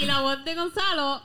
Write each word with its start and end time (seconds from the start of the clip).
y 0.00 0.04
la 0.06 0.20
voz 0.20 0.44
de 0.44 0.54
Gonzalo 0.54 1.22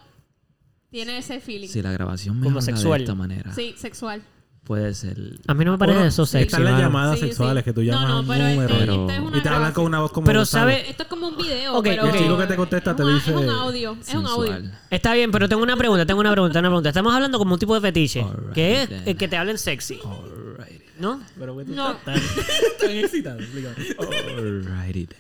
tiene 0.90 1.18
ese 1.20 1.40
feeling. 1.40 1.68
Si 1.70 1.82
la 1.82 1.92
grabación 1.92 2.36
Como 2.40 2.50
mejora 2.56 2.66
sexual. 2.66 3.00
de 3.00 3.04
esta 3.06 3.16
manera, 3.16 3.54
Sí, 3.54 3.74
sexual. 3.78 4.24
puede 4.66 4.94
ser... 4.94 5.18
A 5.48 5.54
mí 5.54 5.64
no 5.66 5.72
me 5.72 5.78
parece 5.78 5.96
Bueno, 5.98 6.10
eso 6.10 6.26
sexy. 6.26 6.46
Están 6.48 6.64
las 6.66 6.74
mano. 6.74 6.84
llamadas 6.86 7.20
Sí, 7.20 7.28
sexuales 7.28 7.64
sí. 7.64 7.66
que 7.66 7.74
tú 7.74 7.82
llamas 7.84 8.08
No, 8.10 8.14
a 8.16 8.20
un 8.20 8.28
no, 8.28 8.34
pero 8.34 8.46
este- 8.48 8.56
número 8.56 8.74
esta 8.76 9.14
es 9.16 9.20
una 9.22 9.28
y 9.30 9.32
te 9.32 9.38
hablan 9.38 9.44
grabación. 9.62 9.74
con 9.74 9.86
una 9.86 10.00
voz 10.02 10.12
como 10.12 10.26
Pero 10.28 10.40
Gonzalo. 10.42 10.72
sabe- 10.72 10.90
Esto 10.90 11.04
es 11.04 11.10
como 11.10 11.28
un 11.30 11.38
video, 11.38 11.76
Ok, 11.78 11.84
pero... 11.84 12.04
ok. 12.06 12.14
El 12.14 12.20
chico 12.22 12.38
que 12.38 12.46
te 12.48 12.56
contesta 12.56 12.96
te 12.96 13.02
Es 13.04 13.08
una- 13.08 13.16
dice... 13.16 13.30
Es 13.32 13.38
un 13.38 13.50
audio, 13.50 13.98
es 14.02 14.14
un 14.14 14.26
audio. 14.28 14.52
sensual. 14.54 14.80
Está 14.90 15.14
bien, 15.14 15.32
pero 15.32 15.48
tengo 15.50 15.64
una 15.64 15.78
pregunta, 15.78 16.06
tengo 16.06 16.20
una 16.20 16.32
pregunta, 16.32 16.60
una 16.60 16.70
pregunta. 16.70 16.90
Estamos 16.90 17.14
hablando 17.16 17.38
como 17.40 17.54
un 17.54 17.60
tipo 17.60 17.74
de 17.74 17.82
fetiche, 17.82 18.22
Alright, 18.22 18.54
que 18.54 18.82
es 18.84 18.90
then. 18.90 19.04
el 19.08 19.18
que 19.18 19.28
te 19.28 19.38
hablen 19.38 19.58
sexy, 19.58 20.00
Alrighty. 20.04 20.84
¿no? 21.00 21.22
Pero 21.40 21.58
que 21.58 21.66
tú 21.66 21.74
No. 21.74 21.92
estás 21.92 22.04
tan, 22.06 22.22
tan 22.82 22.92
excitado. 22.92 23.40
explícame. 23.40 23.76
Alrighty 23.98 25.08
then. 25.08 25.20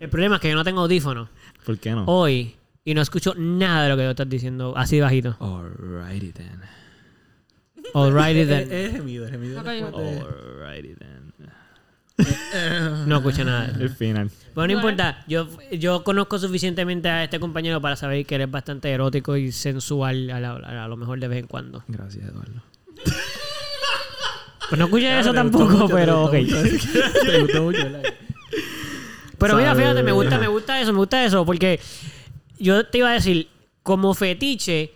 El 0.00 0.08
problema 0.10 0.36
es 0.36 0.42
que 0.42 0.48
yo 0.50 0.54
no 0.56 0.64
tengo 0.64 0.80
audífonos 0.82 1.28
¿Por 1.64 1.78
qué 1.78 1.92
no? 1.92 2.04
hoy 2.06 2.55
y 2.86 2.94
no 2.94 3.02
escucho 3.02 3.34
nada 3.36 3.82
de 3.82 3.88
lo 3.90 3.96
que 3.98 4.04
tú 4.04 4.10
estás 4.10 4.28
diciendo 4.30 4.72
así 4.76 4.98
bajito. 5.00 5.36
Alrighty 5.40 6.32
then. 6.32 6.60
Alrighty 7.92 8.40
Es, 8.40 8.48
then. 8.48 8.72
es 8.72 8.92
gemido, 8.92 9.24
es 9.26 9.30
gemido. 9.32 9.60
Alrighty 9.60 10.94
then. 10.94 11.26
No 13.06 13.16
escucho 13.18 13.44
nada. 13.44 13.70
El 13.78 13.90
final. 13.90 14.30
Bueno, 14.54 14.72
no 14.72 14.78
importa. 14.80 15.22
Yo, 15.28 15.48
yo 15.70 16.02
conozco 16.02 16.38
suficientemente 16.38 17.08
a 17.10 17.24
este 17.24 17.38
compañero 17.38 17.80
para 17.82 17.94
saber 17.96 18.24
que 18.24 18.36
eres 18.36 18.50
bastante 18.50 18.90
erótico 18.90 19.36
y 19.36 19.52
sensual 19.52 20.30
a, 20.30 20.40
la- 20.40 20.84
a 20.84 20.88
lo 20.88 20.96
mejor 20.96 21.20
de 21.20 21.28
vez 21.28 21.40
en 21.40 21.46
cuando. 21.46 21.84
Gracias, 21.88 22.24
Eduardo. 22.26 22.62
Pues 24.68 24.78
no 24.78 24.86
escuché 24.86 25.20
eso 25.20 25.32
tampoco, 25.32 25.88
pero 25.88 26.24
ok. 26.24 26.34
gustó 26.38 26.56
mucho. 26.62 26.88
Te 27.26 27.40
gustó 27.42 27.62
mucho, 27.62 27.82
¿verdad? 27.84 28.02
Pero 29.38 29.56
mira, 29.56 29.68
Sabe. 29.68 29.82
fíjate, 29.82 30.02
me 30.02 30.12
gusta, 30.12 30.38
me 30.38 30.48
gusta 30.48 30.80
eso, 30.80 30.92
me 30.92 30.98
gusta 30.98 31.24
eso, 31.24 31.44
porque 31.44 31.78
yo 32.58 32.86
te 32.86 32.98
iba 32.98 33.10
a 33.10 33.14
decir, 33.14 33.48
como 33.82 34.14
fetiche, 34.14 34.92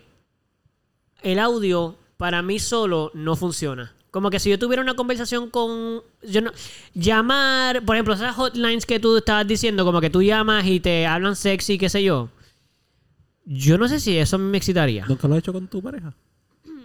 el 1.21 1.39
audio 1.39 1.95
para 2.17 2.41
mí 2.41 2.59
solo 2.59 3.11
no 3.13 3.35
funciona. 3.35 3.93
Como 4.11 4.29
que 4.29 4.39
si 4.39 4.49
yo 4.49 4.59
tuviera 4.59 4.83
una 4.83 4.95
conversación 4.95 5.49
con. 5.49 6.01
Yo 6.21 6.41
no, 6.41 6.51
llamar, 6.93 7.83
por 7.83 7.95
ejemplo, 7.95 8.13
esas 8.13 8.35
hotlines 8.35 8.85
que 8.85 8.99
tú 8.99 9.15
estabas 9.15 9.47
diciendo, 9.47 9.85
como 9.85 10.01
que 10.01 10.09
tú 10.09 10.21
llamas 10.21 10.65
y 10.65 10.81
te 10.81 11.07
hablan 11.07 11.37
sexy, 11.37 11.77
qué 11.77 11.87
sé 11.87 12.03
yo. 12.03 12.29
Yo 13.45 13.77
no 13.77 13.87
sé 13.87 14.01
si 14.01 14.17
eso 14.17 14.37
me 14.37 14.57
excitaría. 14.57 15.05
¿Nunca 15.05 15.27
lo 15.27 15.35
has 15.35 15.39
hecho 15.39 15.53
con 15.53 15.67
tu 15.67 15.81
pareja? 15.81 16.13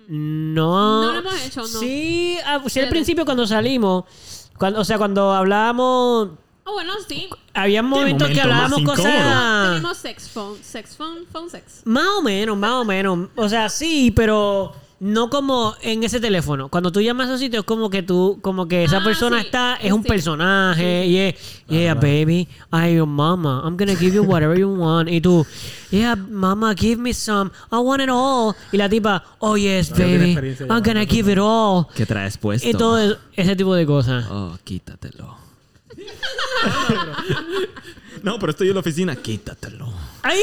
No. 0.08 1.03
No 1.03 1.12
lo 1.12 1.19
hemos 1.19 1.45
hecho, 1.45 1.61
no. 1.62 1.67
Sí, 1.67 2.39
ah, 2.45 2.62
sí, 2.69 2.79
al 2.79 2.89
principio 2.89 3.25
cuando 3.25 3.45
salimos, 3.45 4.05
cuando, 4.56 4.81
o 4.81 4.84
sea, 4.84 4.97
cuando 4.97 5.33
hablábamos, 5.33 6.31
Ah, 6.67 6.72
bueno, 6.72 6.92
sí. 7.09 7.28
había 7.55 7.81
momentos 7.83 8.28
que 8.28 8.34
momento 8.34 8.48
más 8.55 8.64
hablábamos 8.72 8.97
cosas. 8.97 9.69
Tenemos 9.69 9.97
sex 9.98 10.28
phone. 10.28 10.59
Sex 10.62 10.97
phone, 10.97 11.25
phone 11.33 11.48
sex. 11.48 11.83
Más 11.84 12.08
o 12.19 12.23
menos, 12.23 12.56
más 12.58 12.73
o 12.73 12.84
menos. 12.84 13.28
O 13.36 13.48
sea, 13.48 13.69
sí, 13.69 14.11
pero 14.14 14.73
no 14.98 15.31
como 15.31 15.77
en 15.83 16.03
ese 16.03 16.19
teléfono. 16.19 16.69
Cuando 16.69 16.91
tú 16.91 17.00
llamas 17.00 17.27
a 17.27 17.31
esos 17.31 17.41
sitios, 17.41 17.62
como 17.64 17.89
que 17.89 18.03
tú, 18.03 18.39
como 18.42 18.67
que 18.67 18.83
esa 18.83 18.97
Ah, 18.97 19.05
persona 19.05 19.39
sí, 19.41 19.47
está, 19.47 19.77
es 19.77 19.92
un 19.92 20.03
sí. 20.03 20.08
personaje. 20.08 21.06
Y 21.06 21.19
es, 21.19 21.34
yeah, 21.69 21.95
baby, 21.95 22.48
I 22.73 22.95
your 22.97 23.06
mama. 23.06 23.62
I'm 23.64 23.77
gonna 23.77 23.95
give 23.95 24.12
you 24.17 24.25
whatever 24.25 24.58
you 24.58 24.69
want. 24.69 25.08
Y 25.08 25.20
tú, 25.20 25.47
yeah, 25.92 26.17
mama, 26.17 26.75
give 26.75 26.97
me 27.01 27.14
some. 27.14 27.53
I 27.70 27.77
want 27.77 28.03
it 28.03 28.08
all. 28.11 28.56
Y 28.73 28.77
la 28.77 28.89
tipa, 28.89 29.23
oh 29.39 29.56
yes, 29.56 29.92
tiene 29.92 30.34
baby, 30.34 30.56
I'm 30.69 30.83
gonna 30.83 31.05
give 31.06 31.30
it 31.30 31.39
all. 31.39 31.86
¿Qué 31.95 32.05
traes 32.06 32.36
puesto? 32.36 32.69
Y 32.69 32.73
todo 32.73 33.17
ese 33.36 33.55
tipo 33.55 33.73
de 33.77 33.86
cosas. 33.86 34.25
Oh, 34.30 34.58
quítatelo. 34.64 35.45
No, 38.23 38.39
pero 38.39 38.51
estoy 38.51 38.69
en 38.69 38.75
la 38.75 38.81
oficina. 38.81 39.17
Quítatelo. 39.17 39.93
¡Ay! 40.23 40.39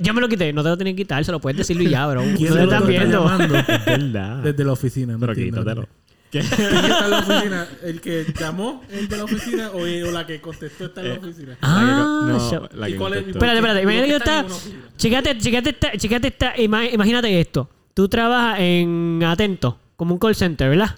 Ya 0.00 0.12
me 0.12 0.20
lo 0.20 0.28
quité. 0.28 0.52
No 0.52 0.62
te 0.62 0.68
lo 0.70 0.76
tenía 0.76 0.92
que 0.92 0.98
quitar. 1.02 1.24
Se 1.24 1.32
lo 1.32 1.40
puedes 1.40 1.56
decirlo 1.58 1.82
y 1.82 1.90
ya, 1.90 2.06
bro. 2.06 2.24
No 2.24 2.36
¿Quién 2.36 2.52
te 2.52 2.58
es 2.58 2.64
están 2.64 2.80
lo 2.80 2.86
que 2.86 2.92
está 2.94 3.04
viendo. 3.04 3.24
llamando? 3.28 3.54
¿Verdad? 3.86 4.36
Desde 4.38 4.64
la 4.64 4.72
oficina. 4.72 5.12
No 5.14 5.20
Pero 5.20 5.32
entiendo. 5.32 5.60
quítatelo. 5.60 5.88
¿Qué? 6.30 6.40
¿Quién 6.40 6.84
está 6.84 7.04
en 7.04 7.10
la 7.10 7.18
oficina? 7.20 7.68
¿El 7.82 8.00
que 8.00 8.26
llamó 8.38 8.82
el 8.90 9.08
de 9.08 9.16
la 9.16 9.24
oficina 9.24 9.70
o, 9.70 9.78
o 9.82 10.10
la 10.10 10.26
que 10.26 10.40
contestó 10.40 10.86
está 10.86 11.00
en 11.02 11.08
la 11.10 11.14
oficina? 11.14 11.56
Ah, 11.62 12.24
no, 12.28 12.50
show. 12.50 12.68
la 12.74 12.88
¿Y 12.88 12.92
que 12.92 12.98
cuál 12.98 13.12
es- 13.14 13.18
contestó. 13.22 13.38
Espérate, 13.44 13.58
espérate. 13.58 13.82
¿Por 13.82 13.90
qué 13.90 13.96
Imagínate 13.96 14.08
que 14.08 14.16
están 14.16 14.46
está. 14.46 14.96
Chécate, 14.96 15.38
chécate 15.38 15.70
esta, 15.70 15.92
chécate 15.96 16.28
esta. 16.28 16.56
ima- 16.56 16.92
Imagínate 16.92 17.40
esto. 17.40 17.70
Tú 17.94 18.08
trabajas 18.08 18.58
en 18.58 19.22
Atento, 19.24 19.78
como 19.94 20.14
un 20.14 20.18
call 20.18 20.34
center, 20.34 20.68
¿verdad? 20.70 20.96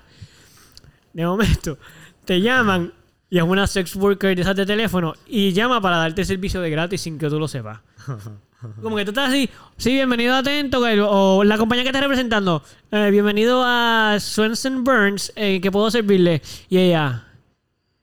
De 1.13 1.27
momento, 1.27 1.77
te 2.25 2.41
llaman 2.41 2.93
y 3.29 3.39
es 3.39 3.45
una 3.45 3.67
sex 3.67 3.97
worker 3.97 4.35
de 4.35 4.43
esas 4.43 4.57
de 4.57 4.67
teléfono 4.67 5.15
y 5.27 5.53
llama 5.53 5.81
para 5.81 5.97
darte 5.97 6.25
servicio 6.25 6.61
de 6.61 6.71
gratis 6.71 7.01
sin 7.01 7.19
que 7.19 7.29
tú 7.29 7.39
lo 7.39 7.49
sepas. 7.49 7.81
Como 8.83 8.97
que 8.97 9.05
tú 9.05 9.11
estás 9.11 9.29
así, 9.29 9.51
sí, 9.77 9.93
bienvenido 9.93 10.35
a 10.35 10.39
Atento, 10.39 10.81
o 10.81 11.45
la 11.45 11.59
compañía 11.59 11.85
que 11.85 11.91
estás 11.91 12.03
representando, 12.03 12.63
eh, 12.91 13.11
bienvenido 13.11 13.63
a 13.65 14.17
Swenson 14.19 14.83
Burns, 14.83 15.33
eh, 15.37 15.61
que 15.61 15.71
puedo 15.71 15.91
servirle. 15.91 16.41
Y 16.69 16.79
ella, 16.79 17.27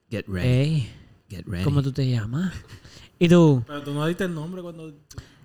Get 0.09 0.25
ready. 0.27 0.47
hey, 0.47 0.93
Get 1.29 1.45
ready. 1.47 1.63
¿cómo 1.63 1.81
tú 1.81 1.91
te 1.91 2.07
llamas? 2.07 2.53
Y 3.17 3.29
tú, 3.29 3.63
Pero 3.65 3.81
tú 3.81 3.93
no 3.93 4.05
diste 4.05 4.25
el 4.25 4.33
nombre 4.33 4.61
cuando... 4.61 4.93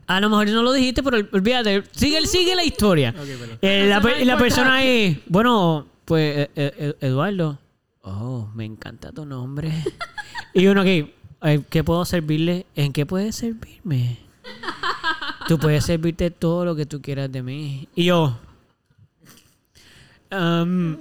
A 0.08 0.20
lo 0.20 0.30
mejor 0.30 0.48
no 0.48 0.62
lo 0.62 0.72
dijiste, 0.72 1.02
pero 1.02 1.18
olvídate. 1.32 1.84
Sigue, 1.92 2.26
sigue 2.26 2.56
la 2.56 2.64
historia. 2.64 3.10
Ok, 3.10 3.28
pero... 3.38 3.58
Eh, 3.60 3.86
la, 4.24 4.36
persona 4.38 4.76
ahí, 4.76 5.22
bueno, 5.26 5.86
pues 6.04 6.48
eh, 6.48 6.50
eh, 6.56 6.94
Eduardo. 7.00 7.58
Oh, 8.10 8.48
me 8.54 8.64
encanta 8.64 9.12
tu 9.12 9.26
nombre. 9.26 9.70
y 10.54 10.66
uno 10.66 10.80
aquí, 10.80 11.12
eh, 11.42 11.62
¿qué 11.68 11.84
puedo 11.84 12.04
servirle? 12.04 12.66
¿En 12.74 12.92
qué 12.92 13.04
puedes 13.04 13.36
servirme? 13.36 14.18
Tú 15.46 15.58
puedes 15.58 15.84
servirte 15.84 16.30
todo 16.30 16.64
lo 16.64 16.74
que 16.74 16.86
tú 16.86 17.00
quieras 17.02 17.30
de 17.30 17.42
mí. 17.42 17.88
Y 17.94 18.04
yo. 18.06 18.38
um, 20.30 20.96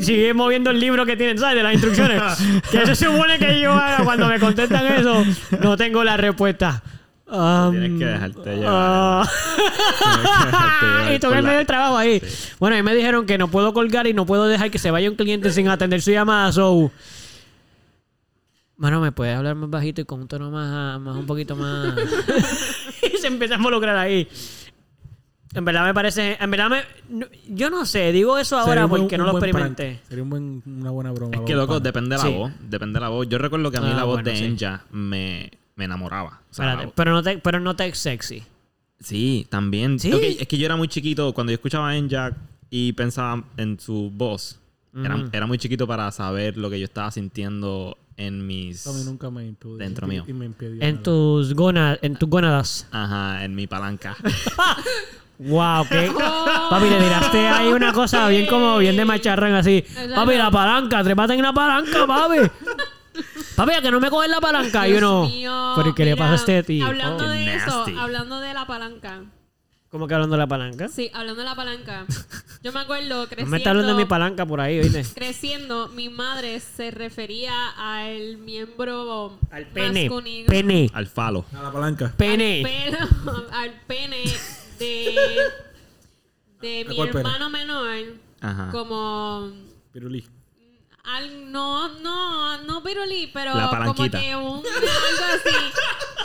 sigue 0.00 0.34
moviendo 0.34 0.70
el 0.70 0.80
libro 0.80 1.04
que 1.04 1.16
tienen, 1.16 1.38
¿sabes? 1.38 1.56
De 1.56 1.62
las 1.62 1.72
instrucciones. 1.72 2.22
que 2.70 2.86
se 2.86 2.94
supone 2.94 3.38
que 3.38 3.60
yo 3.60 3.72
haga 3.72 4.04
cuando 4.04 4.28
me 4.28 4.38
contestan 4.38 4.86
eso. 4.86 5.24
No 5.62 5.76
tengo 5.76 6.04
la 6.04 6.16
respuesta. 6.16 6.82
Um, 7.28 7.70
Tienes 7.72 7.98
que 7.98 8.04
dejarte 8.04 8.56
llevar. 8.56 8.66
ah. 8.68 9.28
Dejarte 10.22 10.86
llevar 10.86 11.12
y 11.14 11.18
todo 11.18 11.30
por 11.32 11.38
el 11.38 11.42
la- 11.44 11.48
medio 11.48 11.58
del 11.58 11.66
trabajo 11.66 11.96
ahí. 11.96 12.22
Bueno, 12.60 12.76
a 12.76 12.78
mí 12.78 12.82
me 12.84 12.94
dijeron 12.94 13.26
que 13.26 13.36
no 13.38 13.48
puedo 13.48 13.72
colgar 13.74 14.06
y 14.06 14.14
no 14.14 14.26
puedo 14.26 14.46
dejar 14.46 14.70
que 14.70 14.78
se 14.78 14.90
vaya 14.90 15.10
un 15.10 15.16
cliente 15.16 15.50
sin 15.50 15.68
atender 15.68 16.00
su 16.02 16.10
llamada. 16.12 16.52
So, 16.52 16.90
Mano, 18.78 19.00
¿me 19.00 19.10
puedes 19.10 19.34
hablar 19.36 19.54
más 19.54 19.70
bajito 19.70 20.02
y 20.02 20.04
con 20.04 20.20
un 20.20 20.28
tono 20.28 20.50
más, 20.50 21.00
más 21.00 21.16
un 21.16 21.24
poquito 21.26 21.56
más... 21.56 21.94
y 23.02 23.16
se 23.16 23.26
empieza 23.26 23.54
a 23.54 23.56
involucrar 23.56 23.96
ahí. 23.96 24.28
En 25.54 25.64
verdad 25.64 25.84
me 25.86 25.94
parece... 25.94 26.36
En 26.38 26.50
verdad 26.50 26.68
me... 26.68 26.82
no- 27.08 27.26
yo 27.48 27.70
no 27.70 27.86
sé, 27.86 28.12
digo 28.12 28.36
eso 28.36 28.58
ahora 28.58 28.84
un 28.84 28.90
porque 28.90 29.16
no 29.16 29.24
lo 29.24 29.32
buen 29.32 29.40
prank. 29.50 29.54
experimenté. 29.80 30.00
Sería 30.06 30.22
un 30.22 30.28
buen- 30.30 30.62
una 30.66 30.90
buena 30.90 31.10
broma. 31.10 31.34
Es 31.34 31.40
que, 31.40 31.54
loco, 31.54 31.80
depende 31.80 32.16
de 32.16 32.22
la 32.22 32.28
Sí. 32.28 32.34
voz. 32.34 32.52
Depende 32.60 32.98
de 32.98 33.00
la 33.00 33.08
voz. 33.08 33.26
Yo 33.28 33.38
recuerdo 33.38 33.70
que 33.70 33.78
a 33.78 33.80
mí 33.80 33.88
Ah, 33.92 33.96
la 33.96 34.04
voz 34.04 34.16
bueno, 34.16 34.30
de 34.30 34.36
sí. 34.36 34.44
Enya 34.44 34.84
me, 34.90 35.50
me 35.76 35.84
enamoraba. 35.84 36.40
O 36.50 36.54
sea, 36.54 36.72
Espérate, 36.72 36.92
pero 36.96 37.12
no 37.12 37.22
te, 37.22 37.38
pero 37.38 37.60
no 37.60 37.76
te 37.76 37.94
sexy. 37.94 38.42
Sí, 38.98 39.46
también. 39.48 40.00
¿Sí? 40.00 40.10
Es 40.40 40.48
que 40.48 40.58
yo 40.58 40.66
era 40.66 40.74
muy 40.76 40.88
chiquito. 40.88 41.32
Cuando 41.32 41.52
yo 41.52 41.54
escuchaba 41.54 41.90
a 41.90 41.96
Enya 41.96 42.34
y 42.70 42.92
pensaba 42.94 43.44
en 43.56 43.78
su 43.78 44.10
voz, 44.12 44.58
era, 44.94 45.28
era 45.30 45.46
muy 45.46 45.58
chiquito 45.58 45.86
para 45.86 46.10
saber 46.10 46.56
lo 46.56 46.70
que 46.70 46.78
yo 46.80 46.86
estaba 46.86 47.10
sintiendo 47.10 47.98
en 48.16 48.46
mis... 48.46 48.86
A 48.86 48.92
mí 48.92 49.02
nunca 49.04 49.30
me 49.30 49.46
impidió. 49.46 49.76
Dentro 49.76 50.06
mío. 50.06 50.24
Y 50.26 50.32
me 50.32 50.50
En 50.80 51.02
tus 51.02 51.52
gónadas, 51.52 51.98
en 52.00 52.16
tus 52.16 52.28
gónadas. 52.28 52.88
Ajá, 52.90 53.44
en 53.44 53.54
mi 53.54 53.66
palanca. 53.66 54.16
Wow, 55.38 55.86
¿qué? 55.88 56.10
Papi, 56.70 56.88
le 56.88 56.98
tiraste 56.98 57.46
ahí 57.46 57.68
una 57.68 57.92
cosa 57.92 58.26
bien 58.28 58.46
como 58.46 58.78
bien 58.78 58.96
de 58.96 59.04
macharrán 59.04 59.52
así. 59.54 59.84
Papi, 60.14 60.34
la 60.34 60.50
palanca, 60.50 61.04
trépate 61.04 61.34
en 61.34 61.42
la 61.42 61.52
palanca, 61.52 62.06
papi. 62.06 62.38
Papi, 63.56 63.72
¿a 63.72 63.80
que 63.82 63.90
no 63.90 64.00
me 64.00 64.10
coges 64.10 64.30
la 64.30 64.40
palanca? 64.40 64.86
Y 64.86 64.92
Dios 64.92 65.02
uno, 65.02 65.26
mío, 65.28 65.72
¿pero 65.76 65.94
qué 65.94 66.04
le 66.04 66.12
mira, 66.12 66.24
pasa 66.24 66.32
a 66.32 66.36
este 66.36 66.62
tío? 66.62 66.86
Hablando 66.86 67.24
Oh. 67.24 67.28
de 67.28 67.54
eso, 67.54 67.66
nasty. 67.78 67.94
hablando 67.98 68.40
de 68.40 68.54
la 68.54 68.66
palanca. 68.66 69.22
¿Cómo 69.88 70.08
que 70.08 70.14
hablando 70.14 70.34
de 70.34 70.40
la 70.40 70.46
palanca? 70.48 70.88
Sí, 70.88 71.10
hablando 71.14 71.40
de 71.40 71.48
la 71.48 71.54
palanca. 71.54 72.04
Yo 72.62 72.72
me 72.72 72.80
acuerdo 72.80 73.22
No 73.22 73.26
creciendo. 73.28 73.50
me 73.50 73.56
está 73.58 73.70
hablando 73.70 73.92
de 73.92 73.98
mi 73.98 74.04
palanca 74.04 74.44
por 74.44 74.60
ahí, 74.60 74.80
¿oíste? 74.80 75.04
creciendo, 75.14 75.88
mi 75.88 76.08
madre 76.08 76.60
se 76.60 76.90
refería 76.90 77.52
al 77.78 78.36
miembro 78.38 79.38
Al 79.50 79.66
pene. 79.68 80.02
masculino. 80.08 80.48
Pene. 80.48 80.90
Al 80.92 81.06
falo. 81.06 81.44
A 81.56 81.62
la 81.62 81.72
palanca. 81.72 82.12
Pene. 82.16 82.58
Al 82.58 82.70
pene, 82.70 82.98
al 83.52 83.70
pene 83.86 84.24
de, 84.78 85.14
de 86.60 86.80
¿A 86.84 86.88
mi 86.90 86.96
cuál 86.96 87.08
pene? 87.10 87.20
hermano 87.20 87.50
menor 87.50 87.96
Ajá. 88.40 88.68
como 88.72 89.50
Pirulí. 89.92 90.26
Al, 91.06 91.52
no, 91.52 91.88
no, 92.00 92.58
no 92.62 92.82
pirulí, 92.82 93.30
pero 93.32 93.54
La 93.54 93.68
como 93.68 93.70
palanquita. 93.94 94.20
que 94.20 94.36
un 94.36 94.42
algo 94.56 95.24
así. 95.34 95.56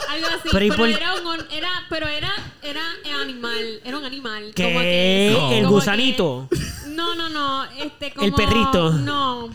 Algo 0.08 0.26
así. 0.26 0.48
Pero 0.52 0.64
¿y 0.64 0.68
Pero, 0.70 0.76
por- 0.76 0.88
era 0.88 1.14
un 1.14 1.26
on- 1.26 1.46
era, 1.52 1.70
pero 1.88 2.06
era, 2.08 2.32
era 2.62 2.82
animal, 3.20 3.80
era 3.84 3.98
un 3.98 4.04
animal. 4.04 4.52
¿Qué? 4.54 4.64
Como 4.64 4.80
que, 4.80 5.36
No. 5.38 5.52
El 5.52 5.64
como 5.64 5.76
gusanito. 5.76 6.48
que- 6.50 6.88
no, 6.90 7.14
no, 7.14 7.28
no. 7.28 7.64
Este, 7.76 8.12
como, 8.12 8.26
El 8.26 8.34
perrito. 8.34 8.90
No, 8.92 9.50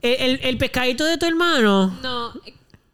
El, 0.00 0.14
el, 0.20 0.40
el 0.42 0.58
pescadito 0.58 1.04
de 1.04 1.18
tu 1.18 1.26
hermano. 1.26 1.98
no. 2.02 2.32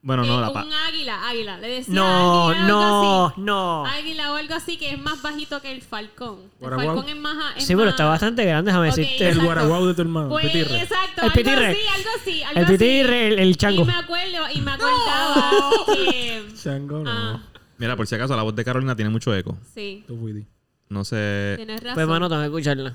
Bueno, 0.06 0.22
no, 0.26 0.36
Eh, 0.36 0.40
la 0.42 0.48
un 0.48 0.52
pa- 0.54 0.66
águila, 0.86 1.28
águila. 1.28 1.56
Le 1.56 1.68
decía 1.68 1.94
No, 1.94 2.48
águila 2.50 2.66
no, 2.66 2.82
algo 2.82 3.26
así. 3.28 3.40
no. 3.40 3.86
Águila 3.86 4.32
o 4.32 4.36
algo 4.36 4.54
así 4.54 4.76
que 4.76 4.90
es 4.90 4.98
más 5.00 5.22
bajito 5.22 5.62
que 5.62 5.72
el 5.72 5.80
falcón. 5.80 6.40
El 6.60 6.68
falcón 6.70 7.08
es 7.08 7.16
más. 7.16 7.56
es 7.56 7.64
Sí, 7.64 7.72
pero 7.72 7.86
más- 7.86 7.94
está 7.94 8.04
bastante 8.04 8.44
grande, 8.44 8.70
déjame 8.70 8.90
Ok, 8.90 8.96
decirte. 8.96 9.16
El 9.24 9.28
exacto. 9.30 9.44
guaraguao 9.46 9.86
de 9.86 9.94
tu 9.94 10.02
hermano, 10.02 10.28
Pues, 10.28 10.44
petirre. 10.44 10.82
exacto. 10.82 11.08
El 11.16 11.22
algo 11.22 11.34
petirre. 11.34 11.66
así, 11.68 11.78
algo 11.96 12.10
así. 12.20 12.42
Algo 12.42 12.58
El 12.60 12.64
así. 12.66 12.72
petirre, 12.74 13.26
el, 13.28 13.38
el 13.38 13.56
chango. 13.56 13.82
Y 13.82 13.84
me 13.86 13.94
acuerdo, 13.94 14.38
y 14.54 14.60
me 14.60 14.70
acordaba 14.72 15.50
que. 15.86 16.44
Chango, 16.62 16.98
no. 16.98 17.10
Ah, 17.10 17.42
Mira, 17.78 17.96
por 17.96 18.06
si 18.06 18.14
acaso, 18.14 18.36
la 18.36 18.42
voz 18.42 18.54
de 18.54 18.62
Carolina 18.64 18.94
tiene 18.94 19.10
mucho 19.10 19.34
eco. 19.34 19.56
sí. 19.74 20.04
Tú 20.06 20.18
fuiste. 20.18 20.46
No 20.90 21.02
sé. 21.02 21.54
Tienes 21.56 21.80
razón. 21.82 21.94
Pues, 21.94 22.06
mano, 22.06 22.28
tengo 22.28 22.42
que 22.42 22.46
escucharla. 22.48 22.94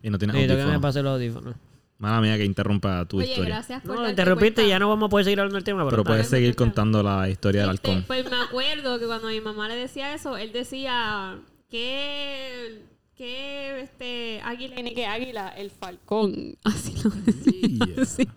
Y 0.00 0.10
no 0.10 0.16
tiene 0.18 0.32
Necesito 0.32 0.52
que 0.54 0.58
me 0.58 0.62
audífono. 0.62 0.80
pase 0.80 1.02
los 1.02 1.12
audífonos. 1.14 1.54
Mala 1.98 2.20
mía 2.20 2.36
que 2.36 2.44
interrumpa 2.44 3.04
tu 3.06 3.18
Oye, 3.18 3.28
historia. 3.28 3.54
gracias 3.56 3.82
por 3.82 3.96
No, 3.96 4.08
interrumpiste 4.08 4.64
y 4.64 4.68
ya 4.68 4.78
no 4.78 4.88
vamos 4.88 5.06
a 5.06 5.10
poder 5.10 5.24
seguir 5.24 5.40
hablando 5.40 5.54
del 5.56 5.64
tema. 5.64 5.80
Pero, 5.84 5.90
Pero 5.90 6.04
puedes 6.04 6.30
bien. 6.30 6.40
seguir 6.42 6.54
contando 6.56 7.02
la 7.02 7.28
historia 7.30 7.62
del 7.66 7.74
Este, 7.76 7.88
halcón. 7.90 8.04
pues 8.06 8.30
me 8.30 8.36
acuerdo 8.36 8.98
que 8.98 9.06
cuando 9.06 9.28
mi 9.28 9.40
mamá 9.40 9.66
le 9.68 9.76
decía 9.76 10.14
eso, 10.14 10.36
él 10.36 10.52
decía 10.52 11.38
que 11.70 12.82
que 13.16 13.80
este 13.80 14.42
águila 14.44 14.76
ni 14.82 14.92
que 14.92 15.06
águila, 15.06 15.48
el 15.48 15.70
falcón. 15.70 16.58
Así 16.64 16.92
lo 17.02 17.10
decía. 17.10 18.04
Sí. 18.04 18.28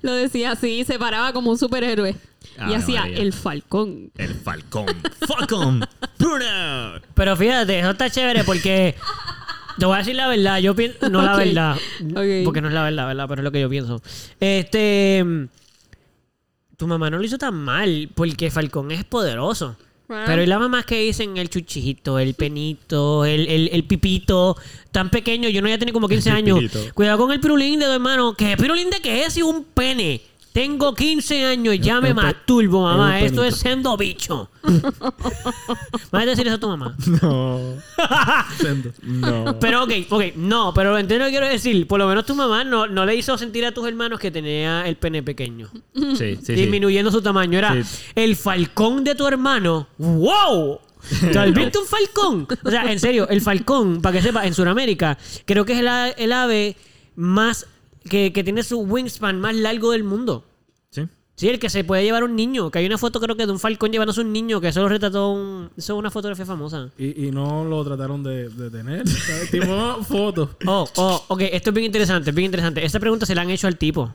Lo 0.00 0.14
decía 0.14 0.52
así, 0.52 0.84
se 0.84 0.98
paraba 0.98 1.34
como 1.34 1.50
un 1.50 1.58
superhéroe. 1.58 2.16
y 2.56 2.60
Ave 2.62 2.76
hacía 2.76 3.00
María. 3.02 3.18
el 3.18 3.34
falcón. 3.34 4.10
El 4.16 4.34
falcón. 4.34 4.86
Falcon. 5.28 5.80
Burnout. 6.18 7.02
Pero 7.14 7.36
fíjate, 7.36 7.78
eso 7.80 7.90
está 7.90 8.08
chévere 8.08 8.42
porque. 8.44 8.94
Te 9.78 9.86
voy 9.86 9.94
a 9.94 9.98
decir 9.98 10.14
la 10.14 10.26
verdad, 10.28 10.58
yo 10.58 10.74
pienso. 10.74 11.08
No 11.08 11.22
la 11.22 11.36
verdad. 11.38 11.76
Porque 12.44 12.60
no 12.60 12.68
es 12.68 12.74
la 12.74 12.82
verdad, 12.82 13.06
¿verdad? 13.06 13.26
Pero 13.28 13.40
es 13.40 13.44
lo 13.44 13.52
que 13.52 13.60
yo 13.60 13.68
pienso. 13.68 14.02
Este. 14.40 15.24
Tu 16.76 16.86
mamá 16.86 17.08
no 17.10 17.18
lo 17.18 17.24
hizo 17.24 17.38
tan 17.38 17.54
mal, 17.54 18.10
porque 18.14 18.50
Falcón 18.50 18.90
es 18.90 19.04
poderoso. 19.04 19.76
Ah. 20.08 20.24
Pero 20.26 20.42
y 20.42 20.46
las 20.46 20.58
mamás 20.58 20.84
que 20.84 21.00
dicen 21.00 21.36
el 21.36 21.48
chuchito, 21.48 22.18
el 22.18 22.34
penito, 22.34 23.24
el, 23.24 23.46
el, 23.48 23.70
el 23.72 23.84
pipito, 23.84 24.56
tan 24.90 25.08
pequeño, 25.08 25.48
yo 25.48 25.62
no 25.62 25.68
ya 25.68 25.78
tenía 25.78 25.94
como 25.94 26.08
15 26.08 26.28
El 26.30 26.36
años. 26.36 26.58
Cuidado 26.92 27.18
con 27.18 27.32
el 27.32 27.40
pirulín 27.40 27.78
de 27.78 27.86
tu 27.86 27.92
hermano. 27.92 28.34
¿Qué 28.34 28.56
pirulín 28.56 28.90
de 28.90 29.00
qué 29.00 29.24
es? 29.24 29.32
Si 29.34 29.42
un 29.42 29.64
pene. 29.64 30.20
Tengo 30.54 30.94
15 30.94 31.46
años 31.46 31.74
y 31.74 31.80
ya 31.80 32.00
me 32.00 32.14
masturbo, 32.14 32.82
mamá. 32.84 33.18
Esto 33.20 33.42
es 33.42 33.56
siendo 33.56 33.96
bicho. 33.96 34.48
¿Vas 36.12 36.22
a 36.22 36.26
decir 36.26 36.46
eso 36.46 36.54
a 36.54 36.60
tu 36.60 36.68
mamá? 36.68 36.94
No. 37.20 37.74
Sendo. 38.60 38.90
No. 39.02 39.58
Pero 39.58 39.82
ok, 39.82 39.92
ok, 40.08 40.22
no, 40.36 40.72
pero 40.72 40.92
lo 40.92 40.98
entiendo 40.98 41.24
lo 41.24 41.28
que 41.28 41.32
quiero 41.38 41.48
decir. 41.48 41.88
Por 41.88 41.98
lo 41.98 42.06
menos 42.06 42.24
tu 42.24 42.36
mamá 42.36 42.62
no, 42.62 42.86
no 42.86 43.04
le 43.04 43.16
hizo 43.16 43.36
sentir 43.36 43.66
a 43.66 43.72
tus 43.72 43.84
hermanos 43.88 44.20
que 44.20 44.30
tenía 44.30 44.86
el 44.86 44.94
pene 44.94 45.24
pequeño. 45.24 45.68
Sí, 45.92 46.14
sí, 46.16 46.38
sí. 46.44 46.52
disminuyendo 46.52 47.10
su 47.10 47.20
tamaño. 47.20 47.58
Era 47.58 47.82
Sí. 47.82 48.04
el 48.14 48.36
falcón 48.36 49.02
de 49.02 49.16
tu 49.16 49.26
hermano. 49.26 49.88
¡Wow! 49.98 50.78
¿Tú 51.32 51.38
has 51.40 51.52
visto 51.52 51.80
un 51.80 51.86
falcón? 51.86 52.46
O 52.64 52.70
sea, 52.70 52.90
en 52.92 53.00
serio, 53.00 53.28
el 53.28 53.40
falcón, 53.40 54.00
para 54.00 54.16
que 54.18 54.22
sepa, 54.22 54.46
en 54.46 54.54
Sudamérica, 54.54 55.18
creo 55.46 55.64
que 55.64 55.72
es 55.72 55.80
el, 55.80 55.88
a- 55.88 56.10
el 56.10 56.32
ave 56.32 56.76
más. 57.16 57.66
Que, 58.08 58.32
que 58.32 58.44
tiene 58.44 58.62
su 58.62 58.80
wingspan 58.80 59.40
más 59.40 59.54
largo 59.54 59.92
del 59.92 60.04
mundo. 60.04 60.44
Sí. 60.90 61.08
Sí, 61.36 61.48
el 61.48 61.58
que 61.58 61.68
se 61.70 61.84
puede 61.84 62.04
llevar 62.04 62.22
un 62.22 62.36
niño. 62.36 62.70
Que 62.70 62.78
hay 62.78 62.86
una 62.86 62.98
foto, 62.98 63.20
creo 63.20 63.36
que 63.36 63.46
de 63.46 63.52
un 63.52 63.58
falcón 63.58 63.90
llevándose 63.90 64.20
un 64.20 64.32
niño, 64.32 64.60
que 64.60 64.68
eso 64.68 64.82
lo 64.82 64.88
retrató 64.88 65.32
un. 65.32 65.70
Eso 65.76 65.94
es 65.94 65.98
una 65.98 66.10
fotografía 66.10 66.46
famosa. 66.46 66.90
Y, 66.98 67.26
y 67.26 67.30
no 67.30 67.64
lo 67.64 67.84
trataron 67.84 68.22
de, 68.22 68.48
de 68.50 68.70
tener. 68.70 69.08
¿sabes? 69.08 69.50
Tipo 69.50 70.04
fotos. 70.04 70.50
Oh, 70.66 70.86
oh, 70.96 71.24
ok, 71.28 71.40
esto 71.52 71.70
es 71.70 71.74
bien 71.74 71.86
interesante, 71.86 72.30
bien 72.32 72.46
interesante. 72.46 72.84
Esta 72.84 73.00
pregunta 73.00 73.26
se 73.26 73.34
la 73.34 73.42
han 73.42 73.50
hecho 73.50 73.66
al 73.66 73.76
tipo. 73.76 74.14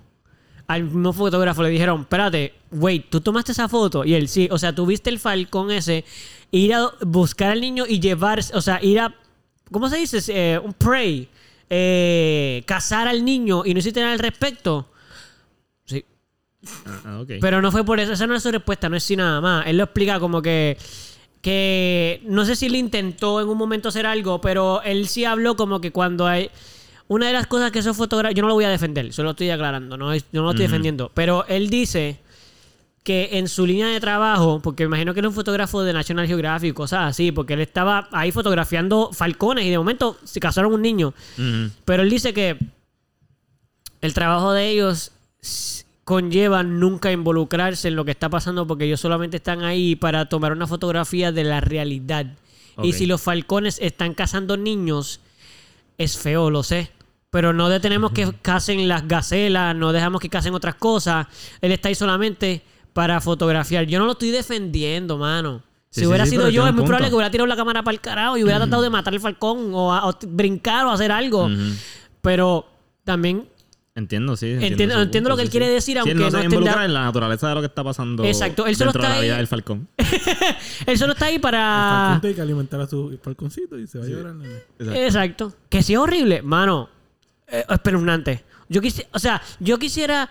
Al 0.68 0.83
mismo 0.83 1.12
fotógrafo 1.13 1.63
le 1.63 1.69
dijeron, 1.69 2.01
espérate, 2.01 2.53
wait, 2.71 3.09
¿tú 3.09 3.19
tomaste 3.21 3.53
esa 3.53 3.68
foto? 3.68 4.06
Y 4.06 4.13
él, 4.13 4.27
sí, 4.27 4.47
o 4.51 4.59
sea, 4.59 4.74
tú 4.74 4.86
viste 4.86 5.09
el 5.09 5.18
falcón 5.18 5.71
ese, 5.71 6.06
ir 6.51 6.75
a 6.75 6.91
buscar 7.01 7.50
al 7.50 7.62
niño 7.62 7.86
y 7.88 8.00
llevar, 8.00 8.39
o 8.53 8.62
sea, 8.62 8.80
ir 8.83 9.00
a, 9.00 9.15
¿cómo 9.71 9.89
se 9.89 9.97
dice? 9.97 10.19
Eh, 10.27 10.59
un 10.59 10.74
prey, 10.74 11.27
eh, 11.69 12.63
cazar 12.66 13.07
al 13.07 13.24
niño 13.24 13.63
y 13.66 13.74
no 13.74 13.80
hiciste 13.80 14.01
nada 14.01 14.13
al 14.13 14.19
respecto. 14.19 14.92
Sí, 15.86 16.04
Ah, 16.86 17.00
ah, 17.06 17.24
pero 17.39 17.62
no 17.62 17.71
fue 17.71 17.86
por 17.86 18.00
eso, 18.00 18.12
esa 18.13 18.27
no 18.27 18.36
es 18.36 18.44
su 18.44 18.51
respuesta, 18.51 18.89
no 18.89 18.98
es 18.98 19.04
si 19.04 19.16
nada 19.16 19.39
más. 19.42 19.66
Él 19.68 19.77
lo 19.77 19.86
explica 19.86 20.19
como 20.19 20.42
que, 20.42 20.77
que 21.42 22.21
no 22.25 22.45
sé 22.45 22.56
si 22.56 22.66
él 22.66 22.75
intentó 22.75 23.39
en 23.39 23.48
un 23.48 23.57
momento 23.57 23.89
hacer 23.89 24.06
algo, 24.06 24.42
pero 24.42 24.81
él 24.83 25.07
sí 25.07 25.25
habló 25.25 25.56
como 25.56 25.80
que 25.81 25.92
cuando 25.92 26.27
hay... 26.27 26.50
Una 27.07 27.25
de 27.25 27.33
las 27.33 27.48
cosas 27.48 27.72
que 27.72 27.80
esos 27.80 27.98
fotógrafos, 27.98 28.36
yo 28.36 28.44
no 28.44 28.50
lo 28.50 28.54
voy 28.54 28.65
a 28.65 28.69
defender, 28.69 29.12
solo 29.13 29.31
estoy 29.31 29.50
aclarando, 29.50 29.98
no, 29.98 30.15
yo 30.15 30.22
no 30.31 30.44
lo 30.44 30.50
estoy 30.51 30.68
defendiendo, 30.68 31.10
pero 31.15 31.44
él 31.48 31.68
dice 31.68 32.19
que 33.10 33.40
en 33.40 33.48
su 33.48 33.66
línea 33.66 33.88
de 33.88 34.00
trabajo, 34.00 34.60
porque 34.60 34.84
me 34.84 34.90
imagino 34.90 35.16
que 35.16 35.22
era 35.22 35.30
un 35.30 35.34
fotógrafo 35.34 35.82
de 35.82 35.94
National 35.94 36.28
Geographic, 36.28 36.76
cosas 36.76 37.10
así, 37.10 37.32
porque 37.32 37.56
él 37.56 37.62
estaba 37.62 38.08
ahí 38.12 38.32
fotografiando 38.32 39.10
falcones 39.14 39.66
y 39.66 39.72
de 39.72 39.80
momento 39.80 40.20
se 40.24 40.40
casaron 40.40 40.76
un 40.76 40.84
niño. 40.84 41.16
Pero 41.86 42.04
él 42.04 42.10
dice 42.12 42.36
que 42.36 42.60
el 44.02 44.14
trabajo 44.14 44.54
de 44.54 44.70
ellos 44.70 45.12
conlleva 46.04 46.62
nunca 46.62 47.12
involucrarse 47.12 47.88
en 47.88 47.96
lo 47.96 48.06
que 48.06 48.12
está 48.12 48.30
pasando 48.30 48.68
porque 48.68 48.86
ellos 48.86 49.00
solamente 49.00 49.38
están 49.38 49.64
ahí 49.64 49.96
para 49.96 50.30
tomar 50.30 50.52
una 50.52 50.68
fotografía 50.68 51.32
de 51.32 51.46
la 51.46 51.62
realidad. 51.62 52.28
Y 52.84 52.94
si 52.94 53.08
los 53.08 53.24
falcones 53.24 53.80
están 53.82 54.14
cazando 54.14 54.56
niños, 54.56 55.20
es 55.98 56.16
feo, 56.16 56.52
lo 56.52 56.62
sé. 56.62 56.92
Pero 57.32 57.54
no 57.54 57.70
detenemos 57.70 58.12
que 58.12 58.32
casen 58.44 58.88
las 58.88 59.08
gacelas, 59.08 59.76
no 59.76 59.94
dejamos 59.94 60.22
que 60.22 60.30
casen 60.30 60.54
otras 60.54 60.76
cosas. 60.76 61.26
Él 61.60 61.72
está 61.72 61.90
ahí 61.90 61.96
solamente 61.96 62.62
para 62.94 63.19
fotografiar. 63.21 63.86
Yo 63.86 64.00
no 64.00 64.06
lo 64.06 64.13
estoy 64.13 64.31
defendiendo, 64.31 65.18
mano. 65.18 65.62
Sí, 65.91 66.01
si 66.01 66.01
sí, 66.01 66.06
hubiera 66.07 66.25
sí, 66.25 66.31
sido 66.31 66.50
yo, 66.50 66.68
es 66.68 66.74
muy 66.74 66.83
probable 66.83 67.06
punto. 67.06 67.09
que 67.09 67.15
hubiera 67.15 67.31
tirado 67.31 67.47
la 67.47 67.56
cámara 67.56 67.83
para 67.83 67.94
el 67.94 68.01
carajo 68.01 68.38
y 68.38 68.44
hubiera 68.44 68.59
tratado 68.59 68.81
de 68.83 68.89
matar 68.91 69.13
al 69.13 69.19
falcón 69.19 69.71
o, 69.74 69.91
a- 69.94 70.07
o 70.07 70.15
brincar 70.27 70.86
o 70.86 70.91
hacer 70.91 71.12
algo. 71.12 71.45
Ujú. 71.45 71.74
Pero 72.21 72.65
también 73.03 73.47
Entiendo, 73.95 74.38
sí. 74.38 74.56
Entiendo- 74.62 74.95
su 74.95 75.01
entiendo 75.01 75.30
lo 75.30 75.36
que 75.36 75.41
él 75.41 75.47
sí, 75.47 75.51
quiere 75.51 75.65
sí. 75.68 75.74
decir, 75.74 75.94
Sí, 75.95 75.97
aunque 76.00 76.12
él 76.12 76.18
no 76.19 76.25
no 76.30 76.38
se 76.39 76.45
involucra 76.45 76.75
da- 76.75 76.86
en 76.86 76.94
la 76.94 77.01
naturaleza 77.06 77.50
de 77.50 77.56
lo 77.56 77.62
que 77.62 77.68
está 77.68 77.83
pasando 77.83 78.24
Exacto, 78.24 78.65
él 78.65 78.75
solo 78.75 78.91
dentro 78.94 79.01
está 79.01 79.13
de 79.13 79.19
la 79.19 79.24
vida 79.24 79.33
ahí- 79.33 79.38
del 79.39 79.47
falcón. 79.47 79.88
él 80.86 80.97
solo 80.97 81.13
está 81.13 81.25
ahí 81.25 81.39
para... 81.39 82.18
tiene 82.21 82.36
que 82.36 82.41
alimentar 82.41 82.80
a 82.81 82.88
su 82.88 83.18
falconcito 83.21 83.77
y 83.77 83.88
se 83.88 83.97
va 84.00 84.06
a 84.06 84.07
llevar 84.07 84.27
al 84.27 84.38
nene. 84.39 84.53
Exacto. 84.80 84.94
Exacto. 84.95 85.53
Que 85.69 85.83
sí 85.83 85.94
es 85.94 86.00
horrible, 86.00 86.41
mano. 86.44 86.88
Eh, 87.47 87.65
espeluznante. 87.68 88.44
Yo 88.69 88.80
quisiera, 88.80 89.09
o 89.12 89.19
sea, 89.19 89.41
yo 89.59 89.77
quisiera, 89.80 90.30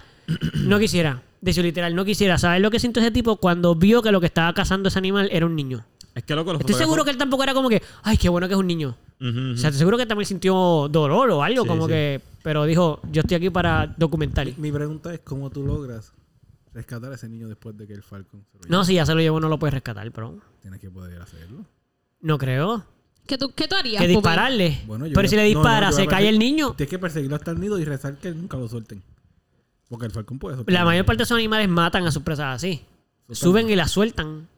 no 0.55 0.79
quisiera, 0.79 1.21
decir 1.41 1.65
literal, 1.65 1.95
no 1.95 2.05
quisiera 2.05 2.39
saber 2.39 2.61
lo 2.61 2.71
que 2.71 2.79
sintió 2.81 3.01
ese 3.03 3.11
tipo 3.11 3.37
cuando 3.37 3.75
vio 3.75 4.03
que 4.03 4.13
lo 4.13 4.21
que 4.21 4.27
estaba 4.27 4.53
cazando 4.55 4.89
ese 4.89 4.99
animal 4.99 5.29
era 5.33 5.47
un 5.47 5.55
niño. 5.57 5.85
Es 6.15 6.25
que 6.25 6.35
loco, 6.35 6.53
los 6.53 6.61
Estoy 6.61 6.75
seguro 6.75 7.05
que 7.05 7.11
él 7.11 7.17
tampoco 7.17 7.45
era 7.45 7.55
como 7.55 7.69
que, 7.69 7.81
ay, 8.03 8.17
qué 8.17 8.29
bueno 8.29 8.49
que 8.49 8.55
es 8.55 8.59
un 8.61 8.67
niño. 8.67 8.97
Ujú, 9.21 9.29
ujú. 9.31 9.53
O 9.53 9.57
sea, 9.57 9.69
estoy 9.69 9.79
seguro 9.79 9.97
que 9.97 10.07
también 10.07 10.27
sintió 10.27 10.89
dolor 10.91 11.31
o 11.31 11.43
algo, 11.45 11.63
Sí, 11.63 11.69
como 11.69 11.85
sí. 11.87 11.93
que, 11.93 12.21
pero 12.43 12.65
dijo, 12.65 13.01
yo 13.13 13.21
estoy 13.21 13.37
aquí 13.37 13.51
para 13.51 13.95
documentar. 13.97 14.49
Mi 14.57 14.73
pregunta 14.73 15.15
es 15.15 15.21
cómo 15.21 15.51
tú 15.51 15.65
logras 15.65 16.13
rescatar 16.75 17.13
a 17.13 17.15
ese 17.15 17.29
niño 17.29 17.47
después 17.49 17.77
de 17.77 17.87
que 17.87 17.93
el 17.95 18.03
falcón 18.03 18.45
se 18.51 18.57
lo 18.57 18.63
lleve. 18.65 18.71
No, 18.71 18.85
si 18.85 18.95
ya 18.95 19.07
se 19.07 19.15
lo 19.15 19.21
llevó, 19.21 19.39
no 19.39 19.49
lo 19.49 19.59
puedes 19.59 19.75
rescatar, 19.75 20.11
pero 20.11 20.39
Tienes 20.61 20.81
que 20.81 20.91
poder 20.91 21.21
hacerlo. 21.23 21.65
no 22.21 22.37
creo. 22.39 22.85
¿Qué 23.27 23.37
tú, 23.39 23.53
qué 23.55 23.69
tú 23.69 23.77
harías? 23.77 24.01
Que 24.01 24.09
Pupi? 24.09 24.15
dispararle. 24.17 24.81
Bueno, 24.87 25.07
yo 25.07 25.13
pero 25.13 25.27
voy 25.27 25.29
si 25.29 25.37
le 25.37 25.43
no, 25.43 25.49
no, 25.51 25.59
dispara, 25.61 25.91
yo 25.91 25.97
voy 25.97 26.03
a 26.03 26.05
se 26.05 26.09
cae 26.09 26.25
perseguir- 26.25 26.29
el 26.29 26.39
niño. 26.39 26.73
Tienes 26.75 26.91
que 26.91 26.99
perseguirlo 26.99 27.37
hasta 27.37 27.51
el 27.51 27.61
nido 27.61 27.79
y 27.79 27.85
rezar 27.85 28.17
que 28.17 28.31
nunca 28.33 28.57
lo 28.57 28.67
suelten. 28.69 29.03
Porque 29.89 30.07
el 30.07 30.13
falcón 30.13 30.39
puede 30.39 30.57
soltar. 30.57 30.73
La 30.73 30.85
mayor 30.85 31.05
parte 31.07 31.19
de 31.19 31.25
esos 31.25 31.37
animales 31.37 31.69
matan 31.69 32.07
a 32.07 32.11
sus 32.11 32.23
presas 32.23 32.57
así. 32.57 32.85
Suben 33.31 33.69
y 33.71 33.77
las 33.77 33.91
sueltan. 33.91 34.49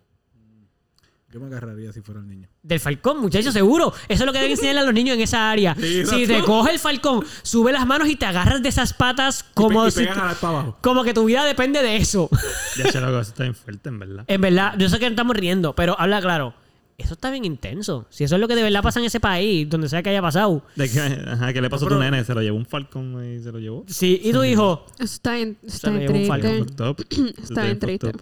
Yo 1.33 1.39
me 1.39 1.47
agarraría 1.47 1.93
si 1.93 2.01
fuera 2.01 2.21
el 2.21 2.27
niño. 2.29 2.49
Del 2.61 2.81
falcón, 2.81 3.21
muchachos, 3.21 3.53
seguro. 3.55 3.93
Eso 4.09 4.25
es 4.25 4.27
lo 4.27 4.33
que 4.33 4.39
deben 4.39 4.51
enseñarle 4.51 4.81
a 4.81 4.85
los 4.85 4.93
niños 4.95 5.15
en 5.15 5.23
esa 5.23 5.49
área. 5.49 5.77
Sí, 5.77 6.05
si 6.05 6.27
te 6.27 6.43
coge 6.43 6.73
el 6.73 6.81
falcón, 6.81 7.25
sube 7.43 7.71
las 7.71 7.87
manos 7.87 8.09
y 8.09 8.17
te 8.17 8.27
agarras 8.27 8.61
de 8.61 8.69
esas 8.69 8.93
patas 8.95 9.45
como, 9.55 9.87
y, 9.87 9.93
pe- 9.93 10.03
y 10.03 10.07
si- 10.07 10.13
para 10.13 10.31
abajo. 10.33 10.77
como 10.81 11.05
que 11.05 11.15
tu 11.15 11.25
vida 11.27 11.45
depende 11.45 11.83
de 11.85 11.99
eso. 11.99 12.29
Ya 12.77 12.91
sé 12.91 13.01
loco, 13.01 13.21
eso 13.21 13.31
está 13.31 13.45
bien 13.45 13.55
fuerte, 13.55 13.89
en 13.91 14.01
verdad. 14.01 14.25
en 14.27 14.41
verdad, 14.41 14.75
yo 14.77 14.89
sé 14.89 14.99
que 14.99 15.07
estamos 15.07 15.37
riendo, 15.37 15.73
pero 15.77 15.95
habla 16.01 16.21
claro. 16.21 16.53
Eso 17.01 17.15
está 17.15 17.31
bien 17.31 17.45
intenso. 17.45 18.07
Si 18.11 18.25
eso 18.25 18.35
es 18.37 18.41
lo 18.41 18.49
que 18.49 18.55
de 18.55 18.63
verdad 18.63 18.83
pasa 18.83 19.01
en 19.01 19.07
ese 19.07 19.21
país, 19.21 19.69
donde 19.69 19.89
sea 19.89 20.03
que 20.03 20.11
haya 20.11 20.23
pasado. 20.23 20.63
¿De 20.77 20.89
qué, 20.91 21.01
ajá, 21.01 21.53
¿qué 21.53 21.61
le 21.61 21.71
pasó 21.71 21.87
a 21.87 21.89
tu 21.89 21.99
nene? 21.99 22.25
¿Se 22.25 22.35
lo 22.35 22.43
llevó 22.43 22.57
un 22.59 22.67
falcón 22.67 23.25
y 23.25 23.43
se 23.43 23.51
lo 23.53 23.59
llevó? 23.59 23.85
Sí, 23.89 24.21
y 24.23 24.33
tu 24.33 24.45
hijo. 24.45 24.87
Eso 24.95 25.05
está 25.05 25.39
en, 25.39 25.57
está 25.65 25.91
Se 25.93 25.99
llevó 25.99 26.15
un 26.15 26.27
falcón. 26.27 26.67
Está 27.43 27.69
en 27.69 27.79
triste. 27.79 28.13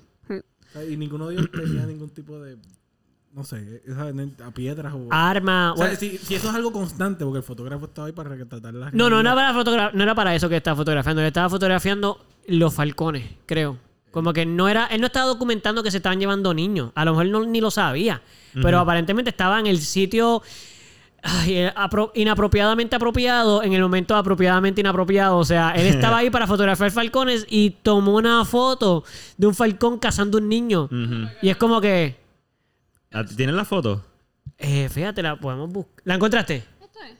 Y 0.90 0.96
ninguno 0.96 1.28
de 1.28 1.34
ellos 1.36 1.50
tenía 1.52 1.86
ningún 1.86 2.10
tipo 2.10 2.38
de. 2.40 2.56
No 3.34 3.44
sé, 3.44 3.82
esa- 3.86 4.08
a 4.46 4.50
piedras 4.52 4.92
o. 4.94 5.06
Arma. 5.10 5.72
o 5.72 5.76
sea, 5.76 5.86
bueno, 5.86 5.98
si, 6.00 6.18
si 6.18 6.34
eso 6.34 6.48
es 6.48 6.54
algo 6.54 6.72
constante, 6.72 7.24
porque 7.24 7.38
el 7.38 7.44
fotógrafo 7.44 7.84
estaba 7.86 8.06
ahí 8.06 8.12
para 8.12 8.30
retratar 8.30 8.74
la 8.74 8.90
no, 8.90 9.10
no, 9.10 9.22
no, 9.22 9.30
era 9.30 9.34
para 9.34 9.52
fotogra- 9.54 9.90
no 9.92 10.02
era 10.02 10.14
para 10.14 10.34
eso 10.34 10.48
que 10.48 10.56
estaba 10.56 10.76
fotografiando. 10.76 11.20
Él 11.22 11.28
estaba 11.28 11.48
fotografiando 11.48 12.24
los 12.46 12.74
falcones, 12.74 13.24
creo. 13.46 13.78
Como 14.10 14.32
que 14.32 14.46
no 14.46 14.68
era. 14.68 14.86
Él 14.86 15.00
no 15.00 15.06
estaba 15.06 15.26
documentando 15.26 15.82
que 15.82 15.90
se 15.90 15.98
estaban 15.98 16.18
llevando 16.18 16.54
niños. 16.54 16.92
A 16.94 17.04
lo 17.04 17.12
mejor 17.12 17.26
no, 17.26 17.44
ni 17.44 17.60
lo 17.60 17.70
sabía. 17.70 18.22
Pero 18.62 18.78
aparentemente 18.80 19.30
estaba 19.30 19.60
en 19.60 19.66
el 19.66 19.78
sitio 19.80 20.42
ay, 21.22 21.54
eh, 21.56 21.72
apro- 21.76 22.10
inapropiadamente 22.14 22.94
apropiado 22.96 23.62
en 23.62 23.72
el 23.72 23.82
momento 23.82 24.16
apropiadamente 24.16 24.80
inapropiado. 24.80 25.36
O 25.38 25.44
sea, 25.44 25.72
él 25.72 25.86
estaba 25.86 26.16
ahí 26.18 26.30
para 26.30 26.46
fotografiar 26.46 26.90
falcones 26.90 27.46
y 27.50 27.70
tomó 27.82 28.14
una 28.16 28.44
foto 28.44 29.04
de 29.36 29.46
un 29.46 29.54
falcón 29.54 29.98
cazando 29.98 30.38
un 30.38 30.48
niño. 30.48 30.88
Y 31.42 31.48
es 31.50 31.56
como 31.56 31.80
que, 31.80 32.16
Ah, 33.12 33.24
¿Tienes 33.24 33.54
la 33.54 33.64
foto? 33.64 34.04
eh, 34.58 34.88
fíjate, 34.90 35.22
la 35.22 35.36
podemos 35.38 35.70
buscar. 35.70 35.94
¿La 36.04 36.14
encontraste? 36.16 36.56
Esto 36.80 36.98
es. 37.06 37.16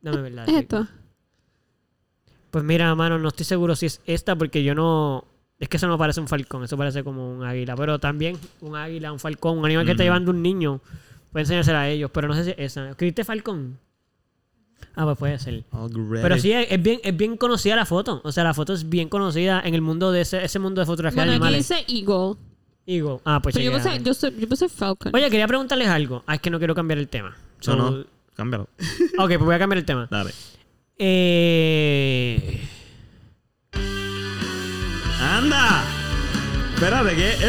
Dame 0.00 0.20
verdad. 0.22 0.48
Es 0.48 0.54
esto. 0.56 0.86
Pues 2.50 2.62
mira, 2.64 2.94
mano, 2.94 3.18
no 3.18 3.28
estoy 3.28 3.44
seguro 3.44 3.74
si 3.74 3.86
es 3.86 4.00
esta 4.06 4.36
porque 4.36 4.62
yo 4.62 4.74
no... 4.74 5.24
Es 5.58 5.68
que 5.68 5.76
eso 5.76 5.86
no 5.86 5.96
parece 5.96 6.20
un 6.20 6.28
falcón, 6.28 6.64
eso 6.64 6.76
parece 6.76 7.04
como 7.04 7.30
un 7.30 7.44
águila. 7.44 7.76
Pero 7.76 7.98
también 7.98 8.36
un 8.60 8.76
águila, 8.76 9.12
un 9.12 9.18
falcón, 9.20 9.58
un 9.58 9.64
animal 9.64 9.84
que 9.86 9.92
está 9.92 10.02
llevando 10.04 10.30
un 10.32 10.42
niño. 10.42 10.80
Puede 11.32 11.44
enseñársela 11.44 11.82
a 11.82 11.88
ellos, 11.88 12.10
pero 12.12 12.28
no 12.28 12.34
sé 12.34 12.44
si 12.44 12.50
es 12.50 12.56
esa. 12.58 12.90
¿Escribiste 12.90 13.24
falcón? 13.24 13.78
Ah, 14.96 15.04
pues 15.04 15.18
puede 15.18 15.38
ser. 15.38 15.64
Pero 16.22 16.38
sí, 16.38 16.52
es 16.52 16.82
bien, 16.82 17.00
es 17.02 17.16
bien 17.16 17.36
conocida 17.36 17.74
la 17.76 17.86
foto. 17.86 18.20
O 18.24 18.32
sea, 18.32 18.44
la 18.44 18.54
foto 18.54 18.72
es 18.74 18.88
bien 18.88 19.08
conocida 19.08 19.60
en 19.64 19.74
el 19.74 19.80
mundo 19.80 20.12
de 20.12 20.20
ese, 20.22 20.44
ese 20.44 20.58
mundo 20.58 20.80
de 20.80 20.86
fotografía 20.86 21.22
Bueno, 21.24 21.32
de 21.32 21.36
aquí 21.36 21.44
animales. 21.44 21.68
dice 21.68 21.84
Eagle. 21.88 22.36
Eagle. 22.86 23.18
Ah, 23.24 23.40
pues 23.42 23.54
Pero 23.54 23.64
yo 23.72 23.78
chequea. 23.78 23.92
puse, 23.92 24.04
yo, 24.04 24.14
sé- 24.14 24.34
yo 24.38 24.48
puse 24.48 24.68
Falcon. 24.68 25.12
Oye, 25.14 25.30
quería 25.30 25.46
preguntarles 25.48 25.88
algo. 25.88 26.22
Ah, 26.26 26.34
es 26.34 26.40
que 26.40 26.50
no 26.50 26.58
quiero 26.58 26.74
cambiar 26.74 26.98
el 26.98 27.08
tema. 27.08 27.30
No, 27.30 27.36
So- 27.60 27.76
no. 27.76 28.04
Cámbialo. 28.34 28.68
Ok, 29.18 29.28
pues 29.28 29.40
voy 29.40 29.54
a 29.54 29.58
cambiar 29.58 29.78
el 29.78 29.84
tema. 29.84 30.06
Dale. 30.10 30.30
Eh... 30.98 32.60
¡Anda! 35.44 35.84
Espérate, 36.72 37.16
¿qué? 37.16 37.36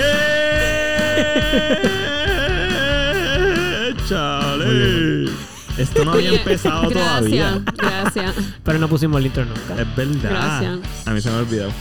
¡Eh! 3.87 3.93
¡Chale! 4.09 5.31
Esto 5.77 6.03
no 6.03 6.11
había 6.11 6.33
empezado 6.33 6.89
todavía. 6.89 7.61
Gracias, 7.77 8.13
gracias. 8.13 8.35
Pero 8.65 8.79
no 8.79 8.89
pusimos 8.89 9.19
el 9.21 9.27
intro 9.27 9.45
nunca. 9.45 9.81
Es 9.81 9.95
verdad. 9.95 10.29
Gracias. 10.29 11.07
A 11.07 11.11
mí 11.11 11.21
se 11.21 11.31
me 11.31 11.37
olvidó. 11.37 11.71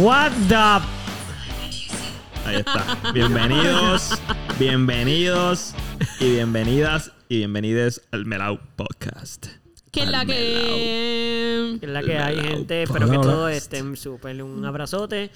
What 0.00 0.30
the... 0.48 0.54
Ahí 2.46 2.56
está. 2.56 2.96
Bienvenidos, 3.12 4.22
bienvenidos 4.56 5.74
y 6.20 6.30
bienvenidas 6.30 7.10
y 7.28 7.38
bienvenides 7.38 8.02
al 8.12 8.24
Melau 8.24 8.60
Podcast. 8.76 9.57
Que 9.92 10.02
es 10.02 10.08
la 10.10 10.24
que. 10.26 11.76
Que 11.80 11.86
es 11.86 11.92
la 11.92 12.02
que 12.02 12.18
hay, 12.18 12.36
Melao 12.36 12.56
gente. 12.56 12.82
Espero 12.82 13.08
que 13.10 13.16
todos 13.18 13.50
estén 13.52 13.96
súper. 13.96 14.42
Un 14.42 14.64
abrazote. 14.64 15.30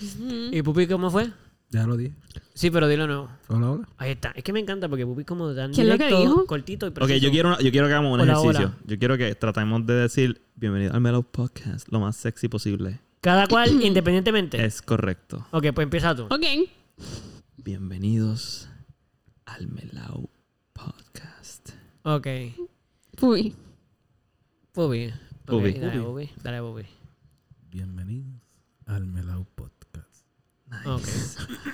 ¿Y 0.50 0.62
Pupi 0.62 0.87
cómo 0.87 1.11
fue? 1.11 1.30
Ya 1.71 1.87
lo 1.87 1.97
dije. 1.97 2.14
Sí, 2.52 2.71
pero 2.71 2.87
dilo 2.87 3.06
nuevo. 3.06 3.30
Hola, 3.49 3.71
hola. 3.71 3.88
Ahí 3.97 4.11
está. 4.11 4.32
Es 4.37 4.44
que 4.44 4.52
me 4.52 4.61
encanta 4.61 4.88
porque 4.90 5.06
Pupi 5.06 5.25
como 5.25 5.54
tan 5.54 5.73
¿Qué 5.73 5.80
es 5.82 5.88
lo 5.88 5.97
que 5.97 6.04
directo, 6.04 6.21
dijo? 6.21 6.47
cortito 6.47 6.87
y 6.87 6.90
Ok, 6.90 6.94
preciso. 6.97 7.18
yo 7.25 7.30
quiero, 7.30 7.59
yo 7.61 7.71
quiero 7.71 7.87
que 7.87 7.92
hagamos 7.94 8.12
un 8.12 8.21
Hola, 8.21 8.32
ejercicio. 8.32 8.66
hola. 8.68 8.78
Yo 8.85 8.99
quiero 8.99 9.16
que 9.16 9.35
tratemos 9.35 9.87
de 9.87 9.94
decir 9.94 10.42
bienvenido 10.54 10.92
al 10.92 11.00
Melau 11.00 11.23
Podcast 11.23 11.88
lo 11.90 12.00
más 12.00 12.16
sexy 12.16 12.49
posible. 12.49 13.00
Cada 13.23 13.47
cual 13.47 13.71
independientemente. 13.82 14.62
Es 14.62 14.82
correcto. 14.82 15.47
Ok, 15.52 15.68
pues 15.75 15.85
empieza 15.85 16.14
tú. 16.14 16.25
Ok. 16.25 16.44
Bienvenidos 17.56 18.68
al 19.47 19.68
Melau 19.68 20.28
Podcast. 20.75 21.71
Ok. 22.02 22.26
Uy. 23.23 23.54
Ok, 24.75 24.87
Pupi. 25.45 25.79
Dale. 25.79 26.00
Pupi. 26.00 26.31
Dale, 26.43 26.61
Pupi. 26.62 26.83
Bienvenidos 27.69 28.41
al 28.87 29.05
Melau 29.05 29.45
Podcast. 29.55 30.25
Ok. 30.87 31.07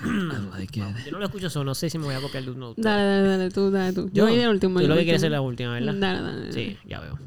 I 0.03 0.59
like 0.59 0.77
it. 0.77 1.05
Yo 1.05 1.11
no 1.13 1.19
lo 1.19 1.25
escucho 1.27 1.49
solo. 1.49 1.63
No 1.63 1.75
sé 1.75 1.89
si 1.89 1.97
me 1.97 2.03
voy 2.03 2.15
a 2.15 2.19
copiar 2.19 2.43
de 2.43 2.51
un 2.51 2.59
note. 2.59 2.81
Dale, 2.81 3.03
dale, 3.03 3.27
dale, 3.29 3.51
tú, 3.51 3.71
dale 3.71 3.93
tú. 3.93 4.09
Yo 4.11 4.25
voy 4.25 4.35
de 4.35 4.49
último. 4.49 4.79
Tú 4.79 4.81
yo 4.81 4.89
lo 4.89 4.95
que 4.95 5.03
quieres 5.03 5.23
es 5.23 5.31
la 5.31 5.39
última, 5.39 5.75
¿verdad? 5.75 5.93
Dale, 5.93 6.21
dale. 6.21 6.39
dale. 6.39 6.51
Sí, 6.51 6.77
ya 6.85 6.99
veo. 6.99 7.17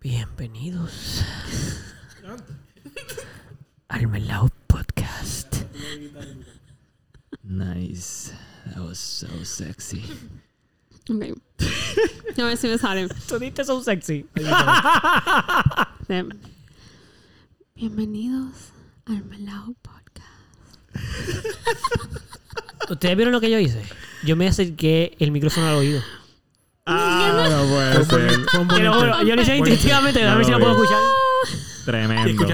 Bienvenidos 0.00 1.22
al 3.88 4.08
Melao 4.08 4.48
Podcast. 4.66 5.56
Nice. 7.42 8.32
That 8.64 8.78
was 8.78 8.98
so 8.98 9.44
sexy. 9.44 10.02
Ok. 11.10 11.24
A 12.38 12.44
ver 12.44 12.56
si 12.56 12.68
me 12.68 12.78
sale. 12.78 13.08
Toditos 13.28 13.66
son 13.66 13.82
sexy. 13.84 14.24
Bienvenidos 17.74 18.52
al 19.06 19.24
Melao 19.24 19.74
Podcast. 19.82 20.28
¿Ustedes 22.88 23.16
vieron 23.16 23.32
lo 23.32 23.40
que 23.40 23.50
yo 23.50 23.58
hice? 23.58 23.82
Yo 24.24 24.36
me 24.36 24.46
acerqué 24.46 25.16
el 25.18 25.32
micrófono 25.32 25.68
al 25.68 25.74
oído. 25.74 26.00
Ah, 26.86 27.48
no 27.50 27.66
puede 27.68 28.04
ser. 28.04 28.38
bonito. 28.66 28.92
juro, 28.94 29.22
yo 29.22 29.34
lo 29.34 29.42
hice 29.42 29.56
instintivamente. 29.56 30.22
A 30.24 30.36
ver 30.36 30.44
si 30.44 30.50
lo 30.52 30.58
No 30.58 30.64
puedo 30.64 30.84
escuchar. 30.84 31.00
Tremendo. 31.84 32.46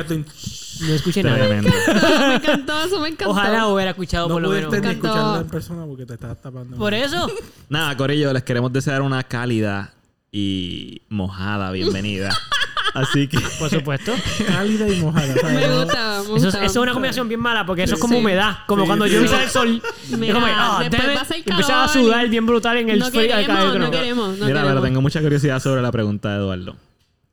No 0.81 0.95
escuché 0.95 1.23
nada. 1.23 1.49
Me 1.49 2.35
encantó, 2.37 2.83
eso 2.83 3.01
me 3.01 3.09
encantó. 3.09 3.31
Ojalá 3.31 3.67
hubiera 3.67 3.91
escuchado 3.91 4.29
No 4.29 4.35
por 4.35 4.43
lo 4.43 4.49
menos. 4.51 4.67
pudiste 4.69 4.87
ni 4.89 4.95
escucharlo 4.95 5.41
en 5.41 5.49
persona 5.49 5.85
porque 5.87 6.07
te 6.07 6.15
estabas 6.15 6.41
tapando. 6.41 6.77
Por 6.77 6.95
eso. 6.95 7.31
Nada, 7.69 7.97
Corillo, 7.97 8.33
les 8.33 8.43
queremos 8.43 8.73
desear 8.73 9.03
una 9.03 9.23
cálida 9.25 9.93
y 10.31 11.03
mojada 11.09 11.71
bienvenida. 11.73 12.31
Así 12.95 13.29
que. 13.29 13.39
Por 13.59 13.69
supuesto. 13.71 14.13
Cálida 14.47 14.89
y 14.89 15.01
mojada. 15.01 15.35
¿sabes? 15.41 15.69
Me 15.69 15.77
gusta, 15.85 16.17
me 16.17 16.23
Eso 16.23 16.37
es, 16.37 16.43
gusta. 16.45 16.59
eso 16.65 16.65
es 16.65 16.77
una 16.77 16.93
combinación 16.93 17.29
bien 17.29 17.41
mala 17.41 17.67
porque 17.67 17.83
eso 17.83 17.95
es 17.95 18.01
como 18.01 18.15
Sí. 18.15 18.21
humedad. 18.21 18.59
Como 18.67 18.83
Sí, 18.83 18.87
cuando 18.87 19.07
sí. 19.07 19.13
yo 19.13 19.21
el 19.21 19.49
sol. 19.51 19.83
Mira, 20.17 20.27
es 20.29 20.35
como, 20.35 20.47
ah, 20.47 20.79
después 20.89 21.17
va 21.17 21.21
a 21.23 21.67
calor 21.67 21.89
sudar 21.91 22.29
bien 22.29 22.47
brutal 22.47 22.79
en 22.79 22.89
el 22.89 22.99
No 22.99 23.07
frío. 23.11 23.23
queremos, 23.29 23.75
no 23.75 23.79
no. 23.79 23.91
queremos, 23.91 24.29
no 24.39 24.47
Mira, 24.47 24.47
pero 24.47 24.61
queremos. 24.63 24.85
tengo 24.85 25.01
mucha 25.03 25.21
curiosidad 25.21 25.61
sobre 25.61 25.83
la 25.83 25.93
pregunta 25.93 26.31
de 26.31 26.37
Eduardo. 26.39 26.77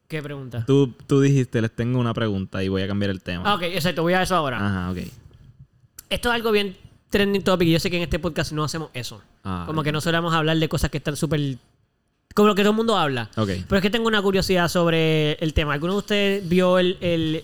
¿Qué 0.07 0.21
pregunta? 0.21 0.63
Tú, 0.65 0.93
tú 1.07 1.19
dijiste, 1.21 1.61
les 1.61 1.71
tengo 1.75 1.99
una 1.99 2.13
pregunta 2.13 2.63
y 2.63 2.67
voy 2.67 2.81
a 2.83 2.87
cambiar 2.87 3.09
el 3.11 3.21
tema. 3.21 3.43
Ah, 3.45 3.55
ok, 3.55 3.63
exacto, 3.63 4.03
voy 4.03 4.13
a 4.13 4.21
eso 4.21 4.35
ahora. 4.35 4.57
Ajá, 4.65 4.91
ok. 4.91 4.97
Esto 6.09 6.29
es 6.29 6.35
algo 6.35 6.51
bien 6.51 6.75
trending 7.09 7.43
topic 7.43 7.67
y 7.67 7.71
yo 7.71 7.79
sé 7.79 7.89
que 7.89 7.97
en 7.97 8.03
este 8.03 8.19
podcast 8.19 8.51
no 8.51 8.63
hacemos 8.63 8.89
eso. 8.93 9.21
Ah, 9.43 9.63
como 9.65 9.81
que 9.83 9.91
no 9.91 10.01
solemos 10.01 10.33
hablar 10.33 10.57
de 10.57 10.69
cosas 10.69 10.91
que 10.91 10.97
están 10.97 11.15
súper... 11.15 11.57
Como 12.35 12.49
lo 12.49 12.55
que 12.55 12.61
todo 12.63 12.71
el 12.71 12.77
mundo 12.77 12.97
habla. 12.97 13.29
Ok. 13.37 13.49
Pero 13.67 13.75
es 13.77 13.81
que 13.81 13.89
tengo 13.89 14.07
una 14.07 14.21
curiosidad 14.21 14.67
sobre 14.67 15.33
el 15.33 15.53
tema. 15.53 15.73
¿Alguno 15.73 15.93
de 15.93 15.99
ustedes 15.99 16.49
vio 16.49 16.77
el, 16.79 16.97
el- 17.01 17.43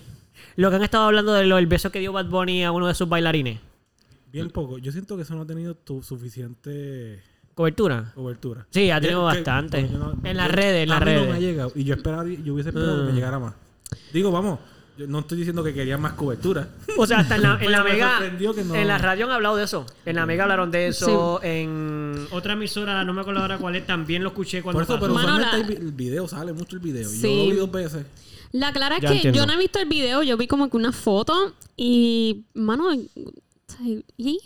lo 0.58 0.70
que 0.70 0.76
han 0.76 0.84
estado 0.84 1.06
hablando 1.06 1.34
de 1.34 1.46
lo, 1.46 1.58
el 1.58 1.66
beso 1.68 1.92
que 1.92 2.00
dio 2.00 2.12
Bad 2.12 2.26
Bunny 2.28 2.64
a 2.66 2.72
uno 2.72 2.88
de 2.88 2.94
sus 2.94 3.08
bailarines? 3.08 3.60
Bien 4.32 4.50
poco. 4.50 4.78
Yo 4.78 4.92
siento 4.92 5.16
que 5.16 5.24
eso 5.24 5.34
no 5.34 5.42
ha 5.42 5.46
tenido 5.48 5.76
tu 5.76 6.04
suficiente 6.04 7.24
¿Cobertura? 7.62 8.12
cobertura. 8.16 8.66
Sí, 8.72 8.90
ha 8.90 9.00
tenido 9.00 9.28
Que- 9.28 9.34
que- 9.34 9.38
bastante. 9.40 9.82
bueno, 9.84 9.94
yo 9.94 10.14
no- 10.22 10.30
en 10.30 10.38
las 10.38 10.52
redes, 10.52 10.84
en 10.84 10.90
las 10.90 11.00
redes. 11.02 11.22
no 11.26 11.32
me 11.32 11.38
ha 11.38 11.40
llegado. 11.40 11.72
Y 11.76 11.84
yo 11.84 11.94
esperaba, 11.96 12.26
yo 12.26 12.54
hubiese 12.54 12.70
esperado 12.70 12.96
que 12.98 13.02
Ah. 13.04 13.06
me 13.06 13.12
llegara 13.14 13.40
más. 13.40 13.54
Digo, 14.14 14.32
vamos, 14.32 14.60
yo 14.98 15.08
no 15.08 15.20
estoy 15.20 15.38
diciendo 15.38 15.64
que 15.64 15.74
quería 15.74 15.98
más 15.98 16.14
cobertura. 16.14 16.68
O 16.98 17.06
sea, 17.08 17.20
hasta 17.20 17.36
en 17.36 17.42
la, 17.44 17.58
en 17.62 17.72
la 17.72 17.84
mega. 17.84 18.20
no- 18.20 18.76
En 18.76 18.88
la 18.88 18.98
radio 18.98 19.26
han 19.26 19.32
hablado 19.32 19.56
de 19.56 19.64
eso. 19.64 19.86
En 20.06 20.16
la 20.16 20.26
mega 20.26 20.44
hablaron 20.44 20.72
de 20.72 20.88
eso. 20.88 21.40
En 21.44 22.28
otra 22.32 22.54
emisora, 22.54 23.04
no 23.06 23.14
me 23.14 23.22
acuerdo 23.22 23.42
ahora 23.42 23.58
cuál 23.58 23.76
es, 23.76 23.86
también 23.86 24.24
lo 24.24 24.30
escuché 24.30 24.62
cuando 24.62 24.78
Por 24.80 24.84
eso, 24.84 24.94
pasó. 24.94 25.02
pero 25.02 25.14
Mano, 25.14 25.28
usualmente 25.36 25.58
la- 25.58 25.64
hay 25.76 25.76
vi- 25.82 25.86
el 25.88 25.92
video 25.94 26.28
sale 26.28 26.54
mucho 26.54 26.76
el 26.76 26.82
video. 26.82 27.08
Sí. 27.08 27.22
Yo 27.22 27.46
lo 27.46 27.52
vi 27.52 27.58
dos 27.58 27.72
veces. 27.72 28.06
La 28.54 28.74
clara 28.74 28.98
es 28.98 29.02
Ya 29.04 29.10
que 29.10 29.16
entiendo. 29.16 29.38
yo 29.40 29.46
no 29.46 29.54
he 29.54 29.58
visto 29.58 29.80
el 29.80 29.88
video, 29.88 30.24
yo 30.24 30.36
vi 30.36 30.46
como 30.48 30.70
que 30.70 30.76
una 30.76 30.92
foto 30.92 31.54
y, 31.78 32.44
mano, 32.54 32.90
¿sabes? 33.68 34.04
¿y? 34.18 34.40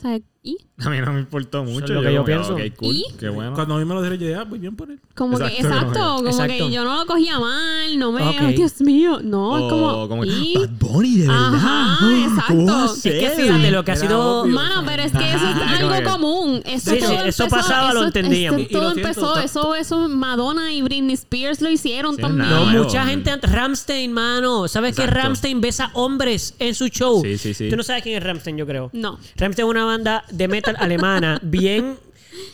¿sabes? 0.00 0.22
¿Y? 0.42 0.56
A 0.82 0.88
mí 0.88 0.98
no 0.98 1.12
me 1.12 1.20
importó 1.20 1.62
mucho. 1.64 1.84
es 1.84 1.90
lo 1.90 2.00
que 2.00 2.06
yo 2.14 2.24
como 2.24 2.24
pienso. 2.24 2.56
Cool. 2.78 2.96
¿Y? 2.96 3.04
Qué 3.18 3.28
bueno. 3.28 3.52
Cuando 3.54 3.74
a 3.74 3.78
mí 3.78 3.84
me 3.84 3.92
lo 3.94 4.00
dijeron, 4.00 4.18
yo 4.18 4.26
dije, 4.28 4.38
ah, 4.40 4.46
pues 4.48 4.60
bien 4.60 4.74
por 4.74 4.90
él. 4.90 4.98
Como 5.14 5.36
que, 5.38 5.44
Exacto, 5.46 6.16
como 6.16 6.28
Exacto. 6.28 6.52
que 6.54 6.70
yo 6.70 6.82
no 6.84 6.96
lo 6.98 7.04
cogía 7.06 7.38
mal, 7.38 7.98
no 7.98 8.12
me, 8.12 8.22
Ok. 8.26 8.36
ay, 8.40 8.54
Dios 8.54 8.80
mío, 8.80 9.20
no, 9.22 9.58
es 9.58 9.70
como, 9.70 10.08
como 10.08 10.24
¿y? 10.24 10.54
Bad 10.56 10.70
Bunny, 10.78 11.16
de 11.16 11.26
verdad. 11.28 11.54
Ajá, 11.54 12.44
¿Cómo 12.48 12.66
va 12.66 12.82
a 12.82 12.84
exacto. 12.86 12.94
Es 12.94 13.02
que 13.02 13.30
fíjate 13.42 13.70
lo 13.70 13.84
que 13.84 13.92
ha 13.92 13.96
sido. 13.96 14.40
obvio. 14.42 14.54
Mano, 14.54 14.82
pero 14.86 15.02
es 15.02 15.12
que 15.12 15.18
eso 15.28 15.36
es 15.36 15.56
Ajá, 15.56 15.76
algo 15.76 15.92
que- 15.92 16.02
común. 16.04 16.62
Eso, 16.64 16.90
Sí, 16.92 16.98
todo 17.00 17.10
sí, 17.10 17.16
eso 17.26 17.48
pasaba, 17.48 17.92
lo 17.92 18.04
entendíamos. 18.04 18.60
esto 18.62 18.72
Y 18.72 18.80
todo 18.80 18.92
empezó, 18.92 19.38
eso, 19.38 19.74
eso 19.74 20.08
Madonna 20.08 20.72
y 20.72 20.80
Britney 20.80 21.12
Spears 21.14 21.60
lo 21.60 21.68
hicieron 21.70 22.16
Sí, 22.16 22.22
también. 22.22 22.48
No, 22.48 22.64
mucha 22.64 23.04
gente 23.04 23.30
antes. 23.30 23.52
Ramstein, 23.52 24.10
mano. 24.12 24.68
¿Sabes 24.68 24.96
que. 24.96 25.06
Ramstein 25.06 25.60
besa 25.60 25.90
hombres 25.92 26.54
en 26.58 26.74
su 26.74 26.88
show? 26.88 27.20
Sí, 27.22 27.36
sí, 27.36 27.52
sí. 27.52 27.68
Tú 27.68 27.76
no 27.76 27.82
sabes 27.82 28.02
quién 28.02 28.16
es 28.16 28.22
Ramstein, 28.24 28.56
yo 28.56 28.66
creo. 28.66 28.88
No. 28.94 29.18
Ramstein 29.36 29.66
es 29.66 29.70
una 29.70 29.84
banda 29.84 30.24
de 30.30 30.48
metal 30.48 30.76
alemana 30.78 31.38
bien, 31.42 31.96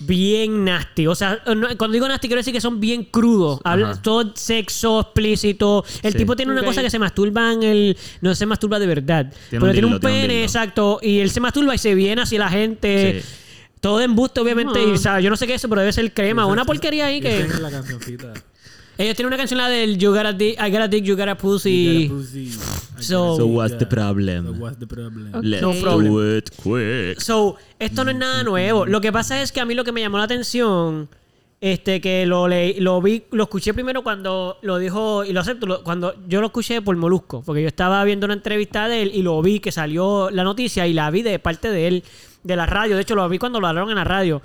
bien 0.00 0.64
nasty. 0.64 1.06
O 1.06 1.14
sea, 1.14 1.40
no- 1.54 1.68
cuando 1.76 1.92
digo 1.95 2.09
nasty 2.09 2.28
quiero 2.28 2.40
decir 2.40 2.52
que 2.52 2.61
son 2.61 2.80
bien 2.80 3.04
crudos. 3.04 3.61
Habla- 3.64 4.00
todo 4.02 4.33
sexo 4.35 5.00
explícito. 5.00 5.85
El 6.02 6.12
Sí. 6.12 6.18
tipo 6.18 6.37
tiene 6.37 6.52
una 6.52 6.64
cosa 6.64 6.83
que 6.83 6.90
se 6.90 6.99
masturba 6.99 7.52
en 7.52 7.62
el... 7.62 7.97
No 8.21 8.35
se 8.35 8.47
masturba 8.47 8.78
de 8.78 8.87
verdad. 8.87 9.26
Tiene 9.50 9.61
pero 9.61 9.64
un 9.66 9.73
tiene 9.73 9.87
un 9.87 9.92
dildo, 9.95 10.00
tiene 10.09 10.16
un 10.23 10.28
pene, 10.28 10.42
exacto. 10.45 10.99
Y 11.02 11.18
él 11.21 11.30
se 11.30 11.40
masturba 11.40 11.75
y 11.75 11.78
se 11.78 11.95
viene 11.95 12.23
hacia 12.23 12.38
la 12.38 12.49
gente. 12.49 13.23
Sí. 13.23 13.28
Todo 13.80 13.99
de 13.99 14.04
embuste, 14.06 14.40
obviamente. 14.40 14.78
Ah. 14.80 14.83
Y, 14.88 14.90
o 14.92 14.97
sea, 14.97 15.21
yo 15.21 15.30
no 15.30 15.37
sé 15.37 15.47
qué 15.47 15.54
es 15.54 15.61
eso, 15.61 15.68
pero 15.68 15.83
debe 15.83 15.92
ser 15.92 16.12
crema. 16.12 16.47
Una 16.47 16.64
porquería 16.64 17.06
ahí 17.06 17.21
que... 17.21 17.40
es 17.40 17.61
la 17.61 17.71
cancioncita. 17.71 18.33
Ellos 18.99 19.15
tienen 19.15 19.26
una 19.29 19.37
canción 19.37 19.59
la 19.59 19.69
del 19.69 19.99
You 19.99 20.11
Gotta 20.12 20.33
Dig, 20.33 20.55
I 20.59 20.71
Gotta 20.71 20.88
Dig, 20.88 21.05
You 21.05 21.17
Gotta 21.17 21.33
You 21.33 21.37
Pussy. 21.37 22.09
got 22.09 22.17
a 22.17 22.19
pussy. 22.19 22.47
I 22.99 23.03
So- 23.03 23.47
what's 23.47 23.76
the 23.76 23.85
problem? 23.87 24.47
So 24.47 24.53
what's 24.53 24.79
the 24.79 24.87
problem? 24.87 25.35
Ok. 25.35 25.45
Let's 25.45 25.62
No 25.62 25.73
do 26.00 26.37
it 26.38 26.50
quick. 26.62 27.21
So, 27.21 27.57
esto 27.79 28.05
no 28.05 28.11
es 28.11 28.17
nada 28.17 28.43
nuevo. 28.43 28.87
Lo 28.87 29.00
que 29.03 29.12
pasa 29.12 29.43
es 29.43 29.53
que 29.53 29.61
a 29.61 29.67
mí 29.67 29.75
lo 29.75 29.85
que 29.85 29.93
me 29.93 30.00
llamó 30.00 30.17
la 30.17 30.25
atención, 30.25 31.09
este, 31.61 32.00
que 32.00 32.25
lo 32.25 32.49
leí, 32.49 32.81
lo 32.81 33.03
vi, 33.03 33.25
lo 33.33 33.45
escuché 33.45 33.75
primero 33.75 34.03
cuando 34.03 34.57
lo 34.62 34.79
dijo, 34.79 35.25
y 35.25 35.33
lo 35.35 35.41
acepto, 35.41 35.67
lo- 35.67 35.83
cuando 35.85 36.15
yo 36.26 36.41
lo 36.41 36.47
escuché 36.47 36.81
por 36.81 36.97
Molusco, 36.97 37.43
porque 37.45 37.61
yo 37.62 37.69
estaba 37.69 38.03
viendo 38.05 38.25
una 38.25 38.35
entrevista 38.35 38.88
de 38.88 39.03
él 39.03 39.11
y 39.15 39.23
lo 39.23 39.41
vi 39.43 39.61
que 39.61 39.73
salió 39.73 40.31
la 40.31 40.43
noticia 40.45 40.87
y 40.87 40.95
la 40.95 41.11
vi 41.11 41.21
de 41.23 41.38
parte 41.38 41.71
de 41.71 41.87
él, 41.88 42.05
de 42.45 42.57
la 42.57 42.65
radio. 42.65 42.95
De 42.97 43.03
hecho, 43.03 43.15
lo 43.15 43.29
vi 43.29 43.38
cuando 43.38 43.61
lo 43.61 43.67
hablaron 43.67 43.91
en 43.91 43.97
la 43.97 44.05
radio. 44.05 44.41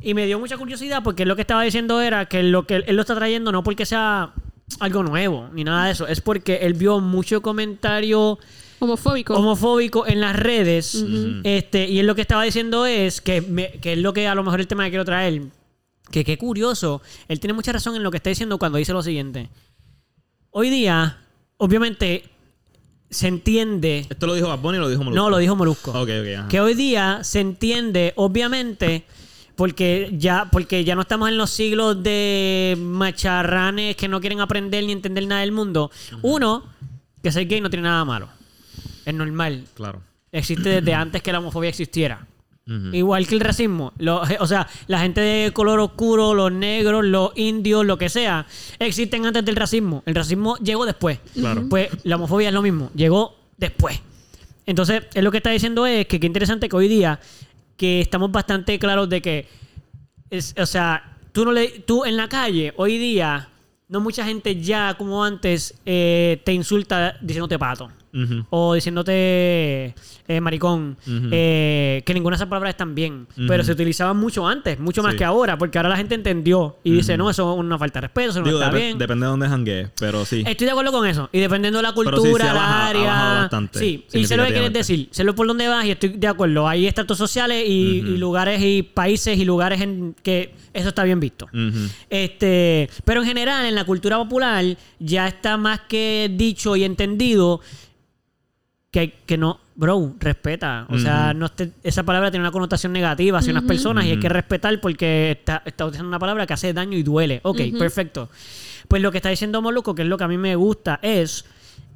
Y 0.00 0.14
me 0.14 0.26
dio 0.26 0.38
mucha 0.38 0.56
curiosidad 0.56 1.02
porque 1.02 1.24
lo 1.26 1.34
que 1.34 1.42
estaba 1.42 1.62
diciendo 1.62 2.00
era 2.00 2.26
que 2.26 2.42
lo 2.42 2.66
que 2.66 2.76
él 2.86 2.94
lo 2.96 3.02
está 3.02 3.14
trayendo 3.14 3.50
no 3.52 3.62
porque 3.64 3.84
sea 3.86 4.32
algo 4.80 5.02
nuevo 5.02 5.48
ni 5.52 5.64
nada 5.64 5.86
de 5.86 5.92
eso, 5.92 6.06
es 6.06 6.20
porque 6.20 6.56
él 6.62 6.74
vio 6.74 7.00
mucho 7.00 7.40
comentario 7.42 8.38
Homofóbico. 8.80 9.34
homofóbico 9.34 10.06
en 10.06 10.20
las 10.20 10.36
redes. 10.36 11.04
este, 11.42 11.88
y 11.88 11.98
él 11.98 12.06
lo 12.06 12.14
que 12.14 12.20
estaba 12.20 12.44
diciendo 12.44 12.86
es 12.86 13.20
que, 13.20 13.40
me- 13.40 13.72
que 13.80 13.94
es 13.94 13.98
lo 13.98 14.12
que 14.12 14.28
a 14.28 14.34
lo 14.34 14.44
mejor 14.44 14.60
el 14.60 14.66
tema 14.68 14.84
que 14.84 14.90
quiero 14.90 15.04
traer. 15.04 15.42
Que 16.10 16.24
qué 16.24 16.38
curioso. 16.38 17.02
Él 17.28 17.38
tiene 17.40 17.52
mucha 17.54 17.72
razón 17.72 17.94
en 17.96 18.02
lo 18.02 18.10
que 18.10 18.16
está 18.18 18.30
diciendo 18.30 18.56
cuando 18.58 18.78
dice 18.78 18.92
lo 18.92 19.02
siguiente. 19.02 19.48
Hoy 20.50 20.70
día, 20.70 21.18
obviamente, 21.58 22.24
se 23.10 23.28
entiende. 23.28 24.06
¿Esto 24.08 24.26
lo 24.26 24.34
dijo 24.34 24.48
Bad 24.48 24.60
Bunny 24.60 24.78
o 24.78 24.82
lo 24.82 24.88
dijo 24.88 25.02
Molusco? 25.04 25.22
No, 25.22 25.28
lo 25.30 25.38
dijo 25.38 25.54
Molusco. 25.56 25.90
Ok, 25.90 25.96
ok, 26.20 26.38
ajá. 26.38 26.48
Que 26.48 26.60
hoy 26.60 26.74
día 26.74 27.20
se 27.24 27.40
entiende, 27.40 28.12
obviamente, 28.16 29.04
porque 29.58 30.14
ya, 30.16 30.46
porque 30.52 30.84
ya 30.84 30.94
no 30.94 31.00
estamos 31.00 31.28
en 31.28 31.36
los 31.36 31.50
siglos 31.50 32.00
de 32.00 32.78
macharranes 32.80 33.96
que 33.96 34.06
no 34.06 34.20
quieren 34.20 34.38
aprender 34.40 34.84
ni 34.84 34.92
entender 34.92 35.26
nada 35.26 35.40
del 35.40 35.50
mundo. 35.50 35.90
Uno, 36.22 36.62
que 37.24 37.32
ser 37.32 37.48
gay 37.48 37.60
no 37.60 37.68
tiene 37.68 37.88
nada 37.88 38.04
malo. 38.04 38.28
Es 39.04 39.12
normal. 39.12 39.64
Claro. 39.74 40.00
Existe 40.30 40.68
desde 40.68 40.94
antes 40.94 41.22
que 41.22 41.32
la 41.32 41.40
homofobia 41.40 41.70
existiera. 41.70 42.24
Igual 42.92 43.26
que 43.26 43.34
el 43.34 43.40
racismo. 43.40 43.92
Lo- 43.98 44.22
o 44.38 44.46
sea, 44.46 44.68
la 44.86 45.00
gente 45.00 45.22
de 45.22 45.52
color 45.52 45.80
oscuro, 45.80 46.34
los 46.34 46.52
negros, 46.52 47.04
los 47.04 47.32
indios, 47.34 47.84
lo 47.84 47.98
que 47.98 48.10
sea, 48.10 48.46
existen 48.78 49.26
antes 49.26 49.44
del 49.44 49.56
racismo. 49.56 50.04
El 50.06 50.14
racismo 50.14 50.56
llegó 50.58 50.86
después. 50.86 51.18
Claro. 51.34 51.64
Pues 51.68 51.88
la 52.04 52.14
homofobia 52.14 52.46
es 52.50 52.54
lo 52.54 52.62
mismo. 52.62 52.92
Llegó 52.94 53.34
después. 53.56 54.00
Entonces, 54.66 55.02
él 55.14 55.24
lo 55.24 55.30
que 55.32 55.38
está 55.38 55.50
diciendo 55.50 55.84
es 55.84 56.06
que 56.06 56.20
qué 56.20 56.26
interesante 56.26 56.68
que 56.68 56.76
hoy 56.76 56.88
día, 56.88 57.18
que 57.78 58.02
estamos 58.02 58.30
bastante 58.30 58.78
claros 58.78 59.08
de 59.08 59.22
que, 59.22 59.48
es, 60.28 60.54
o 60.58 60.66
sea, 60.66 61.16
tú, 61.32 61.46
no 61.46 61.52
le, 61.52 61.68
tú 61.80 62.04
en 62.04 62.18
la 62.18 62.28
calle, 62.28 62.74
hoy 62.76 62.98
día, 62.98 63.48
no 63.88 64.00
mucha 64.00 64.26
gente 64.26 64.60
ya 64.60 64.94
como 64.98 65.24
antes 65.24 65.74
eh, 65.86 66.42
te 66.44 66.52
insulta 66.52 67.16
diciéndote 67.22 67.58
pato 67.58 67.90
O 68.50 68.74
diciéndote 68.74 69.94
eh, 70.26 70.40
maricón, 70.40 70.96
eh, 71.30 72.02
que 72.04 72.14
ninguna 72.14 72.34
de 72.34 72.38
esas 72.38 72.48
palabras 72.48 72.70
están 72.70 72.94
bien, 72.94 73.26
pero 73.46 73.62
se 73.64 73.72
utilizaban 73.72 74.16
mucho 74.16 74.46
antes, 74.46 74.78
mucho 74.78 75.02
más 75.02 75.12
Sí. 75.12 75.18
que 75.18 75.24
ahora, 75.24 75.56
porque 75.58 75.78
ahora 75.78 75.88
la 75.90 75.96
gente 75.96 76.14
entendió 76.14 76.76
y 76.84 76.92
dice, 76.92 77.16
no, 77.16 77.30
eso 77.30 77.52
es 77.52 77.58
una 77.58 77.78
falta 77.78 78.00
de 78.00 78.08
respeto, 78.08 78.30
eso 78.30 78.42
no 78.42 78.50
está 78.50 78.70
bien. 78.70 78.98
depende 78.98 79.26
de 79.26 79.30
dónde 79.30 79.48
janguees, 79.48 79.90
pero 79.98 80.24
sí. 80.24 80.42
Estoy 80.46 80.64
de 80.66 80.70
acuerdo 80.72 80.92
con 80.92 81.06
eso. 81.06 81.28
Y 81.32 81.40
dependiendo 81.40 81.78
de 81.78 81.82
la 81.82 81.92
cultura, 81.92 82.46
sí, 82.48 82.54
la 82.54 82.86
área. 82.88 83.12
bastante, 83.40 83.78
sí, 83.78 84.04
y 84.12 84.24
sé 84.26 84.36
lo 84.36 84.44
que 84.46 84.52
quieres 84.52 84.72
decir. 84.72 85.08
Sé 85.10 85.24
lo 85.24 85.34
por 85.34 85.46
dónde 85.46 85.68
vas 85.68 85.84
y 85.84 85.90
estoy 85.92 86.10
de 86.10 86.26
acuerdo. 86.26 86.66
Hay 86.68 86.86
estratos 86.86 87.18
sociales 87.18 87.64
y, 87.66 87.98
y 88.00 88.16
lugares 88.18 88.60
y 88.62 88.82
países 88.82 89.38
y 89.38 89.44
lugares 89.44 89.80
en 89.80 90.14
que 90.22 90.54
eso 90.74 90.88
está 90.88 91.04
bien 91.04 91.20
visto. 91.20 91.48
Este, 92.10 92.88
pero 93.04 93.20
en 93.22 93.26
general, 93.26 93.66
en 93.66 93.74
la 93.74 93.84
cultura 93.84 94.16
popular, 94.18 94.64
ya 94.98 95.28
está 95.28 95.56
más 95.56 95.80
que 95.88 96.30
dicho 96.34 96.76
y 96.76 96.84
entendido 96.84 97.60
que, 98.98 99.12
que 99.26 99.36
no, 99.38 99.60
bro, 99.76 100.14
respeta. 100.18 100.86
O 100.90 100.98
sea, 100.98 101.32
no 101.34 101.46
esté- 101.46 101.72
esa 101.82 102.02
palabra 102.02 102.30
tiene 102.30 102.42
una 102.44 102.50
connotación 102.52 102.92
negativa 102.92 103.38
hacia 103.38 103.52
unas 103.52 103.64
personas 103.64 104.04
y 104.06 104.10
hay 104.10 104.20
que 104.20 104.28
respetar 104.28 104.80
porque 104.80 105.32
está, 105.32 105.62
está 105.64 105.84
utilizando 105.84 106.08
una 106.08 106.18
palabra 106.18 106.46
que 106.46 106.54
hace 106.54 106.72
daño 106.72 106.96
y 106.98 107.02
duele. 107.02 107.40
Ok, 107.44 107.60
perfecto. 107.78 108.28
Pues 108.88 109.02
lo 109.02 109.10
que 109.12 109.18
está 109.18 109.28
diciendo 109.28 109.62
Moluco, 109.62 109.94
que 109.94 110.02
es 110.02 110.08
lo 110.08 110.16
que 110.18 110.24
a 110.24 110.28
mí 110.28 110.38
me 110.38 110.56
gusta, 110.56 110.98
es, 111.02 111.44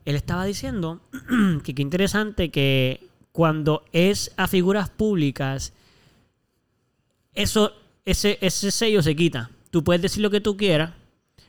él 0.04 0.14
estaba 0.16 0.44
diciendo 0.44 1.00
que 1.64 1.75
qué 1.75 1.82
interesante 1.82 2.50
que 2.50 3.06
cuando 3.32 3.85
es 3.92 4.32
a 4.37 4.47
figuras 4.47 4.90
públicas, 4.90 5.73
eso, 7.35 7.73
ese, 8.04 8.38
ese 8.40 8.71
sello 8.71 9.02
se 9.02 9.16
quita. 9.16 9.50
Tú 9.71 9.82
puedes 9.85 10.03
decir 10.03 10.22
lo 10.22 10.31
que 10.31 10.40
tú 10.40 10.57
quieras. 10.57 10.90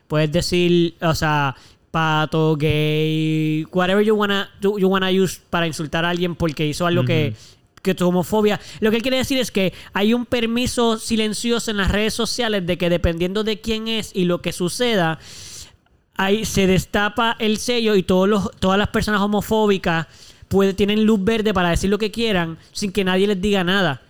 Puedes 0.08 0.32
decir, 0.32 0.96
o 1.02 1.16
sea, 1.16 1.56
pato, 1.94 2.56
gay, 2.58 3.66
whatever 3.72 4.04
you 4.04 4.16
wanna, 4.16 4.50
you, 4.62 4.80
you 4.80 4.88
wanna 4.88 5.12
use 5.12 5.40
para 5.52 5.68
insultar 5.68 6.06
a 6.06 6.10
alguien 6.10 6.34
porque 6.36 6.66
hizo 6.66 6.88
algo 6.88 7.06
que, 7.06 7.36
que 7.84 7.94
tu 7.94 8.08
homofobia. 8.08 8.60
Lo 8.80 8.90
que 8.90 8.96
él 8.98 9.04
quiere 9.04 9.18
decir 9.18 9.38
es 9.38 9.52
que 9.52 9.74
hay 9.94 10.16
un 10.16 10.26
permiso 10.26 10.98
silencioso 10.98 11.70
en 11.70 11.78
las 11.78 11.92
redes 11.92 12.16
sociales 12.16 12.66
de 12.66 12.80
que 12.80 12.90
dependiendo 12.90 13.44
de 13.44 13.62
quién 13.62 13.88
es 13.88 14.10
y 14.16 14.26
lo 14.26 14.42
que 14.42 14.52
suceda, 14.54 15.20
ahí 16.16 16.46
se 16.46 16.66
destapa 16.66 17.36
el 17.40 17.58
sello 17.58 17.96
y 17.96 18.02
todos 18.02 18.28
los, 18.28 18.50
todas 18.60 18.78
las 18.80 18.88
personas 18.88 19.22
homofóbicas 19.22 20.08
puede, 20.48 20.74
tienen 20.74 21.06
luz 21.06 21.24
verde 21.24 21.54
para 21.54 21.70
decir 21.70 21.92
lo 21.92 22.00
que 22.00 22.10
quieran 22.10 22.58
sin 22.72 22.92
que 22.92 23.04
nadie 23.04 23.28
les 23.28 23.40
diga 23.40 23.64
nada. 23.64 24.02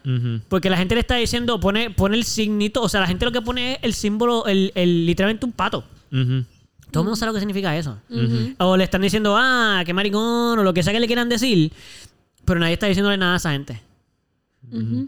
Porque 0.47 0.69
la 0.69 0.77
gente 0.77 0.95
le 0.95 1.01
está 1.01 1.15
diciendo, 1.15 1.59
pone, 1.59 1.89
pone 1.89 2.15
el 2.15 2.23
signito, 2.23 2.81
o 2.81 2.87
sea, 2.87 3.01
la 3.01 3.07
gente 3.07 3.25
lo 3.25 3.31
que 3.33 3.41
pone 3.41 3.73
es 3.73 3.79
el 3.81 3.93
símbolo, 3.93 4.45
el, 4.45 4.71
el- 4.75 5.05
literalmente 5.05 5.45
un 5.45 5.51
pato. 5.51 5.83
Ujú. 6.11 6.45
Todo 6.93 7.01
el 7.01 7.05
mundo 7.05 7.15
sabe 7.17 7.31
lo 7.31 7.33
que 7.33 7.39
significa 7.39 7.75
eso. 7.75 7.97
O 8.59 8.77
le 8.77 8.83
están 8.85 9.01
diciendo, 9.01 9.35
ah, 9.37 9.83
qué 9.85 9.93
maricón, 9.93 10.59
o 10.59 10.63
lo 10.63 10.73
que 10.73 10.83
sea 10.83 10.93
que 10.93 10.99
le 10.99 11.07
quieran 11.07 11.27
decir, 11.27 11.73
pero 12.45 12.59
nadie 12.59 12.73
está 12.73 12.85
diciéndole 12.87 13.17
nada 13.17 13.33
a 13.33 13.37
esa 13.37 13.51
gente. 13.51 13.81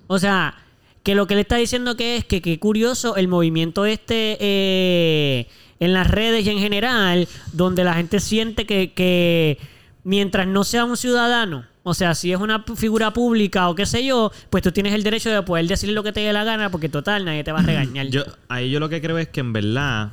O 0.08 0.20
sea, 0.20 0.56
que 1.04 1.16
lo 1.16 1.28
que 1.28 1.36
le 1.36 1.42
está 1.42 1.56
diciendo 1.56 1.96
que 1.96 2.18
es 2.18 2.26
que 2.26 2.42
qué 2.42 2.60
curioso 2.60 3.16
el 3.16 3.28
movimiento 3.28 3.86
este 3.86 4.38
eh, 4.40 5.48
en 5.80 5.94
las 5.94 6.10
redes 6.10 6.46
y 6.46 6.50
en 6.50 6.60
general, 6.60 7.28
donde 7.54 7.84
la 7.84 7.94
gente 7.94 8.20
siente 8.20 8.66
que, 8.66 8.92
que 8.94 9.60
mientras 10.04 10.48
no 10.48 10.64
sea 10.64 10.84
un 10.86 10.98
ciudadano, 10.98 11.66
o 11.88 11.94
sea, 11.94 12.16
si 12.16 12.32
es 12.32 12.40
una 12.40 12.64
figura 12.76 13.14
pública 13.14 13.70
o 13.70 13.76
qué 13.76 13.86
sé 13.86 14.04
yo, 14.04 14.32
pues 14.50 14.64
tú 14.64 14.72
tienes 14.72 14.94
el 14.94 15.04
derecho 15.04 15.30
de 15.30 15.44
poder 15.44 15.68
decirle 15.68 15.94
lo 15.94 16.02
que 16.02 16.12
te 16.12 16.22
dé 16.22 16.34
la 16.34 16.44
gana, 16.44 16.72
porque 16.72 16.90
total, 16.90 17.26
nadie 17.26 17.44
te 17.44 17.52
va 17.52 17.60
a 17.60 17.64
regañar. 17.64 18.08
Yo, 18.08 18.24
ahí 18.48 18.72
yo 18.72 18.80
lo 18.80 18.90
que 18.90 19.00
creo 19.00 19.20
es 19.20 19.30
que 19.30 19.42
en 19.42 19.54
verdad 19.54 20.10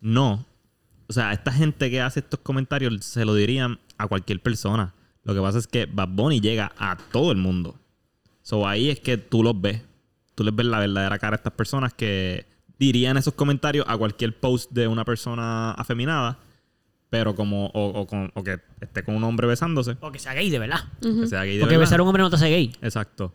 no. 0.00 0.44
O 1.08 1.12
sea, 1.12 1.32
esta 1.32 1.52
gente 1.52 1.90
que 1.90 2.00
hace 2.00 2.20
estos 2.20 2.40
comentarios 2.40 3.04
se 3.04 3.24
lo 3.24 3.34
dirían 3.34 3.78
a 3.96 4.06
cualquier 4.06 4.40
persona. 4.40 4.94
Lo 5.24 5.34
que 5.34 5.40
pasa 5.40 5.58
es 5.58 5.66
que 5.66 5.86
Bad 5.86 6.08
Bunny 6.08 6.40
llega 6.40 6.72
a 6.78 6.96
todo 7.12 7.32
el 7.32 7.38
mundo. 7.38 7.78
So 8.42 8.66
ahí 8.68 8.90
es 8.90 9.00
que 9.00 9.16
tú 9.18 9.42
los 9.42 9.58
ves. 9.60 9.82
Tú 10.34 10.44
les 10.44 10.54
ves 10.54 10.66
la 10.66 10.78
verdadera 10.78 11.18
cara 11.18 11.34
a 11.34 11.38
estas 11.38 11.52
personas 11.54 11.92
que 11.94 12.46
dirían 12.78 13.16
esos 13.16 13.34
comentarios 13.34 13.84
a 13.88 13.96
cualquier 13.96 14.38
post 14.38 14.70
de 14.72 14.86
una 14.86 15.04
persona 15.04 15.72
afeminada. 15.72 16.38
Pero 17.10 17.34
como, 17.34 17.66
o, 17.68 18.00
o 18.00 18.06
con- 18.06 18.30
o 18.34 18.44
que 18.44 18.60
esté 18.80 19.02
con 19.02 19.14
un 19.16 19.24
hombre 19.24 19.46
besándose. 19.46 19.96
O 20.00 20.12
que 20.12 20.18
sea 20.18 20.34
gay, 20.34 20.50
de 20.50 20.58
verdad. 20.58 20.80
Que 21.00 21.26
sea 21.26 21.42
gay 21.44 21.54
de 21.54 21.60
Porque 21.60 21.76
verdad. 21.76 21.80
besar 21.88 22.00
a 22.00 22.02
un 22.02 22.08
hombre 22.08 22.22
no 22.22 22.28
te 22.30 22.36
hace 22.36 22.50
gay. 22.50 22.70
Exacto. 22.82 23.34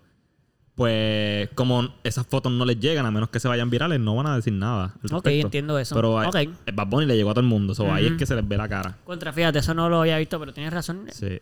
Pues 0.76 1.50
como 1.54 1.94
esas 2.04 2.26
fotos 2.26 2.52
no 2.52 2.66
les 2.66 2.80
llegan, 2.80 3.06
a 3.06 3.12
menos 3.12 3.30
que 3.30 3.40
se 3.40 3.48
vayan 3.48 3.70
virales, 3.70 4.00
no 4.00 4.16
van 4.16 4.26
a 4.26 4.36
decir 4.36 4.54
nada. 4.54 4.96
Ok, 5.12 5.28
entiendo 5.28 5.78
eso. 5.78 5.94
Pero 5.94 6.20
a- 6.20 6.30
Ok. 6.30 6.36
el 6.36 6.74
Bad 6.74 6.88
Bunny 6.88 7.06
le 7.06 7.16
llegó 7.16 7.30
a 7.30 7.34
todo 7.34 7.42
el 7.42 7.48
mundo. 7.48 7.76
So, 7.76 7.92
Ahí 7.94 8.06
Ujú. 8.06 8.14
es 8.14 8.20
que 8.20 8.26
se 8.26 8.36
les 8.36 8.48
ve 8.48 8.58
la 8.58 8.68
cara. 8.68 8.98
Contra, 9.06 9.32
fíjate, 9.32 9.60
eso 9.60 9.74
no 9.76 9.88
lo 9.88 10.02
había 10.02 10.18
visto, 10.18 10.40
pero 10.40 10.52
tienes 10.52 10.74
razón. 10.74 11.06
Sí. 11.12 11.40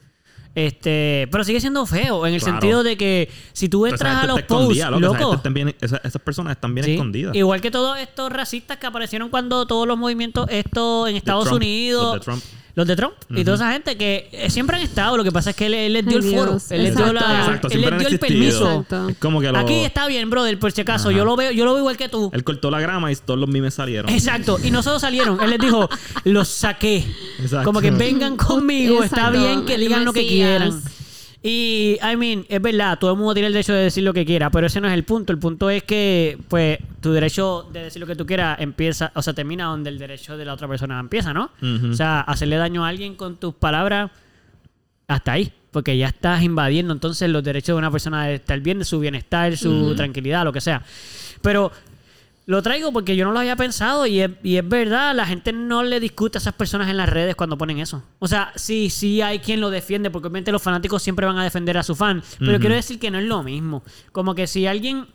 Este, 0.54 1.30
pero 1.32 1.46
sigue 1.46 1.62
siendo 1.62 1.86
feo 1.86 2.28
en 2.28 2.34
el 2.34 2.42
Claro. 2.42 2.56
sentido 2.60 2.84
de 2.84 2.98
que 2.98 3.30
si 3.54 3.70
tú 3.70 3.86
entras 3.86 4.24
a 4.26 4.28
los 4.28 4.42
posts, 4.42 4.84
loco. 4.90 5.00
Loco, 5.00 5.34
están 5.36 5.54
bien- 5.54 5.74
esa- 5.80 6.02
esas 6.04 6.22
personas 6.22 6.52
están 6.52 6.76
bien 6.76 6.84
Sí. 6.84 6.92
escondidas. 6.96 7.34
Igual 7.34 7.62
que 7.62 7.72
todos 7.72 7.98
estos 8.00 8.30
racistas 8.34 8.78
que 8.78 8.86
aparecieron 8.86 9.30
cuando 9.30 9.66
todos 9.66 9.88
los 9.88 9.98
movimientos 9.98 10.48
estos 10.50 11.08
en 11.10 11.16
Estados 11.16 11.46
Trump, 11.46 11.56
Unidos, 11.62 12.20
los 12.76 12.88
de 12.88 12.96
Trump. 12.96 13.14
y 13.30 13.44
toda 13.44 13.56
esa 13.56 13.72
gente 13.74 13.98
que 13.98 14.30
eh, 14.32 14.50
siempre 14.50 14.78
han 14.78 14.84
estado, 14.84 15.18
lo 15.18 15.24
que 15.24 15.32
pasa 15.32 15.50
es 15.52 15.56
que 15.56 15.66
él, 15.66 15.74
él 15.74 15.94
les 15.94 16.06
dio 16.06 16.20
Ay, 16.20 16.28
el 16.30 16.36
foro, 16.36 16.52
Dios, 16.52 16.72
él 16.72 16.84
les 16.84 16.96
dio, 16.96 17.12
la- 17.14 17.40
Exacto, 17.42 17.68
él 17.70 17.82
les 17.82 17.98
dio 18.00 18.08
el 18.08 18.20
permiso. 18.20 18.70
Exacto. 18.72 19.10
Es 19.10 19.18
como 19.18 19.42
que 19.42 19.52
lo- 19.52 19.58
Aquí 19.60 19.84
está 19.84 20.08
bien, 20.08 20.30
brother, 20.30 20.58
por 20.60 20.72
si 20.72 20.82
acaso, 20.82 21.10
Ajá. 21.10 21.18
yo 21.18 21.26
lo 21.26 21.36
veo, 21.36 21.52
yo 21.52 21.66
lo 21.66 21.74
veo 21.74 21.80
igual 21.82 21.98
que 21.98 22.08
tú. 22.10 22.30
Él 22.34 22.44
cortó 22.44 22.72
la 22.72 22.80
grama 22.80 23.12
y 23.12 23.16
todos 23.16 23.40
los 23.40 23.50
memes 23.50 23.74
salieron. 23.74 24.10
Exacto, 24.12 24.58
y 24.64 24.72
no 24.72 24.82
solo 24.84 25.00
salieron, 25.00 25.42
él 25.42 25.50
les 25.50 25.60
dijo, 25.60 25.90
los 26.24 26.48
saqué. 26.48 27.06
Exacto. 27.40 27.66
Como 27.66 27.82
que 27.82 27.92
vengan 27.92 28.38
conmigo, 28.38 29.04
está 29.04 29.30
bien 29.30 29.66
que 29.66 29.78
digan 29.78 30.06
lo 30.06 30.14
que 30.14 30.28
quieran. 30.28 30.82
Y, 31.44 31.98
I 32.04 32.16
mean, 32.18 32.46
es 32.50 32.62
verdad, 32.62 33.00
todo 33.00 33.12
el 33.12 33.18
mundo 33.18 33.34
tiene 33.34 33.48
el 33.48 33.54
derecho 33.54 33.74
de 33.74 33.84
decir 33.84 34.04
lo 34.04 34.14
que 34.14 34.26
quiera, 34.26 34.52
pero 34.52 34.68
ese 34.68 34.80
no 34.80 34.88
es 34.88 34.94
el 34.94 35.04
punto. 35.04 35.34
El 35.34 35.40
punto 35.40 35.72
es 35.72 35.82
que, 35.84 36.38
pues, 36.48 36.78
tu 37.00 37.12
derecho 37.12 37.68
de 37.74 37.86
decir 37.86 38.00
lo 38.00 38.06
que 38.06 38.16
tú 38.16 38.28
quieras 38.28 38.60
empieza, 38.60 39.12
o 39.16 39.22
sea, 39.24 39.34
termina 39.34 39.66
donde 39.66 39.90
el 39.90 39.98
derecho 39.98 40.38
de 40.38 40.46
la 40.46 40.54
otra 40.54 40.68
persona 40.68 41.00
empieza, 41.00 41.34
¿no? 41.34 41.50
O 41.90 41.94
sea, 41.94 42.22
hacerle 42.22 42.58
daño 42.58 42.86
a 42.86 42.90
alguien 42.90 43.16
con 43.16 43.38
tus 43.38 43.56
palabras, 43.56 44.12
hasta 45.08 45.32
ahí. 45.34 45.52
Porque 45.72 45.98
ya 45.98 46.08
estás 46.08 46.44
invadiendo 46.44 46.92
entonces 46.92 47.30
los 47.30 47.44
derechos 47.44 47.76
de 47.76 47.80
una 47.80 47.90
persona 47.90 48.26
de 48.26 48.36
estar 48.36 48.60
bien, 48.60 48.80
de 48.80 48.86
su 48.86 49.00
bienestar, 49.00 49.56
su 49.56 49.96
tranquilidad, 49.96 50.44
lo 50.44 50.52
que 50.52 50.60
sea. 50.60 50.84
Pero 51.42 51.72
Lo 52.46 52.62
traigo 52.62 52.92
porque 52.92 53.16
yo 53.16 53.26
no 53.26 53.32
lo 53.32 53.40
había 53.40 53.56
pensado 53.56 54.06
y 54.08 54.20
es, 54.20 54.32
y 54.44 54.58
es 54.58 54.68
verdad, 54.68 55.16
la 55.16 55.26
gente 55.26 55.54
no 55.54 55.84
le 55.84 56.00
discute 56.00 56.38
a 56.38 56.42
esas 56.42 56.54
personas 56.54 56.90
en 56.90 56.98
las 56.98 57.08
redes 57.08 57.36
cuando 57.36 57.58
ponen 57.58 57.80
eso. 57.80 58.04
O 58.20 58.28
sea, 58.28 58.52
sí, 58.56 58.90
sí 58.90 59.22
hay 59.22 59.40
quien 59.40 59.62
lo 59.62 59.70
defiende, 59.70 60.10
porque 60.10 60.28
obviamente 60.28 60.52
los 60.52 60.62
fanáticos 60.62 61.04
siempre 61.04 61.26
van 61.26 61.38
a 61.38 61.44
defender 61.44 61.78
a 61.78 61.84
su 61.84 61.96
fan, 61.96 62.24
pero 62.40 62.60
quiero 62.60 62.76
decir 62.76 63.00
que 63.00 63.12
no 63.12 63.20
es 63.20 63.26
lo 63.26 63.44
mismo. 63.44 63.84
Como 64.12 64.36
que 64.36 64.48
si 64.48 64.66
alguien... 64.68 65.08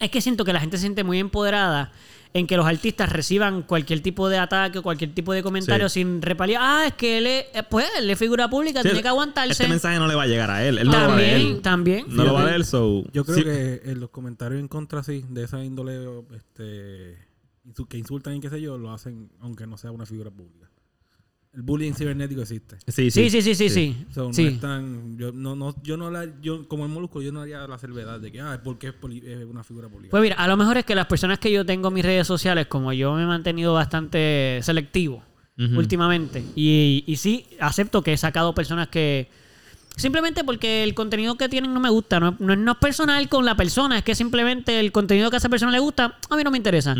Es 0.00 0.10
que 0.10 0.20
siento 0.20 0.44
que 0.44 0.52
la 0.52 0.60
gente 0.60 0.76
se 0.76 0.82
siente 0.82 1.04
muy 1.04 1.20
empoderada 1.20 1.92
en 2.36 2.48
que 2.48 2.56
los 2.56 2.66
artistas 2.66 3.10
reciban 3.12 3.62
cualquier 3.62 4.00
tipo 4.00 4.28
de 4.28 4.38
ataque 4.38 4.80
o 4.80 4.82
cualquier 4.82 5.14
tipo 5.14 5.32
de 5.32 5.44
comentario 5.44 5.88
Sí. 5.88 6.00
sin 6.00 6.20
repaliar. 6.20 6.60
Ah, 6.64 6.86
es 6.88 6.94
que 6.94 7.18
él 7.18 7.26
es, 7.28 7.44
eh, 7.54 7.62
pues, 7.62 7.86
él 7.96 8.10
es 8.10 8.18
figura 8.18 8.50
pública, 8.50 8.82
Sí, 8.82 8.88
tiene 8.88 9.02
que 9.02 9.08
aguantarse. 9.08 9.52
Este 9.52 9.68
mensaje 9.68 10.00
no 10.00 10.08
le 10.08 10.16
va 10.16 10.24
a 10.24 10.26
llegar 10.26 10.50
a 10.50 10.64
él. 10.66 10.78
Él 10.78 10.88
no 10.88 10.92
lo 10.94 10.98
va 10.98 11.04
a 11.04 11.08
también, 11.10 11.38
leer. 11.48 11.62
también. 11.62 12.06
No 12.08 12.24
lo 12.24 12.34
va 12.34 12.42
a 12.42 12.46
leer, 12.46 12.64
so... 12.64 13.04
Yo 13.12 13.24
creo 13.24 13.36
sí. 13.38 13.44
que 13.44 13.82
en 13.84 14.00
los 14.00 14.10
comentarios 14.10 14.58
en 14.60 14.66
contra, 14.66 15.04
sí, 15.04 15.24
de 15.28 15.44
esa 15.44 15.64
índole 15.64 16.04
este, 16.34 17.16
que 17.88 17.98
insultan 17.98 18.34
y 18.34 18.40
qué 18.40 18.50
sé 18.50 18.60
yo, 18.60 18.78
lo 18.78 18.90
hacen 18.92 19.30
aunque 19.40 19.68
no 19.68 19.76
sea 19.78 19.92
una 19.92 20.04
figura 20.04 20.32
pública. 20.32 20.68
El 21.54 21.62
bullying 21.62 21.92
cibernético 21.92 22.40
existe. 22.42 22.76
Sí, 22.88 23.10
Sí, 23.10 23.30
sí, 23.30 23.40
sí, 23.42 23.54
sí, 23.54 23.68
sí. 23.70 24.06
So, 24.12 24.24
no 24.28 24.32
Sí. 24.32 24.46
es 24.46 24.60
tan- 24.60 25.16
yo, 25.16 25.30
no, 25.32 25.54
no, 25.54 25.74
yo 25.84 25.96
no 25.96 26.10
la, 26.10 26.26
yo, 26.40 26.66
como 26.66 26.84
el 26.84 26.90
molusco, 26.90 27.22
yo 27.22 27.30
no 27.30 27.42
haría 27.42 27.66
la 27.68 27.78
salvedad 27.78 28.18
de 28.18 28.32
que, 28.32 28.40
ah, 28.40 28.60
porque 28.64 28.88
es, 28.88 28.92
poli- 28.94 29.22
es 29.24 29.44
una 29.44 29.62
figura 29.62 29.88
pública. 29.88 30.10
Pues 30.10 30.22
mira, 30.22 30.34
a 30.36 30.48
lo 30.48 30.56
mejor 30.56 30.78
es 30.78 30.84
que 30.84 30.94
las 30.96 31.06
personas 31.06 31.38
que 31.38 31.52
yo 31.52 31.64
tengo 31.64 31.88
en 31.88 31.94
mis 31.94 32.04
redes 32.04 32.26
sociales, 32.26 32.66
como 32.66 32.92
yo 32.92 33.14
me 33.14 33.22
he 33.22 33.26
mantenido 33.26 33.72
bastante 33.72 34.58
selectivo 34.62 35.22
últimamente, 35.76 36.42
y, 36.56 37.04
y 37.06 37.14
sí, 37.16 37.46
acepto 37.60 38.02
que 38.02 38.12
he 38.14 38.16
sacado 38.16 38.54
personas 38.54 38.88
que... 38.88 39.28
Simplemente 39.96 40.42
porque 40.42 40.82
el 40.82 40.92
contenido 40.94 41.36
que 41.36 41.48
tienen 41.48 41.72
no 41.72 41.78
me 41.78 41.88
gusta, 41.88 42.18
no, 42.18 42.36
no, 42.40 42.56
no 42.56 42.72
es 42.72 42.78
personal 42.78 43.28
con 43.28 43.44
la 43.44 43.56
persona, 43.56 43.98
es 43.98 44.02
que 44.02 44.16
simplemente 44.16 44.80
el 44.80 44.90
contenido 44.90 45.30
que 45.30 45.36
a 45.36 45.38
esa 45.38 45.48
persona 45.48 45.70
le 45.70 45.78
gusta, 45.78 46.18
a 46.28 46.36
mí 46.36 46.42
no 46.42 46.50
me 46.50 46.56
interesa. 46.56 46.96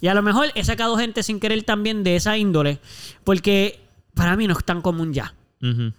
Y 0.00 0.06
a 0.06 0.14
lo 0.14 0.22
mejor 0.22 0.46
he 0.54 0.64
sacado 0.64 0.96
gente 0.96 1.22
sin 1.22 1.40
querer 1.40 1.62
también 1.64 2.02
de 2.02 2.16
esa 2.16 2.38
índole, 2.38 2.78
porque 3.24 3.80
para 4.18 4.36
mí 4.36 4.46
no 4.46 4.58
es 4.58 4.64
tan 4.64 4.82
común 4.82 5.14
ya. 5.14 5.32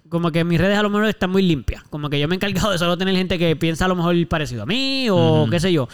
Como 0.08 0.32
que 0.32 0.44
mis 0.44 0.60
redes 0.60 0.78
a 0.78 0.84
lo 0.84 0.90
mejor 0.90 1.08
están 1.08 1.32
muy 1.32 1.42
limpias. 1.42 1.84
Como 1.90 2.10
que 2.10 2.20
yo 2.20 2.28
me 2.28 2.36
he 2.36 2.38
encargado 2.38 2.72
de 2.72 2.78
solo 2.78 2.98
tener 2.98 3.16
gente 3.16 3.38
que 3.38 3.56
piensa 3.56 3.86
a 3.86 3.88
lo 3.88 3.96
mejor 3.96 4.16
parecido 4.28 4.64
a 4.64 4.66
mí 4.66 5.08
o 5.10 5.48
qué 5.50 5.60
sé 5.60 5.74
yo. 5.74 5.88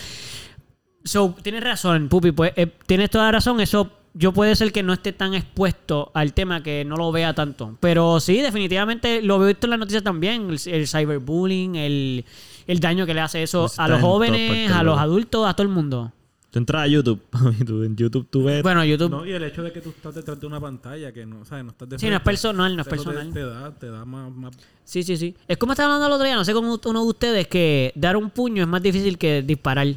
So, 1.03 1.35
tienes 1.41 1.63
razón, 1.63 2.09
Pupi. 2.09 2.31
Pues 2.31 2.51
eh, 2.55 2.67
tienes 2.87 3.09
toda 3.09 3.25
la 3.25 3.33
razón. 3.33 3.59
Eso 3.61 3.91
yo 4.13 4.31
puede 4.33 4.55
ser 4.55 4.71
que 4.71 4.81
no 4.81 4.93
esté 4.93 5.13
tan 5.13 5.33
expuesto 5.33 6.11
al 6.13 6.33
tema 6.33 6.63
que 6.63 6.83
no 6.85 6.95
lo 6.95 7.11
vea 7.11 7.33
tanto. 7.33 7.77
Pero 7.79 8.19
sí, 8.19 8.41
definitivamente 8.41 9.21
lo 9.21 9.37
veo 9.39 9.49
visto 9.49 9.67
en 9.67 9.71
las 9.71 9.79
noticias 9.79 10.03
también. 10.03 10.49
El, 10.49 10.59
el 10.73 10.87
cyberbullying, 10.87 11.75
el, 11.75 12.25
el 12.65 12.79
daño 12.79 13.05
que 13.05 13.13
le 13.13 13.21
hace 13.21 13.43
eso 13.43 13.63
Pues 13.63 13.79
a 13.79 13.87
los 13.87 14.01
jóvenes, 14.01 14.71
a 14.71 14.83
los 14.83 14.97
adultos, 14.97 15.47
a 15.47 15.53
todo 15.53 15.67
el 15.67 15.73
mundo. 15.73 16.11
Tú 16.55 16.59
entras 16.59 16.83
a 16.83 16.87
YouTube. 16.87 17.19
en 17.83 17.97
YouTube 17.97 18.27
tú 18.29 18.45
ves... 18.45 18.63
Bueno, 18.63 18.85
YouTube. 18.85 19.09
no, 19.11 19.25
y 19.25 19.33
el 19.33 19.43
hecho 19.43 19.61
de 19.61 19.73
que 19.73 19.81
tú 19.81 19.89
estás 19.89 20.15
detrás 20.15 20.39
de 20.39 20.47
una 20.47 20.57
pantalla, 20.61 21.11
que 21.11 21.25
no, 21.25 21.43
¿sabes? 21.43 21.65
No 21.65 21.71
estás 21.71 21.89
de 21.89 21.99
sí, 21.99 22.09
no 22.09 22.15
es 22.15 22.21
personal, 22.21 22.73
no 22.77 22.81
es 22.81 22.87
te- 22.87 22.95
personal. 22.95 23.33
Te, 23.33 23.41
da, 23.43 23.71
te 23.77 23.89
da 23.89 24.05
más, 24.05 24.31
más 24.31 24.55
Sí, 24.85 25.03
sí, 25.03 25.17
sí. 25.17 25.35
Es 25.49 25.57
como 25.57 25.73
estaba 25.73 25.87
hablando 25.87 26.07
el 26.07 26.13
otro 26.13 26.23
día, 26.25 26.35
no 26.35 26.45
sé 26.45 26.53
cómo 26.53 26.79
uno 26.85 27.01
de 27.03 27.07
ustedes, 27.09 27.47
que 27.49 27.91
dar 27.97 28.15
un 28.15 28.29
puño 28.29 28.63
es 28.63 28.69
más 28.69 28.81
difícil 28.81 29.17
que 29.17 29.41
disparar. 29.41 29.87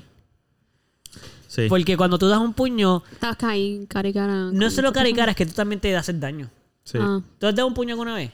sí. 1.47 1.66
Porque 1.68 1.97
cuando 1.97 2.18
tú 2.18 2.27
das 2.27 2.40
un 2.40 2.53
puño, 2.55 3.05
Estás 3.12 3.37
ahí, 3.44 3.87
cara 3.88 4.09
y 4.09 4.12
cara. 4.12 4.51
no 4.53 4.66
es 4.66 4.75
solo 4.75 4.92
cara 4.92 5.09
y 5.09 5.12
cara, 5.14 5.31
es 5.31 5.37
que 5.37 5.47
tú 5.47 5.53
también 5.53 5.81
te 5.81 5.94
haces 5.97 6.18
daño. 6.18 6.51
Sí. 6.83 6.99
Ah. 7.01 7.21
¿Tú 7.38 7.47
has 7.47 7.55
dado 7.55 7.68
un 7.68 7.75
puño 7.75 7.90
alguna 7.92 8.16
vez? 8.16 8.33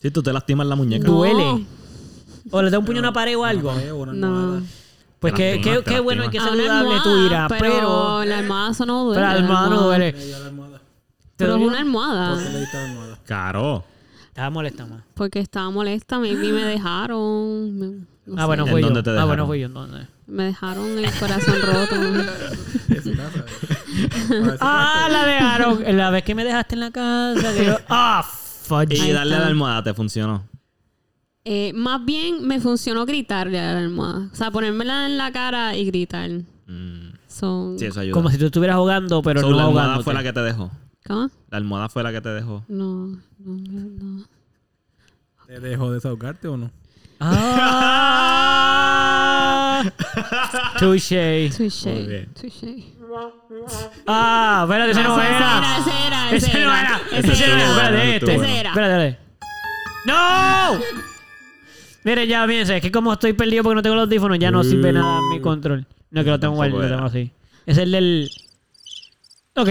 Sí, 0.00 0.12
tú 0.12 0.22
te 0.22 0.32
lastimas 0.32 0.68
la 0.68 0.76
muñeca. 0.76 1.08
No. 1.08 1.14
Duele. 1.14 1.66
¿O 2.52 2.62
le 2.62 2.70
das 2.70 2.78
un 2.78 2.84
puño 2.86 2.98
a 2.98 3.00
una 3.00 3.12
pared 3.12 3.36
o 3.36 3.44
algo? 3.44 3.70
Una 3.70 3.78
pared 3.80 3.92
o 3.92 3.96
una 3.96 4.12
No. 4.12 4.26
almohada. 4.28 4.62
Pues 5.30 5.34
qué, 5.34 5.60
qué, 5.62 5.82
qué 5.84 6.00
bueno 6.00 6.24
y 6.24 6.28
qué 6.30 6.38
saludable 6.38 6.96
tu 7.02 7.08
almohada, 7.10 7.26
ira, 7.26 7.46
pero... 7.48 8.24
la 8.24 8.38
almohada 8.38 8.70
eso 8.72 8.86
no 8.86 9.04
duele. 9.04 9.20
Pero 9.20 9.32
la 9.32 9.38
almohada 9.38 9.68
no 9.68 9.80
duele. 9.82 10.12
Me 10.12 10.24
dio 10.24 10.38
la 10.38 10.46
almohada. 10.46 10.78
¿Te 10.78 10.84
Pero 11.36 11.56
es 11.56 11.62
una 11.62 11.78
almohada. 11.78 12.34
¿Por 12.34 12.42
qué 12.44 12.50
le 12.50 12.60
diste 12.60 12.76
la 12.76 12.84
almohada? 12.84 13.18
Caro. 13.26 13.84
Estaba 14.28 14.50
molesta 14.50 14.86
más. 14.86 15.02
Porque 15.14 15.40
estaba 15.40 15.70
molesta, 15.70 16.18
maybe 16.18 16.52
me 16.52 16.64
dejaron. 16.64 17.78
me- 17.78 17.86
no 18.26 18.34
Ah, 18.36 18.40
sé. 18.40 18.46
bueno, 18.46 18.64
¿En 18.66 18.72
fui 18.72 18.80
yo. 18.82 18.86
dónde 18.88 19.02
te 19.02 19.10
Ah, 19.10 19.12
dejaron? 19.12 19.28
bueno, 19.28 19.46
fui 19.46 19.60
yo 19.60 19.66
entonces. 19.66 20.06
Me 20.26 20.44
dejaron 20.44 20.98
el 20.98 21.12
corazón 21.18 21.54
roto. 21.62 21.96
Ah, 24.60 25.08
la 25.10 25.24
dejaron. 25.26 25.96
La 25.96 26.10
vez 26.10 26.24
que 26.24 26.34
me 26.34 26.44
dejaste 26.44 26.74
en 26.74 26.80
la 26.80 26.90
casa. 26.90 27.52
que 27.54 27.64
yo- 27.66 27.78
Ah, 27.88 28.22
fuck. 28.22 28.86
Y 28.90 29.12
darle 29.12 29.36
a 29.36 29.40
la 29.40 29.46
almohada 29.46 29.82
te 29.84 29.94
funcionó. 29.94 30.44
Eh, 31.46 31.72
más 31.74 32.02
bien 32.04 32.46
me 32.46 32.58
funcionó 32.60 33.04
gritarle 33.04 33.60
a 33.60 33.72
la 33.74 33.78
almohada. 33.80 34.28
O 34.32 34.34
sea, 34.34 34.50
ponérmela 34.50 35.04
en 35.06 35.18
la 35.18 35.30
cara 35.30 35.76
y 35.76 35.84
gritar. 35.84 36.30
Mm. 36.66 37.12
So, 37.28 37.74
Sí, 37.78 37.84
eso 37.86 38.00
ayuda. 38.00 38.14
Como 38.14 38.30
si 38.30 38.38
tú 38.38 38.46
estuvieras 38.46 38.76
jugando, 38.78 39.20
pero 39.22 39.40
So, 39.42 39.50
no 39.50 39.56
la 39.56 39.64
almohada 39.64 39.88
ahogándote. 39.94 40.04
fue 40.04 40.14
la 40.14 40.22
que 40.22 40.32
te 40.32 40.40
dejó. 40.40 40.70
¿Cómo? 41.06 41.30
La 41.50 41.58
almohada 41.58 41.88
fue 41.90 42.02
la 42.02 42.12
que 42.12 42.20
te 42.22 42.28
dejó. 42.30 42.64
No, 42.68 43.08
no, 43.08 43.18
no. 43.38 44.24
¿Te 45.46 45.60
dejó 45.60 45.90
desahogarte 45.92 46.48
o 46.48 46.56
no? 46.56 46.70
Ah. 48.54 49.82
Touché. 50.78 51.50
Touché. 51.50 52.26
Touché. 52.40 52.84
Ah, 54.06 54.62
espérate, 54.64 54.90
ese 54.92 55.02
no 55.02 55.20
Ese 55.20 55.28
era. 55.36 55.76
ese 55.76 55.90
era, 56.06 56.30
ese 56.30 56.50
era. 56.50 56.52
Ese 56.52 56.52
no 56.52 56.58
era. 56.58 56.80
era. 56.80 56.96
Espérate, 57.18 58.16
este. 58.16 58.34
Ese 58.34 58.60
era. 58.60 58.70
Espérate, 58.70 58.94
espérate. 58.94 59.18
¡No! 60.06 60.80
Mire, 62.04 62.26
ya, 62.26 62.46
fíjense, 62.46 62.76
es 62.76 62.82
que 62.82 62.92
como 62.92 63.12
estoy 63.14 63.32
perdido 63.32 63.62
porque 63.62 63.76
no 63.76 63.82
tengo 63.82 63.96
los 63.96 64.04
audífonos, 64.04 64.38
ya 64.38 64.50
no 64.50 64.62
sirve 64.62 64.92
nada 64.92 65.20
mi 65.30 65.40
control. 65.40 65.86
No, 66.10 66.22
que 66.22 66.30
lo 66.30 66.38
tengo 66.38 66.54
guardado, 66.54 66.82
lo 66.82 66.88
tengo 66.88 67.04
así. 67.04 67.32
Es 67.66 67.78
el 67.78 67.90
del... 67.90 68.30
Ok, 69.56 69.68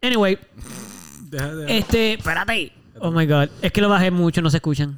anyway, 0.00 0.38
Deja 1.30 1.54
de... 1.54 1.78
este... 1.78 2.14
Espérate. 2.14 2.72
Oh 3.00 3.10
my 3.10 3.26
God. 3.26 3.48
Es 3.60 3.70
que 3.70 3.80
lo 3.80 3.88
bajé 3.88 4.10
mucho, 4.10 4.40
no 4.40 4.48
se 4.48 4.56
escuchan. 4.58 4.96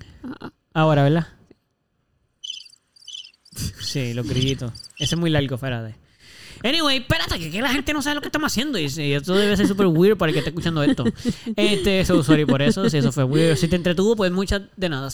Ahora, 0.72 1.02
¿verdad? 1.02 1.26
Sí, 3.52 4.14
los 4.14 4.28
grillitos. 4.28 4.72
Ese 4.98 5.14
es 5.14 5.18
muy 5.18 5.30
largo, 5.30 5.56
espérate. 5.56 5.96
Anyway, 6.62 6.98
espérate, 6.98 7.38
que, 7.38 7.50
que 7.50 7.60
la 7.60 7.70
gente 7.70 7.92
no 7.92 8.02
sabe 8.02 8.16
lo 8.16 8.20
que 8.20 8.28
estamos 8.28 8.52
haciendo. 8.52 8.78
Y, 8.78 8.88
sí, 8.88 9.12
esto 9.12 9.34
debe 9.34 9.56
ser 9.56 9.66
súper 9.66 9.86
weird 9.86 10.16
para 10.16 10.30
el 10.30 10.34
que 10.34 10.38
esté 10.40 10.50
escuchando 10.50 10.82
esto. 10.82 11.04
Este, 11.56 12.04
so 12.04 12.22
sorry 12.22 12.44
por 12.44 12.62
eso. 12.62 12.88
Si 12.90 12.96
eso 12.98 13.12
fue 13.12 13.24
weird. 13.24 13.56
Si 13.56 13.68
te 13.68 13.76
entretuvo, 13.76 14.16
pues 14.16 14.32
muchas 14.32 14.62
de 14.76 14.88
nada. 14.88 15.08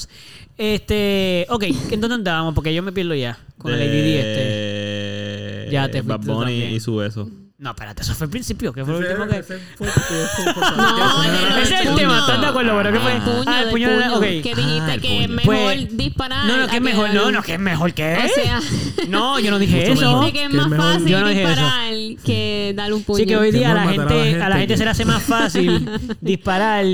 Este, 0.56 1.46
ok, 1.48 1.64
¿en 1.90 2.00
dónde 2.00 2.14
andábamos? 2.14 2.54
Porque 2.54 2.74
yo 2.74 2.82
me 2.82 2.92
pierdo 2.92 3.14
ya 3.14 3.38
con 3.58 3.72
el 3.72 3.80
ADD 3.80 4.26
este. 4.26 5.72
Ya 5.72 5.90
te 5.90 6.02
Bad 6.02 6.20
Bunny 6.20 6.38
también. 6.38 6.72
y 6.72 6.80
su 6.80 6.96
beso. 6.96 7.30
No, 7.62 7.70
espérate, 7.70 8.02
eso 8.02 8.12
fue 8.16 8.24
el 8.24 8.30
principio. 8.32 8.72
que 8.72 8.84
fue 8.84 8.94
lo 8.94 9.00
Ese- 9.00 9.12
último 9.12 9.28
que... 9.28 9.42
fue 9.44 9.56
fue 9.78 9.86
No, 10.76 11.22
Ese 11.62 11.74
es 11.76 11.86
el 11.86 11.94
tema, 11.94 12.18
¿estás 12.18 12.40
de 12.40 12.46
acuerdo? 12.48 12.74
Bueno, 12.74 12.90
¿qué 12.92 12.98
fue? 12.98 13.12
El 13.14 13.22
puño, 13.22 13.42
Ah, 13.46 13.62
el 13.62 13.70
puño 13.70 13.88
de- 13.88 13.96
puño. 14.02 14.14
ok. 14.16 14.20
Que 14.22 14.54
dijiste 14.56 14.80
Ah, 14.90 14.94
el 14.94 15.00
que 15.00 15.22
es 15.22 15.28
mejor 15.28 15.54
Pues- 15.54 15.96
disparar. 15.96 16.46
No, 16.46 16.56
no, 16.56 16.66
que 16.66 16.76
es 16.76 16.82
mejor. 16.82 17.04
dar- 17.06 17.14
No, 17.14 17.30
no, 17.30 17.42
que 17.44 17.54
es 17.54 17.60
mejor 17.60 17.92
que 17.94 18.14
O 18.16 18.42
sea, 18.42 18.60
No, 19.08 19.38
yo 19.38 19.52
no 19.52 19.60
dije 19.60 19.92
eso. 19.92 20.20
dice 20.22 20.32
que 20.32 20.42
es 20.44 20.50
Que 20.50 20.56
más 20.56 20.76
fácil 20.76 21.24
disparar 21.34 21.94
que 22.24 22.72
darle 22.74 22.94
un 22.94 23.02
puño. 23.04 23.18
Sí, 23.18 23.26
que 23.26 23.36
hoy 23.36 23.52
Que 23.52 23.58
día 23.58 23.70
a 23.70 23.74
la 23.74 23.84
la 23.84 23.90
gente, 23.92 24.42
a 24.42 24.48
la 24.48 24.56
gente 24.56 24.74
que- 24.74 24.78
se 24.78 24.84
le 24.84 24.90
hace 24.90 25.04
más 25.04 25.22
fácil 25.22 25.88
disparar 26.20 26.84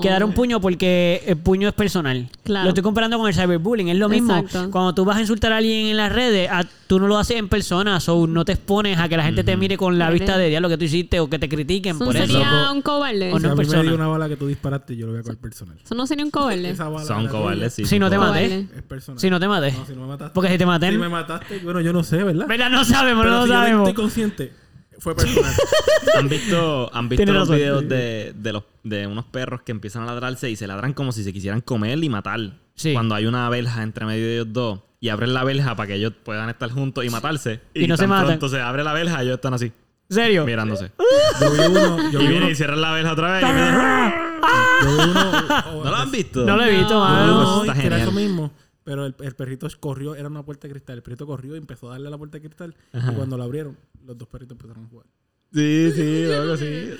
que 0.00 0.08
dar 0.08 0.24
un 0.24 0.32
puño 0.32 0.58
porque 0.58 1.22
el 1.26 1.36
puño 1.36 1.68
es 1.68 1.74
personal. 1.74 2.30
Claro. 2.44 2.64
Lo 2.64 2.68
estoy 2.70 2.82
comparando 2.82 3.18
con 3.18 3.28
el 3.28 3.34
cyberbullying. 3.34 3.88
Es 3.88 3.96
lo 3.98 4.08
mismo. 4.08 4.42
Cuando 4.70 4.94
tú 4.94 5.04
vas 5.04 5.18
a 5.18 5.20
insultar 5.20 5.52
a 5.52 5.58
alguien 5.58 5.88
en 5.88 5.98
las 5.98 6.10
redes, 6.10 6.48
tú 6.86 6.98
no 6.98 7.08
lo 7.08 7.18
haces 7.18 7.36
en 7.36 7.48
persona, 7.48 7.98
o 8.06 8.26
no 8.26 8.44
te 8.44 8.52
expones 8.52 8.98
a 8.98 9.08
que 9.08 9.16
la 9.16 9.24
gente 9.24 9.42
te 9.44 9.56
mire 9.56 9.76
con 9.76 9.98
la 9.98 10.10
Vale. 10.14 10.24
vista 10.24 10.38
de 10.38 10.48
diablo 10.48 10.68
que 10.68 10.78
tú 10.78 10.84
hiciste 10.84 11.20
o 11.20 11.28
que 11.28 11.38
te 11.38 11.48
critiquen 11.48 11.96
Eso 11.96 12.04
por 12.04 12.16
eso. 12.16 12.26
sería 12.26 12.70
un 12.72 12.82
cobarde. 12.82 13.32
O 13.32 13.38
no 13.38 13.38
a 13.38 13.38
en 13.38 13.42
mí 13.42 13.48
me 13.50 13.56
persona. 13.56 13.82
dio 13.82 13.94
una 13.94 14.06
bala 14.08 14.28
que 14.28 14.36
tú 14.36 14.46
disparaste, 14.46 14.96
yo 14.96 15.06
lo 15.06 15.12
voy 15.12 15.20
a 15.20 15.22
coger 15.24 15.38
personal. 15.38 15.78
Eso 15.84 15.94
no 15.94 16.06
sería 16.06 16.24
un 16.24 16.30
cobarde. 16.30 16.70
Esa 16.70 16.88
bala 16.88 17.04
Son 17.06 17.20
era 17.22 17.30
cobardes, 17.30 17.74
sí. 17.74 17.84
Si 17.84 17.98
no 17.98 18.08
te 18.10 18.16
son 18.16 18.26
maté. 18.26 18.66
Es 18.76 18.82
personal. 18.82 19.20
Si 19.20 19.30
no 19.30 19.38
te 19.40 19.48
maté. 19.48 19.72
No, 19.72 19.86
si 19.86 19.92
no 19.94 20.00
me 20.02 20.06
mataste. 20.08 20.34
Porque 20.34 20.50
si 20.50 20.58
te 20.58 20.66
maté. 20.66 20.90
Si 20.90 20.98
me 20.98 21.08
mataste, 21.08 21.58
bueno, 21.58 21.80
yo 21.80 21.92
no 21.92 22.02
sé, 22.02 22.22
¿verdad? 22.22 22.46
¿Verdad? 22.46 22.70
No 22.70 22.84
sabemos, 22.84 23.24
Pero 23.24 23.34
no 23.36 23.42
si 23.44 23.48
yo 23.48 23.54
sabemos. 23.54 23.88
estoy 23.88 24.02
consciente, 24.02 24.52
fue 24.98 25.14
personal. 25.14 25.52
¿Han 26.18 26.28
visto, 26.28 26.90
han 26.94 27.08
visto 27.08 27.26
los 27.26 27.36
razón. 27.48 27.56
videos 27.56 27.88
de, 27.88 28.32
de, 28.36 28.52
los, 28.52 28.62
de 28.84 29.06
unos 29.06 29.24
perros 29.24 29.62
que 29.62 29.72
empiezan 29.72 30.02
a 30.02 30.06
ladrarse 30.06 30.48
y 30.50 30.56
se 30.56 30.66
ladran 30.66 30.92
como 30.92 31.12
si 31.12 31.24
se 31.24 31.32
quisieran 31.32 31.60
comer 31.60 32.02
y 32.02 32.08
matar? 32.08 32.58
Sí. 32.76 32.92
Cuando 32.92 33.14
hay 33.14 33.26
una 33.26 33.48
verja 33.50 33.82
entre 33.82 34.04
medio 34.06 34.24
de 34.26 34.34
ellos 34.34 34.52
dos 34.52 34.80
y 35.00 35.08
abren 35.10 35.34
la 35.34 35.44
verja 35.44 35.76
para 35.76 35.88
que 35.88 35.94
ellos 35.96 36.12
puedan 36.24 36.48
estar 36.48 36.70
juntos 36.70 37.04
y 37.04 37.10
matarse. 37.10 37.60
Y 37.74 37.86
no 37.86 37.96
se 37.96 38.04
tan 38.04 38.10
matan. 38.10 38.26
pronto 38.26 38.48
se 38.48 38.60
abre 38.60 38.82
la 38.84 38.92
verja 38.92 39.22
y 39.22 39.26
ellos 39.26 39.34
están 39.36 39.52
así, 39.54 39.70
¿En 40.10 40.14
serio? 40.14 40.44
mirándose. 40.44 40.92
Yo 41.40 41.50
vi 41.52 41.58
uno, 41.60 41.96
yo 41.96 42.04
y 42.08 42.10
vi 42.10 42.16
uno, 42.16 42.28
vienen 42.28 42.50
y 42.50 42.54
cierran 42.54 42.80
la 42.80 42.92
verja 42.92 43.12
otra 43.12 43.32
vez. 43.32 43.42
y- 43.42 43.46
yo 44.84 44.90
vi 45.04 45.10
uno, 45.10 45.84
¿No 45.84 45.90
lo 45.90 45.96
han 45.96 46.10
visto? 46.10 46.44
No 46.44 46.56
lo 46.56 46.62
he 46.64 46.70
visto, 46.70 46.94
No. 46.94 47.00
mano. 47.00 47.26
No, 47.42 47.60
está 47.64 47.72
que 47.74 47.86
era 47.86 47.96
genial. 47.96 48.00
eso 48.08 48.12
mismo. 48.12 48.50
Pero 48.84 49.06
el, 49.06 49.14
el 49.20 49.34
perrito 49.34 49.66
corrió, 49.80 50.14
era 50.14 50.28
una 50.28 50.42
puerta 50.44 50.68
de 50.68 50.72
cristal. 50.74 50.96
El 50.96 51.02
perrito 51.02 51.26
corrió 51.26 51.54
y 51.54 51.58
empezó 51.58 51.88
a 51.88 51.92
darle 51.92 52.08
a 52.08 52.10
la 52.10 52.18
puerta 52.18 52.36
de 52.38 52.42
cristal. 52.42 52.74
Y 52.92 53.14
cuando 53.14 53.38
la 53.38 53.44
abrieron, 53.44 53.78
los 54.04 54.16
dos 54.18 54.28
perritos 54.28 54.52
empezaron 54.56 54.84
a 54.84 54.88
jugar. 54.88 55.06
Sí, 55.54 55.92
sí, 55.96 56.24
algo 56.32 56.52
así. 56.52 56.90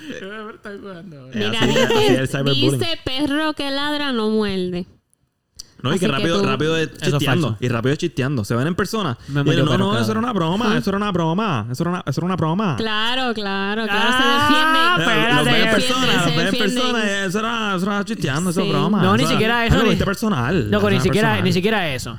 Están 0.55 0.81
jugando. 0.81 1.31
Eh, 1.33 1.51
Mira, 2.33 2.43
dice 2.53 2.99
perro 3.05 3.53
que 3.53 3.71
ladra 3.71 4.13
no 4.13 4.31
muerde. 4.31 4.87
No, 5.85 5.95
y 5.95 5.99
que 5.99 6.09
rápido, 6.09 6.41
tú- 6.41 6.47
rápido 6.47 6.77
es 6.77 6.89
Eso 6.89 7.05
es 7.05 7.13
chisteando. 7.13 7.57
Y 7.61 7.69
rápido 7.69 7.93
es 7.93 7.99
chisteando. 7.99 8.45
Se 8.45 8.55
ven 8.57 8.67
en 8.67 8.75
persona. 8.75 9.17
Me 9.29 9.43
Y 9.43 9.45
metió 9.45 9.65
no, 9.65 9.79
no, 9.79 9.99
eso 9.99 10.11
era 10.11 10.19
una 10.19 10.33
broma. 10.33 10.77
Eso 10.77 10.91
era 10.91 10.97
una 10.97 11.13
broma. 11.13 11.67
Eso 11.71 11.83
era 11.85 11.91
una, 11.91 12.01
eso 12.07 12.21
era 12.21 12.25
una, 12.25 12.27
eso 12.27 12.27
era 12.27 12.37
broma. 12.37 12.77
Claro, 12.77 13.35
claro, 13.35 13.85
claro. 13.85 14.11
Ah, 14.11 14.97
se 14.99 15.05
defienden. 15.05 15.37
Los 15.37 15.45
ven 15.45 15.55
en 15.55 15.71
persona, 15.75 16.07
los 16.07 16.25
defienden, 16.25 16.37
ven 16.37 16.47
en 16.47 16.59
persona. 16.75 17.25
Eso 17.27 17.39
era, 17.39 17.75
eso 17.77 17.87
era 17.87 18.05
chisteando, 18.05 18.51
eso 18.51 18.61
Sí. 18.61 18.67
es 18.67 18.73
broma. 18.73 19.03
No, 19.03 19.17
ni 19.17 19.23
Eso 19.23 19.31
era- 19.31 19.39
siquiera 19.39 19.67
eso, 19.67 19.83
ni- 19.85 19.97
personal. 19.97 20.71
Loco, 20.71 20.89
ni 20.91 20.97
Eso 20.97 21.03
era 21.03 21.03
siquiera, 21.05 21.29
personal. 21.29 21.45
ni 21.45 21.53
siquiera 21.53 21.95
eso. 21.95 22.19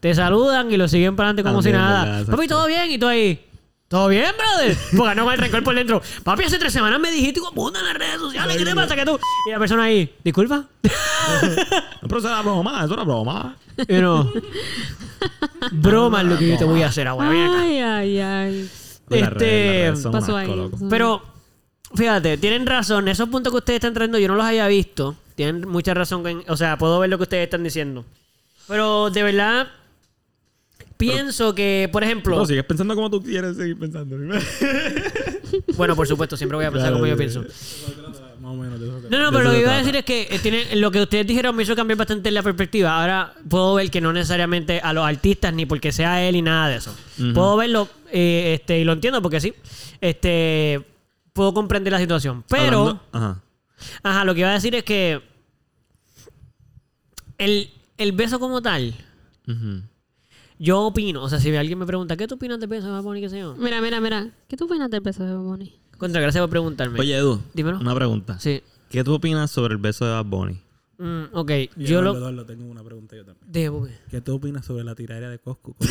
Te 0.00 0.14
saludan 0.14 0.70
y 0.70 0.76
lo 0.76 0.88
siguen 0.88 1.16
para 1.16 1.30
adelante 1.30 1.48
como 1.48 1.62
si 1.62 1.72
nada. 1.72 2.04
¿verdad? 2.04 2.26
Papi. 2.26 2.46
¿todo 2.48 2.66
bien? 2.66 2.90
Y 2.90 2.98
tú 2.98 3.06
ahí. 3.06 3.45
¿Todo 3.88 4.08
bien, 4.08 4.32
brother? 4.36 4.76
Porque 4.96 5.14
no 5.14 5.24
con 5.24 5.34
el 5.34 5.38
rencor 5.38 5.62
por 5.62 5.74
dentro. 5.74 6.02
Papi, 6.24 6.42
hace 6.44 6.58
tres 6.58 6.72
semanas 6.72 6.98
me 6.98 7.10
dijiste 7.10 7.40
puta 7.54 7.78
en 7.78 7.84
las 7.86 7.94
redes 7.94 8.18
sociales. 8.18 8.56
¿Qué 8.56 8.64
te 8.64 8.74
pasa 8.74 8.96
que 8.96 9.04
tú? 9.04 9.18
Y 9.46 9.50
la 9.52 9.58
persona 9.60 9.84
ahí, 9.84 10.12
disculpa. 10.24 10.64
No, 12.02 12.08
pero 12.08 12.18
eso 12.18 12.28
era 12.28 12.42
broma. 12.42 12.84
Eso 12.84 12.94
era 12.94 13.02
broma. 13.04 13.56
Y 13.88 13.94
no. 13.94 14.32
Broma 15.72 16.20
es 16.22 16.26
lo 16.28 16.38
que 16.38 16.48
yo 16.48 16.58
te 16.58 16.64
voy 16.64 16.82
a 16.82 16.86
hacer 16.88 17.08
ahora. 17.08 17.28
Ven 17.30 17.42
acá. 17.42 17.60
Ay, 17.62 17.78
ay, 17.80 18.20
ay. 18.20 18.70
Este, 19.10 19.92
pasó 20.10 20.36
ahí? 20.36 20.48
Pero, 20.90 21.22
fíjate, 21.94 22.38
tienen 22.38 22.66
razón. 22.66 23.08
Esos 23.08 23.28
puntos 23.28 23.52
que 23.52 23.58
ustedes 23.58 23.78
están 23.78 23.94
trayendo 23.94 24.18
yo 24.18 24.28
no 24.28 24.34
los 24.36 24.44
había 24.46 24.66
visto. 24.68 25.16
Tienen 25.34 25.66
mucha 25.68 25.94
razón. 25.94 26.26
en- 26.26 26.44
o 26.48 26.56
sea, 26.56 26.76
puedo 26.78 26.98
ver 27.00 27.10
lo 27.10 27.16
que 27.18 27.24
ustedes 27.24 27.44
están 27.44 27.62
diciendo. 27.64 28.04
Pero, 28.68 29.10
de 29.10 29.22
verdad, 29.22 29.68
pienso 30.96 31.54
que, 31.54 31.88
por 31.92 32.02
ejemplo... 32.04 32.36
No, 32.36 32.46
sigues 32.46 32.64
pensando 32.64 32.94
como 32.94 33.10
tú 33.10 33.22
quieres 33.22 33.56
seguir 33.56 33.78
pensando. 33.78 34.16
Bueno, 35.76 35.94
por 35.94 36.06
supuesto, 36.08 36.36
siempre 36.36 36.56
voy 36.56 36.64
a 36.64 36.70
pensar 36.70 36.88
Claro, 36.90 36.96
como 36.96 37.06
yo 37.06 37.16
pienso. 37.16 37.40
Más 37.42 38.52
o 38.52 38.54
menos 38.54 38.80
de 38.80 38.86
eso. 38.88 39.02
que- 39.02 39.08
No, 39.10 39.18
no, 39.20 39.30
pero 39.32 39.44
lo 39.44 39.50
que 39.52 39.60
iba 39.60 39.72
a 39.74 39.78
decir 39.78 39.94
es 39.96 40.04
que 40.04 40.26
eh, 40.30 40.38
tiene, 40.40 40.74
lo 40.76 40.90
que 40.90 41.00
ustedes 41.02 41.26
dijeron 41.26 41.54
me 41.54 41.62
hizo 41.62 41.76
cambiar 41.76 41.98
bastante 41.98 42.30
la 42.30 42.42
perspectiva. 42.42 43.00
Ahora 43.00 43.34
puedo 43.48 43.74
ver 43.74 43.90
que 43.90 44.00
no 44.00 44.12
necesariamente 44.12 44.80
a 44.80 44.92
los 44.92 45.04
artistas 45.06 45.54
ni 45.54 45.64
porque 45.66 45.92
sea 45.92 46.22
él 46.24 46.34
ni 46.34 46.42
nada 46.42 46.68
de 46.68 46.76
eso. 46.76 46.94
Puedo 47.34 47.56
verlo 47.56 47.88
eh, 48.10 48.54
este, 48.58 48.80
y 48.80 48.84
lo 48.84 48.92
entiendo 48.92 49.22
porque 49.22 49.40
sí. 49.40 49.54
Este, 50.00 50.84
puedo 51.32 51.54
comprender 51.54 51.92
la 51.92 51.98
situación. 52.00 52.44
Pero, 52.48 52.80
Hablando- 52.80 53.02
Ajá. 53.12 53.42
ajá, 54.02 54.24
lo 54.24 54.34
que 54.34 54.40
iba 54.40 54.50
a 54.50 54.54
decir 54.54 54.74
es 54.74 54.82
que 54.84 55.20
el, 57.38 57.70
el 57.98 58.12
beso 58.12 58.38
como 58.40 58.62
tal, 58.62 58.94
Ujú. 59.46 59.82
Yo 60.58 60.80
opino, 60.82 61.22
o 61.22 61.28
sea, 61.28 61.38
si 61.40 61.54
alguien 61.54 61.78
me 61.78 61.86
pregunta, 61.86 62.16
¿qué 62.16 62.26
tú 62.26 62.36
opinas 62.36 62.58
del 62.60 62.68
beso 62.68 62.86
de 62.86 62.92
Bad 62.92 63.02
Bunny? 63.02 63.20
¿Qué 63.20 63.28
sé 63.30 63.38
yo? 63.40 63.54
Mira, 63.56 63.80
mira, 63.80 64.00
mira. 64.00 64.30
¿Qué 64.48 64.56
tú 64.56 64.64
opinas 64.66 64.90
del 64.90 65.00
beso 65.00 65.24
de 65.24 65.32
Bad 65.34 65.42
Bunny? 65.42 65.78
Contra, 65.98 66.20
gracias 66.20 66.42
por 66.42 66.50
preguntarme. 66.50 66.98
Oye, 67.00 67.16
Edu. 67.16 67.40
Dímelo. 67.54 67.78
Una 67.78 67.94
pregunta. 67.94 68.38
Sí. 68.38 68.62
¿Qué 68.90 69.02
tú 69.04 69.14
opinas 69.14 69.50
sobre 69.50 69.72
el 69.74 69.78
beso 69.78 70.04
de 70.04 70.12
Bad 70.12 70.24
Bunny? 70.24 70.60
Mm, 70.98 71.24
ok, 71.32 71.50
Y 71.76 71.84
yo 71.84 72.00
lo... 72.00 72.16
Eduardo, 72.16 72.46
tengo 72.46 72.64
una 72.64 72.82
pregunta 72.82 73.14
yo 73.16 73.24
también. 73.24 73.70
¿por 73.72 73.88
qué? 73.88 73.94
¿Qué 74.10 74.20
tú 74.22 74.34
opinas 74.36 74.64
sobre 74.64 74.82
la 74.84 74.94
tiradería 74.94 75.28
de 75.28 75.38
Coscu? 75.38 75.76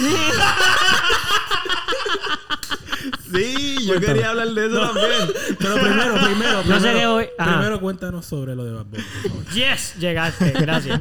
Sí, 3.32 3.86
yo 3.86 4.00
quería 4.00 4.30
hablar 4.30 4.50
de 4.54 4.66
eso 4.68 4.80
también. 4.80 5.10
Pero 5.60 5.76
primero, 5.76 6.16
primero, 6.26 6.64
No 6.64 6.80
sé 6.80 6.88
primero, 6.90 7.00
qué 7.00 7.06
voy- 7.08 7.30
ajá. 7.38 7.52
primero 7.58 7.80
cuéntanos 7.82 8.26
sobre 8.26 8.56
lo 8.56 8.64
de 8.66 8.72
Bad 8.72 8.86
Bunny, 8.86 9.04
por 9.04 9.32
favor. 9.32 9.54
Yes, 9.54 9.96
llegaste, 10.00 10.52
gracias. 10.52 11.00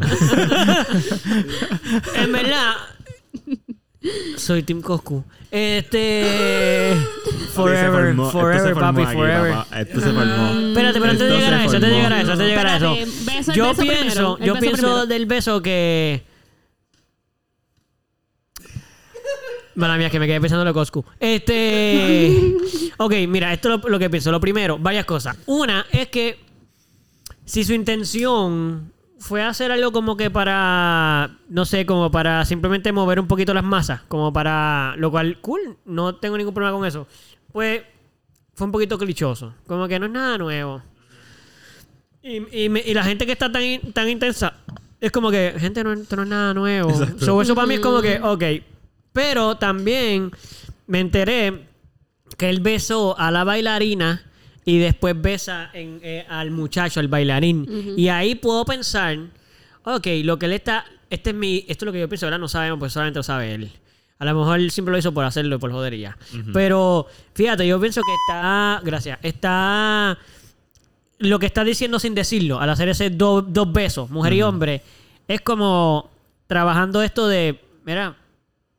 en 2.17 2.33
verdad, 2.33 2.75
soy 4.37 4.63
Team 4.63 4.83
Coscu. 4.83 5.25
Este. 5.51 6.95
Forever, 7.55 8.15
formó- 8.15 8.31
forever, 8.31 8.61
se 8.69 8.75
formó 8.75 8.81
papi, 8.93 9.03
aquí, 9.03 9.15
forever. 9.15 9.53
papá. 9.53 9.81
Esto 9.81 10.01
se 10.01 10.11
formó. 10.13 10.69
Espérate, 10.69 11.01
pero 11.01 11.11
antes 11.13 11.29
de 11.29 11.37
llegar 11.37 11.55
a 11.55 11.65
eso, 11.65 11.75
antes 11.77 11.91
de 11.91 11.97
llegar 11.97 12.13
a 12.13 12.21
eso, 12.21 12.33
antes 12.33 12.39
de 12.47 12.51
llegar 12.51 12.67
a 12.67 12.77
eso. 12.77 12.95
Beso, 13.25 13.53
Yo 13.53 13.69
beso 13.69 13.83
pienso, 13.83 14.39
yo 14.39 14.55
pienso 14.55 14.77
primero. 14.83 15.07
del 15.07 15.27
beso 15.27 15.63
que. 15.63 16.25
Mala 19.77 19.97
mía, 19.97 20.09
que 20.09 20.21
me 20.21 20.27
quedé 20.29 20.41
pensando 20.41 20.63
en 20.63 20.67
lo 20.67 20.73
de 20.73 20.75
Coscu. 20.75 21.05
Este. 21.19 22.55
ok, 22.97 23.13
mira, 23.29 23.53
esto 23.53 23.75
es 23.75 23.83
lo, 23.83 23.89
lo 23.91 23.99
que 23.99 24.09
pienso. 24.09 24.31
Lo 24.31 24.41
primero, 24.41 24.79
varias 24.79 25.05
cosas. 25.05 25.37
Una 25.47 25.87
es 25.91 26.09
que 26.09 26.39
si 27.45 27.65
su 27.65 27.73
intención 27.73 28.93
fue 29.27 29.43
hacer 29.43 29.73
algo 29.73 29.91
como 29.91 30.19
que 30.19 30.31
para, 30.31 31.31
no 31.49 31.65
sé, 31.65 31.87
como 31.87 32.11
para 32.11 32.45
simplemente 32.45 32.93
mover 32.93 33.19
un 33.19 33.27
poquito 33.27 33.55
las 33.55 33.65
masas, 33.65 34.03
como 34.09 34.31
para, 34.35 34.95
lo 34.99 35.11
cual, 35.11 35.39
cool, 35.41 35.79
no 35.87 36.17
tengo 36.17 36.37
ningún 36.37 36.53
problema 36.53 36.77
con 36.77 36.87
eso. 36.87 37.07
Pues 37.51 37.83
fue 38.53 38.67
un 38.67 38.73
poquito 38.73 38.99
clichoso, 38.99 39.55
como 39.67 39.89
que 39.89 39.99
no 39.99 40.05
es 40.07 40.13
nada 40.13 40.37
nuevo. 40.37 40.83
Y, 42.23 42.65
y 42.65 42.69
me- 42.69 42.83
y 42.85 42.93
la 42.93 43.03
gente 43.05 43.25
que 43.25 43.33
está 43.33 43.51
tan, 43.51 43.63
in- 43.63 43.93
tan 43.95 44.09
intensa, 44.11 44.55
es 45.01 45.11
como 45.11 45.31
que, 45.31 45.55
gente, 45.59 45.83
no, 45.85 45.93
esto 45.95 46.17
no 46.17 46.23
es 46.25 46.29
nada 46.29 46.53
nuevo. 46.53 46.91
So, 47.19 47.41
eso 47.43 47.55
para 47.55 47.67
mí 47.67 47.75
es 47.75 47.81
como 47.81 48.03
que, 48.03 48.21
ok. 48.23 48.45
Pero 49.15 49.57
también 49.57 50.33
me 50.87 51.01
enteré 51.01 51.67
que 52.37 52.51
él 52.51 52.61
besó 52.61 53.19
a 53.19 53.31
la 53.31 53.45
bailarina 53.45 54.23
y 54.65 54.79
después 54.79 55.21
besa 55.21 55.71
en, 55.73 56.01
eh, 56.03 56.25
al 56.29 56.51
muchacho, 56.51 57.01
al 57.01 57.09
bailarín. 57.09 57.67
Y 57.97 58.09
ahí 58.09 58.35
puedo 58.35 58.65
pensar, 58.65 59.19
ok, 59.85 60.07
lo 60.23 60.39
que 60.39 60.47
él 60.47 60.53
está, 60.53 60.85
este 61.11 61.31
es 61.31 61.37
mi, 61.37 61.59
esto 61.69 61.85
es 61.85 61.87
lo 61.87 61.93
que 61.93 62.01
yo 62.01 62.09
pienso, 62.09 62.27
¿verdad? 62.27 62.39
No 62.39 62.49
sabemos, 62.49 62.79
pues 62.79 62.93
solamente 62.93 63.19
lo 63.19 63.23
sabe 63.23 63.55
él. 63.55 63.71
A 64.19 64.25
lo 64.25 64.39
mejor 64.39 64.59
él 64.61 64.71
siempre 64.71 64.93
lo 64.93 64.99
hizo 64.99 65.13
por 65.13 65.25
hacerlo, 65.25 65.59
por 65.59 65.71
jodería. 65.73 66.17
Pero 66.53 67.07
fíjate, 67.35 67.67
yo 67.67 67.81
pienso 67.81 68.01
que 68.01 68.15
está, 68.27 68.81
gracias, 68.85 69.19
está 69.23 70.17
lo 71.19 71.39
que 71.39 71.47
está 71.47 71.65
diciendo 71.65 71.99
sin 71.99 72.15
decirlo, 72.15 72.61
al 72.61 72.71
hacer 72.71 72.89
ese 72.89 73.11
do- 73.11 73.43
dos 73.43 73.73
besos, 73.73 74.11
mujer 74.11 74.33
y 74.33 74.43
hombre, 74.43 74.83
es 75.29 75.41
como 75.41 76.11
trabajando 76.47 77.03
esto 77.03 77.27
de, 77.29 77.61
mira, 77.85 78.17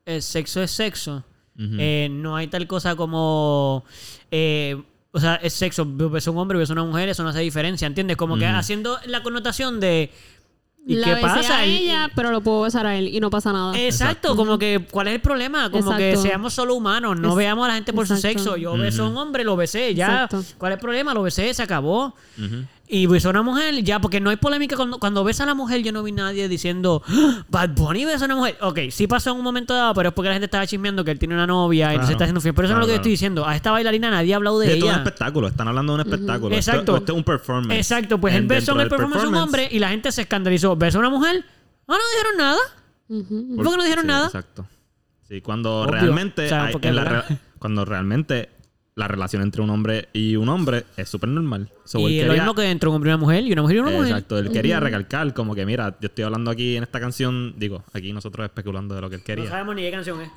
el 0.06 0.21
sexo 0.21 0.62
es 0.62 0.71
sexo. 0.71 1.24
Eh, 1.58 2.10
no 2.12 2.36
hay 2.36 2.48
tal 2.48 2.67
cosa 2.67 2.95
como. 2.95 3.86
eh, 4.30 4.82
o 5.15 5.19
sea, 5.19 5.36
es 5.36 5.54
sexo. 5.54 5.86
Beso 5.88 6.32
un 6.32 6.38
hombre, 6.38 6.58
beso 6.60 6.73
una 6.73 6.84
mujer, 6.84 7.10
eso 7.10 7.23
no 7.23 7.30
hace 7.30 7.39
diferencia, 7.39 7.88
¿entiendes? 7.88 8.17
Como 8.17 8.38
que 8.38 8.45
haciendo 8.45 8.97
la 9.08 9.23
connotación 9.23 9.80
de. 9.80 10.12
¿Y 10.88 10.97
la 10.97 11.08
qué 11.08 11.13
besé 11.15 11.25
pasa? 11.28 11.58
a 11.58 11.65
Y- 11.65 11.78
ella, 11.78 12.12
pero 12.15 12.30
lo 12.30 12.41
puedo 12.41 12.62
besar 12.62 12.86
a 12.86 12.95
él 12.95 13.08
y 13.08 13.19
no 13.19 13.32
pasa 13.32 13.51
nada. 13.51 13.75
Exacto, 13.75 14.36
como 14.36 14.60
que, 14.60 14.86
¿cuál 14.91 15.08
es 15.08 15.15
el 15.15 15.19
problema? 15.21 15.71
Como 15.71 15.97
que 15.97 16.15
seamos 16.15 16.54
solo 16.54 16.75
humanos, 16.75 17.19
no 17.19 17.30
Es- 17.32 17.36
veamos 17.38 17.65
a 17.65 17.69
la 17.69 17.73
gente 17.73 17.91
por 17.91 18.06
su 18.08 18.15
sexo. 18.17 18.56
Yo 18.56 18.78
beso 18.78 19.06
a 19.06 19.10
un 19.10 19.17
hombre, 19.17 19.43
lo 19.43 19.56
besé, 19.56 19.95
ya. 19.95 20.25
Exacto. 20.25 20.43
¿Cuál 20.60 20.73
es 20.73 20.75
el 20.78 20.82
problema? 20.82 21.13
Lo 21.15 21.23
besé, 21.23 21.51
se 21.56 21.63
acabó. 21.63 22.13
Ujú. 22.38 22.65
Y 22.88 23.08
besó 23.08 23.30
a 23.30 23.32
una 23.32 23.41
mujer, 23.41 23.84
ya, 23.84 24.00
porque 24.00 24.19
no 24.21 24.30
hay 24.30 24.36
polémica. 24.36 24.76
Cuando, 24.76 25.00
cuando 25.00 25.24
besa 25.24 25.41
a 25.41 25.48
la 25.48 25.56
mujer, 25.56 25.82
yo 25.82 25.91
no 25.91 26.04
vi 26.04 26.12
nadie 26.12 26.48
diciendo, 26.48 27.02
"Ah, 27.08 27.43
Bad 27.50 27.69
Bunny 27.71 28.06
besa 28.06 28.26
a 28.26 28.28
una 28.28 28.36
mujer. 28.36 28.58
Ok, 28.62 28.78
sí 28.91 29.08
pasó 29.08 29.32
en 29.32 29.38
un 29.38 29.43
momento 29.43 29.74
dado, 29.74 29.95
pero 29.95 30.10
es 30.10 30.13
porque 30.15 30.28
la 30.30 30.36
gente 30.36 30.45
estaba 30.45 30.67
chismeando 30.67 31.04
que 31.04 31.10
él 31.10 31.17
tiene 31.17 31.34
una 31.34 31.48
novia 31.48 31.91
y 31.93 31.95
Claro. 31.98 32.12
está 32.12 32.24
haciendo 32.26 32.41
fiel. 32.41 32.54
Pero 32.54 32.67
eso 32.67 32.76
no 32.76 32.82
es 32.82 32.84
lo 32.84 32.88
que 32.88 32.91
yo 32.93 32.98
estoy 32.98 33.12
diciendo. 33.12 33.48
A 33.48 33.56
esta 33.56 33.71
bailarina 33.71 34.12
nadie 34.12 34.34
ha 34.34 34.36
hablado 34.36 34.60
de 34.60 34.67
Esto 34.67 34.78
es 34.78 34.84
un 34.84 34.89
ella. 34.89 34.98
espectáculo. 35.00 35.48
Están 35.48 35.67
hablando 35.67 35.93
de 35.98 36.02
un 36.04 36.08
espectáculo. 36.12 36.56
Exacto. 36.56 36.98
Esto, 36.98 37.12
es 37.13 37.17
un 37.17 37.24
performance. 37.24 37.76
Exacto, 37.80 38.19
pues 38.21 38.36
él 38.36 38.45
besó 38.45 38.74
en 38.74 38.82
el 38.82 38.89
performance 38.89 39.24
a 39.24 39.28
un 39.30 39.36
hombre 39.36 39.67
y 39.71 39.80
la 39.80 39.89
gente 39.89 40.12
se 40.12 40.21
escandalizó. 40.21 40.76
¿Besó 40.76 41.00
a 41.00 41.02
una 41.02 41.10
mujer? 41.10 41.43
Ah, 41.88 41.93
no 41.98 42.04
dijeron 42.13 42.38
nada. 42.38 43.56
¿Por 43.56 43.71
qué 43.71 43.78
no 43.78 43.84
dijeron 43.84 44.04
sí, 44.04 44.08
nada? 44.08 44.26
Exacto. 44.28 44.67
Sí, 45.28 45.41
cuando 45.41 45.82
Obvio. 45.82 45.91
realmente. 45.91 46.45
O 46.45 46.50
sea, 46.50 46.65
hay- 46.65 46.76
en 46.84 46.95
la 46.95 47.04
re- 47.04 47.38
cuando 47.58 47.84
realmente 47.84 48.50
la 48.96 49.08
relación 49.10 49.42
entre 49.42 49.62
un 49.62 49.70
hombre 49.70 50.08
y 50.14 50.38
un 50.38 50.48
hombre 50.48 50.86
es 50.96 51.10
súper 51.10 51.30
normal. 51.30 51.70
So, 51.84 52.00
y 52.10 52.22
lo 52.22 52.28
quería- 52.28 52.34
mismo 52.44 52.56
que 52.56 52.72
entre 52.72 52.88
un 52.90 52.96
hombre 52.96 53.10
y 53.10 53.14
una 53.14 53.18
mujer, 53.18 53.44
y 53.46 53.52
una 53.52 53.62
mujer 53.62 53.76
y 53.76 53.80
una 53.80 53.92
mujer. 53.92 54.08
Exacto, 54.08 54.40
él 54.40 54.52
quería 54.52 54.80
recalcar 54.80 55.34
como 55.34 55.54
que 55.54 55.66
mira, 55.66 55.98
yo 56.00 56.08
estoy 56.08 56.24
hablando 56.24 56.50
aquí 56.50 56.78
en 56.78 56.84
esta 56.84 57.00
canción, 57.02 57.54
digo, 57.58 57.84
aquí 57.94 58.14
nosotros 58.14 58.46
especulando 58.46 58.96
de 58.96 59.02
lo 59.02 59.10
que 59.10 59.16
él 59.18 59.22
No 59.22 59.26
quería. 59.26 59.50
sabemos 59.50 59.76
ni 59.76 59.82
qué 59.82 59.92
canción 59.92 60.22
es. 60.22 60.30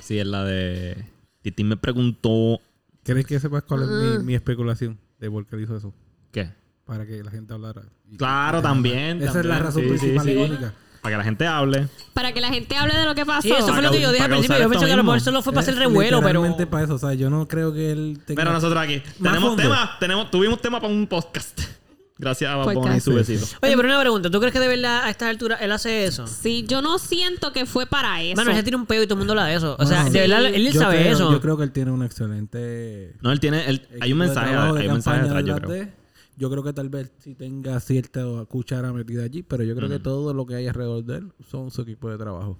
Sí, 0.00 0.18
es 0.18 0.26
la 0.26 0.44
de 0.44 1.06
Titi 1.40 1.64
me 1.64 1.76
preguntó 1.78 2.60
¿Quieres 3.02 3.24
que 3.24 3.40
sepas 3.40 3.62
cuál 3.62 3.84
es 3.84 3.88
mi, 4.18 4.24
mi 4.24 4.34
especulación 4.34 4.98
de 5.18 5.30
por 5.30 5.46
qué 5.46 5.60
hizo 5.62 5.76
eso? 5.76 5.94
¿qué? 6.32 6.50
Para 6.84 7.06
que 7.06 7.22
la 7.24 7.30
gente 7.30 7.54
hablara. 7.54 7.82
Claro, 8.18 8.60
también. 8.62 9.22
Esa 9.22 9.40
es 9.40 9.46
la 9.46 9.58
razón 9.58 9.82
Sí, 9.82 9.88
sí, 9.88 9.96
principal 9.96 10.24
sí. 10.26 10.32
y 10.32 10.36
única. 10.36 10.74
Para 11.06 11.12
que 11.14 11.18
la 11.18 11.24
gente 11.24 11.46
hable. 11.46 11.88
Para 12.14 12.32
que 12.32 12.40
la 12.40 12.48
gente 12.48 12.76
hable 12.76 12.96
de 12.96 13.04
lo 13.04 13.14
que 13.14 13.24
pasó. 13.24 13.42
Sí, 13.42 13.52
eso 13.52 13.72
fue 13.72 13.82
lo 13.82 13.90
que 13.92 14.00
yo 14.00 14.10
dije 14.10 14.24
al 14.24 14.30
principio. 14.30 14.58
Yo 14.58 14.68
pensé 14.68 14.86
que 14.86 14.92
a 14.92 14.96
lo 14.96 15.04
mejor 15.04 15.20
solo 15.20 15.42
fue 15.42 15.52
para 15.52 15.62
hacer 15.62 15.76
revuelo, 15.76 16.20
pero. 16.22 16.42
para 16.68 16.84
eso. 16.84 16.94
O 16.94 16.98
sea, 16.98 17.14
yo 17.14 17.30
no 17.30 17.46
creo 17.46 17.72
que 17.72 17.92
él 17.92 18.18
tenga... 18.26 18.40
Pero 18.42 18.52
nosotros 18.52 18.82
aquí 18.82 19.02
tenemos 19.22 19.50
fondo. 19.50 19.62
tema, 19.62 19.96
tenemos, 20.00 20.30
tuvimos 20.30 20.60
tema 20.60 20.80
para 20.80 20.92
un 20.92 21.06
podcast. 21.06 21.60
Gracias 22.18 22.50
a 22.50 22.56
Bad 22.56 22.72
Bunny 22.74 22.96
y 22.96 23.00
su 23.00 23.12
besito. 23.12 23.44
Oye, 23.60 23.76
pero 23.76 23.88
una 23.88 24.00
pregunta. 24.00 24.30
¿Tú 24.30 24.38
crees 24.40 24.52
que 24.52 24.58
de 24.58 24.68
verdad 24.68 25.04
a 25.04 25.10
esta 25.10 25.28
altura 25.28 25.56
él 25.56 25.70
hace 25.70 26.06
eso? 26.06 26.26
Sí, 26.26 26.64
yo 26.66 26.80
no 26.80 26.98
siento 26.98 27.52
que 27.52 27.66
fue 27.66 27.86
para 27.86 28.22
eso. 28.22 28.36
Mano, 28.36 28.50
él 28.52 28.56
se 28.56 28.62
tiene 28.62 28.78
un 28.78 28.86
pedo 28.86 29.02
y 29.02 29.06
todo 29.06 29.14
el 29.14 29.18
mundo 29.18 29.34
habla 29.34 29.44
de 29.46 29.54
eso. 29.56 29.76
O 29.78 29.84
sea, 29.84 30.02
Bueno, 30.02 30.10
de 30.12 30.24
sí. 30.24 30.28
verdad, 30.30 30.46
él 30.46 30.72
Yo 30.72 30.80
sabe 30.80 31.00
creo- 31.00 31.12
eso. 31.12 31.30
Yo 31.30 31.40
creo 31.42 31.56
que 31.58 31.64
él 31.64 31.72
tiene 31.72 31.90
un 31.90 32.02
excelente... 32.02 33.14
No, 33.20 33.30
él 33.32 33.38
tiene, 33.38 33.68
él, 33.68 33.86
hay 34.00 34.12
un 34.12 34.18
mensaje, 34.18 34.48
hay 34.56 34.86
un 34.88 34.92
mensaje 34.94 35.22
detrás, 35.22 35.44
yo 35.44 35.56
creo. 35.56 35.88
Yo 36.36 36.50
creo 36.50 36.62
que 36.62 36.72
tal 36.72 36.88
vez 36.90 37.10
sí 37.18 37.34
tenga 37.34 37.80
cierta 37.80 38.22
cuchara 38.46 38.92
metida 38.92 39.24
allí, 39.24 39.42
pero 39.42 39.62
yo 39.64 39.74
creo 39.74 39.88
que 39.88 39.98
todo 39.98 40.34
lo 40.34 40.46
que 40.46 40.54
hay 40.56 40.66
alrededor 40.66 41.02
de 41.04 41.16
él 41.18 41.32
son 41.50 41.70
su 41.70 41.82
equipo 41.82 42.10
de 42.10 42.18
trabajo. 42.18 42.58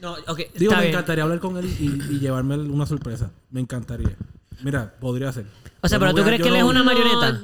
No, 0.00 0.12
ok, 0.28 0.38
Digo, 0.56 0.70
está 0.72 0.76
me 0.76 0.82
bien. 0.82 0.94
encantaría 0.94 1.24
hablar 1.24 1.40
con 1.40 1.56
él 1.58 1.66
y, 1.78 2.14
y 2.14 2.20
llevarme 2.20 2.56
una 2.56 2.86
sorpresa. 2.86 3.32
Me 3.50 3.60
encantaría. 3.60 4.16
Mira, 4.62 4.94
podría 5.00 5.32
ser. 5.32 5.46
O 5.82 5.88
sea, 5.88 5.98
pero 5.98 6.12
no 6.12 6.16
¿tú 6.16 6.22
a- 6.22 6.24
crees 6.24 6.40
que 6.40 6.48
él 6.48 6.54
no- 6.54 6.58
es 6.60 6.64
una 6.64 6.78
No. 6.80 6.84
marioneta? 6.84 7.42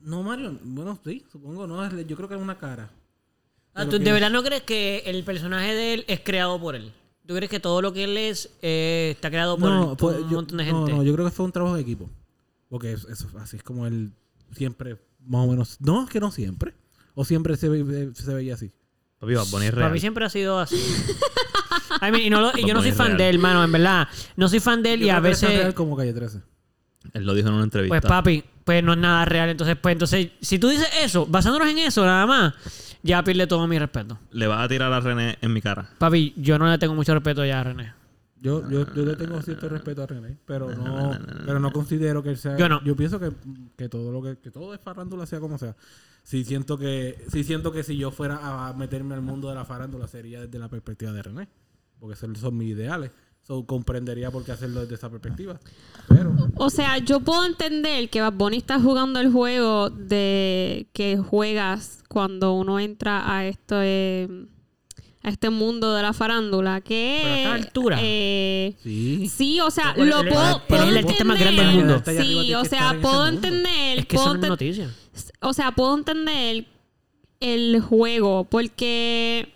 No, 0.00 0.22
Mario. 0.22 0.58
Bueno, 0.62 0.98
sí, 1.04 1.24
supongo. 1.30 1.66
No, 1.66 1.84
es- 1.84 2.06
yo 2.06 2.16
creo 2.16 2.28
que 2.28 2.36
es 2.36 2.40
una 2.40 2.56
cara. 2.56 2.90
Ah, 3.74 3.84
Pero 3.84 3.90
¿Tú 3.90 3.98
de 3.98 4.12
verdad 4.12 4.30
no 4.30 4.42
crees 4.42 4.62
que 4.62 5.02
el 5.06 5.22
personaje 5.24 5.74
de 5.74 5.94
él 5.94 6.04
es 6.08 6.20
creado 6.20 6.58
por 6.60 6.74
él? 6.74 6.92
¿Tú 7.26 7.34
crees 7.34 7.50
que 7.50 7.60
todo 7.60 7.82
lo 7.82 7.92
que 7.92 8.04
él 8.04 8.16
es 8.16 8.48
eh, 8.62 9.10
está 9.14 9.28
creado 9.28 9.58
por, 9.58 9.68
no, 9.70 9.96
pues, 9.96 10.16
un 10.18 10.30
yo, 10.30 10.36
montón 10.36 10.58
de 10.58 10.64
no, 10.72 10.78
gente? 10.86 10.92
no, 10.92 11.02
yo 11.02 11.12
creo 11.12 11.26
que 11.26 11.32
fue 11.32 11.44
un 11.44 11.52
trabajo 11.52 11.74
de 11.74 11.82
equipo. 11.82 12.08
Porque 12.70 12.92
es- 12.92 13.04
eso, 13.04 13.28
así 13.38 13.56
es 13.56 13.62
como 13.62 13.86
él 13.86 14.12
siempre, 14.52 14.96
más 15.26 15.46
o 15.46 15.50
menos. 15.50 15.76
No, 15.80 16.04
es 16.04 16.10
que 16.10 16.20
no 16.20 16.30
siempre. 16.30 16.74
O 17.14 17.24
siempre 17.24 17.56
se, 17.56 17.68
ve- 17.68 18.10
se 18.14 18.32
veía 18.34 18.54
así. 18.54 18.70
Papi, 19.18 19.34
Bad 19.34 19.46
Bunny 19.50 19.64
es 19.66 19.70
Para 19.72 19.82
real. 19.86 19.92
mí 19.92 20.00
siempre 20.00 20.24
ha 20.24 20.28
sido 20.30 20.58
así. 20.60 20.76
I 22.00 22.10
mean, 22.12 22.22
y, 22.22 22.30
no 22.30 22.40
lo- 22.40 22.52
y 22.56 22.66
yo 22.66 22.74
no 22.74 22.82
soy 22.82 22.92
fan 22.92 23.08
real. 23.08 23.18
de 23.18 23.28
él, 23.30 23.38
mano, 23.38 23.64
en 23.64 23.72
verdad. 23.72 24.08
No 24.36 24.48
soy 24.48 24.60
fan 24.60 24.82
de 24.82 24.94
él 24.94 25.00
Yo 25.00 25.06
y 25.06 25.10
a 25.10 25.14
creo 25.20 25.22
que 25.22 25.28
él 25.28 25.32
es 25.34 25.40
tan 25.40 25.48
veces... 25.48 25.62
real 25.62 25.74
como 25.74 25.96
Calle 25.96 26.12
13. 26.12 26.40
Él 27.14 27.24
lo 27.26 27.34
dijo 27.34 27.48
en 27.48 27.54
una 27.54 27.64
entrevista. 27.64 28.00
Pues 28.00 28.02
papi, 28.08 28.44
pues 28.64 28.84
no 28.84 28.92
es 28.92 28.98
nada 28.98 29.24
real. 29.24 29.48
Entonces, 29.48 29.76
pues 29.80 29.92
entonces, 29.94 30.28
si 30.40 30.58
tú 30.58 30.68
dices 30.68 30.88
eso, 31.02 31.26
basándonos 31.26 31.68
en 31.68 31.78
eso 31.78 32.04
nada 32.04 32.26
más, 32.26 32.54
ya 33.02 33.22
pierde 33.24 33.46
todo 33.46 33.66
mi 33.66 33.78
respeto. 33.78 34.18
Le 34.30 34.46
vas 34.46 34.64
a 34.64 34.68
tirar 34.68 34.92
a 34.92 35.00
René 35.00 35.38
en 35.40 35.52
mi 35.52 35.60
cara. 35.62 35.88
Papi, 35.98 36.34
yo 36.36 36.58
no 36.58 36.70
le 36.70 36.76
tengo 36.78 36.94
mucho 36.94 37.14
respeto 37.14 37.44
ya 37.44 37.60
a 37.60 37.64
René. 37.64 37.94
Yo, 38.40 38.68
yo, 38.70 38.86
yo 38.94 39.04
le 39.04 39.16
tengo 39.16 39.40
cierto 39.42 39.68
respeto 39.68 40.02
a 40.02 40.06
René, 40.06 40.38
pero 40.46 40.74
no, 40.74 41.12
pero 41.44 41.58
no 41.58 41.72
considero 41.72 42.22
que 42.22 42.30
él 42.30 42.36
sea. 42.36 42.56
Yo 42.56 42.68
no. 42.68 42.80
pienso 42.96 43.18
que, 43.18 43.32
que 43.76 43.88
todo 43.88 44.12
lo 44.12 44.22
que, 44.22 44.38
que 44.38 44.50
todo 44.50 44.74
es 44.74 44.80
farándula, 44.80 45.26
sea 45.26 45.40
como 45.40 45.58
sea. 45.58 45.76
Sí 46.22 46.44
siento 46.44 46.78
que, 46.78 47.24
sí 47.32 47.42
siento 47.42 47.72
que 47.72 47.82
si 47.82 47.96
yo 47.96 48.10
fuera 48.10 48.68
a 48.68 48.72
meterme 48.74 49.14
al 49.14 49.22
mundo 49.22 49.48
de 49.48 49.54
la 49.54 49.64
farándula 49.64 50.06
sería 50.06 50.42
desde 50.42 50.58
la 50.58 50.68
perspectiva 50.68 51.12
de 51.12 51.22
René. 51.22 51.48
Porque 51.98 52.14
esos 52.14 52.38
son 52.38 52.56
mis 52.56 52.68
ideales. 52.68 53.10
So, 53.42 53.64
comprendería 53.64 54.30
por 54.30 54.44
qué 54.44 54.52
hacerlo 54.52 54.82
desde 54.82 54.96
esa 54.96 55.08
perspectiva. 55.08 55.58
Pero 56.06 56.34
O 56.56 56.68
sea, 56.68 56.98
yo 56.98 57.20
puedo 57.20 57.46
entender 57.46 58.10
que 58.10 58.20
Bad 58.20 58.34
Bunny 58.34 58.58
está 58.58 58.78
jugando 58.78 59.20
el 59.20 59.32
juego 59.32 59.88
de 59.88 60.90
que 60.92 61.16
juegas 61.16 62.04
cuando 62.08 62.52
uno 62.52 62.78
entra 62.78 63.34
a 63.34 63.46
este, 63.46 64.28
a 65.22 65.28
este 65.30 65.50
mundo 65.50 65.94
de 65.94 66.02
la 66.02 66.12
farándula. 66.12 66.80
Que 66.80 67.20
Pero 67.22 67.34
a 67.34 67.38
esta 67.38 67.54
altura. 67.54 67.98
eh, 68.00 68.74
sí. 68.82 69.28
sí, 69.34 69.60
o 69.60 69.70
sea, 69.70 69.94
lo 69.96 70.24
puedo, 70.24 70.62
el 70.88 70.96
artista 70.98 71.24
más 71.24 71.38
grande 71.38 71.62
del 71.62 71.70
entender. 71.70 71.96
mundo. 71.96 72.02
Arriba, 72.06 72.22
Sí, 72.24 72.54
o 72.54 72.64
sea, 72.64 72.96
puedo 73.00 73.26
entender. 73.28 73.98
Es 73.98 74.06
que 74.06 74.16
puedo 74.16 74.26
eso 74.28 74.34
no 74.34 74.40
es 74.40 74.44
enten- 74.44 74.48
noticia. 74.50 74.90
o 75.40 75.52
sea, 75.52 75.72
puedo 75.72 75.96
entender 75.96 76.66
el 77.40 77.80
juego, 77.80 78.44
porque 78.44 79.52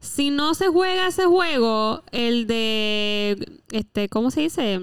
si 0.00 0.30
no 0.30 0.54
se 0.54 0.68
juega 0.68 1.08
ese 1.08 1.24
juego, 1.24 2.02
el 2.12 2.46
de, 2.46 3.60
este, 3.72 4.08
¿cómo 4.08 4.30
se 4.30 4.42
dice? 4.42 4.80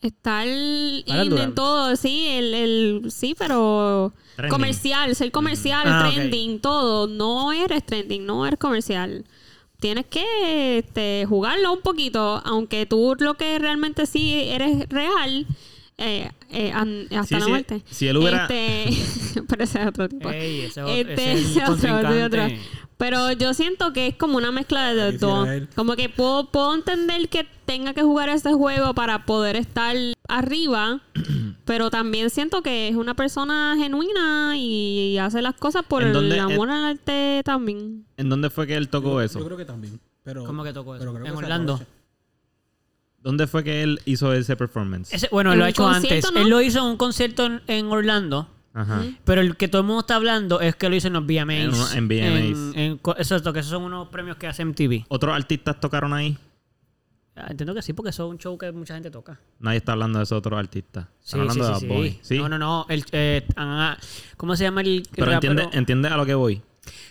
Estar 0.00 0.46
in 0.46 1.04
en 1.38 1.54
todo, 1.54 1.96
sí, 1.96 2.26
el, 2.28 2.54
el 2.54 3.10
sí, 3.10 3.34
pero 3.36 4.12
Trending. 4.36 4.50
comercial, 4.52 5.16
ser 5.16 5.32
comercial, 5.32 5.82
Ah, 5.86 6.06
ok. 6.08 6.14
trending, 6.14 6.60
todo, 6.60 7.08
no 7.08 7.52
eres 7.52 7.84
trending, 7.84 8.24
no 8.24 8.46
eres 8.46 8.60
comercial. 8.60 9.24
Tienes 9.80 10.06
que 10.06 10.78
este, 10.78 11.24
jugarlo 11.28 11.72
un 11.72 11.80
poquito, 11.82 12.40
aunque 12.44 12.86
tú 12.86 13.16
lo 13.18 13.34
que 13.34 13.58
realmente 13.58 14.06
sí 14.06 14.34
eres 14.34 14.88
real, 14.88 15.46
eh, 15.98 16.30
eh, 16.50 16.70
an- 16.72 17.06
hasta 17.10 17.24
Sí, 17.24 17.34
la 17.34 17.40
sí. 17.44 17.50
muerte. 17.50 17.82
Si 17.90 18.06
él 18.06 18.16
hubiera- 18.18 18.44
Este, 18.48 19.42
pero 19.48 19.64
ese 19.64 19.80
es 19.82 19.86
otro 19.88 20.08
tipo. 20.08 20.30
Ey, 20.30 20.60
ese 20.60 20.80
es 20.80 21.08
Este, 21.08 21.32
ese 21.32 21.32
es 21.42 21.56
el 21.56 21.62
otro, 21.94 22.24
otro. 22.26 22.46
Pero 22.98 23.30
yo 23.30 23.54
siento 23.54 23.92
que 23.92 24.08
es 24.08 24.16
como 24.16 24.36
una 24.36 24.50
mezcla 24.50 24.92
de 24.92 25.08
él. 25.10 25.68
Como 25.76 25.94
que 25.94 26.08
puedo, 26.08 26.50
puedo 26.50 26.74
entender 26.74 27.28
que 27.28 27.46
tenga 27.64 27.94
que 27.94 28.02
jugar 28.02 28.28
ese 28.28 28.52
juego 28.52 28.92
para 28.92 29.24
poder 29.24 29.54
estar 29.54 29.94
arriba, 30.26 31.00
pero 31.64 31.90
también 31.90 32.28
siento 32.28 32.60
que 32.60 32.88
es 32.88 32.96
una 32.96 33.14
persona 33.14 33.76
genuina 33.78 34.54
y 34.56 35.16
hace 35.18 35.42
las 35.42 35.54
cosas 35.54 35.84
por 35.86 36.02
¿En 36.02 36.14
el 36.14 36.38
amor 36.40 36.70
al 36.70 36.84
arte 36.84 37.42
también. 37.44 38.04
¿En 38.16 38.28
dónde 38.28 38.50
fue 38.50 38.66
que 38.66 38.74
él 38.76 38.88
tocó 38.88 39.12
Yo 39.12 39.22
eso? 39.22 39.44
creo 39.44 39.56
que 39.56 39.64
también. 39.64 40.00
Pero, 40.24 40.44
¿Cómo 40.44 40.64
que 40.64 40.72
tocó 40.72 40.96
eso? 40.96 41.04
En 41.24 41.36
Orlando. 41.36 41.80
¿Dónde 43.22 43.46
fue 43.46 43.62
que 43.62 43.82
él 43.82 44.00
hizo 44.06 44.32
ese 44.32 44.56
performance? 44.56 45.12
Ese- 45.12 45.28
bueno, 45.30 45.52
En 45.52 45.60
lo 45.60 45.64
ha 45.64 45.68
hecho 45.68 45.86
antes. 45.86 46.32
¿no? 46.32 46.40
Él 46.40 46.48
lo 46.48 46.60
hizo 46.60 46.80
en 46.80 46.84
un 46.86 46.96
concierto 46.96 47.46
en, 47.46 47.62
en 47.68 47.86
Orlando. 47.86 48.48
Ajá. 48.74 49.02
Pero 49.24 49.40
el 49.40 49.56
que 49.56 49.66
todo 49.68 49.80
el 49.82 49.86
mundo 49.86 50.00
está 50.00 50.16
hablando 50.16 50.60
es 50.60 50.76
que 50.76 50.88
lo 50.88 50.94
hizo 50.96 51.08
en 51.08 51.14
los 51.14 51.24
VMAs. 51.26 51.94
En 51.94 51.98
en 51.98 52.08
VMAs. 52.08 52.74
En, 52.74 52.80
en 52.80 52.98
co- 52.98 53.16
exacto, 53.16 53.52
que 53.52 53.60
esos 53.60 53.70
son 53.70 53.82
unos 53.82 54.08
premios 54.08 54.36
que 54.36 54.46
hace 54.46 54.64
MTV. 54.64 55.04
¿Otros 55.08 55.34
artistas 55.34 55.80
tocaron 55.80 56.12
ahí? 56.14 56.36
Ah, 57.34 57.46
Entiendo 57.50 57.72
que 57.74 57.82
sí, 57.82 57.92
porque 57.92 58.10
eso 58.10 58.26
es 58.26 58.30
un 58.32 58.38
show 58.38 58.56
que 58.58 58.70
mucha 58.72 58.94
gente 58.94 59.10
toca. 59.10 59.38
Nadie 59.60 59.78
está 59.78 59.92
hablando 59.92 60.18
de 60.18 60.24
esos 60.24 60.38
otros 60.38 60.58
artistas. 60.58 61.06
Están 61.24 61.24
sí, 61.24 61.38
hablando 61.40 61.54
sí, 61.78 61.86
de 61.86 61.88
Bad 61.88 61.96
Bunny. 61.96 62.10
sí. 62.10 62.18
¿Sí? 62.22 62.38
No, 62.38 62.48
no, 62.48 62.58
no. 62.58 62.86
El, 62.88 63.04
eh, 63.12 63.46
ah, 63.56 63.96
¿Cómo 64.36 64.54
se 64.56 64.64
llama 64.64 64.80
el, 64.82 65.02
Pero 65.14 65.32
entiende, 65.32 65.62
rapero? 65.62 65.78
entiende 65.78 66.08
a 66.08 66.16
lo 66.16 66.26
que 66.26 66.34
voy. 66.34 66.62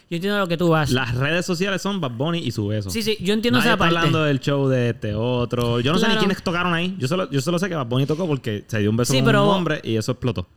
Yo 0.10 0.16
entiendo 0.16 0.38
a 0.38 0.40
lo 0.40 0.48
que 0.48 0.58
tú 0.58 0.70
vas. 0.70 0.92
Las 0.92 1.16
redes 1.16 1.46
sociales 1.46 1.82
son 1.82 2.00
Bad 2.00 2.12
Bunny 2.12 2.40
y 2.40 2.52
su 2.52 2.68
beso. 2.68 2.90
Sí, 2.90 3.02
sí, 3.04 3.18
yo 3.20 3.34
entiendo 3.34 3.60
Nadie 3.60 3.70
esa 3.72 3.74
está 3.76 3.86
parte. 3.86 3.98
hablando 3.98 4.24
del 4.24 4.40
show 4.40 4.68
de 4.68 4.90
este 4.92 5.14
otro. 5.16 5.80
Yo 5.82 5.92
no 5.94 6.00
sé 6.00 6.08
ni 6.08 6.16
quiénes 6.16 6.42
tocaron 6.44 6.74
ahí. 6.74 6.96
Yo 6.98 7.08
solo, 7.08 7.30
yo 7.30 7.42
solo 7.42 7.60
sé 7.60 7.68
que 7.70 7.76
Bad 7.76 7.88
Bunny 7.88 8.06
tocó 8.06 8.26
porque 8.28 8.64
se 8.68 8.80
dio 8.80 8.90
un 8.90 8.98
beso 8.98 9.12
Sí, 9.12 9.20
con 9.20 9.26
pero- 9.28 9.44
un 9.50 9.56
hombre 9.56 9.82
y 9.84 9.96
eso 9.98 10.12
explotó. 10.14 10.48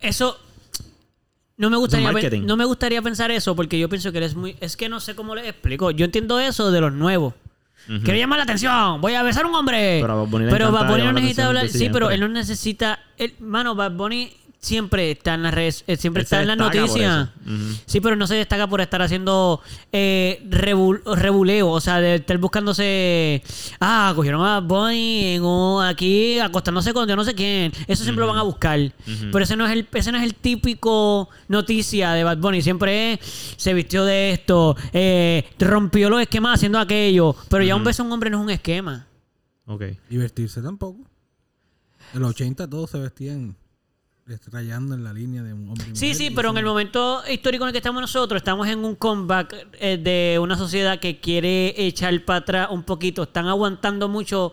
Eso 0.00 0.38
no 1.56 1.70
me 1.70 1.76
gustaría 1.76 2.12
no 2.40 2.56
me 2.56 2.64
gustaría 2.64 3.02
pensar 3.02 3.30
eso 3.32 3.56
porque 3.56 3.78
yo 3.78 3.88
pienso 3.88 4.12
que 4.12 4.18
eres 4.18 4.36
muy 4.36 4.56
es 4.60 4.76
que 4.76 4.88
no 4.88 5.00
sé 5.00 5.14
cómo 5.14 5.34
les 5.34 5.46
explico. 5.46 5.90
Yo 5.90 6.04
entiendo 6.04 6.38
eso 6.38 6.70
de 6.70 6.80
los 6.80 6.92
nuevos. 6.92 7.34
Quiero 7.86 8.18
llamar 8.18 8.38
la 8.38 8.44
atención, 8.44 9.00
voy 9.00 9.14
a 9.14 9.22
besar 9.22 9.44
a 9.44 9.48
un 9.48 9.54
hombre. 9.54 9.98
Pero 10.02 10.16
Bad 10.18 10.28
Bunny 10.28 10.44
Pero 10.50 10.68
encanta 10.68 10.82
Bad 10.82 10.90
Bunny 10.90 11.04
no 11.04 11.12
necesita 11.12 11.46
hablar, 11.46 11.68
sí, 11.68 11.88
pero 11.90 12.10
él 12.10 12.20
no 12.20 12.28
necesita, 12.28 13.00
él, 13.16 13.34
mano, 13.40 13.74
Bad 13.74 13.92
Bunny 13.92 14.30
siempre 14.60 15.12
está 15.12 15.34
en 15.34 15.44
las 15.44 15.54
redes, 15.54 15.84
eh, 15.86 15.96
siempre 15.96 16.22
Él 16.22 16.24
está 16.24 16.42
en 16.42 16.48
las 16.48 16.56
noticias. 16.58 17.28
Sí, 17.86 18.00
pero 18.00 18.16
no 18.16 18.26
se 18.26 18.34
destaca 18.34 18.66
por 18.66 18.80
estar 18.80 19.00
haciendo 19.02 19.60
eh, 19.92 20.42
rebul- 20.50 21.00
rebuleo, 21.14 21.68
o 21.70 21.80
sea, 21.80 22.00
de 22.00 22.16
estar 22.16 22.36
buscándose. 22.38 23.42
Ah, 23.80 24.12
cogieron 24.16 24.40
a 24.44 24.60
Bad 24.60 24.62
Bunny 24.64 25.34
en 25.34 25.44
un- 25.44 25.84
aquí 25.84 26.38
acostándose 26.40 26.92
con 26.92 27.08
yo 27.08 27.14
no 27.16 27.24
sé 27.24 27.34
quién. 27.34 27.72
Eso 27.86 28.02
siempre 28.02 28.22
lo 28.24 28.28
van 28.30 28.38
a 28.38 28.42
buscar. 28.42 28.78
Pero 29.06 29.38
ese 29.44 29.56
no 29.56 29.64
es 29.66 29.72
el 29.72 29.86
ese 29.94 30.10
no 30.12 30.18
es 30.18 30.24
el 30.24 30.34
típico 30.34 31.28
noticia 31.46 32.12
de 32.12 32.24
Bad 32.24 32.38
Bunny. 32.38 32.60
Siempre 32.62 33.12
es 33.14 33.54
se 33.56 33.72
vistió 33.74 34.04
de 34.04 34.32
esto, 34.32 34.76
eh, 34.92 35.48
rompió 35.58 36.10
los 36.10 36.20
esquemas 36.20 36.54
haciendo 36.56 36.78
aquello. 36.78 37.34
Pero 37.48 37.62
ya 37.64 37.76
un 37.76 37.84
beso 37.84 38.02
a 38.02 38.06
un 38.06 38.12
hombre 38.12 38.28
no 38.30 38.38
es 38.38 38.44
un 38.44 38.50
esquema. 38.50 39.06
Ok. 39.66 39.84
Y 40.10 40.16
vestirse 40.16 40.60
tampoco. 40.62 41.04
En 42.14 42.20
los 42.20 42.30
80 42.30 42.68
todos 42.68 42.90
se 42.90 42.98
vestían 42.98 43.54
rayando 44.50 44.94
en 44.94 45.04
la 45.04 45.12
línea 45.12 45.42
de 45.42 45.52
un 45.54 45.68
hombre. 45.68 45.86
Sí, 45.94 46.06
mujer, 46.06 46.14
sí, 46.16 46.30
pero 46.30 46.50
en 46.50 46.58
el 46.58 46.64
momento 46.64 47.22
histórico 47.30 47.64
en 47.64 47.68
el 47.68 47.72
que 47.72 47.78
estamos 47.78 48.00
nosotros, 48.00 48.38
estamos 48.40 48.66
en 48.68 48.84
un 48.84 48.94
comeback 48.94 49.54
eh, 49.80 49.96
de 49.96 50.38
una 50.40 50.56
sociedad 50.56 50.98
que 51.00 51.18
quiere 51.20 51.74
echar 51.86 52.24
para 52.24 52.38
atrás 52.40 52.68
un 52.70 52.82
poquito. 52.82 53.22
Están 53.22 53.46
aguantando 53.46 54.08
mucho. 54.08 54.52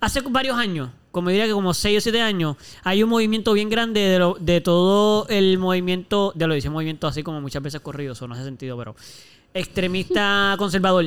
Hace 0.00 0.20
varios 0.22 0.56
años, 0.56 0.90
como 1.10 1.28
diría 1.30 1.46
que 1.46 1.52
como 1.52 1.74
6 1.74 1.98
o 1.98 2.00
7 2.00 2.22
años, 2.22 2.56
hay 2.82 3.02
un 3.02 3.10
movimiento 3.10 3.52
bien 3.52 3.68
grande 3.68 4.00
de, 4.00 4.18
lo- 4.18 4.36
de 4.40 4.60
todo 4.60 5.26
el 5.28 5.58
movimiento, 5.58 6.32
de 6.34 6.46
lo 6.46 6.54
dice 6.54 6.70
movimiento 6.70 7.06
así 7.06 7.22
como 7.22 7.40
muchas 7.40 7.62
veces 7.62 7.80
corrido, 7.80 8.12
eso 8.14 8.26
no 8.26 8.34
hace 8.34 8.44
sentido, 8.44 8.76
pero 8.78 8.94
extremista 9.54 10.54
conservador. 10.58 11.06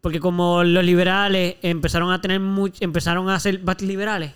Porque 0.00 0.20
como 0.20 0.62
los 0.64 0.84
liberales 0.84 1.56
empezaron 1.62 2.10
a 2.12 2.20
tener 2.20 2.40
much- 2.40 2.76
empezaron 2.80 3.28
a 3.30 3.38
ser 3.40 3.60
liberales, 3.82 4.32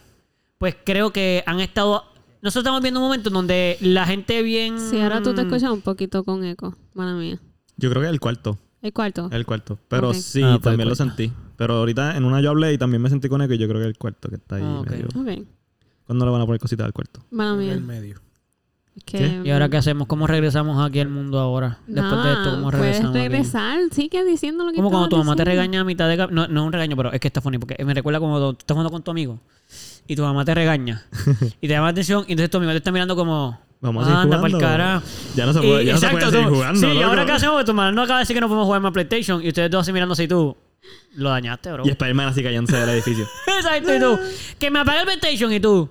pues 0.58 0.76
creo 0.84 1.10
que 1.12 1.42
han 1.46 1.60
estado. 1.60 2.04
Nosotros 2.42 2.62
estamos 2.64 2.83
viendo 2.83 2.98
un 3.00 3.07
momento 3.07 3.28
en 3.28 3.35
donde 3.35 3.78
la 3.81 4.05
gente 4.05 4.42
bien. 4.42 4.78
Sí, 4.81 5.00
ahora 5.00 5.22
tú 5.22 5.33
te 5.35 5.42
escuchas 5.42 5.70
un 5.70 5.81
poquito 5.81 6.24
con 6.24 6.44
eco, 6.44 6.76
mala 6.94 7.14
mía. 7.14 7.38
Yo 7.76 7.88
creo 7.88 8.02
que 8.02 8.09
es 8.09 8.12
el 8.12 8.20
cuarto. 8.20 8.59
El 8.83 8.92
cuarto. 8.92 9.28
El 9.31 9.46
cuarto. 9.46 9.78
Pero 9.88 10.12
sí, 10.12 10.42
Ah, 10.42 10.55
pues 10.61 10.62
también 10.62 10.88
lo 10.88 10.96
sentí. 10.96 11.33
Pero 11.57 11.74
ahorita 11.74 12.16
en 12.16 12.24
una 12.24 12.40
yo 12.40 12.50
hablé 12.50 12.72
y 12.72 12.78
también 12.78 13.00
me 13.00 13.09
sentí 13.09 13.28
con 13.28 13.40
eco 13.42 13.52
y 13.55 13.59
yo 13.59 13.68
creo 13.68 13.78
que 13.78 13.85
es 13.85 13.90
el 13.92 13.98
cuarto 13.98 14.28
que 14.28 14.35
está 14.37 14.57
ahí 14.57 14.62
Ah, 14.64 14.81
ok. 14.81 14.90
medio. 15.16 15.46
¿Cuándo 16.05 16.24
le 16.26 16.33
van 16.33 16.40
a 16.40 16.46
poner 16.46 16.61
cositas 16.61 16.85
al 16.85 16.92
cuarto? 16.92 17.24
mala 17.31 17.52
En 17.52 17.59
mía. 17.61 17.72
el 17.74 17.81
medio. 17.81 18.20
¿Y 19.44 19.50
ahora 19.50 19.68
qué 19.70 19.76
hacemos? 19.78 20.07
¿Cómo 20.09 20.26
regresamos 20.26 20.85
aquí 20.85 20.98
al 21.00 21.09
mundo 21.09 21.38
ahora? 21.38 21.78
Después 21.87 22.24
de 22.24 22.33
esto, 22.33 22.50
¿cómo 22.57 22.70
regresamos? 22.70 23.11
Puedes 23.12 23.24
aquí? 23.26 23.33
regresar, 23.33 23.78
sigue 23.92 24.24
diciendo 24.24 24.64
lo 24.64 24.70
que 24.70 24.76
Como 24.76 24.90
cuando 24.90 25.09
tu 25.09 25.16
mamá 25.16 25.35
te 25.37 25.44
regaña 25.44 25.81
a 25.81 25.85
mitad 25.85 26.09
de... 26.09 26.16
No, 26.16 26.46
no 26.48 26.61
es 26.61 26.66
un 26.66 26.72
regaño, 26.72 26.96
pero 26.96 27.11
es 27.12 27.18
que 27.20 27.28
está 27.28 27.40
funny. 27.40 27.57
Porque 27.59 27.83
me 27.85 27.94
recuerda 27.94 28.18
como 28.20 28.38
tú 28.38 28.50
estás 28.59 28.74
jugando 28.74 28.90
con 28.90 29.02
tu 29.02 29.11
amigo 29.12 29.40
y 30.06 30.16
tu 30.16 30.22
mamá 30.22 30.44
te 30.44 30.54
regaña 30.54 31.04
y 31.61 31.66
te 31.66 31.74
llama 31.74 31.87
la 31.87 31.90
atención 31.92 32.24
y 32.28 32.32
entonces 32.32 32.50
tu 32.50 32.56
amigo 32.58 32.72
te 32.72 32.78
está 32.78 32.92
mirando 32.92 33.16
como... 33.16 33.61
Vamos 33.80 34.04
a 34.04 34.06
seguir 34.06 34.20
Anda 34.22 34.37
jugando. 34.37 34.58
pa'l 34.58 34.68
cara. 34.68 35.02
Ya 35.35 35.44
no 35.46 35.52
se 35.52 35.58
puede, 35.61 35.82
Y- 35.82 35.87
ya 35.87 35.92
no 35.94 35.98
se 35.98 36.06
exacto, 36.06 36.26
puede 36.26 36.30
seguir 36.42 36.54
jugando. 36.54 36.80
Sí, 36.80 36.87
y 36.87 36.94
loco. 36.94 37.06
ahora 37.08 37.26
qué 37.26 37.32
hacemos, 37.32 37.64
tu 37.64 37.74
mamá 37.74 37.90
no 37.90 38.02
acaba 38.02 38.18
de 38.20 38.22
decir 38.22 38.35
que 38.37 38.40
no 38.40 38.46
podemos 38.46 38.66
jugar 38.66 38.80
más 38.80 38.92
PlayStation 38.92 39.42
y 39.42 39.48
ustedes 39.48 39.70
dos 39.70 39.80
así 39.82 39.92
mirándose 39.92 40.22
y 40.24 40.28
tú... 40.28 40.56
Lo 41.14 41.30
dañaste, 41.30 41.72
bro. 41.72 41.85
Y 41.85 41.90
Spider-Man 41.90 42.28
así 42.28 42.42
cayéndose 42.42 42.76
del 42.78 42.88
edificio. 42.90 43.26
Exacto, 43.46 43.94
y 43.94 43.98
tú. 44.00 44.18
Que 44.58 44.70
me 44.70 44.78
apague 44.80 45.00
el 45.00 45.04
PlayStation 45.06 45.52
y 45.52 45.58
tú. 45.61 45.88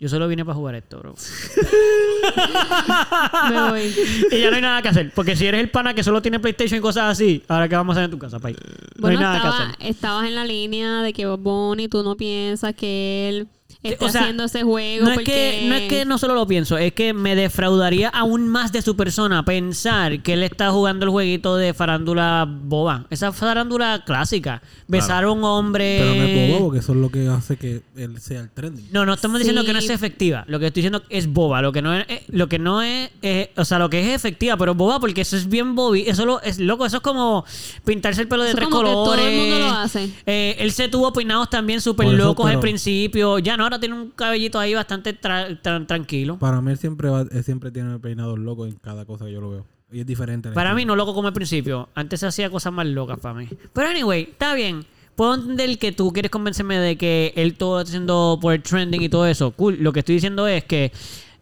Yo 0.00 0.08
solo 0.08 0.26
vine 0.28 0.46
para 0.46 0.54
jugar 0.56 0.74
esto, 0.76 0.98
bro. 0.98 1.14
Me 3.50 3.70
voy. 3.70 3.94
y 4.30 4.40
ya 4.40 4.50
no 4.50 4.56
hay 4.56 4.62
nada 4.62 4.82
que 4.82 4.88
hacer. 4.88 5.12
Porque 5.14 5.36
si 5.36 5.46
eres 5.46 5.60
el 5.60 5.70
pana 5.70 5.94
que 5.94 6.02
solo 6.02 6.22
tiene 6.22 6.40
PlayStation 6.40 6.78
y 6.78 6.80
cosas 6.80 7.04
así, 7.12 7.42
ahora 7.48 7.68
qué 7.68 7.76
vamos 7.76 7.96
a 7.96 8.00
hacer 8.00 8.04
en 8.06 8.10
tu 8.10 8.18
casa, 8.18 8.38
pay. 8.38 8.54
No 8.54 8.58
Bueno, 9.02 9.18
hay 9.18 9.22
nada 9.24 9.36
estaba- 9.36 9.56
que 9.58 9.62
hacer. 9.74 9.86
estabas 9.90 10.26
en 10.26 10.34
la 10.34 10.44
línea 10.44 11.02
de 11.02 11.12
que 11.12 11.26
Bob 11.26 11.40
Bunny, 11.40 11.88
tú 11.88 12.02
no 12.02 12.16
piensas 12.16 12.74
que 12.74 13.28
él 13.28 13.48
esté 13.82 14.04
o 14.04 14.08
sea, 14.08 14.22
haciendo 14.22 14.44
ese 14.44 14.62
juego. 14.62 15.06
No 15.06 15.12
es, 15.12 15.20
que, 15.20 15.64
no 15.66 15.74
es 15.74 15.88
que 15.88 16.04
no 16.04 16.18
solo 16.18 16.34
lo 16.34 16.46
pienso, 16.46 16.76
es 16.76 16.92
que 16.92 17.14
me 17.14 17.34
defraudaría 17.34 18.08
aún 18.08 18.48
más 18.48 18.72
de 18.72 18.82
su 18.82 18.96
persona 18.96 19.44
pensar 19.44 20.22
que 20.22 20.34
él 20.34 20.42
está 20.42 20.70
jugando 20.70 21.06
el 21.06 21.10
jueguito 21.10 21.56
de 21.56 21.72
farándula 21.72 22.46
boba. 22.48 23.06
Esa 23.10 23.32
farándula 23.32 24.02
clásica. 24.04 24.62
Besar 24.86 25.24
a 25.24 25.30
un 25.30 25.42
hombre. 25.44 25.98
Pero 26.00 26.14
no 26.14 26.22
es 26.22 26.50
bobo, 26.50 26.64
porque 26.66 26.80
eso 26.80 26.92
es 26.92 26.98
lo 26.98 27.10
que 27.10 27.28
hace 27.28 27.56
que 27.56 27.82
él 27.96 28.20
sea 28.20 28.40
el 28.40 28.50
trending. 28.50 28.88
No, 28.92 29.06
no 29.06 29.14
estamos 29.14 29.38
diciendo 29.38 29.64
que 29.64 29.72
no 29.72 29.78
es 29.78 29.88
efectiva. 29.88 30.44
Lo 30.46 30.58
que 30.58 30.66
estoy 30.66 30.82
diciendo 30.82 31.02
es 31.08 31.26
boba. 31.26 31.62
Lo 31.62 31.72
que 31.72 31.80
no 31.80 31.94
es, 31.94 32.04
eh, 32.08 32.22
lo 32.28 32.48
que 32.48 32.58
no 32.58 32.82
es, 32.82 33.10
eh, 33.22 33.52
o 33.56 33.64
sea, 33.64 33.78
lo 33.78 33.88
que 33.88 34.00
es 34.00 34.14
efectiva, 34.14 34.56
pero 34.56 34.74
boba 34.74 35.00
porque 35.00 35.22
eso 35.22 35.36
es 35.36 35.48
bien 35.48 35.74
bobi. 35.74 36.02
Eso 36.06 36.26
lo, 36.26 36.42
es 36.42 36.58
loco. 36.58 36.84
Eso 36.84 36.98
es 36.98 37.02
como 37.02 37.44
pintarse 37.84 38.20
el 38.20 38.28
pelo 38.28 38.42
de 38.42 38.50
Eso 38.50 38.56
tres 38.56 38.68
como 38.68 38.82
que 38.82 38.90
todo 38.90 39.04
colores. 39.04 39.26
el 39.26 39.38
mundo 39.38 39.58
lo 39.58 39.70
hace. 39.70 40.10
Eh, 40.26 40.56
él 40.58 40.72
se 40.72 40.88
tuvo 40.88 41.12
peinados 41.12 41.48
también 41.48 41.80
súper 41.80 42.08
locos 42.08 42.50
al 42.50 42.60
principio. 42.60 43.38
Ya 43.38 43.56
no, 43.56 43.69
ahora 43.70 43.80
tiene 43.80 43.94
un 43.94 44.10
cabellito 44.10 44.58
ahí 44.58 44.74
bastante 44.74 45.18
tra- 45.20 45.60
tra- 45.62 45.86
tranquilo. 45.86 46.38
Para 46.38 46.60
mí 46.60 46.70
él 46.72 46.78
siempre, 46.78 47.08
va, 47.08 47.22
él 47.22 47.44
siempre 47.44 47.70
tiene 47.70 47.98
peinados 47.98 48.38
locos 48.38 48.68
en 48.68 48.76
cada 48.76 49.04
cosa 49.04 49.24
que 49.24 49.32
yo 49.32 49.40
lo 49.40 49.50
veo. 49.50 49.66
Y 49.92 50.00
es 50.00 50.06
diferente. 50.06 50.50
Para 50.52 50.74
mí 50.74 50.84
no 50.84 50.94
loco 50.94 51.14
como 51.14 51.28
al 51.28 51.34
principio. 51.34 51.88
Antes 51.94 52.20
se 52.20 52.26
hacía 52.26 52.48
cosas 52.50 52.72
más 52.72 52.86
locas 52.86 53.18
para 53.18 53.34
mí. 53.34 53.48
Pero 53.72 53.88
anyway, 53.88 54.22
está 54.22 54.54
bien. 54.54 54.84
Puedo 55.16 55.34
entender 55.34 55.78
que 55.78 55.90
tú 55.92 56.12
quieres 56.12 56.30
convencerme 56.30 56.78
de 56.78 56.96
que 56.96 57.32
él 57.36 57.54
todo 57.54 57.74
lo 57.74 57.80
está 57.80 57.90
haciendo 57.90 58.38
por 58.40 58.54
el 58.54 58.62
trending 58.62 59.02
y 59.02 59.08
todo 59.08 59.26
eso. 59.26 59.50
Cool. 59.50 59.78
Lo 59.80 59.92
que 59.92 59.98
estoy 60.00 60.14
diciendo 60.14 60.46
es 60.46 60.64
que 60.64 60.92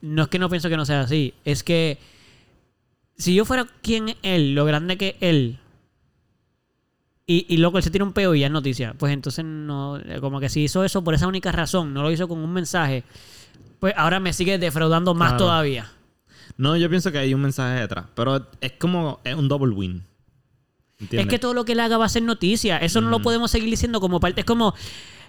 no 0.01 0.23
es 0.23 0.29
que 0.29 0.39
no 0.39 0.49
pienso 0.49 0.69
que 0.71 0.77
no 0.77 0.87
sea 0.87 1.01
así. 1.03 1.35
Es 1.45 1.63
que 1.63 1.99
si 3.17 3.35
yo 3.35 3.45
fuera 3.45 3.67
quien 3.83 4.15
él, 4.23 4.55
lo 4.55 4.65
grande 4.65 4.97
que 4.97 5.17
él, 5.21 5.59
y, 7.29 7.47
y 7.49 7.59
loco, 7.59 7.77
él 7.79 7.85
se 7.85 7.91
tira 7.93 8.05
un 8.05 8.13
peo 8.13 8.35
y 8.35 8.41
ya 8.41 8.47
es 8.47 8.53
noticia. 8.53 8.95
Pues 8.99 9.13
entonces 9.13 9.45
no, 9.45 10.01
como 10.21 10.41
que 10.41 10.49
si 10.49 10.63
hizo 10.65 10.83
eso 10.83 11.05
por 11.05 11.15
esa 11.15 11.29
única 11.29 11.53
razón, 11.53 11.95
no 11.95 12.03
lo 12.03 12.11
hizo 12.11 12.27
con 12.27 12.39
un 12.39 12.53
mensaje, 12.53 13.05
pues 13.79 13.95
ahora 13.97 14.19
me 14.19 14.33
sigue 14.33 14.59
defraudando 14.59 15.15
más 15.15 15.31
Claro. 15.33 15.45
todavía. 15.45 15.93
No, 16.57 16.77
yo 16.77 16.89
pienso 16.91 17.13
que 17.13 17.19
hay 17.19 17.35
un 17.35 17.43
mensaje 17.43 17.79
detrás. 17.81 18.07
Pero 18.17 18.49
es 18.61 18.73
como... 18.73 19.21
Es 19.23 19.37
un 19.37 19.47
double 19.47 19.73
win. 19.75 20.03
¿Entiendes? 20.99 21.27
Es 21.27 21.31
que 21.31 21.39
todo 21.39 21.55
lo 21.55 21.65
que 21.65 21.73
él 21.73 21.81
haga 21.81 21.97
va 21.99 22.07
a 22.07 22.09
ser 22.09 22.25
noticia. 22.25 22.79
Eso 22.79 23.01
no 23.01 23.11
lo 23.11 23.21
podemos 23.23 23.53
seguir 23.53 23.71
diciendo 23.71 24.01
como 24.01 24.19
parte. 24.19 24.41
Es 24.41 24.45
como, 24.47 24.75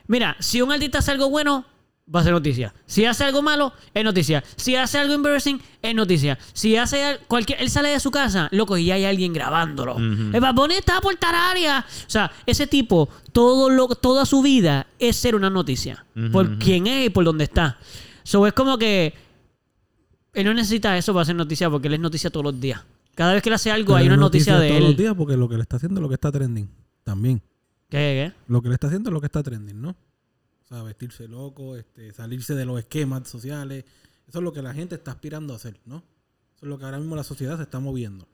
mira, 0.08 0.36
si 0.40 0.62
un 0.64 0.72
artista 0.72 0.98
hace 0.98 1.12
algo 1.12 1.30
bueno, 1.30 1.66
va 2.14 2.22
a 2.22 2.24
ser 2.24 2.34
noticia. 2.34 2.74
Si 2.86 3.06
hace 3.06 3.24
algo 3.24 3.42
malo, 3.42 3.72
es 3.94 4.04
noticia. 4.04 4.44
Si 4.56 4.76
hace 4.76 4.98
algo 4.98 5.14
embarrassing, 5.14 5.62
es 5.82 5.94
noticia. 5.96 6.38
Si 6.54 6.76
hace 6.76 7.04
al- 7.04 7.20
cualquier... 7.28 7.62
Él 7.62 7.70
sale 7.70 7.90
de 7.90 8.00
su 8.00 8.10
casa, 8.12 8.48
loco, 8.52 8.78
y 8.78 8.86
ya 8.86 8.96
hay 8.96 9.06
alguien 9.06 9.32
grabándolo. 9.32 9.94
Ujú. 9.96 10.32
El 10.34 10.40
Bad 10.42 10.56
Bunny 10.56 10.76
está 10.76 11.02
por 11.02 11.16
Tararia. 11.18 11.86
O 11.88 12.10
sea, 12.10 12.32
ese 12.46 12.66
tipo, 12.68 13.10
todo 13.32 13.70
lo, 13.70 13.88
toda 13.90 14.26
su 14.26 14.42
vida 14.42 14.88
es 14.98 15.16
ser 15.18 15.36
una 15.36 15.50
noticia. 15.50 16.06
Por 16.32 16.58
quién 16.58 16.88
es 16.88 17.06
y 17.08 17.10
por 17.10 17.24
dónde 17.26 17.44
está. 17.46 17.78
So, 18.24 18.46
es 18.48 18.54
como 18.54 18.78
que... 18.78 19.14
Él 20.34 20.46
no 20.46 20.54
necesita 20.54 20.98
eso 20.98 21.14
para 21.14 21.24
hacer 21.24 21.36
noticia 21.36 21.70
porque 21.70 21.88
él 21.88 21.96
es 21.96 22.00
noticia 22.00 22.30
todos 22.30 22.44
los 22.46 22.60
días. 22.60 22.82
Cada 23.16 23.34
vez 23.34 23.42
que 23.44 23.50
él 23.50 23.56
hace 23.56 23.72
algo 23.72 23.88
Pero 23.94 23.98
hay 23.98 24.08
una 24.08 24.18
noticia, 24.18 24.58
de 24.60 24.68
todos 24.70 24.80
él. 24.82 24.88
los 24.88 24.98
días 24.98 25.14
porque 25.18 25.36
lo 25.36 25.50
que 25.50 25.56
le 25.56 25.62
está 25.64 25.76
haciendo 25.78 26.00
es 26.00 26.02
lo 26.04 26.08
que 26.08 26.16
está 26.16 26.32
trending. 26.32 26.70
También. 27.04 27.42
¿Qué, 27.90 28.32
qué? 28.34 28.34
Lo 28.48 28.62
que 28.62 28.70
le 28.70 28.76
está 28.76 28.88
haciendo 28.88 29.10
es 29.10 29.14
lo 29.14 29.20
que 29.20 29.26
está 29.26 29.42
trending, 29.44 29.82
¿no? 29.82 29.96
O 30.70 30.76
sea, 30.76 30.84
vestirse 30.84 31.28
loco, 31.28 31.76
este, 31.76 32.14
salirse 32.14 32.54
de 32.56 32.66
los 32.66 32.80
esquemas 32.80 33.28
sociales. 33.28 33.86
Eso 34.28 34.38
es 34.40 34.44
lo 34.44 34.54
que 34.54 34.62
la 34.62 34.74
gente 34.74 34.96
está 34.96 35.12
aspirando 35.12 35.54
a 35.54 35.56
hacer, 35.56 35.80
¿no? 35.86 35.98
Eso 36.56 36.66
es 36.66 36.70
lo 36.70 36.78
que 36.78 36.86
ahora 36.86 37.00
mismo 37.00 37.16
la 37.16 37.24
sociedad 37.24 37.58
se 37.58 37.64
está 37.64 37.80
moviendo. 37.80 38.28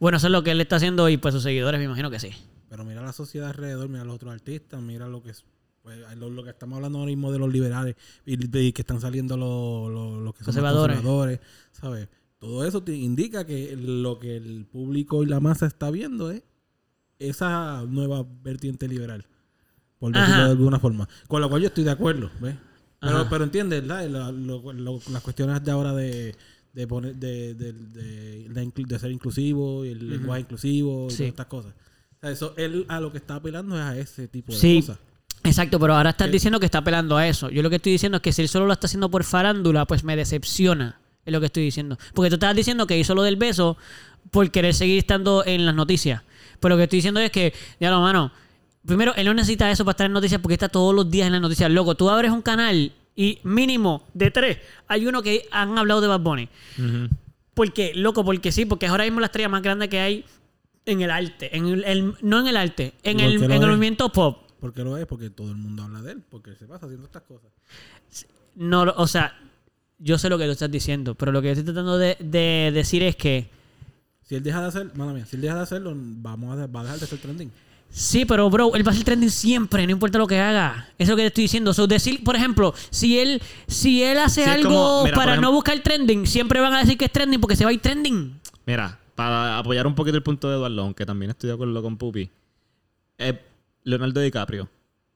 Bueno, 0.00 0.16
eso 0.18 0.26
es 0.28 0.32
lo 0.32 0.42
que 0.42 0.52
él 0.52 0.60
está 0.60 0.76
haciendo 0.76 1.08
y 1.08 1.16
pues 1.16 1.34
sus 1.34 1.42
seguidores 1.42 1.78
me 1.78 1.84
imagino 1.84 2.10
que 2.10 2.18
sí. 2.20 2.30
Pero 2.68 2.84
mira 2.84 3.02
la 3.02 3.12
sociedad 3.12 3.48
alrededor, 3.50 3.88
mira 3.88 4.04
los 4.04 4.16
otros 4.16 4.32
artistas, 4.32 4.80
mira 4.80 5.06
lo 5.08 5.22
que 5.22 5.30
es. 5.30 5.44
pues, 5.82 5.98
lo, 6.16 6.30
lo 6.30 6.42
que 6.42 6.50
estamos 6.50 6.76
hablando 6.76 6.98
ahora 6.98 7.10
mismo 7.10 7.30
de 7.30 7.38
los 7.38 7.52
liberales 7.52 7.96
y 8.24 8.36
de 8.36 8.72
que 8.72 8.82
están 8.82 9.00
saliendo 9.00 9.36
los, 9.36 9.90
los, 9.92 10.22
los 10.22 10.32
que 10.34 10.38
son 10.38 10.46
Conservadores. 10.46 10.96
conservadores, 10.96 11.40
¿sabes? 11.72 12.08
Todo 12.38 12.64
eso 12.66 12.82
te 12.82 12.94
indica 12.94 13.46
que 13.46 13.76
lo 13.76 14.18
que 14.18 14.36
el 14.36 14.66
público 14.66 15.22
y 15.22 15.26
la 15.26 15.40
masa 15.40 15.66
está 15.66 15.90
viendo 15.90 16.30
es 16.30 16.42
esa 17.18 17.84
nueva 17.88 18.26
vertiente 18.42 18.88
liberal, 18.88 19.26
por 19.98 20.12
decirlo 20.12 20.34
Ajá. 20.34 20.44
de 20.44 20.50
alguna 20.50 20.78
forma. 20.78 21.08
Con 21.28 21.40
lo 21.40 21.48
cual 21.48 21.62
yo 21.62 21.68
estoy 21.68 21.84
de 21.84 21.90
acuerdo, 21.90 22.30
¿ves? 22.40 22.56
Pero, 23.00 23.26
pero 23.28 23.44
entiendes, 23.44 23.82
¿verdad? 23.86 24.08
La- 24.08 24.32
lo- 24.32 24.72
lo- 24.72 25.00
las 25.10 25.22
cuestiones 25.22 25.62
de 25.62 25.70
ahora 25.70 25.92
de, 25.94 26.34
de 26.72 26.86
poner 26.86 27.14
de, 27.14 27.54
de, 27.54 27.72
de- 27.72 28.98
ser 28.98 29.10
inclusivo 29.10 29.84
y 29.84 29.90
el 29.90 30.08
lenguaje 30.08 30.40
inclusivo 30.42 31.06
y 31.06 31.10
Sí. 31.10 31.16
todas 31.18 31.28
estas 31.30 31.46
cosas. 31.46 31.72
O 31.72 32.20
sea, 32.20 32.30
eso, 32.30 32.54
él 32.56 32.84
a 32.88 33.00
lo 33.00 33.12
que 33.12 33.18
está 33.18 33.36
apelando 33.36 33.76
es 33.76 33.82
a 33.82 33.98
ese 33.98 34.28
tipo 34.28 34.52
de 34.52 34.58
Sí. 34.58 34.80
cosas. 34.80 34.98
Exacto, 35.44 35.78
pero 35.78 35.94
ahora 35.94 36.10
estás 36.10 36.30
diciendo 36.32 36.58
que 36.58 36.66
está 36.66 36.78
apelando 36.78 37.16
a 37.16 37.28
eso. 37.28 37.50
Yo 37.50 37.62
lo 37.62 37.70
que 37.70 37.76
estoy 37.76 37.92
diciendo 37.92 38.16
es 38.16 38.22
que 38.22 38.32
si 38.32 38.42
él 38.42 38.48
solo 38.48 38.66
lo 38.66 38.72
está 38.72 38.86
haciendo 38.86 39.10
por 39.10 39.22
farándula, 39.22 39.84
pues 39.84 40.02
me 40.02 40.16
decepciona. 40.16 40.98
Es 41.24 41.32
lo 41.32 41.38
que 41.40 41.46
estoy 41.46 41.62
diciendo. 41.64 41.98
Porque 42.14 42.30
tú 42.30 42.34
estabas 42.36 42.56
diciendo 42.56 42.86
que 42.86 42.98
hizo 42.98 43.14
lo 43.14 43.22
del 43.22 43.36
beso 43.36 43.76
por 44.30 44.50
querer 44.50 44.74
seguir 44.74 44.98
estando 44.98 45.44
en 45.46 45.64
las 45.66 45.74
noticias. 45.74 46.22
Pero 46.60 46.74
lo 46.74 46.78
que 46.78 46.84
estoy 46.84 46.96
diciendo 46.98 47.20
es 47.20 47.30
que, 47.30 47.52
ya 47.78 47.90
lo 47.90 48.00
mano, 48.00 48.32
primero, 48.86 49.14
él 49.16 49.26
no 49.26 49.34
necesita 49.34 49.70
eso 49.70 49.84
para 49.84 49.92
estar 49.92 50.06
en 50.06 50.12
noticias 50.12 50.40
porque 50.40 50.54
está 50.54 50.68
todos 50.68 50.94
los 50.94 51.10
días 51.10 51.26
en 51.26 51.32
las 51.32 51.42
noticias. 51.42 51.70
Loco, 51.70 51.94
tú 51.94 52.08
abres 52.10 52.30
un 52.30 52.42
canal 52.42 52.92
y 53.14 53.38
mínimo 53.44 54.04
de 54.14 54.30
tres 54.30 54.58
hay 54.88 55.06
uno 55.06 55.22
que 55.22 55.46
han 55.50 55.76
hablado 55.78 56.00
de 56.00 56.06
Bad 56.08 56.20
Bunny. 56.20 56.48
Ujú. 56.78 57.08
¿Por 57.54 57.72
qué? 57.72 57.92
Loco, 57.94 58.24
porque 58.24 58.52
sí, 58.52 58.66
porque 58.66 58.86
es 58.86 58.90
ahora 58.90 59.04
mismo 59.04 59.20
la 59.20 59.26
estrella 59.26 59.48
más 59.48 59.62
grande 59.62 59.88
que 59.88 59.98
hay 60.00 60.24
en 60.84 61.00
el 61.00 61.10
arte. 61.10 61.56
En 61.56 61.66
el, 61.66 61.84
el- 61.84 62.14
no 62.22 62.40
en 62.40 62.46
el 62.46 62.56
arte, 62.56 62.92
en 63.02 63.18
¿Y 63.18 63.22
por 63.22 63.30
el, 63.30 63.42
en 63.44 63.62
el 63.62 63.68
movimiento 63.68 64.12
pop. 64.12 64.42
¿Por 64.60 64.72
qué 64.72 64.82
lo 64.84 64.96
es? 64.96 65.06
Porque 65.06 65.30
todo 65.30 65.50
el 65.50 65.56
mundo 65.56 65.82
habla 65.82 66.02
de 66.02 66.12
él, 66.12 66.22
porque 66.30 66.54
se 66.56 66.66
pasa 66.66 66.86
haciendo 66.86 67.06
estas 67.06 67.22
cosas. 67.22 67.50
No, 68.54 68.82
o 68.96 69.06
sea, 69.06 69.34
yo 69.98 70.18
sé 70.18 70.28
lo 70.28 70.38
que 70.38 70.44
tú 70.46 70.50
estás 70.52 70.70
diciendo, 70.70 71.14
pero 71.14 71.32
lo 71.32 71.42
que 71.42 71.50
estoy 71.50 71.64
tratando 71.64 71.98
de, 71.98 72.16
de 72.20 72.70
decir 72.72 73.02
es 73.02 73.16
que 73.16 73.48
Si 74.22 74.34
él 74.34 74.42
deja 74.42 74.60
de 74.60 74.68
hacer, 74.68 74.94
mala 74.94 75.12
mía, 75.12 75.26
si 75.26 75.36
él 75.36 75.42
deja 75.42 75.56
de 75.56 75.62
hacerlo, 75.62 75.92
vamos 75.96 76.58
a, 76.58 76.66
va 76.66 76.80
a 76.80 76.84
dejar 76.84 76.98
de 77.00 77.06
ser 77.06 77.18
trending. 77.18 77.50
Sí, 77.98 78.24
pero 78.26 78.50
bro, 78.50 78.74
él 78.74 78.86
va 78.86 78.92
a 78.92 78.94
ser 78.94 79.04
trending 79.04 79.30
siempre, 79.30 79.86
no 79.86 79.92
importa 79.92 80.18
lo 80.18 80.26
que 80.26 80.38
haga. 80.38 80.88
Eso 80.98 81.04
es 81.04 81.08
lo 81.08 81.16
que 81.16 81.22
te 81.22 81.26
estoy 81.28 81.44
diciendo. 81.44 81.72
So, 81.72 81.86
decir, 81.86 82.22
por 82.22 82.36
ejemplo, 82.36 82.74
si 82.90 83.18
él 83.18 83.40
si 83.66 84.02
él 84.02 84.18
hace 84.18 84.44
algo 84.44 84.68
como- 84.68 85.04
mira, 85.04 85.16
para 85.16 85.36
no 85.36 85.50
buscar 85.52 85.78
trending, 85.80 86.26
siempre 86.26 86.60
van 86.60 86.74
a 86.74 86.80
decir 86.80 86.98
que 86.98 87.06
es 87.06 87.12
trending 87.12 87.40
porque 87.40 87.56
se 87.56 87.64
va 87.64 87.70
a 87.70 87.72
ir 87.72 87.80
trending. 87.80 88.38
Mira, 88.66 88.98
para 89.14 89.58
apoyar 89.58 89.86
un 89.86 89.94
poquito 89.94 90.16
el 90.16 90.22
punto 90.22 90.48
de 90.50 90.56
Eduardo, 90.56 90.82
aunque 90.82 91.06
también 91.06 91.30
estoy 91.30 91.48
de 91.48 91.54
acuerdo 91.54 91.82
con 91.82 91.96
Pupi. 91.96 92.28
eh, 93.18 93.40
Leonardo 93.84 94.20
DiCaprio. 94.20 94.68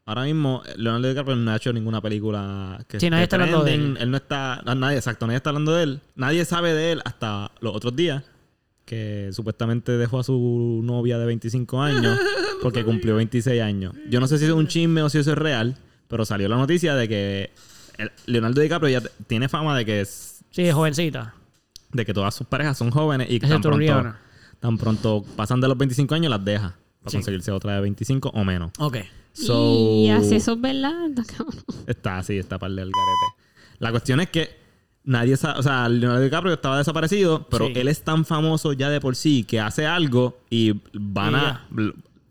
Ahora 0.06 0.22
mismo, 0.22 0.62
eh, 0.66 0.72
Leonardo 0.76 1.08
DiCaprio 1.08 1.36
no 1.36 1.50
ha 1.50 1.56
hecho 1.56 1.72
ninguna 1.72 2.00
película 2.00 2.82
que 2.88 2.98
Sí, 2.98 3.10
nadie 3.10 3.24
está 3.24 3.36
hablando 3.36 3.62
de 3.62 3.72
trending. 3.72 3.96
él. 4.02 4.10
no 4.10 4.16
está... 4.16 4.62
nadie, 4.74 4.96
exacto, 4.96 5.26
nadie 5.26 5.36
está 5.36 5.50
hablando 5.50 5.72
de 5.74 5.82
él. 5.82 6.00
Nadie 6.16 6.44
sabe 6.46 6.72
de 6.72 6.92
él 6.92 7.02
hasta 7.04 7.50
los 7.60 7.76
otros 7.76 7.94
días. 7.94 8.22
Que 8.90 9.30
supuestamente 9.32 9.92
dejó 9.96 10.18
a 10.18 10.24
su 10.24 10.80
novia 10.82 11.16
de 11.16 11.24
25 11.26 11.80
años 11.80 12.18
porque 12.60 12.84
cumplió 12.84 13.14
26 13.14 13.62
años. 13.62 13.94
Yo 14.10 14.18
no 14.18 14.26
sé 14.26 14.36
si 14.38 14.46
es 14.46 14.50
un 14.50 14.66
chisme 14.66 15.00
o 15.02 15.08
si 15.08 15.18
eso 15.18 15.30
es 15.30 15.38
real, 15.38 15.76
pero 16.08 16.24
salió 16.24 16.48
la 16.48 16.56
noticia 16.56 16.96
de 16.96 17.08
que 17.08 17.50
Leonardo 18.26 18.60
DiCaprio 18.60 19.00
ya 19.00 19.08
tiene 19.28 19.48
fama 19.48 19.76
de 19.78 19.84
que 19.84 20.00
es 20.00 20.40
Sí, 20.50 20.68
jovencita. 20.72 21.34
de 21.92 22.04
que 22.04 22.12
todas 22.12 22.34
sus 22.34 22.48
parejas 22.48 22.76
son 22.78 22.90
jóvenes 22.90 23.28
y 23.30 23.38
que 23.38 23.46
Excepto 23.46 23.70
tan 23.70 23.78
pronto, 23.78 24.16
tan 24.58 24.76
pronto 24.78 25.24
pasan 25.36 25.60
de 25.60 25.68
los 25.68 25.78
25 25.78 26.12
años 26.16 26.28
las 26.30 26.44
deja 26.44 26.76
para 27.00 27.10
Sí. 27.12 27.16
conseguirse 27.18 27.52
otra 27.52 27.76
de 27.76 27.82
25 27.82 28.30
o 28.34 28.44
menos. 28.44 28.72
Ok. 28.80 28.96
So, 29.32 29.94
Y 30.04 30.10
así 30.10 30.34
eso 30.34 30.54
es 30.54 30.60
verdad. 30.60 31.10
Está 31.86 32.18
así, 32.18 32.36
está 32.38 32.58
par 32.58 32.70
del 32.72 32.90
garete. 32.90 33.46
La 33.78 33.92
cuestión 33.92 34.18
es 34.20 34.30
que 34.30 34.50
nadie 35.04 35.36
sabe, 35.36 35.58
o 35.58 35.62
sea, 35.62 35.88
Leonardo 35.88 36.22
DiCaprio 36.22 36.52
estaba 36.54 36.78
desaparecido, 36.78 37.46
pero 37.50 37.66
Sí. 37.66 37.72
él 37.76 37.88
es 37.88 38.02
tan 38.02 38.24
famoso 38.24 38.72
ya 38.72 38.90
de 38.90 39.00
por 39.00 39.16
sí 39.16 39.44
que 39.44 39.60
hace 39.60 39.86
algo 39.86 40.38
y 40.50 40.74
van 40.92 41.34
a, 41.34 41.66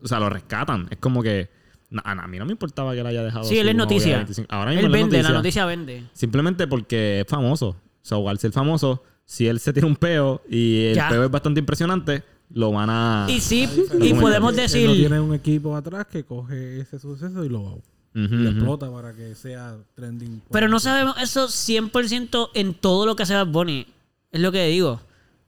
o 0.02 0.08
sea, 0.08 0.20
lo 0.20 0.30
rescatan. 0.30 0.86
Es 0.90 0.98
como 0.98 1.22
que 1.22 1.48
na- 1.90 2.02
a 2.04 2.26
mí 2.28 2.38
no 2.38 2.46
me 2.46 2.52
importaba 2.52 2.92
que 2.94 3.00
él 3.00 3.06
haya 3.06 3.22
dejado 3.22 3.44
Sí, 3.44 3.58
él 3.58 3.68
es 3.68 3.74
noticia. 3.76 4.16
25. 4.18 4.46
Ahora 4.54 4.70
mismo 4.70 4.86
Él 4.86 4.92
vende, 4.92 5.22
la 5.22 5.30
noticia. 5.30 5.66
vende. 5.66 6.04
Simplemente 6.12 6.66
porque 6.68 7.20
es 7.22 7.26
famoso. 7.26 7.68
O 7.70 7.76
sea, 8.02 8.18
al 8.30 8.38
ser 8.38 8.52
famoso, 8.52 9.02
si 9.24 9.46
él 9.46 9.60
se 9.60 9.72
tira 9.72 9.86
un 9.86 9.96
peo 9.96 10.40
y 10.48 10.86
el 10.86 10.94
Ya. 10.96 11.08
peo 11.08 11.24
es 11.24 11.30
bastante 11.30 11.60
impresionante, 11.60 12.22
lo 12.52 12.72
van 12.72 12.88
a... 12.90 13.26
Y 13.28 13.40
sí, 13.40 13.68
y 14.00 14.14
podemos 14.14 14.50
Él 14.52 14.56
decir... 14.56 14.88
no 14.88 14.94
tiene 14.94 15.20
un 15.20 15.34
equipo 15.34 15.76
atrás 15.76 16.06
que 16.06 16.24
coge 16.24 16.80
ese 16.80 16.98
suceso 16.98 17.44
y 17.44 17.48
lo, 17.48 17.80
Lo 18.12 18.24
ujú. 18.24 18.48
explota 18.48 18.90
para 18.90 19.14
que 19.14 19.34
sea 19.34 19.76
trending. 19.94 20.42
Pero 20.50 20.68
no 20.68 20.80
sabemos 20.80 21.16
eso 21.20 21.46
100% 21.48 22.50
en 22.54 22.74
todo 22.74 23.06
lo 23.06 23.14
que 23.14 23.22
hace 23.22 23.34
Bad 23.34 23.46
Bunny. 23.46 23.86
Es 24.32 24.40
lo 24.40 24.50
que 24.50 24.66
digo. 24.66 25.00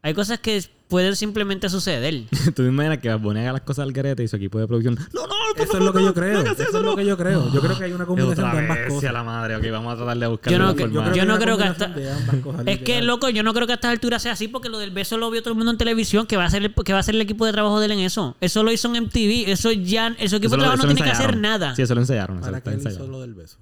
Hay 0.03 0.15
cosas 0.15 0.39
que 0.41 0.63
pueden 0.93 1.17
simplemente 1.17 1.71
suceder. 1.71 2.25
Tú 2.55 2.63
imaginas 2.65 2.99
que 2.99 3.09
Bad 3.09 3.37
haga 3.39 3.53
las 3.53 3.63
cosas 3.63 3.85
al 3.85 3.93
garete 3.93 4.23
y 4.23 4.29
su 4.29 4.37
equipo 4.37 4.59
de 4.59 4.67
producción... 4.69 4.95
No, 5.15 5.27
no, 5.27 5.35
por 5.57 5.63
Eso 5.67 5.79
es 5.79 5.83
lo 5.85 5.91
que 5.93 6.01
no, 6.01 6.05
yo 6.05 6.15
creo. 6.15 6.43
no 6.45 6.51
Eso 6.53 6.63
es 6.63 6.69
eso, 6.69 6.83
lo 6.83 6.91
no. 6.91 6.97
que 6.97 7.07
yo 7.07 7.17
creo. 7.17 7.51
Yo 7.51 7.61
creo 7.63 7.79
que 7.79 7.85
hay 7.85 7.93
una 7.93 8.05
combinación 8.05 8.47
Otra 8.47 8.61
de 8.61 8.67
ambas 8.69 8.79
cosas. 8.93 9.09
a 9.09 9.13
la 9.13 9.25
madre. 9.25 9.57
Ok, 9.57 9.65
vamos 9.73 9.95
a 9.95 9.97
tratar 9.97 10.19
de 10.19 10.27
buscar 10.27 10.53
Yo 10.53 10.59
no- 10.59 10.75
yo 11.15 11.25
no 11.25 11.39
creo 11.39 11.57
que 11.57 11.65
hasta- 11.65 11.89
de 11.89 12.13
ambas 12.13 12.37
cosas, 12.37 12.67
Es 12.67 12.79
que, 12.83 13.01
loco, 13.01 13.31
yo 13.31 13.43
no 13.43 13.55
creo 13.55 13.67
que 13.67 13.73
a 13.73 13.77
estas 13.77 13.91
alturas 13.93 14.23
sea 14.23 14.33
así 14.33 14.49
porque 14.49 14.69
lo 14.69 14.79
del 14.79 14.91
beso 14.91 15.17
lo 15.17 15.31
vio 15.31 15.41
todo 15.43 15.53
el 15.53 15.57
mundo 15.57 15.73
en 15.73 15.79
televisión, 15.79 16.27
que 16.27 16.37
va 16.37 16.45
a 16.45 16.51
ser 16.51 16.63
el, 16.63 16.75
que 16.75 16.93
va 16.93 16.99
a 16.99 17.03
ser 17.03 17.15
el 17.15 17.23
equipo 17.23 17.47
de 17.47 17.53
trabajo 17.53 17.81
de 17.81 17.87
él 17.87 17.93
en 17.93 18.01
eso. 18.01 18.37
Eso 18.43 18.63
lo 18.63 18.71
hizo 18.71 18.95
en 18.95 19.05
MTV. 19.05 19.51
Eso 19.51 19.73
ya, 19.73 20.09
ese 20.19 20.37
equipo 20.37 20.55
Eso 20.55 20.57
de 20.57 20.61
trabajo 20.61 20.75
eso 20.75 20.87
no 20.89 20.95
tiene 20.95 21.11
que 21.11 21.17
hacer 21.17 21.37
nada. 21.39 21.75
Sí, 21.75 21.83
eso 21.83 21.95
lo 21.95 22.03
ensayaron. 22.03 22.39
Eso 22.39 22.47
¿Para 22.51 22.61
qué 22.61 22.75
hizo 22.77 23.07
lo 23.07 23.21
del 23.23 23.33
beso? 23.35 23.57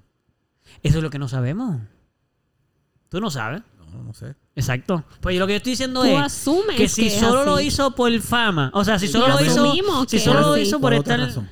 Eso 0.83 0.97
es 0.97 1.03
lo 1.03 1.09
que 1.09 1.19
no 1.19 1.29
sabemos. 1.29 1.79
Tú 3.09 3.19
no 3.21 3.29
sabes. 3.31 3.61
No, 3.93 4.03
no 4.03 4.13
sé. 4.13 4.35
Exacto. 4.55 5.03
Pues 5.21 5.37
lo 5.37 5.47
que 5.47 5.53
yo 5.53 5.57
estoy 5.57 5.71
diciendo 5.71 6.01
Tú 6.01 6.07
es 6.07 6.21
asumes 6.21 6.75
que 6.75 6.89
si 6.89 7.03
que 7.03 7.07
es 7.07 7.19
solo 7.19 7.45
lo 7.45 7.55
así. 7.55 7.67
hizo 7.67 7.91
por 7.95 8.19
fama, 8.19 8.69
o 8.73 8.83
sea, 8.83 8.99
si 8.99 9.07
solo 9.07 9.27
lo 9.29 9.41
hizo, 9.41 9.63
asumimos 9.63 10.05
si 10.09 10.19
solo 10.19 10.39
es 10.41 10.45
lo 10.45 10.57
hizo 10.57 10.79
por, 10.79 10.91
Por 10.91 10.99
otra 10.99 11.15
estar, 11.15 11.27
razón. 11.29 11.49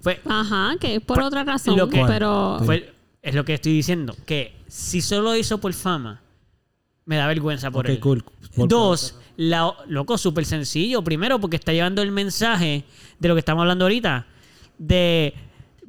fue, 0.00 0.20
Ajá, 0.24 0.76
que 0.80 0.94
es 0.96 1.00
por 1.00 1.16
Pues, 1.16 1.26
otra 1.26 1.44
razón. 1.44 1.76
lo 1.76 1.88
que- 1.88 2.04
pero. 2.06 2.60
fue- 2.64 2.94
es 3.22 3.34
lo 3.34 3.44
que 3.44 3.54
estoy 3.54 3.72
diciendo, 3.72 4.14
que 4.24 4.54
si 4.68 5.00
solo 5.00 5.22
lo 5.22 5.36
hizo 5.36 5.58
por 5.58 5.72
fama, 5.74 6.20
me 7.04 7.16
da 7.16 7.26
vergüenza 7.26 7.70
por 7.70 7.86
Ok, 7.86 7.90
él. 7.90 8.00
cool. 8.00 8.24
Por- 8.54 8.68
Dos, 8.68 9.16
la, 9.36 9.72
loco, 9.88 10.16
súper 10.16 10.44
sencillo. 10.44 11.02
Primero, 11.02 11.40
porque 11.40 11.56
está 11.56 11.72
llevando 11.72 12.02
el 12.02 12.12
mensaje 12.12 12.84
de 13.18 13.28
lo 13.28 13.34
que 13.34 13.40
estamos 13.40 13.62
hablando 13.62 13.84
ahorita. 13.86 14.26
De 14.78 15.34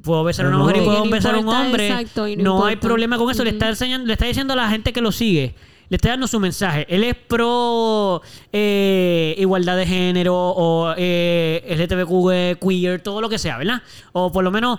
puedo 0.02 0.24
besar 0.24 0.46
a 0.46 0.48
una 0.48 0.58
no- 0.58 0.64
mujer 0.64 0.78
y 0.82 0.84
puedo 0.84 1.04
besar 1.08 1.34
a 1.34 1.38
un 1.38 1.48
hombre. 1.48 1.88
exacto, 1.88 2.26
no 2.28 2.42
no 2.58 2.66
hay 2.66 2.76
problema 2.76 3.16
con 3.18 3.30
eso. 3.30 3.44
Le 3.44 3.50
está 3.50 3.68
enseñando, 3.68 4.06
le 4.06 4.14
está 4.14 4.24
diciendo 4.26 4.52
a 4.54 4.56
la 4.56 4.68
gente 4.68 4.92
que 4.92 5.00
lo 5.00 5.12
sigue. 5.12 5.54
Le 5.90 5.96
está 5.96 6.10
dando 6.10 6.26
su 6.26 6.40
mensaje. 6.40 6.86
Él 6.88 7.04
es 7.04 7.14
pro 7.14 8.22
eh, 8.52 9.34
igualdad 9.36 9.76
de 9.76 9.86
género 9.86 10.34
o 10.34 10.94
eh, 10.96 11.62
LGTBQ, 11.68 12.64
queer, 12.66 13.02
todo 13.02 13.20
lo 13.20 13.28
que 13.28 13.38
sea, 13.38 13.58
¿verdad? 13.58 13.82
O 14.12 14.32
por 14.32 14.42
lo 14.42 14.50
menos, 14.50 14.78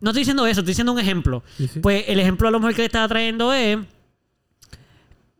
no 0.00 0.10
estoy 0.10 0.22
diciendo 0.22 0.46
eso, 0.46 0.60
estoy 0.60 0.72
diciendo 0.72 0.92
un 0.92 0.98
ejemplo. 0.98 1.42
Sí, 1.56 1.68
sí. 1.68 1.80
Pues 1.80 2.04
el 2.08 2.20
ejemplo 2.20 2.48
a 2.48 2.50
lo 2.50 2.58
mejor 2.58 2.74
que 2.74 2.82
le 2.82 2.86
estaba 2.86 3.08
trayendo 3.08 3.54
es 3.54 3.78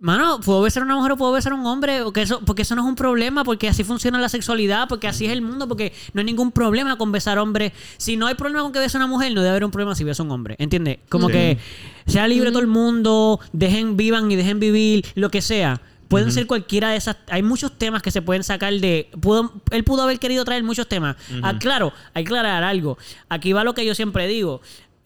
Mano, 0.01 0.39
puedo 0.41 0.63
besar 0.63 0.85
a 0.85 0.87
una 0.87 0.95
mujer 0.95 1.13
o 1.13 1.17
puedo 1.17 1.33
besar 1.33 1.51
a 1.53 1.57
un 1.57 1.67
hombre, 1.67 2.05
porque 2.05 2.23
eso, 2.23 2.41
porque 2.45 2.63
eso 2.63 2.77
no 2.77 2.83
es 2.83 2.89
un 2.89 2.95
problema, 2.95 3.43
porque 3.43 3.69
así 3.69 3.83
funciona 3.83 4.21
la 4.21 4.29
sexualidad, 4.29 4.87
porque 4.89 5.09
así 5.09 5.27
es 5.27 5.33
el 5.33 5.43
mundo, 5.43 5.67
porque 5.67 5.93
no 6.13 6.21
hay 6.21 6.25
ningún 6.25 6.53
problema 6.53 6.97
con 6.97 7.11
besar 7.11 7.37
hombres. 7.39 7.73
Si 7.97 8.17
no 8.17 8.29
hay 8.29 8.37
problema 8.37 8.63
con 8.63 8.73
que 8.73 8.79
bese 8.79 8.97
a 8.97 9.01
una 9.01 9.09
mujer, 9.09 9.33
no 9.35 9.41
debe 9.41 9.51
haber 9.51 9.65
un 9.65 9.73
problema 9.73 9.97
si 9.97 10.05
besa 10.05 10.23
a 10.23 10.27
un 10.27 10.31
hombre. 10.31 10.55
¿Entiendes? 10.61 10.99
Como 11.09 11.27
Sí. 11.27 11.33
que 11.33 11.59
sea 12.07 12.29
libre 12.29 12.51
todo 12.51 12.61
el 12.61 12.69
mundo, 12.69 13.41
dejen, 13.53 13.97
vivan 13.97 14.31
y 14.31 14.37
dejen 14.37 14.61
vivir, 14.61 15.05
lo 15.17 15.31
que 15.31 15.43
sea. 15.43 15.81
Pueden 16.07 16.31
ser 16.33 16.47
cualquiera 16.47 16.91
de 16.91 16.97
esas. 16.97 17.17
Hay 17.29 17.43
muchos 17.43 17.77
temas 17.77 18.01
que 18.01 18.11
se 18.13 18.23
pueden 18.23 18.43
sacar 18.45 18.73
de. 18.73 19.11
pudo- 19.21 19.53
él 19.73 19.83
pudo 19.85 20.03
haber 20.05 20.19
querido 20.21 20.43
traer 20.45 20.63
muchos 20.63 20.89
temas. 20.89 21.17
Ah, 21.43 21.59
claro, 21.59 21.93
hay 22.15 22.23
que 22.25 22.29
aclarar 22.29 22.63
algo. 22.63 22.97
Aquí 23.29 23.53
va 23.53 23.63
lo 23.65 23.75
que 23.75 23.85
yo 23.85 23.95
siempre 23.97 24.27
digo. 24.29 24.61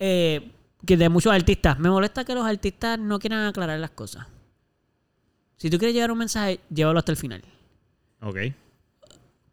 eh, 0.05 0.51
que 0.85 0.97
de 0.97 1.09
muchos 1.09 1.33
artistas. 1.33 1.79
Me 1.79 1.89
molesta 1.89 2.25
que 2.25 2.35
los 2.35 2.45
artistas 2.45 2.99
no 2.99 3.19
quieran 3.21 3.47
aclarar 3.47 3.79
las 3.81 3.91
cosas. 3.91 4.27
Si 5.63 5.71
tú 5.71 5.79
quieres 5.79 5.95
llevar 5.95 6.11
un 6.11 6.19
mensaje, 6.19 6.59
llévalo 6.75 6.99
hasta 6.99 7.13
el 7.13 7.17
final. 7.17 7.41
Ok. 8.21 8.37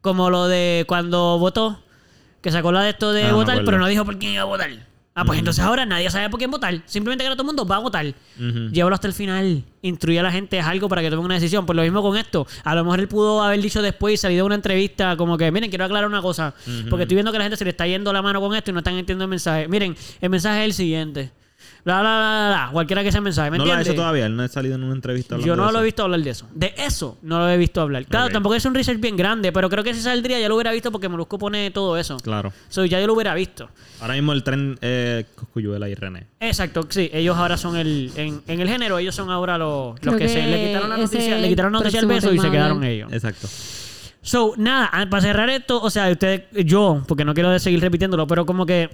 Como 0.02 0.32
lo 0.32 0.48
de 0.48 0.84
cuando 0.88 1.38
votó, 1.38 1.84
que 2.42 2.50
sacó 2.50 2.72
la 2.72 2.82
de 2.82 2.90
esto 2.90 3.14
de 3.14 3.26
Ah, 3.26 3.34
votar, 3.34 3.64
pero 3.64 3.78
no 3.78 3.86
dijo 3.86 4.04
por 4.06 4.18
quién 4.18 4.34
iba 4.34 4.42
a 4.42 4.46
votar. 4.46 4.72
Ah, 5.14 5.24
pues 5.24 5.38
entonces 5.38 5.64
ahora 5.64 5.86
nadie 5.86 6.10
sabe 6.10 6.28
por 6.32 6.40
quién 6.40 6.50
votar. 6.50 6.82
Simplemente 6.88 7.22
que 7.24 7.28
ahora 7.28 7.36
todo 7.36 7.44
el 7.44 7.48
mundo 7.56 7.64
va 7.68 7.76
a 7.76 7.80
votar. 7.80 8.12
Llévalo 8.40 8.96
hasta 8.96 9.06
el 9.06 9.14
final. 9.14 9.64
Instruye 9.84 10.20
a 10.20 10.24
la 10.24 10.32
gente 10.32 10.58
es 10.58 10.66
algo 10.66 10.90
para 10.90 11.04
que 11.04 11.12
tomen 11.12 11.26
una 11.26 11.36
decisión. 11.36 11.68
Pues 11.68 11.76
lo 11.76 11.84
mismo 11.84 12.02
con 12.02 12.18
esto. 12.18 12.48
A 12.64 12.74
lo 12.74 12.84
mejor 12.84 13.02
él 13.02 13.08
pudo 13.08 13.44
haber 13.44 13.62
dicho 13.62 13.84
después 13.84 14.16
y 14.16 14.18
salido 14.18 14.46
de 14.46 14.46
una 14.48 14.56
entrevista 14.56 15.16
como 15.16 15.38
que, 15.38 15.52
miren, 15.52 15.70
quiero 15.70 15.86
aclarar 15.86 16.10
una 16.10 16.24
cosa. 16.24 16.56
Porque 16.90 17.04
estoy 17.04 17.18
viendo 17.18 17.32
que 17.32 17.38
la 17.38 17.44
gente 17.44 17.58
se 17.58 17.66
le 17.66 17.70
está 17.70 17.86
yendo 17.86 18.12
la 18.12 18.24
mano 18.24 18.42
con 18.42 18.56
esto 18.56 18.72
y 18.72 18.74
no 18.74 18.80
están 18.80 18.96
entendiendo 18.96 19.26
el 19.26 19.30
mensaje. 19.30 19.68
Miren, 19.68 19.96
el 20.22 20.30
mensaje 20.32 20.62
es 20.62 20.66
el 20.66 20.74
siguiente. 20.74 21.32
Bla, 21.86 22.02
bla, 22.02 22.18
bla, 22.18 22.20
bla, 22.20 22.48
bla. 22.48 22.70
Cualquiera 22.72 23.04
que 23.04 23.12
sea 23.12 23.20
el 23.20 23.24
mensaje. 23.24 23.52
¿Me 23.52 23.58
No 23.58 23.66
lo 23.66 23.74
ha 23.74 23.82
hecho 23.82 23.96
todavía. 23.96 24.26
Él 24.26 24.36
no 24.36 24.44
ha 24.44 24.48
salido 24.48 24.76
en 24.76 24.84
una 24.84 24.94
entrevista 24.94 25.36
hablando 25.36 25.48
Yo 25.48 25.56
no 25.56 25.68
de 25.68 25.74
lo 25.74 25.80
he 25.80 25.84
visto 25.84 26.04
hablar 26.04 26.22
de 26.22 26.30
eso. 26.30 26.48
De 26.54 26.74
eso 26.78 27.18
no 27.22 27.40
lo 27.40 27.50
he 27.50 27.58
visto 27.58 27.82
hablar. 27.82 28.06
Claro, 28.06 28.30
tampoco 28.30 28.56
es 28.56 28.66
un 28.66 28.76
research 28.76 29.00
bien 29.00 29.16
grande, 29.16 29.52
pero 29.52 29.70
creo 29.70 29.84
que 29.84 29.94
si 29.94 30.02
saldría 30.02 30.40
ya 30.40 30.48
lo 30.50 30.56
hubiera 30.56 30.72
visto 30.72 30.92
porque 30.92 31.08
Molusco 31.08 31.38
pone 31.38 31.72
todo 31.72 31.98
eso. 31.98 32.18
Claro. 32.18 32.52
So, 32.68 32.86
ya 32.86 33.00
yo 33.00 33.08
lo 33.08 33.14
hubiera 33.14 33.34
visto. 33.34 33.70
Ahora 34.02 34.14
mismo 34.14 34.34
el 34.34 34.44
tren 34.44 34.78
eh, 34.82 35.26
Coscuyuela 35.36 35.90
y 35.90 35.96
René. 35.96 36.28
Exacto, 36.40 36.86
sí. 36.90 37.10
Ellos 37.14 37.38
ahora 37.38 37.58
son 37.58 37.76
el... 37.76 38.12
En, 38.16 38.42
en 38.48 38.60
el 38.60 38.70
género, 38.70 39.00
ellos 39.00 39.16
son 39.16 39.30
ahora 39.30 39.58
los, 39.58 39.96
los 40.04 40.16
que, 40.16 40.30
se 40.30 40.46
le 40.46 40.68
quitaron 40.68 40.90
la 40.90 40.98
noticia, 40.98 41.38
le 41.38 41.50
quitaron 41.50 41.74
la 41.74 41.80
noticia 41.80 42.00
al 42.00 42.08
beso 42.08 42.34
y 42.34 42.40
se 42.40 42.52
quedaron 42.52 42.84
ellos. 42.84 43.12
Exacto. 43.12 43.48
So, 44.22 44.54
nada, 44.58 44.90
ah, 44.92 45.08
para 45.10 45.22
cerrar 45.22 45.50
esto, 45.50 45.82
o 45.82 45.90
sea, 45.90 46.12
ustedes, 46.12 46.44
yo, 46.66 47.04
porque 47.08 47.24
no 47.24 47.34
quiero 47.34 47.58
seguir 47.58 47.80
repitiéndolo, 47.80 48.28
pero 48.28 48.46
como 48.46 48.66
que... 48.66 48.90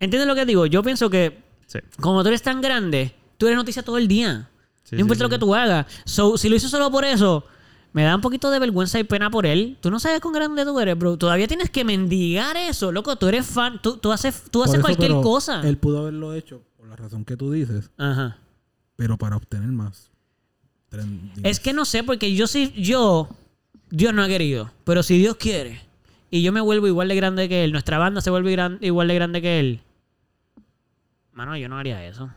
¿Entiendes 0.00 0.28
lo 0.28 0.34
que 0.34 0.44
digo? 0.44 0.66
Yo 0.66 0.82
pienso 0.82 1.10
que 1.10 1.47
Sí. 1.68 1.78
como 2.00 2.22
tú 2.22 2.28
eres 2.28 2.42
tan 2.42 2.60
grande, 2.60 3.14
tú 3.36 3.46
eres 3.46 3.56
noticia 3.56 3.82
todo 3.84 3.96
el 3.98 4.08
día. 4.08 4.50
Sí, 4.82 4.96
no 4.96 5.02
importa 5.02 5.18
sí, 5.18 5.22
lo 5.22 5.28
que 5.28 5.38
tú 5.38 5.54
hagas. 5.54 5.86
So, 6.04 6.36
si 6.36 6.48
lo 6.48 6.56
hizo 6.56 6.68
solo 6.68 6.90
por 6.90 7.04
eso, 7.04 7.44
me 7.92 8.02
da 8.02 8.14
un 8.16 8.20
poquito 8.22 8.50
de 8.50 8.58
vergüenza 8.58 8.98
y 8.98 9.04
pena 9.04 9.30
por 9.30 9.46
él. 9.46 9.76
Tú 9.80 9.90
no 9.90 10.00
sabes 10.00 10.20
cuán 10.20 10.34
grande 10.34 10.64
tú 10.64 10.80
eres, 10.80 10.98
bro. 10.98 11.16
Todavía 11.16 11.46
tienes 11.46 11.70
que 11.70 11.84
mendigar 11.84 12.56
eso, 12.56 12.90
loco. 12.90 13.14
Tú 13.16 13.28
eres 13.28 13.46
fan. 13.46 13.80
Tú, 13.82 13.98
tú 13.98 14.10
haces, 14.12 14.44
tú 14.50 14.62
haces 14.62 14.74
eso, 14.74 14.82
cualquier 14.82 15.12
cosa. 15.12 15.60
Él 15.62 15.76
pudo 15.76 16.00
haberlo 16.00 16.32
hecho 16.34 16.62
por 16.76 16.88
la 16.88 16.96
razón 16.96 17.24
que 17.24 17.36
tú 17.36 17.52
dices, 17.52 17.90
Ajá. 17.98 18.38
pero 18.96 19.16
para 19.18 19.36
obtener 19.36 19.68
más. 19.68 20.10
Es 21.42 21.60
que 21.60 21.72
no 21.72 21.84
sé, 21.84 22.02
porque 22.02 22.34
yo 22.34 22.46
sí, 22.46 22.72
yo, 22.76 23.28
Dios 23.90 24.14
no 24.14 24.22
ha 24.22 24.28
querido. 24.28 24.70
Pero 24.84 25.02
si 25.02 25.18
Dios 25.18 25.36
quiere, 25.36 25.82
y 26.30 26.42
yo 26.42 26.52
me 26.52 26.60
vuelvo 26.62 26.86
igual 26.86 27.08
de 27.08 27.16
grande 27.16 27.48
que 27.48 27.64
él, 27.64 27.72
nuestra 27.72 27.98
banda 27.98 28.20
se 28.22 28.30
vuelve 28.30 28.52
gran- 28.52 28.78
igual 28.80 29.08
de 29.08 29.14
grande 29.14 29.42
que 29.42 29.60
él. 29.60 29.80
Mano, 31.38 31.56
yo 31.56 31.68
no 31.68 31.78
haría 31.78 32.04
eso. 32.04 32.28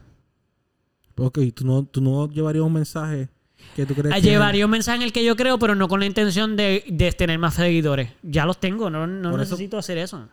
Ok, 1.18 1.40
tú 1.56 1.66
no, 1.66 1.84
tú 1.86 2.02
no 2.02 2.30
llevarías 2.30 2.64
un 2.64 2.74
mensaje 2.74 3.30
que 3.76 3.84
tú 3.88 3.96
crees 3.96 4.14
A 4.14 4.18
que... 4.18 4.22
llevaría 4.22 4.64
un 4.66 4.70
mensaje 4.70 4.98
en 4.98 5.02
el 5.02 5.12
que 5.12 5.26
yo 5.26 5.36
creo, 5.36 5.58
pero 5.58 5.74
no 5.74 5.88
con 5.88 6.00
la 6.02 6.06
intención 6.06 6.56
de, 6.56 6.84
de 6.88 7.12
tener 7.14 7.40
más 7.40 7.56
seguidores. 7.56 8.12
Ya 8.22 8.46
los 8.46 8.60
tengo, 8.60 8.92
no, 8.92 9.08
no 9.08 9.32
Por 9.32 9.42
eso- 9.42 9.54
necesito 9.56 9.80
hacer 9.80 9.98
eso. 9.98 10.30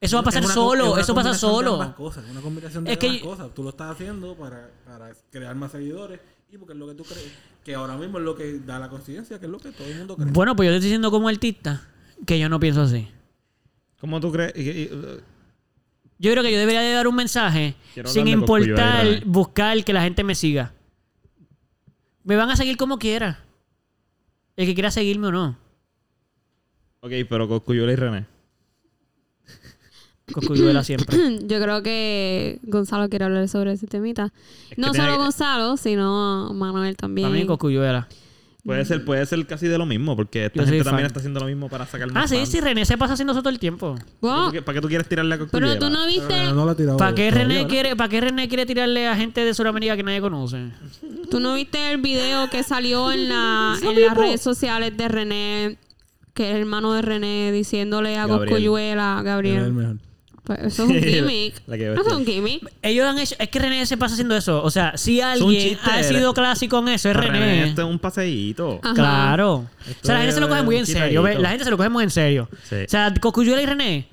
Eso 0.00 0.16
va 0.16 0.20
a 0.22 0.24
pasar 0.24 0.42
Es 0.42 0.46
una 0.46 0.54
co- 0.56 0.74
es 0.74 0.80
solo, 0.80 0.98
eso 0.98 1.14
pasa 1.14 1.28
de 1.30 1.34
solo. 1.38 1.94
cosas, 1.96 2.24
una 2.28 2.40
combinación 2.40 2.82
de 2.82 2.92
Es 2.92 2.98
que 2.98 3.20
cosas. 3.20 3.54
Tú 3.54 3.62
lo 3.62 3.68
estás 3.70 3.92
haciendo 3.92 4.34
para, 4.34 4.70
para 4.84 5.12
crear 5.30 5.54
más 5.54 5.70
seguidores 5.70 6.18
y 6.52 6.58
porque 6.58 6.72
es 6.72 6.78
lo 6.80 6.88
que 6.88 6.94
tú 6.94 7.04
crees. 7.04 7.32
Que 7.64 7.76
ahora 7.76 7.96
mismo 7.96 8.18
es 8.18 8.24
lo 8.24 8.34
que 8.34 8.58
da 8.58 8.80
la 8.80 8.88
conciencia, 8.88 9.38
que 9.38 9.46
es 9.46 9.50
lo 9.52 9.58
que 9.60 9.70
todo 9.70 9.86
el 9.86 9.96
mundo 9.98 10.16
cree. 10.16 10.32
Bueno, 10.32 10.56
pues 10.56 10.66
yo 10.66 10.72
te 10.72 10.76
estoy 10.78 10.88
diciendo 10.88 11.12
como 11.12 11.28
artista 11.28 11.82
que 12.26 12.36
yo 12.40 12.48
no 12.48 12.58
pienso 12.58 12.82
así. 12.82 13.06
¿Cómo 14.00 14.18
tú 14.20 14.32
crees? 14.32 14.52
Yo 16.18 16.30
creo 16.32 16.42
que 16.42 16.50
yo 16.52 16.58
debería 16.58 16.80
de 16.80 16.92
dar 16.92 17.06
un 17.06 17.14
mensaje 17.14 17.74
Quiero 17.94 18.08
sin 18.08 18.26
importar 18.28 19.24
buscar 19.24 19.84
que 19.84 19.92
la 19.92 20.02
gente 20.02 20.24
me 20.24 20.34
siga. 20.34 20.72
Me 22.24 22.34
van 22.36 22.50
a 22.50 22.56
seguir 22.56 22.76
como 22.76 22.98
quiera. 22.98 23.44
El 24.56 24.66
que 24.66 24.74
quiera 24.74 24.90
seguirme 24.90 25.28
o 25.28 25.32
no. 25.32 25.58
ok, 27.00 27.12
pero 27.28 27.46
Coscuyuela 27.48 27.92
y 27.92 27.96
René. 27.96 28.26
Coscuyuela 30.32 30.84
siempre. 30.84 31.16
Yo 31.46 31.60
creo 31.60 31.82
que 31.82 32.58
Gonzalo 32.64 33.08
quiere 33.08 33.24
hablar 33.24 33.48
sobre 33.48 33.72
ese 33.72 33.86
temita. 33.86 34.32
Es 34.70 34.76
que 34.76 34.80
no 34.80 34.92
solo 34.92 35.12
que- 35.12 35.18
Gonzalo, 35.18 35.76
sino 35.76 36.52
Manuel 36.52 36.96
también. 36.96 37.32
Mí 37.32 37.46
Coscuyuela. 37.46 38.08
Puede 38.64 38.84
ser, 38.84 39.04
puede 39.04 39.24
ser 39.24 39.46
casi 39.46 39.66
de 39.68 39.78
lo 39.78 39.86
mismo, 39.86 40.14
porque 40.16 40.46
esta 40.46 40.58
Yo 40.58 40.62
soy 40.66 40.72
gente 40.72 40.84
también 40.84 41.04
fan. 41.04 41.06
está 41.06 41.20
haciendo 41.20 41.40
lo 41.40 41.46
mismo 41.46 41.68
para 41.68 41.86
sacar 41.86 42.10
más 42.12 42.24
Ah, 42.24 42.28
sí, 42.28 42.36
fans. 42.36 42.48
sí, 42.50 42.60
René 42.60 42.84
se 42.84 42.98
pasa 42.98 43.14
haciendo 43.14 43.32
eso 43.32 43.40
todo 43.40 43.50
el 43.50 43.58
tiempo. 43.58 43.94
Wow, 44.20 44.52
¿Para 44.64 44.74
qué 44.74 44.80
tú 44.82 44.88
quieres 44.88 45.08
tirarle 45.08 45.34
a 45.36 45.38
Coscuyuela? 45.38 45.78
pero 45.78 45.86
tú 45.86 45.92
no 45.96 46.06
viste, 46.06 46.52
no 46.52 46.68
ha 46.68 46.74
tirado 46.74 46.96
¿Para 46.98 47.14
qué, 47.14 47.30
todavía, 47.30 47.48
René 47.56 47.66
quiere, 47.68 47.96
¿Para 47.96 48.08
qué 48.10 48.20
René 48.20 48.48
quiere 48.48 48.66
tirarle 48.66 49.08
a 49.08 49.16
gente 49.16 49.44
de 49.44 49.54
Sudamérica 49.54 49.96
que 49.96 50.02
nadie 50.02 50.20
conoce? 50.20 50.70
tú 51.30 51.40
no 51.40 51.54
viste 51.54 51.92
el 51.92 52.00
video 52.00 52.50
que 52.50 52.62
salió 52.62 53.10
en 53.12 53.28
la 53.28 53.76
en 53.82 54.00
las 54.02 54.16
redes 54.16 54.40
sociales 54.42 54.94
de 54.96 55.08
René, 55.08 55.78
que 56.34 56.50
es 56.50 56.54
el 56.56 56.62
hermano 56.62 56.92
de 56.92 57.02
René 57.02 57.52
diciéndole 57.52 58.16
a 58.18 58.26
Gabriel. 58.26 58.48
Coscuyuela, 58.50 59.12
es 59.14 59.18
el 59.20 59.24
Gabriel. 59.24 59.72
mejor. 59.72 59.96
Pues 60.48 60.60
eso 60.60 60.84
es 60.84 60.88
un 60.88 60.94
gimmick. 61.02 61.62
Eso 61.68 62.06
es 62.08 62.12
un 62.14 62.24
gimmick. 62.24 62.72
Ellos 62.80 63.06
han 63.06 63.18
hecho... 63.18 63.34
Es 63.38 63.50
que 63.50 63.58
René 63.58 63.84
se 63.84 63.98
pasa 63.98 64.14
haciendo 64.14 64.34
eso. 64.34 64.62
O 64.64 64.70
sea, 64.70 64.96
si 64.96 65.20
alguien 65.20 65.76
chiste, 65.76 65.90
ha 65.90 66.02
sido 66.02 66.32
clásico 66.32 66.78
en 66.78 66.88
eso, 66.88 67.10
es 67.10 67.16
René, 67.16 67.38
René. 67.38 67.64
Esto 67.64 67.82
es 67.82 67.88
un 67.88 67.98
paseíto. 67.98 68.80
Ajá. 68.82 68.94
Claro. 68.94 69.56
o 69.56 69.66
sea, 70.06 70.14
la 70.14 70.20
gente 70.20 70.34
se 70.34 70.40
lo 70.40 70.48
coge 70.48 70.62
muy 70.62 70.76
en 70.76 70.86
serio. 70.86 71.22
La 71.22 71.50
gente 71.50 71.64
se 71.64 71.70
lo 71.70 71.76
coge 71.76 71.90
muy 71.90 72.02
en 72.04 72.10
serio. 72.10 72.48
Sí. 72.62 72.76
O 72.76 72.88
sea, 72.88 73.12
Coscuyuela 73.20 73.60
y 73.60 73.66
René, 73.66 74.08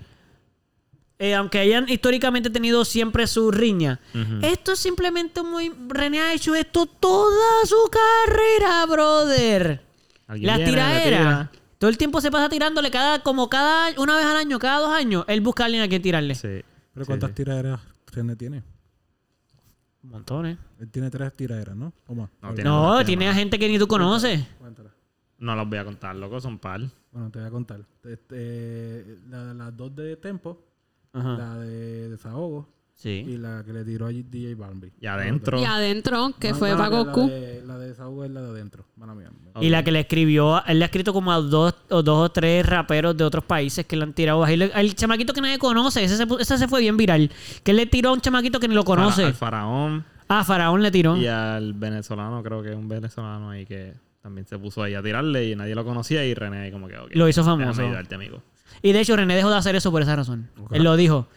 eh, 1.19 1.36
aunque 1.36 1.59
hayan 1.59 1.88
históricamente 1.88 2.49
tenido 2.49 2.83
siempre 2.83 3.27
su 3.27 3.49
riña, 3.49 4.01
esto 4.41 4.73
es 4.73 4.79
simplemente 4.79 5.41
muy... 5.41 5.71
René 5.88 6.19
ha 6.19 6.33
hecho 6.33 6.53
esto 6.53 6.86
toda 6.86 7.65
su 7.65 7.77
carrera, 7.89 8.86
brother. 8.88 9.81
Las 10.27 10.57
tiraderas. 10.57 11.49
tira. 11.49 11.51
Todo 11.78 11.89
el 11.89 11.97
tiempo 11.97 12.21
se 12.21 12.32
pasa 12.32 12.49
tirándole 12.49 12.89
cada... 12.91 13.21
Como 13.23 13.49
cada... 13.49 13.89
Una 13.99 14.15
vez 14.15 14.26
al 14.26 14.38
año, 14.38 14.59
cada 14.59 14.80
dos 14.80 14.89
años, 14.93 15.26
él 15.28 15.41
busca 15.41 15.63
a 15.63 15.65
alguien 15.65 15.84
a 15.84 15.88
quien 15.88 16.01
tirarle. 16.01 16.36
Sí. 16.36 16.61
Pero 16.93 17.05
Sí, 17.05 17.07
¿cuántas 17.07 17.30
sí. 17.32 17.36
tiraderas 17.36 17.82
René 18.11 18.36
tiene? 18.36 18.63
Montones. 20.03 20.57
Él 20.80 20.89
tiene 20.91 21.09
tres 21.09 21.36
tiraderas, 21.36 21.76
¿no? 21.76 21.91
¿O 22.07 22.15
más? 22.15 22.30
No, 22.41 22.53
tiene 22.53 22.69
No, 22.69 22.84
más, 22.93 23.05
tiene 23.05 23.26
más. 23.26 23.36
a 23.36 23.39
gente 23.39 23.57
que 23.57 23.67
ni 23.67 23.80
tú 23.80 23.88
conoces. 23.88 24.45
Cuéntala. 24.59 24.91
No 25.39 25.55
los 25.55 25.67
voy 25.67 25.78
a 25.80 25.84
contar, 25.86 26.15
loco, 26.15 26.39
son 26.39 26.59
par. 26.59 26.82
Bueno, 27.11 27.30
te 27.32 27.39
voy 27.39 27.47
a 27.47 27.51
contar. 27.51 27.82
Este, 28.03 29.17
la- 29.28 29.53
las 29.53 29.76
dos 29.76 29.95
de 29.95 30.15
Tempo, 30.17 30.63
Ajá. 31.11 31.38
la 31.38 31.57
de 31.59 32.09
Desahogo 32.09 32.69
Sí. 32.97 33.25
y 33.27 33.37
la 33.37 33.61
que 33.65 33.73
le 33.73 33.83
tiró 33.83 34.05
a 34.07 34.09
DJ 34.09 34.55
Balbi. 34.55 34.91
Y 35.01 35.05
adentro. 35.05 35.59
Y 35.59 35.65
adentro, 35.65 36.33
que 36.39 36.51
No, 36.51 36.55
fue 36.55 36.71
no, 36.71 36.77
para 36.77 36.89
la- 36.89 36.97
Goku. 37.03 37.27
La 37.27 37.33
de, 37.35 37.63
la 37.65 37.77
de 37.77 37.93
Saúl 37.93 38.25
es 38.25 38.31
la 38.31 38.41
de 38.41 38.49
adentro. 38.49 38.85
Y 39.61 39.69
la 39.69 39.83
que 39.83 39.91
le 39.91 39.99
escribió, 39.99 40.65
él 40.65 40.79
le 40.79 40.85
ha 40.85 40.87
escrito 40.87 41.13
como 41.13 41.31
a 41.31 41.39
dos 41.41 41.75
o 41.89 42.01
dos 42.01 42.25
o 42.25 42.29
tres 42.31 42.65
raperos 42.65 43.15
de 43.17 43.23
otros 43.23 43.43
países 43.43 43.85
que 43.85 43.95
le 43.97 44.03
han 44.03 44.13
tirado. 44.13 44.43
Ahí 44.43 44.57
le- 44.57 44.71
al 44.73 44.95
chamaquito 44.95 45.33
que 45.33 45.41
nadie 45.41 45.59
conoce, 45.59 46.03
ese 46.03 46.15
se, 46.17 46.25
ese 46.39 46.57
se 46.57 46.67
fue 46.67 46.79
bien 46.81 46.95
viral. 46.97 47.29
Que 47.63 47.71
él 47.71 47.77
le 47.77 47.85
tiró 47.85 48.09
a 48.09 48.13
un 48.13 48.21
chamaquito 48.21 48.59
que 48.59 48.67
ni 48.67 48.75
lo 48.75 48.85
conoce. 48.85 49.23
Al 49.25 49.33
faraón 49.33 50.05
Ah, 50.27 50.43
Faraón 50.43 50.81
le 50.81 50.89
tiró. 50.89 51.15
y 51.17 51.27
al 51.27 51.73
venezolano, 51.73 52.41
creo 52.41 52.63
que 52.63 52.69
es 52.71 52.75
un 52.75 52.87
venezolano 52.87 53.51
ahí 53.51 53.65
que 53.65 53.93
también 54.23 54.47
se 54.47 54.57
puso 54.57 54.81
ahí 54.81 54.95
a 54.95 55.03
tirarle 55.03 55.49
y 55.49 55.55
nadie 55.55 55.75
lo 55.75 55.85
conocía 55.85 56.25
y 56.25 56.33
René 56.33 56.57
ahí 56.59 56.71
como 56.71 56.87
que, 56.87 56.95
Lo 57.11 57.27
hizo 57.29 57.43
famoso. 57.43 57.81
ayudarte, 57.83 58.15
amigo. 58.15 58.41
Y 58.81 58.91
de 58.93 59.01
hecho, 59.01 59.15
René 59.15 59.35
dejó 59.35 59.51
de 59.51 59.57
hacer 59.57 59.75
eso 59.75 59.91
por 59.91 60.01
esa 60.01 60.15
razón. 60.15 60.49
Él 60.71 60.83
lo 60.83 60.95
dijo. 60.95 61.27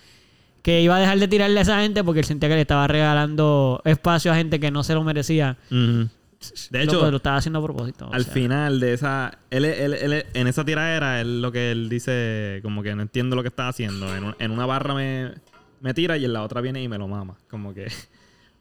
Que 0.68 0.82
iba 0.82 0.96
a 0.96 1.00
dejar 1.00 1.18
de 1.18 1.28
tirarle 1.28 1.58
a 1.60 1.62
esa 1.62 1.80
gente 1.80 2.04
porque 2.04 2.20
él 2.20 2.26
sentía 2.26 2.46
que 2.50 2.54
le 2.54 2.60
estaba 2.60 2.86
regalando 2.86 3.80
espacio 3.86 4.30
a 4.30 4.34
gente 4.36 4.60
que 4.60 4.70
no 4.70 4.82
se 4.84 4.92
lo 4.92 5.02
merecía. 5.02 5.56
De 5.70 6.82
hecho, 6.82 7.10
lo 7.10 7.16
estaba 7.16 7.38
haciendo 7.38 7.60
a 7.60 7.62
propósito. 7.62 8.10
al 8.12 8.24
sea. 8.24 8.34
final 8.34 8.78
de 8.78 8.92
esa... 8.92 9.38
Él, 9.48 9.64
él- 9.64 9.94
él- 9.94 10.26
en 10.34 10.46
esa 10.46 10.66
tiradera, 10.66 11.22
él 11.22 11.40
lo 11.40 11.52
que 11.52 11.70
él 11.70 11.88
dice, 11.88 12.60
como 12.62 12.82
que 12.82 12.94
no 12.94 13.00
entiendo 13.00 13.34
lo 13.34 13.42
que 13.42 13.48
está 13.48 13.66
haciendo. 13.68 14.14
En, 14.14 14.24
un- 14.24 14.36
en 14.38 14.50
una 14.50 14.66
barra 14.66 14.92
me, 14.92 15.32
me 15.80 15.94
tira 15.94 16.18
y 16.18 16.26
en 16.26 16.34
la 16.34 16.42
otra 16.42 16.60
viene 16.60 16.82
y 16.82 16.88
me 16.88 16.98
lo 16.98 17.08
mama. 17.08 17.38
Como 17.48 17.72
que... 17.72 17.90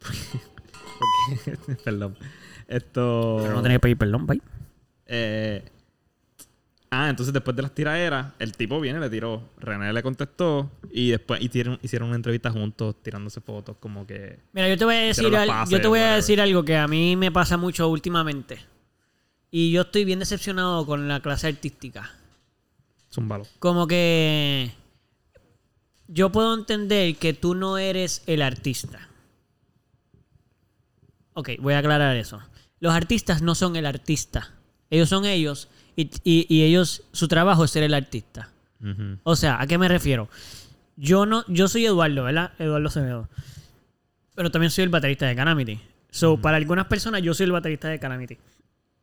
porque- 0.00 1.76
perdón. 1.84 2.16
Esto... 2.68 3.36
Pero 3.42 3.54
no 3.54 3.60
tenía 3.62 3.76
que 3.76 3.80
pedir 3.80 3.98
perdón, 3.98 4.26
bye. 4.26 4.40
Eh, 5.04 5.62
ah, 6.90 7.08
entonces 7.10 7.32
después 7.32 7.54
de 7.56 7.62
las 7.62 7.74
tiraderas, 7.74 8.32
el 8.38 8.56
tipo 8.56 8.80
viene 8.80 9.00
le 9.00 9.10
tiró. 9.10 9.42
René 9.58 9.92
le 9.92 10.02
contestó 10.02 10.70
y 10.90 11.10
después 11.10 11.40
hicieron, 11.42 11.78
hicieron 11.82 12.08
una 12.08 12.16
entrevista 12.16 12.50
juntos 12.50 12.96
tirándose 13.02 13.40
fotos 13.40 13.76
como 13.78 14.06
que... 14.06 14.38
Mira, 14.52 14.68
yo 14.68 14.78
te 14.78 14.84
voy 14.84 14.94
a 14.94 15.00
decir, 15.00 15.24
los 15.24 15.40
al- 15.40 15.48
pases, 15.48 15.72
yo 15.72 15.80
te 15.80 15.88
voy 15.88 16.00
a 16.00 16.14
decir 16.14 16.40
algo 16.40 16.64
que 16.64 16.76
a 16.76 16.88
mí 16.88 17.16
me 17.16 17.30
pasa 17.32 17.56
mucho 17.56 17.88
últimamente. 17.88 18.58
Y 19.50 19.70
yo 19.70 19.82
estoy 19.82 20.04
bien 20.04 20.18
decepcionado 20.18 20.84
con 20.84 21.08
la 21.08 21.20
clase 21.20 21.46
artística. 21.48 22.10
Zúmbalo. 23.10 23.46
Como 23.58 23.86
que 23.86 24.72
yo 26.06 26.30
puedo 26.30 26.54
entender 26.54 27.16
que 27.16 27.32
tú 27.32 27.54
no 27.54 27.78
eres 27.78 28.22
el 28.26 28.42
artista. 28.42 29.08
Ok, 31.32 31.50
voy 31.60 31.74
a 31.74 31.78
aclarar 31.78 32.16
eso. 32.16 32.42
Los 32.80 32.92
artistas 32.92 33.42
no 33.42 33.54
son 33.54 33.76
el 33.76 33.86
artista. 33.86 34.52
Ellos 34.90 35.08
son 35.08 35.24
ellos 35.24 35.68
y, 35.98 36.10
y- 36.24 36.46
y 36.48 36.62
ellos, 36.62 37.02
su 37.12 37.26
trabajo 37.28 37.64
es 37.64 37.70
ser 37.70 37.82
el 37.82 37.92
artista. 37.94 38.50
O 39.24 39.34
sea, 39.34 39.60
¿a 39.60 39.66
qué 39.66 39.76
me 39.78 39.88
refiero? 39.88 40.28
Yo 40.96 41.26
no, 41.26 41.44
yo 41.48 41.66
soy 41.68 41.84
Eduardo, 41.86 42.22
¿verdad? 42.24 42.52
Eduardo 42.60 42.86
Acevedo. 42.88 43.28
Pero 44.36 44.50
también 44.52 44.70
soy 44.70 44.84
el 44.84 44.90
baterista 44.90 45.26
de 45.26 45.34
Calamity. 45.34 45.80
So, 46.10 46.40
para 46.40 46.56
algunas 46.56 46.86
personas 46.86 47.22
yo 47.22 47.34
soy 47.34 47.44
el 47.46 47.52
baterista 47.52 47.88
de 47.88 47.98
Calamity. 47.98 48.34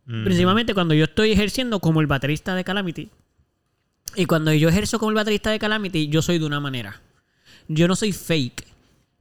Ujú. 0.08 0.24
Principalmente 0.24 0.74
cuando 0.74 0.94
yo 0.94 1.04
estoy 1.04 1.32
ejerciendo 1.32 1.80
como 1.82 2.00
el 2.00 2.08
baterista 2.08 2.56
de 2.56 2.64
Calamity. 2.64 3.10
Y 4.16 4.26
cuando 4.28 4.54
yo 4.54 4.70
ejerzo 4.70 4.98
como 4.98 5.10
el 5.10 5.16
baterista 5.16 5.50
de 5.52 5.60
Calamity, 5.60 6.08
yo 6.08 6.22
soy 6.22 6.40
de 6.40 6.46
una 6.46 6.60
manera. 6.62 7.02
Yo 7.68 7.88
no 7.90 7.96
soy 7.98 8.14
fake. 8.14 8.66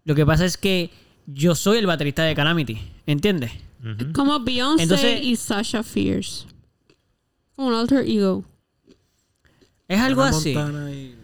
Lo 0.04 0.14
que 0.14 0.24
pasa 0.24 0.44
es 0.44 0.56
que 0.56 0.90
yo 1.26 1.54
soy 1.56 1.78
el 1.78 1.86
baterista 1.86 2.22
de 2.22 2.34
Calamity. 2.36 2.78
¿Entiendes? 3.06 3.50
Como 4.14 4.38
Beyoncé 4.40 4.84
Entonces- 4.84 5.20
y 5.22 5.34
Sasha 5.36 5.82
Fierce. 5.82 6.46
Como 7.56 7.68
un 7.68 7.74
alter 7.74 8.04
ego. 8.08 8.44
Es 9.88 10.00
algo 10.00 10.22
Hannah 10.22 10.36
así. 10.36 10.54
Montana 10.54 10.92
y- 10.92 11.14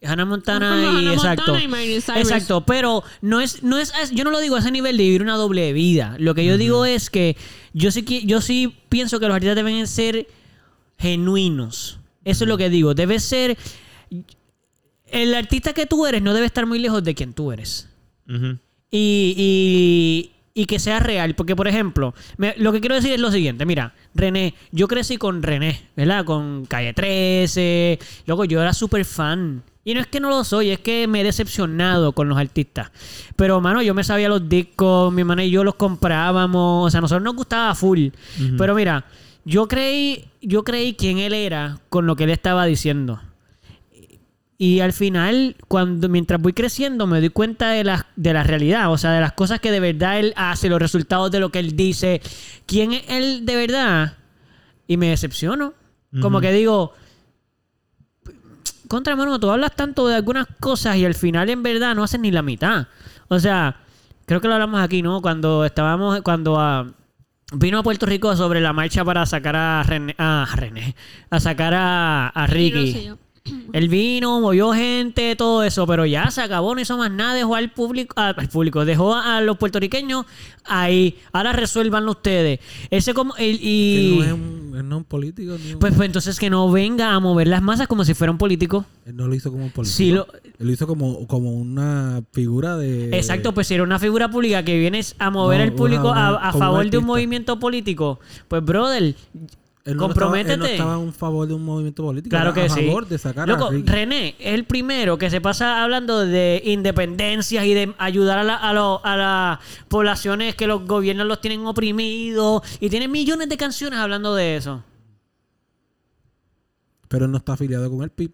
Hannah 0.00 0.24
Montana 0.26 0.80
y 0.82 0.84
Hannah 1.06 1.12
exacto. 1.14 1.52
Montana 1.54 1.84
y. 1.84 1.94
Exacto, 1.94 2.64
pero 2.64 3.02
no 3.20 3.40
es, 3.40 3.62
no 3.64 3.78
es, 3.78 3.92
yo 4.12 4.22
no 4.24 4.30
lo 4.30 4.38
digo 4.40 4.54
a 4.56 4.60
ese 4.60 4.70
nivel 4.70 4.96
de 4.96 5.02
vivir 5.04 5.22
una 5.22 5.34
doble 5.36 5.72
vida. 5.72 6.14
Lo 6.20 6.34
que 6.34 6.44
yo 6.44 6.56
digo 6.56 6.84
es 6.84 7.10
que 7.10 7.36
yo 7.72 7.90
sí, 7.90 8.02
que- 8.04 8.24
yo 8.24 8.40
sí 8.40 8.76
pienso 8.88 9.18
que 9.18 9.26
los 9.26 9.34
artistas 9.34 9.56
deben 9.56 9.86
ser 9.88 10.28
genuinos. 10.98 11.98
Eso 12.24 12.44
es 12.44 12.48
lo 12.48 12.56
que 12.58 12.70
digo. 12.70 12.94
Debe 12.94 13.18
ser. 13.18 13.56
El 15.06 15.34
artista 15.34 15.72
que 15.72 15.86
tú 15.86 16.06
eres 16.06 16.20
no 16.22 16.34
debe 16.34 16.46
estar 16.46 16.66
muy 16.66 16.78
lejos 16.78 17.02
de 17.02 17.14
quien 17.14 17.32
tú 17.32 17.50
eres. 17.50 17.88
Y, 18.90 20.30
y 20.58 20.66
que 20.66 20.80
sea 20.80 20.98
real. 20.98 21.34
Porque, 21.36 21.54
por 21.54 21.68
ejemplo, 21.68 22.14
me- 22.36 22.54
lo 22.56 22.72
que 22.72 22.80
quiero 22.80 22.96
decir 22.96 23.12
es 23.12 23.20
lo 23.20 23.30
siguiente. 23.30 23.64
Mira, 23.64 23.94
René, 24.14 24.54
yo 24.72 24.88
crecí 24.88 25.16
con 25.16 25.40
René, 25.42 25.82
¿verdad? 25.94 26.24
Con 26.24 26.64
Calle 26.66 26.92
13. 26.94 27.98
Luego 28.26 28.44
yo 28.44 28.60
era 28.60 28.72
súper 28.72 29.04
fan. 29.04 29.62
Y 29.84 29.94
no 29.94 30.00
es 30.00 30.06
que 30.08 30.18
no 30.20 30.28
lo 30.30 30.42
soy, 30.44 30.70
es 30.70 30.80
que 30.80 31.06
me 31.06 31.20
he 31.20 31.24
decepcionado 31.24 32.12
con 32.12 32.28
los 32.28 32.36
artistas. 32.36 32.90
Pero, 33.36 33.60
mano, 33.60 33.80
yo 33.82 33.94
me 33.94 34.02
sabía 34.04 34.28
los 34.28 34.48
discos, 34.48 35.12
mi 35.12 35.20
hermana 35.22 35.44
y 35.44 35.50
yo 35.50 35.62
los 35.64 35.76
comprábamos. 35.76 36.86
O 36.86 36.90
sea, 36.90 36.98
a 36.98 37.00
nosotros 37.02 37.22
nos 37.24 37.36
gustaba 37.36 37.74
full. 37.74 38.08
Pero 38.58 38.74
mira, 38.74 39.04
yo 39.44 39.68
creí, 39.68 40.24
yo 40.42 40.64
creí 40.64 40.94
quién 40.94 41.18
él 41.18 41.32
era 41.34 41.78
con 41.88 42.06
lo 42.06 42.16
que 42.16 42.24
él 42.24 42.30
estaba 42.30 42.66
diciendo. 42.66 43.20
Y 44.60 44.80
al 44.80 44.92
final, 44.92 45.54
cuando 45.68 46.08
mientras 46.08 46.42
voy 46.42 46.52
creciendo, 46.52 47.06
me 47.06 47.20
doy 47.20 47.28
cuenta 47.28 47.70
de 47.70 47.84
la, 47.84 48.06
de 48.16 48.32
la 48.32 48.42
realidad, 48.42 48.90
o 48.90 48.98
sea, 48.98 49.12
de 49.12 49.20
las 49.20 49.32
cosas 49.32 49.60
que 49.60 49.70
de 49.70 49.78
verdad 49.78 50.18
él 50.18 50.32
hace, 50.34 50.68
los 50.68 50.82
resultados 50.82 51.30
de 51.30 51.38
lo 51.38 51.50
que 51.50 51.60
él 51.60 51.76
dice, 51.76 52.20
quién 52.66 52.92
es 52.92 53.04
él 53.08 53.46
de 53.46 53.54
verdad. 53.54 54.16
Y 54.88 54.96
me 54.96 55.10
decepciono. 55.10 55.74
Como 56.20 56.40
que 56.40 56.50
digo, 56.52 56.94
contra 58.88 59.14
mano, 59.14 59.38
tú 59.38 59.50
hablas 59.50 59.76
tanto 59.76 60.08
de 60.08 60.16
algunas 60.16 60.46
cosas 60.58 60.96
y 60.96 61.04
al 61.04 61.14
final 61.14 61.50
en 61.50 61.62
verdad 61.62 61.94
no 61.94 62.02
haces 62.02 62.18
ni 62.18 62.32
la 62.32 62.42
mitad. 62.42 62.88
O 63.28 63.38
sea, 63.38 63.76
creo 64.26 64.40
que 64.40 64.48
lo 64.48 64.54
hablamos 64.54 64.80
aquí, 64.80 65.02
¿no? 65.02 65.22
Cuando 65.22 65.66
estábamos, 65.66 66.22
cuando 66.22 66.58
ah, 66.58 66.86
vino 67.52 67.78
a 67.78 67.82
Puerto 67.82 68.06
Rico 68.06 68.34
sobre 68.34 68.60
la 68.60 68.72
marcha 68.72 69.04
para 69.04 69.24
sacar 69.26 69.54
a 69.54 69.82
René, 69.82 70.14
a 70.18 70.48
René, 70.56 70.96
a 71.30 71.38
sacar 71.38 71.74
a, 71.74 72.28
a 72.28 72.46
Ricky. 72.46 73.12
Él 73.72 73.88
vino, 73.88 74.40
movió 74.40 74.72
gente, 74.72 75.34
todo 75.36 75.62
eso, 75.62 75.86
pero 75.86 76.04
ya 76.06 76.30
se 76.30 76.40
acabó, 76.42 76.74
no 76.74 76.80
hizo 76.80 76.96
más 76.98 77.10
nada, 77.10 77.34
dejó 77.34 77.54
al 77.54 77.70
público, 77.70 78.14
a- 78.18 78.30
al 78.30 78.48
público, 78.48 78.84
dejó 78.84 79.14
a 79.14 79.40
los 79.40 79.56
puertorriqueños 79.58 80.24
ahí. 80.64 81.16
Ahora 81.32 81.52
resuélvanlo 81.52 82.12
ustedes. 82.12 82.60
Ese 82.90 83.14
como 83.14 83.34
el- 83.36 83.58
Que 83.58 83.64
y 83.64 84.16
no 84.18 84.24
es 84.24 84.32
un, 84.32 84.72
él 84.76 84.88
no 84.88 84.96
es 84.96 84.98
un 84.98 85.04
político. 85.04 85.56
Ni 85.64 85.72
un- 85.74 85.78
pues, 85.78 85.94
pues 85.94 86.06
entonces 86.06 86.38
que 86.38 86.50
no 86.50 86.70
venga 86.70 87.12
a 87.14 87.20
mover 87.20 87.48
las 87.48 87.62
masas 87.62 87.86
como 87.88 88.04
si 88.04 88.14
fuera 88.14 88.30
un 88.30 88.38
político. 88.38 88.84
él 89.06 89.16
no 89.16 89.26
lo 89.26 89.34
hizo 89.34 89.50
como 89.50 89.64
un 89.64 89.70
político. 89.70 89.96
Sí, 89.96 90.10
lo- 90.12 90.26
Él 90.58 90.66
lo 90.66 90.72
hizo 90.72 90.86
como, 90.86 91.26
como 91.26 91.52
una 91.52 92.22
figura 92.32 92.76
de... 92.76 93.16
Exacto, 93.16 93.54
pues 93.54 93.66
si 93.68 93.74
era 93.74 93.82
una 93.82 93.98
figura 93.98 94.30
pública 94.30 94.62
que 94.64 94.78
vienes 94.78 95.14
a 95.18 95.30
mover 95.30 95.58
No, 95.58 95.64
al 95.64 95.72
público 95.72 96.10
una- 96.10 96.26
a- 96.26 96.30
una- 96.36 96.48
a, 96.48 96.52
favor 96.52 96.90
de 96.90 96.98
un 96.98 97.04
movimiento 97.04 97.58
político, 97.58 98.18
pues 98.48 98.64
brother, 98.64 99.14
Él 99.90 99.96
no 99.96 100.02
comprométete. 100.02 100.52
Estaba, 100.52 100.64
él 100.66 100.76
no 100.78 100.84
estaba 100.84 101.02
en 101.02 101.12
favor 101.14 101.48
de 101.48 101.54
un 101.54 101.64
movimiento 101.64 102.02
político. 102.02 102.30
Claro 102.30 102.52
que 102.52 102.62
a 102.62 102.68
sí. 102.68 102.84
favor 102.86 103.06
de 103.08 103.16
sacar 103.18 103.48
Loco, 103.48 103.68
a. 103.68 103.70
René 103.72 104.36
es 104.38 104.54
el 104.54 104.64
primero 104.64 105.16
que 105.16 105.30
se 105.30 105.40
pasa 105.40 105.82
hablando 105.82 106.26
de 106.26 106.60
independencias 106.64 107.64
y 107.64 107.72
de 107.74 107.94
ayudar 107.98 108.38
a, 108.38 108.44
la- 108.44 108.56
a, 108.56 108.72
lo- 108.74 109.00
a 109.04 109.16
las 109.16 109.58
poblaciones 109.88 110.54
que 110.54 110.66
los 110.66 110.84
gobiernos 110.86 111.26
los 111.26 111.40
tienen 111.40 111.64
oprimidos. 111.66 112.62
Y 112.80 112.90
tiene 112.90 113.08
millones 113.08 113.48
de 113.48 113.56
canciones 113.56 113.98
hablando 113.98 114.34
de 114.34 114.56
eso. 114.56 114.82
Pero 117.08 117.24
él 117.24 117.30
no 117.30 117.38
está 117.38 117.54
afiliado 117.54 117.90
con 117.90 118.02
el 118.02 118.10
PIB. 118.10 118.32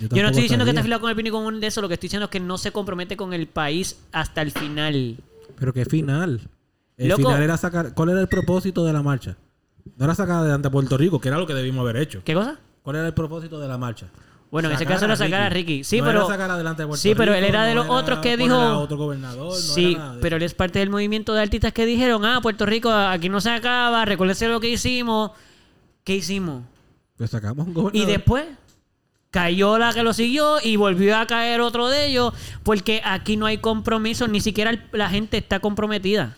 Yo 0.00 0.08
no 0.22 0.28
estoy 0.28 0.42
diciendo 0.42 0.64
que 0.64 0.70
está 0.70 0.80
afiliado 0.80 1.00
con 1.00 1.10
el 1.10 1.16
PIN 1.16 1.24
ni 1.24 1.30
con 1.30 1.44
un 1.44 1.60
de 1.60 1.66
eso. 1.68 1.80
Lo 1.80 1.88
que 1.88 1.94
estoy 1.94 2.06
diciendo 2.08 2.24
es 2.26 2.30
que 2.30 2.40
no 2.40 2.58
se 2.58 2.72
compromete 2.72 3.16
con 3.16 3.32
el 3.32 3.46
país 3.46 3.98
hasta 4.12 4.42
el 4.42 4.50
final. 4.52 5.16
Pero 5.58 5.72
qué 5.72 5.84
final. 5.84 6.40
El 6.96 7.08
Loco. 7.08 7.22
final 7.22 7.42
era 7.42 7.56
sacar... 7.56 7.94
¿Cuál 7.94 8.10
era 8.10 8.20
el 8.20 8.28
propósito 8.28 8.84
de 8.84 8.92
la 8.92 9.02
marcha? 9.02 9.36
No 9.96 10.04
era 10.04 10.14
sacar 10.14 10.36
adelante 10.36 10.68
a 10.68 10.70
Puerto 10.70 10.96
Rico, 10.96 11.20
que 11.20 11.28
era 11.28 11.38
lo 11.38 11.46
que 11.46 11.54
debimos 11.54 11.82
haber 11.82 11.96
hecho. 11.96 12.22
¿Qué 12.24 12.34
cosa? 12.34 12.58
¿Cuál 12.82 12.96
era 12.96 13.06
el 13.06 13.14
propósito 13.14 13.58
de 13.60 13.68
la 13.68 13.78
marcha? 13.78 14.06
Bueno, 14.50 14.68
en 14.70 14.76
ese 14.76 14.86
caso 14.86 15.04
era 15.04 15.14
sacar 15.14 15.42
a 15.42 15.48
Ricky. 15.50 15.84
Sí, 15.84 15.98
No 16.00 16.06
pero. 16.06 16.18
era 16.20 16.28
sacar 16.28 16.50
adelante 16.50 16.82
a 16.82 16.86
Puerto 16.86 17.02
sí, 17.02 17.14
pero 17.14 17.34
él 17.34 17.44
era 17.44 17.64
de 17.64 17.74
no 17.74 17.84
los 17.84 17.90
otros 17.90 18.20
que 18.20 18.36
dijo. 18.38 18.54
a 18.54 18.78
otro 18.78 18.96
gobernador, 18.96 19.52
sí, 19.54 19.96
pero 20.22 20.36
él 20.36 20.42
es 20.42 20.54
parte 20.54 20.78
del 20.78 20.88
movimiento 20.88 21.34
de 21.34 21.42
artistas 21.42 21.72
que 21.74 21.84
dijeron: 21.84 22.24
Ah, 22.24 22.40
Puerto 22.42 22.64
Rico, 22.64 22.90
aquí 22.90 23.28
no 23.28 23.40
se 23.42 23.50
acaba, 23.50 24.04
recuérdense 24.06 24.48
lo 24.48 24.58
que 24.58 24.70
hicimos. 24.70 25.32
¿Qué 26.02 26.16
hicimos? 26.16 26.62
Pues 27.18 27.28
sacamos 27.30 27.66
un 27.66 27.72
Y 27.72 27.74
gobernador. 27.74 28.06
después 28.08 28.44
cayó 29.30 29.76
la 29.76 29.92
que 29.92 30.02
lo 30.02 30.14
siguió 30.14 30.56
y 30.62 30.76
volvió 30.76 31.18
a 31.18 31.26
caer 31.26 31.60
otro 31.60 31.88
de 31.88 32.06
ellos 32.06 32.32
porque 32.62 33.02
aquí 33.04 33.36
no 33.36 33.44
hay 33.44 33.58
compromiso, 33.58 34.26
ni 34.28 34.40
siquiera 34.40 34.72
la 34.92 35.10
gente 35.10 35.36
está 35.36 35.60
comprometida. 35.60 36.36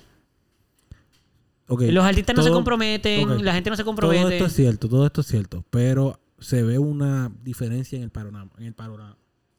Los 1.93 2.05
artistas 2.05 2.35
no 2.37 2.43
se 2.43 2.49
todo- 2.49 2.57
comprometen, 2.59 3.45
la 3.45 3.55
gente 3.55 3.71
no 3.71 3.77
se 3.77 3.83
Todo 3.83 3.91
compromete. 3.95 4.35
esto 4.37 4.47
es 4.47 4.53
cierto, 4.55 4.89
todo 4.89 5.07
esto 5.07 5.21
es 5.21 5.27
cierto, 5.29 5.65
pero 5.71 6.19
se 6.39 6.63
ve 6.63 6.79
una 6.79 7.31
diferencia 7.45 7.97
en 7.97 8.03
el 8.05 8.11
panorama. 8.11 8.51
En 8.59 8.65
el 8.67 8.75
panorama. 8.75 9.17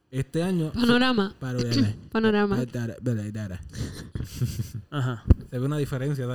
Este 0.10 0.44
año... 0.44 0.72
Panorama. 0.74 1.34
Panorama. 1.40 1.88
Panorama. 2.12 2.66
Ajá. 4.90 5.24
Se 5.50 5.60
ve 5.60 5.66
una 5.66 5.78
diferencia. 5.78 6.28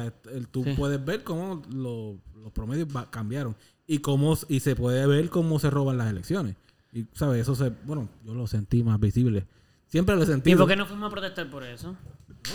tú 0.50 0.64
Sí. 0.64 0.72
puedes 0.76 1.04
ver 1.04 1.22
cómo 1.24 1.62
lo- 1.72 2.16
los 2.42 2.52
promedios 2.52 2.88
va- 2.94 3.10
cambiaron 3.10 3.54
y 3.86 3.98
cómo 3.98 4.36
y 4.48 4.60
se 4.60 4.76
puede 4.76 5.06
ver 5.06 5.28
cómo 5.28 5.58
se 5.58 5.70
roban 5.70 5.98
las 5.98 6.10
elecciones. 6.10 6.56
Y, 6.92 7.04
¿sabes? 7.12 7.42
Eso 7.42 7.54
se... 7.54 7.70
Bueno, 7.84 8.08
yo 8.24 8.32
lo 8.34 8.46
sentí 8.46 8.82
más 8.82 8.98
visible 8.98 9.44
Siempre 9.88 10.16
lo 10.16 10.22
he 10.22 10.26
¿Y 10.50 10.54
por 10.56 10.66
qué 10.68 10.76
no 10.76 10.86
fuimos 10.86 11.08
a 11.08 11.10
protestar 11.10 11.48
por 11.50 11.62
eso? 11.62 11.94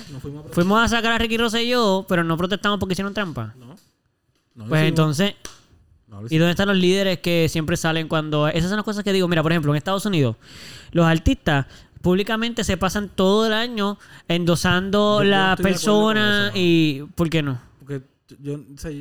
No, 0.07 0.13
no 0.13 0.19
fuimos 0.19 0.45
a 0.45 0.49
Fuimos 0.49 0.81
a 0.83 0.87
sacar 0.87 1.11
a 1.13 1.17
Ricky 1.17 1.37
Rosselló, 1.37 2.05
pero 2.07 2.23
no 2.23 2.37
protestamos 2.37 2.79
porque 2.79 2.93
hicieron 2.93 3.13
trampa. 3.13 3.53
No. 3.57 3.75
No 4.55 4.65
Pues 4.65 4.83
entonces, 4.83 5.35
No 6.07 6.21
¿y 6.29 6.37
dónde 6.37 6.51
están 6.51 6.67
los 6.67 6.77
líderes 6.77 7.19
que 7.19 7.47
siempre 7.49 7.77
salen 7.77 8.07
cuando... 8.07 8.47
Esas 8.47 8.69
son 8.69 8.77
las 8.77 8.85
cosas 8.85 9.03
que 9.03 9.13
digo. 9.13 9.27
Mira, 9.27 9.41
por 9.43 9.51
ejemplo, 9.51 9.71
en 9.71 9.77
Estados 9.77 10.05
Unidos, 10.05 10.35
los 10.91 11.05
artistas 11.05 11.67
públicamente 12.01 12.63
se 12.63 12.77
pasan 12.77 13.09
todo 13.09 13.45
el 13.47 13.53
año 13.53 13.97
endosando 14.27 15.23
Yo- 15.23 15.29
la 15.29 15.55
persona 15.61 16.51
y... 16.53 17.03
¿Por 17.15 17.29
qué 17.29 17.41
no? 17.41 17.59
Porque 17.79 18.01
yo, 18.39 18.55
o 18.55 18.77
sea, 18.77 18.91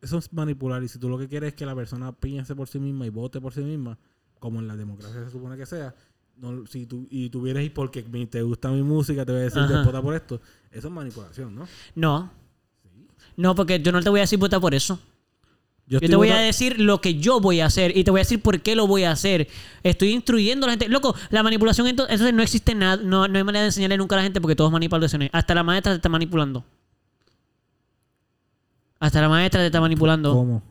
eso 0.00 0.18
es 0.18 0.32
manipular. 0.32 0.82
Y 0.82 0.88
si 0.88 0.98
tú 0.98 1.08
lo 1.08 1.18
que 1.18 1.28
quieres 1.28 1.48
es 1.48 1.54
que 1.54 1.66
la 1.66 1.74
persona 1.74 2.12
piense 2.12 2.54
por 2.54 2.68
sí 2.68 2.78
misma 2.78 3.06
y 3.06 3.10
vote 3.10 3.40
por 3.40 3.52
sí 3.52 3.60
misma, 3.62 3.98
como 4.38 4.60
en 4.60 4.68
la 4.68 4.76
democracia 4.76 5.24
se 5.24 5.30
supone 5.30 5.56
que 5.56 5.66
sea, 5.66 5.94
no, 6.40 6.66
si 6.66 6.86
tú, 6.86 7.06
y 7.10 7.28
tuvieras 7.30 7.62
y 7.64 7.70
porque 7.70 8.02
mi- 8.02 8.26
te 8.26 8.42
gusta 8.42 8.68
mi 8.70 8.82
música, 8.82 9.24
te 9.26 9.32
voy 9.32 9.40
a 9.42 9.44
decir 9.44 9.60
Ajá. 9.62 9.82
vota 9.84 10.00
por 10.02 10.14
esto, 10.14 10.40
eso 10.72 10.88
es 10.88 10.92
manipulación, 10.94 11.54
¿no? 11.54 11.66
No. 11.94 12.30
No, 13.36 13.54
porque 13.54 13.80
yo 13.80 13.92
no 13.92 14.02
te 14.02 14.10
voy 14.10 14.20
a 14.20 14.22
decir 14.22 14.38
vota 14.38 14.58
por 14.60 14.74
eso. 14.74 14.98
Yo 15.86 15.98
te 15.98 16.14
voy 16.14 16.28
a 16.28 16.36
decir 16.38 16.78
lo 16.80 17.00
que 17.00 17.16
yo 17.18 17.40
voy 17.40 17.58
a 17.60 17.66
hacer 17.66 17.96
y 17.96 18.04
te 18.04 18.12
voy 18.12 18.20
a 18.20 18.22
decir 18.22 18.40
por 18.40 18.60
qué 18.60 18.76
lo 18.76 18.86
voy 18.86 19.02
a 19.02 19.10
hacer. 19.10 19.48
Estoy 19.82 20.10
instruyendo 20.12 20.66
a 20.66 20.68
la 20.68 20.72
gente. 20.74 20.88
Loco, 20.88 21.16
la 21.30 21.42
manipulación 21.42 21.86
ento- 21.88 22.06
entonces 22.08 22.32
no 22.32 22.42
existe 22.42 22.76
nada, 22.76 22.96
no, 23.02 23.26
no 23.26 23.38
hay 23.38 23.42
manera 23.44 23.62
de 23.62 23.68
enseñarle 23.70 23.96
nunca 23.96 24.14
a 24.14 24.18
la 24.18 24.22
gente 24.22 24.40
porque 24.40 24.54
todos 24.54 24.70
manipulaciones. 24.70 25.30
Hasta 25.32 25.52
la 25.52 25.64
maestra 25.64 25.92
te 25.92 25.96
está 25.96 26.08
manipulando. 26.08 26.64
Hasta 29.00 29.20
la 29.20 29.28
maestra 29.28 29.60
te 29.62 29.66
está 29.66 29.80
manipulando. 29.80 30.32
¿Cómo? 30.32 30.62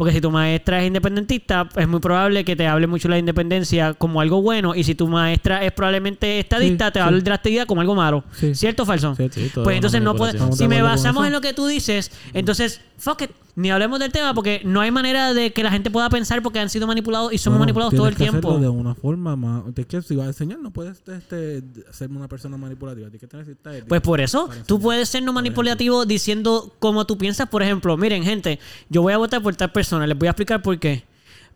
Porque 0.00 0.14
si 0.14 0.22
tu 0.22 0.30
maestra 0.30 0.80
es 0.80 0.86
independentista, 0.86 1.68
es 1.76 1.86
muy 1.86 2.00
probable 2.00 2.42
que 2.42 2.56
te 2.56 2.66
hable 2.66 2.86
mucho 2.86 3.06
de 3.06 3.10
la 3.10 3.18
independencia 3.18 3.92
como 3.92 4.22
algo 4.22 4.40
bueno. 4.40 4.74
Y 4.74 4.82
si 4.82 4.94
tu 4.94 5.06
maestra 5.06 5.62
es 5.62 5.72
probablemente 5.72 6.40
estadista, 6.40 6.86
Sí, 6.86 6.92
te 6.94 6.98
va 7.00 7.04
a 7.04 7.08
hablar 7.08 7.22
de 7.22 7.28
la 7.28 7.34
estadidad 7.36 7.66
como 7.66 7.82
algo 7.82 7.94
malo. 7.94 8.24
Sí. 8.32 8.54
¿Cierto 8.54 8.84
o 8.84 8.86
falso? 8.86 9.14
Sí, 9.14 9.28
pues 9.28 9.66
es 9.68 9.74
entonces 9.74 10.00
no 10.00 10.14
puede. 10.14 10.32
manipulación. 10.32 10.36
Estamos 10.36 10.56
Si 10.56 10.68
me 10.68 10.80
basamos 10.80 11.26
en 11.26 11.32
lo 11.32 11.42
que 11.42 11.52
tú 11.52 11.66
dices, 11.66 12.10
entonces, 12.32 12.80
fuck 12.96 13.20
it. 13.20 13.30
Ni 13.56 13.70
hablemos 13.70 13.98
del 13.98 14.12
tema 14.12 14.32
porque 14.32 14.62
no 14.64 14.80
hay 14.80 14.90
manera 14.90 15.34
de 15.34 15.52
que 15.52 15.62
la 15.62 15.70
gente 15.70 15.90
pueda 15.90 16.08
pensar 16.08 16.40
porque 16.40 16.60
han 16.60 16.70
sido 16.70 16.86
manipulados 16.86 17.32
y 17.32 17.36
somos 17.36 17.58
Bueno, 17.58 17.64
manipulados 17.66 17.94
todo 17.94 18.06
el 18.06 18.14
que 18.14 18.22
tiempo. 18.22 18.48
hacerlo 18.48 18.58
de 18.62 18.68
una 18.68 18.94
forma 18.94 19.36
más... 19.36 19.64
Es 19.76 19.86
que 19.86 20.00
si 20.00 20.14
vas 20.16 20.26
a 20.26 20.28
enseñar, 20.28 20.60
no 20.60 20.70
puedes 20.70 21.02
este, 21.06 21.62
ser 21.90 22.10
una 22.10 22.28
persona 22.28 22.56
manipulativa. 22.56 23.08
Tienes 23.08 23.20
que 23.20 23.26
tener 23.26 23.44
cierta 23.44 23.72
Pues 23.86 24.00
por 24.00 24.20
eso, 24.20 24.48
tú 24.66 24.80
puedes 24.80 25.08
ser 25.08 25.24
no 25.24 25.32
manipulativo 25.32 26.06
diciendo 26.06 26.72
como 26.78 27.06
tú 27.06 27.18
piensas. 27.18 27.48
Por 27.48 27.62
ejemplo, 27.62 27.96
miren, 27.96 28.22
gente, 28.22 28.60
yo 28.88 29.02
voy 29.02 29.12
a 29.12 29.18
votar 29.18 29.42
por 29.42 29.54
tal 29.56 29.72
persona. 29.72 29.89
Les 29.98 30.18
voy 30.18 30.28
a 30.28 30.30
explicar 30.30 30.62
por 30.62 30.78
qué. 30.78 31.04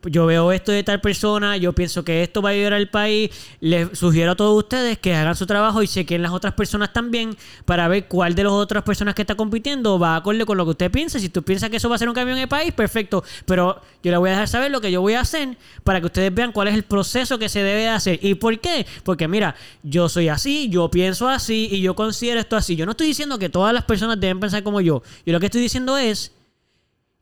Yo 0.03 0.25
veo 0.25 0.51
esto 0.51 0.71
de 0.71 0.83
tal 0.83 1.01
persona, 1.01 1.57
yo 1.57 1.73
pienso 1.73 2.03
que 2.03 2.21
esto 2.21 2.41
va 2.41 2.49
a 2.49 2.53
ayudar 2.53 2.73
al 2.73 2.89
país. 2.89 3.31
Les 3.59 3.97
sugiero 3.97 4.33
a 4.33 4.35
todos 4.35 4.55
ustedes 4.55 4.99
que 4.99 5.15
hagan 5.15 5.35
su 5.35 5.47
trabajo 5.47 5.81
y 5.81 5.87
chequen 5.87 6.21
las 6.21 6.31
otras 6.31 6.53
personas 6.53 6.93
también 6.93 7.35
para 7.65 7.87
ver 7.87 8.07
cuál 8.07 8.35
de 8.35 8.43
las 8.43 8.53
otras 8.53 8.83
personas 8.83 9.15
que 9.15 9.23
está 9.23 9.35
compitiendo 9.35 9.97
va 9.97 10.15
acorde 10.15 10.45
con 10.45 10.57
lo 10.57 10.65
que 10.65 10.71
usted 10.71 10.91
piensa. 10.91 11.19
Si 11.19 11.29
tú 11.29 11.41
piensas 11.43 11.69
que 11.69 11.77
eso 11.77 11.89
va 11.89 11.95
a 11.95 11.97
ser 11.97 12.07
un 12.07 12.13
cambio 12.13 12.35
en 12.35 12.41
el 12.41 12.47
país, 12.47 12.71
perfecto. 12.73 13.23
Pero 13.45 13.81
yo 14.03 14.11
le 14.11 14.17
voy 14.17 14.29
a 14.29 14.33
dejar 14.33 14.47
saber 14.47 14.71
lo 14.71 14.79
que 14.79 14.91
yo 14.91 15.01
voy 15.01 15.13
a 15.13 15.21
hacer 15.21 15.57
para 15.83 15.99
que 15.99 16.05
ustedes 16.05 16.33
vean 16.33 16.51
cuál 16.51 16.67
es 16.67 16.75
el 16.75 16.83
proceso 16.83 17.39
que 17.39 17.49
se 17.49 17.63
debe 17.63 17.89
hacer. 17.89 18.19
¿Y 18.21 18.35
por 18.35 18.59
qué? 18.59 18.85
Porque 19.03 19.27
mira, 19.27 19.55
yo 19.81 20.07
soy 20.07 20.29
así, 20.29 20.69
yo 20.69 20.91
pienso 20.91 21.27
así 21.27 21.67
y 21.71 21.81
yo 21.81 21.95
considero 21.95 22.39
esto 22.39 22.55
así. 22.55 22.75
Yo 22.75 22.85
no 22.85 22.91
estoy 22.91 23.07
diciendo 23.07 23.39
que 23.39 23.49
todas 23.49 23.73
las 23.73 23.85
personas 23.85 24.19
deben 24.19 24.39
pensar 24.39 24.61
como 24.61 24.81
yo. 24.81 25.01
Yo 25.25 25.33
lo 25.33 25.39
que 25.39 25.47
estoy 25.47 25.61
diciendo 25.61 25.97
es 25.97 26.34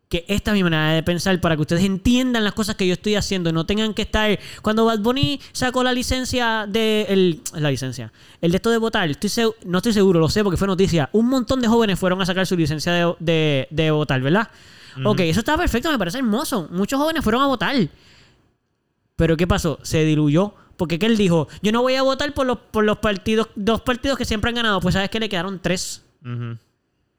que 0.10 0.26
esta 0.28 0.52
es 0.52 0.56
mi 0.56 0.64
manera 0.64 0.94
de 0.94 1.02
pensar 1.02 1.40
para 1.42 1.56
que 1.56 1.62
ustedes 1.62 1.84
entiendan 1.84 2.44
las 2.44 2.54
cosas 2.54 2.76
que 2.76 2.86
yo 2.86 2.94
estoy 2.94 3.16
haciendo 3.16 3.52
no 3.52 3.66
tengan 3.66 3.94
que 3.94 4.04
estar 4.04 4.38
cuando 4.62 4.86
Bad 4.86 5.00
Bunny 5.00 5.40
sacó 5.54 5.84
la 5.84 5.92
licencia 5.92 6.66
de 6.68 7.08
el, 7.10 7.42
la 7.56 7.72
licencia 7.72 8.12
el 8.42 8.52
de 8.52 8.58
esto 8.58 8.70
de 8.70 8.78
votar 8.78 9.10
estoy 9.10 9.32
no 9.66 9.80
estoy 9.80 9.94
seguro 9.94 10.20
lo 10.20 10.30
sé 10.30 10.44
porque 10.44 10.58
fue 10.58 10.68
noticia 10.68 11.10
un 11.14 11.30
montón 11.30 11.62
de 11.62 11.68
jóvenes 11.68 11.98
fueron 11.98 12.22
a 12.22 12.26
sacar 12.26 12.46
su 12.46 12.56
licencia 12.56 12.92
de, 12.94 13.16
de, 13.20 13.68
de 13.72 13.92
votar 13.92 14.22
¿verdad? 14.22 14.50
ok 15.04 15.22
eso 15.22 15.40
está 15.40 15.58
perfecto 15.58 15.92
me 15.92 15.98
parece 15.98 16.20
hermoso 16.20 16.68
muchos 16.72 17.00
jóvenes 17.00 17.24
fueron 17.24 17.42
a 17.42 17.48
votar 17.48 17.76
pero 19.16 19.36
¿qué 19.36 19.48
pasó? 19.48 19.80
se 19.82 20.04
diluyó 20.06 20.54
porque 20.78 21.00
que 21.00 21.06
él 21.06 21.18
dijo 21.18 21.48
yo 21.62 21.72
no 21.72 21.82
voy 21.82 21.96
a 21.96 22.04
votar 22.04 22.34
por 22.34 22.46
los, 22.46 22.58
por 22.58 22.84
los 22.84 23.00
partidos 23.00 23.48
dos 23.56 23.82
partidos 23.82 24.18
que 24.18 24.26
siempre 24.26 24.50
han 24.50 24.56
ganado 24.56 24.80
pues 24.80 24.94
sabes 24.94 25.10
que 25.10 25.20
le 25.20 25.30
quedaron 25.30 25.60
tres. 25.60 26.04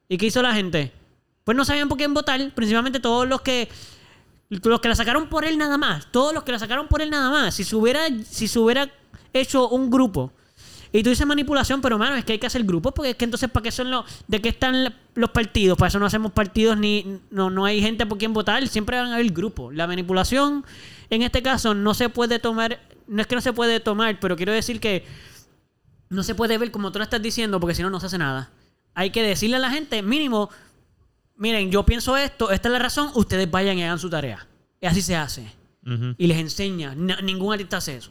¿Y 0.08 0.18
qué 0.18 0.26
hizo 0.26 0.42
la 0.42 0.54
gente? 0.54 0.92
Pues 1.44 1.56
no 1.56 1.64
sabían 1.64 1.88
por 1.88 1.98
quién 1.98 2.14
votar. 2.14 2.52
Principalmente 2.54 3.00
todos 3.00 3.28
los 3.28 3.42
que. 3.42 3.68
Los 4.48 4.80
que 4.80 4.88
la 4.88 4.94
sacaron 4.94 5.28
por 5.28 5.44
él 5.44 5.58
nada 5.58 5.78
más. 5.78 6.10
Todos 6.10 6.34
los 6.34 6.42
que 6.42 6.52
la 6.52 6.58
sacaron 6.58 6.88
por 6.88 7.02
él 7.02 7.10
nada 7.10 7.30
más. 7.30 7.54
Si 7.54 7.64
se 7.64 7.76
hubiera, 7.76 8.08
si 8.28 8.48
se 8.48 8.58
hubiera 8.58 8.90
hecho 9.32 9.68
un 9.68 9.90
grupo. 9.90 10.32
Y 10.92 11.02
tú 11.02 11.10
dices 11.10 11.26
manipulación, 11.26 11.80
pero 11.80 11.98
mano, 11.98 12.14
es 12.14 12.24
que 12.24 12.34
hay 12.34 12.38
que 12.38 12.46
hacer 12.46 12.62
grupos 12.62 12.92
porque 12.94 13.10
es 13.10 13.16
que 13.16 13.24
entonces, 13.24 13.50
¿para 13.50 13.64
qué 13.64 13.72
son 13.72 13.90
los. 13.90 14.04
¿De 14.28 14.40
qué 14.40 14.50
están 14.50 14.94
los 15.14 15.30
partidos? 15.30 15.76
Para 15.76 15.88
eso 15.88 15.98
no 15.98 16.06
hacemos 16.06 16.32
partidos 16.32 16.78
ni. 16.78 17.20
No, 17.30 17.50
no 17.50 17.64
hay 17.64 17.80
gente 17.80 18.06
por 18.06 18.16
quien 18.16 18.32
votar. 18.32 18.66
Siempre 18.68 18.96
van 18.96 19.10
a 19.10 19.14
haber 19.14 19.32
grupos. 19.32 19.74
La 19.74 19.86
manipulación, 19.86 20.64
en 21.10 21.22
este 21.22 21.42
caso, 21.42 21.74
no 21.74 21.94
se 21.94 22.08
puede 22.08 22.38
tomar. 22.38 22.80
No 23.06 23.20
es 23.20 23.26
que 23.26 23.34
no 23.34 23.40
se 23.40 23.52
puede 23.52 23.80
tomar, 23.80 24.18
pero 24.20 24.36
quiero 24.36 24.52
decir 24.52 24.80
que 24.80 25.04
no 26.08 26.22
se 26.22 26.34
puede 26.34 26.56
ver 26.58 26.70
como 26.70 26.92
tú 26.92 26.98
lo 26.98 27.04
estás 27.04 27.20
diciendo 27.20 27.60
porque 27.60 27.74
si 27.74 27.82
no, 27.82 27.90
no 27.90 28.00
se 28.00 28.06
hace 28.06 28.18
nada. 28.18 28.50
Hay 28.94 29.10
que 29.10 29.22
decirle 29.22 29.56
a 29.56 29.58
la 29.58 29.70
gente, 29.70 30.00
mínimo, 30.02 30.48
miren, 31.36 31.70
yo 31.70 31.84
pienso 31.84 32.16
esto, 32.16 32.50
esta 32.50 32.68
es 32.68 32.72
la 32.72 32.78
razón, 32.78 33.10
ustedes 33.14 33.50
vayan 33.50 33.78
y 33.78 33.84
hagan 33.84 33.98
su 33.98 34.08
tarea. 34.10 34.46
Y 34.80 34.86
así 34.86 35.02
se 35.02 35.16
hace. 35.16 35.50
Y 36.16 36.26
les 36.26 36.38
enseña. 36.38 36.92
N- 36.92 37.20
ningún 37.22 37.52
artista 37.52 37.76
hace 37.78 37.96
eso. 37.96 38.10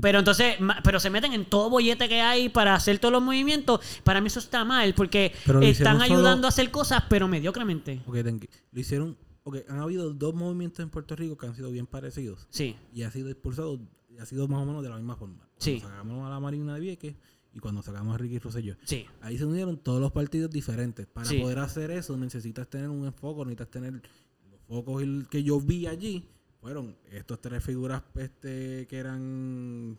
Pero 0.00 0.18
entonces, 0.18 0.56
pero 0.82 0.98
se 0.98 1.08
meten 1.10 1.32
en 1.32 1.44
todo 1.44 1.70
bollete 1.70 2.08
que 2.08 2.20
hay 2.20 2.48
para 2.48 2.74
hacer 2.74 2.98
todos 2.98 3.12
los 3.12 3.22
movimientos. 3.22 3.80
Para 4.02 4.20
mí 4.20 4.26
eso 4.26 4.40
está 4.40 4.64
mal 4.64 4.94
porque 4.94 5.32
están 5.62 5.98
solo- 6.00 6.04
ayudando 6.04 6.46
a 6.46 6.48
hacer 6.48 6.70
cosas, 6.70 7.04
pero 7.08 7.28
mediocremente. 7.28 8.02
Ok, 8.06 8.14
tengo- 8.22 8.46
lo 8.72 8.80
hicieron... 8.80 9.16
Ok, 9.44 9.56
han 9.68 9.80
habido 9.80 10.12
dos 10.12 10.34
movimientos 10.34 10.80
en 10.80 10.90
Puerto 10.90 11.16
Rico 11.16 11.36
que 11.36 11.46
han 11.46 11.54
sido 11.56 11.70
bien 11.70 11.86
parecidos. 11.86 12.46
Sí, 12.50 12.76
Y 12.92 13.02
ha 13.02 13.10
sido 13.10 13.28
expulsado, 13.28 13.80
y 14.08 14.18
ha 14.18 14.26
sido 14.26 14.46
más 14.48 14.60
o 14.62 14.66
menos 14.66 14.82
de 14.82 14.88
la 14.88 14.96
misma 14.96 15.16
forma. 15.16 15.38
Cuando 15.38 15.54
Sí. 15.58 15.80
sacamos 15.80 16.26
a 16.26 16.30
la 16.30 16.38
Marina 16.40 16.74
de 16.74 16.80
Vieques 16.80 17.14
y 17.54 17.58
cuando 17.58 17.82
sacamos 17.82 18.14
a 18.14 18.18
Ricky 18.18 18.38
Rosselló. 18.38 18.76
sí. 18.84 19.04
Ahí 19.20 19.36
se 19.38 19.44
unieron 19.44 19.76
todos 19.76 20.00
los 20.00 20.10
partidos 20.12 20.50
diferentes. 20.50 21.06
Para 21.06 21.26
Sí. 21.26 21.38
poder 21.38 21.58
hacer 21.58 21.90
eso 21.90 22.16
necesitas 22.16 22.68
tener 22.68 22.88
un 22.88 23.04
enfoque, 23.06 23.40
necesitas 23.40 23.68
tener 23.70 23.92
los 23.94 24.60
focos 24.66 25.02
que 25.30 25.42
yo 25.42 25.60
vi 25.60 25.86
allí. 25.86 26.26
Fueron 26.60 26.94
estos 27.10 27.40
tres 27.40 27.62
figuras 27.64 28.02
este, 28.14 28.86
que 28.88 28.96
eran 28.96 29.98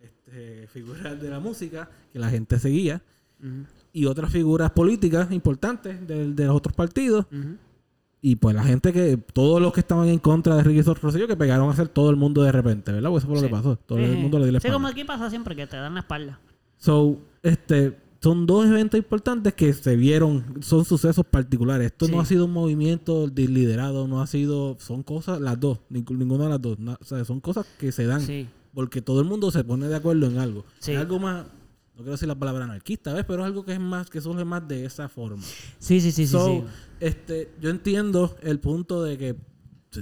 este, 0.00 0.66
figuras 0.68 1.20
de 1.20 1.30
la 1.30 1.40
música 1.40 1.88
que 2.12 2.18
la 2.18 2.28
gente 2.28 2.58
seguía 2.58 3.00
Ujú, 3.40 3.64
y 3.92 4.04
otras 4.06 4.30
figuras 4.30 4.70
políticas 4.72 5.32
importantes 5.32 6.06
del- 6.06 6.36
de, 6.36 6.44
los 6.46 6.56
otros 6.56 6.74
partidos. 6.74 7.26
ujú. 7.32 7.56
Y 8.20 8.36
pues 8.36 8.54
la 8.54 8.64
gente 8.64 8.92
que, 8.92 9.16
todos 9.18 9.60
los 9.60 9.72
que 9.72 9.80
estaban 9.80 10.08
en 10.08 10.18
contra 10.18 10.56
de 10.56 10.62
Ricky 10.62 10.80
Rosselló, 10.82 11.26
que 11.26 11.36
pegaron 11.36 11.68
a 11.70 11.76
ser 11.76 11.88
todo 11.88 12.08
el 12.10 12.16
mundo 12.16 12.42
de 12.42 12.52
repente, 12.52 12.90
¿verdad? 12.92 13.10
Pues 13.10 13.22
eso 13.24 13.28
fue 13.28 13.36
lo 13.36 13.40
Sí. 13.42 13.46
que 13.48 13.52
pasó. 13.52 13.76
Todo 13.76 13.98
el 13.98 14.12
Eh, 14.12 14.16
mundo 14.16 14.38
le 14.38 14.44
dio 14.44 14.52
la 14.52 14.60
Sí, 14.60 14.66
espalda. 14.66 14.74
como 14.76 14.88
aquí 14.88 15.04
pasa 15.04 15.28
siempre, 15.28 15.54
que 15.56 15.66
te 15.66 15.76
dan 15.76 15.92
la 15.94 16.00
espalda. 16.00 16.38
So, 16.84 17.18
este, 17.42 17.96
son 18.20 18.44
dos 18.46 18.66
eventos 18.66 18.98
importantes 18.98 19.54
que 19.54 19.72
se 19.72 19.96
vieron, 19.96 20.62
son 20.62 20.84
sucesos 20.84 21.24
particulares. 21.24 21.86
Esto 21.86 22.04
Sí. 22.06 22.12
no 22.12 22.20
ha 22.20 22.26
sido 22.26 22.44
un 22.44 22.52
movimiento 22.52 23.26
de 23.26 23.48
liderado, 23.48 24.06
no 24.06 24.20
ha 24.20 24.26
sido, 24.26 24.76
son 24.78 25.02
cosas, 25.02 25.40
las 25.40 25.58
dos, 25.58 25.80
ninguna 25.88 26.44
de 26.44 26.50
las 26.50 26.60
dos. 26.60 26.76
o 27.00 27.04
sea, 27.04 27.24
son 27.24 27.40
cosas 27.40 27.64
que 27.78 27.90
se 27.90 28.04
dan 28.04 28.20
Sí. 28.20 28.46
porque 28.74 29.00
todo 29.00 29.20
el 29.20 29.26
mundo 29.26 29.50
se 29.50 29.64
pone 29.64 29.88
de 29.88 29.96
acuerdo 29.96 30.26
en 30.26 30.36
algo. 30.36 30.66
Sí. 30.78 30.94
Algo 30.94 31.18
más, 31.18 31.46
no 31.94 32.02
quiero 32.02 32.12
decir 32.12 32.28
la 32.28 32.34
palabra 32.38 32.64
anarquista, 32.64 33.14
¿ves? 33.14 33.24
Pero 33.26 33.40
es 33.40 33.46
algo 33.46 33.64
que 33.64 33.72
es 33.72 33.80
más, 33.80 34.10
que 34.10 34.20
surge 34.20 34.44
más 34.44 34.68
de 34.68 34.84
esa 34.84 35.08
forma. 35.08 35.42
Sí, 35.78 36.00
sí, 36.02 36.12
sí, 36.12 36.26
sí. 36.26 36.32
so, 36.32 36.46
sí. 36.46 36.62
este, 37.00 37.50
yo 37.62 37.70
entiendo 37.70 38.36
el 38.42 38.60
punto 38.60 39.02
de 39.02 39.16
que, 39.16 39.36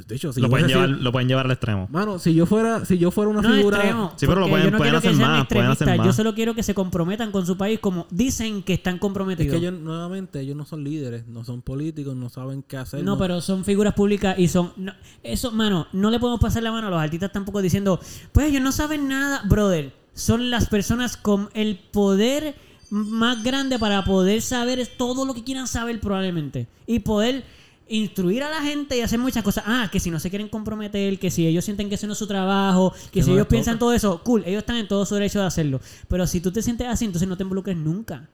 de 0.00 0.14
hecho, 0.16 0.32
si 0.32 0.40
lo, 0.40 0.48
pueden 0.50 0.66
llevar, 0.68 0.88
lo 0.88 1.12
pueden 1.12 1.28
llevar 1.28 1.46
al 1.46 1.52
extremo. 1.52 1.88
mano, 1.90 2.18
si 2.18 2.34
yo 2.34 2.46
fuera, 2.46 2.84
si 2.84 2.98
yo 2.98 3.10
fuera 3.10 3.30
una 3.30 3.42
No 3.42 3.54
figura, 3.54 3.76
extremo, 3.78 4.12
Sí, 4.16 4.26
pero 4.26 4.40
lo 4.40 4.48
pueden- 4.48 4.64
yo 4.66 4.70
no 4.72 4.78
pueden 4.78 4.92
quiero 4.92 4.98
hacer 4.98 5.10
que 5.12 5.16
sean 5.16 5.30
más, 5.30 5.46
pueden 5.46 5.64
hacer 5.66 5.72
extremistas, 5.88 6.04
Yo 6.04 6.08
más. 6.08 6.16
solo 6.16 6.34
quiero 6.34 6.54
que 6.54 6.62
se 6.62 6.74
comprometan 6.74 7.30
con 7.32 7.46
su 7.46 7.56
país 7.56 7.78
como 7.80 8.06
dicen 8.10 8.62
que 8.62 8.74
están 8.74 8.94
es 8.94 9.00
comprometidos. 9.00 9.50
que 9.52 9.58
ellos, 9.58 9.72
nuevamente, 9.80 10.40
ellos 10.40 10.56
no 10.56 10.64
son 10.64 10.84
líderes, 10.84 11.26
no 11.28 11.44
son 11.44 11.62
políticos, 11.62 12.16
no 12.16 12.28
saben 12.28 12.62
qué 12.62 12.76
hacer. 12.76 13.02
No, 13.04 13.16
pero 13.18 13.40
son 13.40 13.64
figuras 13.64 13.94
públicas 13.94 14.38
y 14.38 14.48
son... 14.48 14.72
no, 14.76 14.92
eso, 15.22 15.52
mano, 15.52 15.86
no 15.92 16.10
le 16.10 16.18
podemos 16.18 16.40
pasar 16.40 16.62
la 16.62 16.72
mano 16.72 16.88
a 16.88 16.90
los 16.90 17.00
artistas 17.00 17.32
tampoco 17.32 17.60
diciendo, 17.62 18.00
pues 18.32 18.48
ellos 18.48 18.62
no 18.62 18.72
saben 18.72 19.08
nada, 19.08 19.42
brother. 19.44 19.92
Son 20.14 20.50
las 20.50 20.68
personas 20.68 21.16
con 21.16 21.48
el 21.54 21.78
poder 21.78 22.54
más 22.90 23.42
grande 23.42 23.78
para 23.78 24.04
poder 24.04 24.42
saber 24.42 24.86
todo 24.98 25.24
lo 25.24 25.32
que 25.32 25.42
quieran 25.42 25.66
saber 25.66 25.98
probablemente. 26.00 26.66
Y 26.86 26.98
poder 26.98 27.44
instruir 27.88 28.42
a 28.42 28.50
la 28.50 28.60
gente 28.62 28.96
y 28.96 29.00
hacer 29.00 29.18
muchas 29.18 29.42
cosas. 29.42 29.64
Ah, 29.66 29.88
que 29.90 30.00
si 30.00 30.10
no 30.10 30.18
se 30.18 30.30
quieren 30.30 30.48
comprometer, 30.48 31.18
que 31.18 31.30
si 31.30 31.46
ellos 31.46 31.64
sienten 31.64 31.88
que 31.88 31.96
eso 31.96 32.06
no 32.06 32.12
es 32.12 32.18
su 32.18 32.26
trabajo, 32.26 32.92
que, 32.92 33.20
Que 33.20 33.22
si 33.22 33.30
no 33.30 33.36
ellos 33.36 33.46
piensan 33.46 33.78
todo 33.78 33.92
eso, 33.92 34.22
cool, 34.22 34.42
ellos 34.46 34.60
están 34.60 34.76
en 34.76 34.88
todo 34.88 35.06
su 35.06 35.14
derecho 35.14 35.40
de 35.40 35.46
hacerlo. 35.46 35.80
Pero 36.08 36.26
si 36.26 36.40
tú 36.40 36.52
te 36.52 36.62
sientes 36.62 36.86
así, 36.88 37.04
entonces 37.04 37.28
no 37.28 37.36
te 37.36 37.42
involucres 37.42 37.76
nunca. 37.76 38.28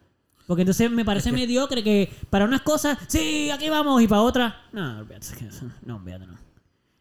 Porque 0.46 0.62
entonces 0.62 0.90
me 0.90 1.05
parece 1.05 1.30
mediocre 1.30 1.84
que 1.84 2.11
para 2.30 2.46
unas 2.46 2.62
cosas, 2.62 2.99
sí, 3.07 3.51
aquí 3.51 3.68
vamos, 3.68 4.01
y 4.01 4.09
para 4.09 4.22
otras, 4.22 4.55
no, 4.72 5.01
olvídate, 5.01 5.26
no, 5.84 5.96
olvídate, 5.96 6.26
no. 6.26 6.47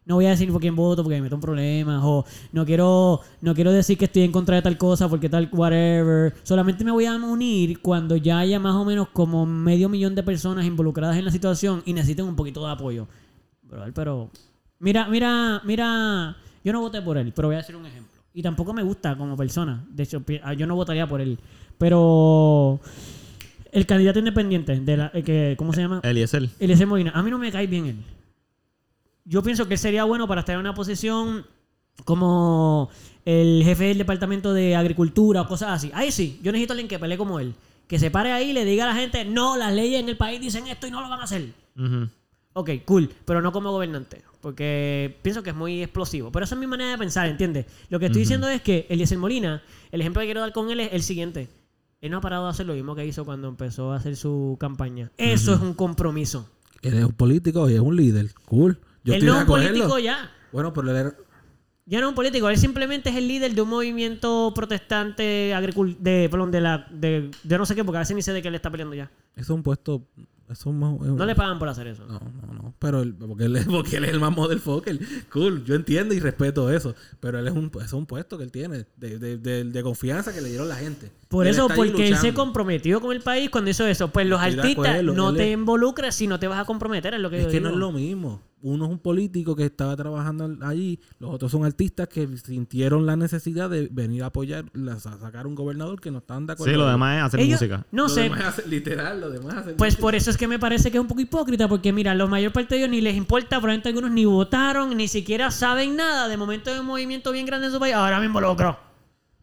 No 0.08 0.14
voy 0.14 0.24
a 0.24 0.30
decir 0.30 0.50
por 0.50 0.58
quién 0.58 0.74
voto 0.74 1.04
porque 1.04 1.16
me 1.16 1.22
meto 1.24 1.34
en 1.34 1.40
problemas. 1.42 2.00
O 2.02 2.24
no 2.52 2.64
quiero, 2.64 3.20
no 3.42 3.54
quiero 3.54 3.70
decir 3.72 3.98
que 3.98 4.06
estoy 4.06 4.22
en 4.22 4.32
contra 4.32 4.56
de 4.56 4.62
tal 4.62 4.78
cosa 4.78 5.06
porque 5.06 5.28
tal, 5.28 5.50
whatever. 5.52 6.34
Solamente 6.44 6.82
me 6.82 6.90
voy 6.90 7.04
a 7.04 7.14
unir 7.14 7.82
cuando 7.82 8.16
ya 8.16 8.38
haya 8.38 8.58
más 8.58 8.74
o 8.74 8.86
menos 8.86 9.08
como 9.10 9.44
medio 9.44 9.90
millón 9.90 10.14
de 10.14 10.22
personas 10.22 10.64
involucradas 10.64 11.18
en 11.18 11.26
la 11.26 11.30
situación 11.30 11.82
y 11.84 11.92
necesiten 11.92 12.24
un 12.24 12.36
poquito 12.36 12.64
de 12.64 12.72
apoyo. 12.72 13.06
Brother, 13.64 13.92
pero. 13.92 14.30
Mira, 14.78 15.06
mira, 15.08 15.60
mira. 15.66 16.38
Yo 16.64 16.72
no 16.72 16.80
voté 16.80 17.02
por 17.02 17.18
él, 17.18 17.34
pero 17.36 17.48
voy 17.48 17.56
a 17.56 17.60
hacer 17.60 17.76
un 17.76 17.84
ejemplo. 17.84 18.22
Y 18.32 18.40
tampoco 18.40 18.72
me 18.72 18.82
gusta 18.82 19.14
como 19.14 19.36
persona. 19.36 19.84
De 19.90 20.04
hecho, 20.04 20.24
ah, 20.42 20.54
yo 20.54 20.66
no 20.66 20.74
votaría 20.74 21.06
por 21.06 21.20
él. 21.20 21.38
Pero. 21.76 22.80
El 23.72 23.84
candidato 23.84 24.20
independiente, 24.20 24.80
de 24.80 24.96
la, 24.96 25.10
eh, 25.12 25.22
que, 25.22 25.54
¿cómo 25.58 25.74
se 25.74 25.82
llama? 25.82 26.00
Eliezer. 26.02 26.48
Eliezer 26.58 26.86
Molina. 26.86 27.10
A 27.10 27.22
mí 27.22 27.30
no 27.30 27.38
me 27.38 27.52
cae 27.52 27.66
bien 27.66 27.84
él. 27.84 28.04
Yo 29.28 29.42
pienso 29.42 29.68
que 29.68 29.74
él 29.74 29.78
sería 29.78 30.04
bueno 30.04 30.26
para 30.26 30.40
estar 30.40 30.54
en 30.54 30.60
una 30.60 30.74
posición 30.74 31.44
como 32.04 32.88
el 33.26 33.62
jefe 33.62 33.84
del 33.84 33.98
departamento 33.98 34.54
de 34.54 34.74
agricultura 34.74 35.42
o 35.42 35.46
cosas 35.46 35.68
así. 35.70 35.90
Ahí 35.92 36.10
sí, 36.10 36.40
yo 36.42 36.50
necesito 36.50 36.72
a 36.72 36.74
alguien 36.74 36.88
que 36.88 36.98
pelee 36.98 37.18
como 37.18 37.38
él. 37.38 37.54
Que 37.86 37.98
se 37.98 38.10
pare 38.10 38.32
ahí 38.32 38.50
y 38.50 38.52
le 38.54 38.64
diga 38.64 38.84
a 38.84 38.86
la 38.88 38.94
gente, 38.94 39.26
no, 39.26 39.58
las 39.58 39.74
leyes 39.74 40.00
en 40.00 40.08
el 40.08 40.16
país 40.16 40.40
dicen 40.40 40.66
esto 40.66 40.86
y 40.86 40.90
no 40.90 41.02
lo 41.02 41.10
van 41.10 41.20
a 41.20 41.24
hacer. 41.24 41.52
Ujú. 41.76 42.08
Ok, 42.54 42.70
cool, 42.86 43.10
pero 43.26 43.42
no 43.42 43.52
como 43.52 43.70
gobernante, 43.70 44.22
porque 44.40 45.18
pienso 45.20 45.42
que 45.42 45.50
es 45.50 45.56
muy 45.56 45.82
explosivo. 45.82 46.32
Pero 46.32 46.44
esa 46.44 46.54
es 46.54 46.60
mi 46.60 46.66
manera 46.66 46.90
de 46.90 46.98
pensar, 46.98 47.28
¿entiendes? 47.28 47.66
Lo 47.90 48.00
que 48.00 48.06
estoy 48.06 48.22
diciendo 48.22 48.48
es 48.48 48.62
que 48.62 48.86
Eliezer 48.88 49.18
Molina, 49.18 49.62
el 49.92 50.00
ejemplo 50.00 50.20
que 50.20 50.26
quiero 50.26 50.40
dar 50.40 50.54
con 50.54 50.70
él 50.70 50.80
es 50.80 50.92
el 50.92 51.02
siguiente. 51.02 51.50
Él 52.00 52.10
no 52.10 52.18
ha 52.18 52.20
parado 52.22 52.44
de 52.44 52.50
hacer 52.50 52.64
lo 52.64 52.72
mismo 52.72 52.94
que 52.94 53.04
hizo 53.04 53.26
cuando 53.26 53.48
empezó 53.48 53.92
a 53.92 53.96
hacer 53.96 54.16
su 54.16 54.56
campaña. 54.58 55.10
Eso 55.18 55.54
es 55.54 55.60
un 55.60 55.74
compromiso. 55.74 56.48
Él 56.80 56.94
es 56.94 57.04
un 57.04 57.12
político 57.12 57.68
y 57.68 57.74
es 57.74 57.80
un 57.80 57.94
líder. 57.94 58.30
Cool. 58.46 58.78
Yo 59.08 59.14
él 59.14 59.26
no 59.26 59.34
es 59.34 59.40
un 59.40 59.46
político 59.46 59.98
ya. 59.98 60.30
Bueno, 60.52 60.72
pero 60.72 60.90
él 60.90 60.96
era... 60.96 61.14
Ya 61.86 62.00
no 62.00 62.06
es 62.06 62.08
un 62.10 62.14
político, 62.14 62.50
él 62.50 62.58
simplemente 62.58 63.08
es 63.08 63.16
el 63.16 63.26
líder 63.28 63.54
de 63.54 63.62
un 63.62 63.68
movimiento 63.70 64.52
protestante 64.54 65.54
agricul 65.54 65.96
de, 65.98 66.28
perdón, 66.30 66.50
de 66.50 66.60
la 66.60 66.86
de, 66.90 67.30
de 67.42 67.58
no 67.58 67.64
sé 67.64 67.74
qué, 67.74 67.82
porque 67.82 67.96
a 67.96 68.00
veces 68.00 68.14
ni 68.14 68.20
sé 68.22 68.32
de 68.34 68.42
qué 68.42 68.48
él 68.48 68.54
está 68.54 68.70
peleando 68.70 68.94
ya. 68.94 69.10
Es 69.36 69.48
un 69.50 69.62
puesto... 69.62 70.02
Eso 70.50 70.70
es 70.70 70.76
más- 70.76 70.94
es 70.94 71.00
un- 71.08 71.16
No 71.18 71.26
le 71.26 71.34
pagan 71.34 71.58
por 71.58 71.68
hacer 71.68 71.86
eso. 71.88 72.06
No, 72.06 72.20
no, 72.46 72.54
no. 72.54 72.74
Pero 72.78 73.02
él, 73.02 73.14
porque, 73.14 73.44
él, 73.44 73.56
es- 73.56 73.66
porque 73.66 73.96
él 73.98 74.04
es 74.04 74.10
el 74.12 74.18
más 74.20 74.34
motherfucker. 74.34 74.98
Cool. 75.30 75.62
Yo 75.66 75.74
entiendo 75.74 76.14
y 76.14 76.20
respeto 76.20 76.70
eso. 76.70 76.94
Pero 77.20 77.38
él 77.38 77.46
es 77.48 77.52
un, 77.52 77.70
es 77.84 77.92
un 77.92 78.06
puesto 78.06 78.38
que 78.38 78.44
él 78.44 78.50
tiene. 78.50 78.86
De, 78.96 79.18
de, 79.18 79.36
de, 79.36 79.64
de 79.64 79.82
confianza 79.82 80.32
que 80.32 80.40
le 80.40 80.48
dieron 80.48 80.66
la 80.66 80.76
gente. 80.76 81.10
Por 81.28 81.46
él 81.46 81.52
eso, 81.52 81.68
porque 81.68 82.08
él 82.08 82.16
se 82.16 82.32
comprometió 82.32 82.98
con 83.02 83.12
el 83.14 83.20
país 83.20 83.50
cuando 83.50 83.68
hizo 83.70 83.86
eso. 83.86 84.08
Pues 84.08 84.26
los 84.26 84.40
Estoy 84.42 84.58
artistas 84.60 84.86
acuerdo, 84.88 85.12
no 85.12 85.34
te 85.34 85.48
es- 85.48 85.52
involucras 85.58 86.14
si 86.14 86.26
no 86.26 86.38
te 86.38 86.48
vas 86.48 86.58
a 86.60 86.64
comprometer, 86.64 87.12
es 87.12 87.20
lo 87.20 87.28
que 87.28 87.40
Es 87.40 87.44
yo 87.44 87.50
que 87.50 87.60
no 87.60 87.68
es 87.68 87.76
lo 87.76 87.92
mismo. 87.92 88.40
Uno 88.60 88.86
es 88.86 88.90
un 88.90 88.98
político 88.98 89.54
que 89.54 89.64
estaba 89.66 89.94
trabajando 89.96 90.56
allí, 90.66 90.98
los 91.20 91.30
otros 91.32 91.52
son 91.52 91.64
artistas 91.64 92.08
que 92.08 92.26
sintieron 92.38 93.06
la 93.06 93.14
necesidad 93.16 93.70
de 93.70 93.88
venir 93.90 94.24
a 94.24 94.26
apoyar, 94.26 94.64
a 94.90 94.98
sacar 94.98 95.46
un 95.46 95.54
gobernador 95.54 96.00
que 96.00 96.10
no 96.10 96.18
están 96.18 96.46
de 96.46 96.54
acuerdo. 96.54 96.72
Sí, 96.72 96.76
lo 96.78 96.88
demás 96.88 97.18
es 97.18 97.22
hacer 97.24 97.40
Ellos- 97.40 97.60
música. 97.60 97.86
no 97.92 98.02
Lo 98.04 98.08
sé. 98.08 98.22
demás 98.22 98.40
hace- 98.44 98.66
literal, 98.66 99.20
lo 99.20 99.30
demás 99.30 99.58
hacen 99.58 99.76
Pues 99.76 99.92
música. 99.92 100.00
por 100.02 100.14
eso 100.16 100.30
es 100.30 100.36
que 100.36 100.48
me 100.48 100.58
parece 100.58 100.90
que 100.90 100.98
es 100.98 101.00
un 101.00 101.06
poco 101.06 101.20
hipócrita, 101.20 101.68
porque 101.68 101.92
mira, 101.92 102.14
la 102.16 102.26
mayor 102.26 102.52
parte 102.52 102.74
de 102.74 102.80
ellos 102.80 102.90
ni 102.90 103.00
les 103.00 103.14
importa, 103.16 103.48
probablemente 103.58 103.88
algunos 103.90 104.10
ni 104.10 104.24
votaron, 104.24 104.96
ni 104.96 105.06
siquiera 105.06 105.50
saben 105.52 105.94
nada. 105.96 106.26
De 106.26 106.36
momento 106.36 106.70
hay 106.72 106.80
un 106.80 106.86
movimiento 106.86 107.30
bien 107.30 107.46
grande 107.46 107.68
en 107.68 107.72
su 107.72 107.78
país, 107.78 107.94
ahora 107.94 108.18
me 108.18 108.26
involucro. 108.26 108.76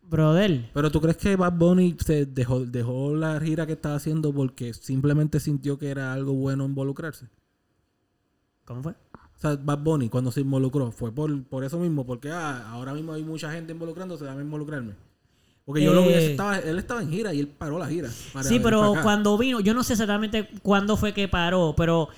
Brother. 0.07 0.70
Pero 0.74 0.91
tú 0.91 1.01
crees 1.01 1.18
que 1.18 1.36
Bad 1.36 1.53
Bunny 1.53 1.95
se 2.05 2.26
dejó, 2.26 2.59
dejó 2.66 3.16
la 3.16 3.39
gira 3.39 3.66
que 3.66 3.74
estaba 3.74 3.95
haciendo 3.95 4.32
porque 4.34 4.74
simplemente 4.74 5.39
sintió 5.39 5.80
que 5.80 5.89
era 5.89 6.13
algo 6.13 6.34
bueno 6.34 6.66
involucrarse? 6.66 7.28
¿Cómo 8.66 8.84
fue? 8.84 8.91
O 8.91 9.39
sea, 9.39 9.55
Bad 9.55 9.80
Bunny 9.80 10.09
cuando 10.09 10.32
se 10.32 10.41
involucró 10.41 10.91
fue 10.91 11.11
por, 11.11 11.43
por 11.43 11.63
eso 11.63 11.78
mismo, 11.80 12.05
porque 12.05 12.32
ah, 12.32 12.70
ahora 12.70 12.93
mismo 12.93 13.13
hay 13.13 13.24
mucha 13.24 13.51
gente 13.51 13.74
involucrándose, 13.74 14.24
déjame 14.24 14.43
involucrarme. 14.43 14.93
Porque 15.66 15.84
yo 15.84 15.93
lo 15.93 16.03
vi, 16.03 16.13
estaba, 16.13 16.59
él 16.59 16.78
estaba 16.78 17.01
en 17.01 17.09
gira 17.09 17.34
y 17.34 17.39
él 17.39 17.47
paró 17.47 17.80
la 17.80 17.88
gira. 17.88 18.09
Sí, 18.43 18.59
pero 18.61 18.93
cuando 19.01 19.36
vino, 19.36 19.59
yo 19.59 19.74
no 19.74 19.84
sé 19.84 19.93
exactamente 19.93 20.47
cuándo 20.61 20.95
fue 20.95 21.11
que 21.11 21.28
paró, 21.28 21.74
pero 21.76 22.09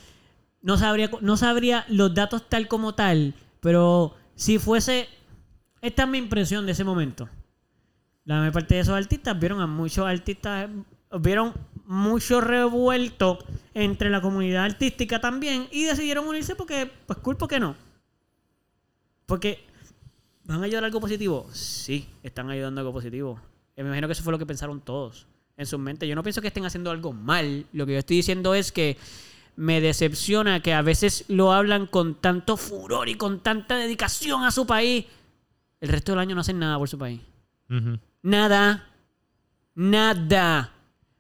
no 0.62 0.78
sabría, 0.78 1.10
no 1.22 1.38
sabría 1.38 1.86
los 1.88 2.14
datos 2.14 2.50
tal 2.50 2.68
como 2.68 2.94
tal, 2.94 3.36
pero 3.62 4.16
si 4.36 4.60
fuese, 4.60 5.08
esta 5.82 6.04
es 6.04 6.10
mi 6.10 6.18
impresión 6.18 6.66
de 6.66 6.74
ese 6.74 6.84
momento. 6.84 7.30
La 8.26 8.40
mayor 8.40 8.52
parte 8.52 8.76
de 8.76 8.82
esos 8.82 8.94
artistas 8.94 9.40
vieron 9.40 9.62
a 9.62 9.68
muchos 9.68 10.06
artistas, 10.06 10.70
vieron 11.22 11.54
mucho 11.88 12.42
revuelto 12.42 13.40
entre 13.74 14.10
la 14.10 14.22
comunidad 14.22 14.66
artística 14.66 15.20
también 15.20 15.68
y 15.72 15.86
decidieron 15.86 16.28
unirse 16.28 16.56
porque, 16.56 16.92
pues 17.06 17.18
cool, 17.20 17.38
¿por 17.38 17.48
qué 17.48 17.60
no? 17.60 17.76
Porque 19.26 19.68
¿Van 20.48 20.62
a 20.62 20.66
ayudar 20.66 20.84
a 20.84 20.88
algo 20.88 21.02
positivo? 21.02 21.46
Sí, 21.52 22.08
están 22.24 22.50
ayudando 22.50 22.80
a 22.80 22.82
algo 22.82 22.94
positivo. 22.94 23.38
Eh, 23.76 23.84
Me 23.84 23.90
imagino 23.90 24.08
que 24.08 24.14
eso 24.14 24.24
fue 24.24 24.32
lo 24.32 24.40
que 24.40 24.46
pensaron 24.46 24.80
todos 24.80 25.28
en 25.58 25.66
su 25.66 25.78
mente. 25.78 26.08
Yo 26.08 26.16
no 26.16 26.24
pienso 26.24 26.42
que 26.42 26.48
estén 26.48 26.66
haciendo 26.66 26.90
algo 26.90 27.12
mal. 27.12 27.66
Lo 27.74 27.86
que 27.86 27.92
yo 27.94 28.00
estoy 28.00 28.16
diciendo 28.16 28.56
es 28.56 28.72
que 28.72 28.98
me 29.58 29.82
decepciona 29.82 30.62
que 30.62 30.74
a 30.74 30.82
veces 30.82 31.26
lo 31.28 31.52
hablan 31.52 31.86
con 31.86 32.16
tanto 32.16 32.56
furor 32.56 33.10
y 33.10 33.16
con 33.16 33.42
tanta 33.42 33.76
dedicación 33.76 34.46
a 34.46 34.52
su 34.52 34.66
país. 34.66 35.06
El 35.82 35.90
resto 35.90 36.14
del 36.14 36.20
año 36.20 36.34
no 36.34 36.42
hacen 36.42 36.60
nada 36.60 36.78
por 36.78 36.88
su 36.88 36.98
país. 36.98 37.20
Nada. 38.22 38.88
Nada. 39.76 40.72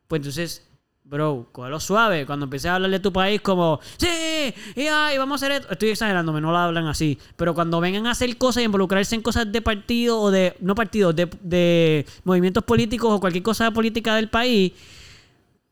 Pues 0.07 0.19
entonces, 0.19 0.67
bro, 1.03 1.47
cógelo 1.51 1.79
suave. 1.79 2.25
Cuando 2.25 2.45
empecé 2.45 2.69
a 2.69 2.75
hablar 2.75 2.91
de 2.91 2.99
tu 2.99 3.11
país 3.11 3.41
como, 3.41 3.79
sí, 3.97 4.53
y 4.75 4.87
ay, 4.87 5.17
vamos 5.17 5.41
a 5.41 5.45
hacer 5.45 5.61
esto. 5.61 5.73
Estoy 5.73 5.89
exagerándome, 5.89 6.41
no 6.41 6.51
lo 6.51 6.57
hablan 6.57 6.87
así. 6.87 7.17
Pero 7.35 7.53
cuando 7.53 7.79
vengan 7.79 8.07
a 8.07 8.11
hacer 8.11 8.37
cosas 8.37 8.61
y 8.61 8.65
involucrarse 8.65 9.15
en 9.15 9.21
cosas 9.21 9.51
de 9.51 9.61
partido 9.61 10.19
o 10.19 10.31
de, 10.31 10.55
no 10.59 10.75
partidos, 10.75 11.15
de, 11.15 11.29
de 11.41 12.05
movimientos 12.23 12.63
políticos 12.63 13.11
o 13.11 13.19
cualquier 13.19 13.43
cosa 13.43 13.71
política 13.71 14.15
del 14.15 14.29
país, 14.29 14.73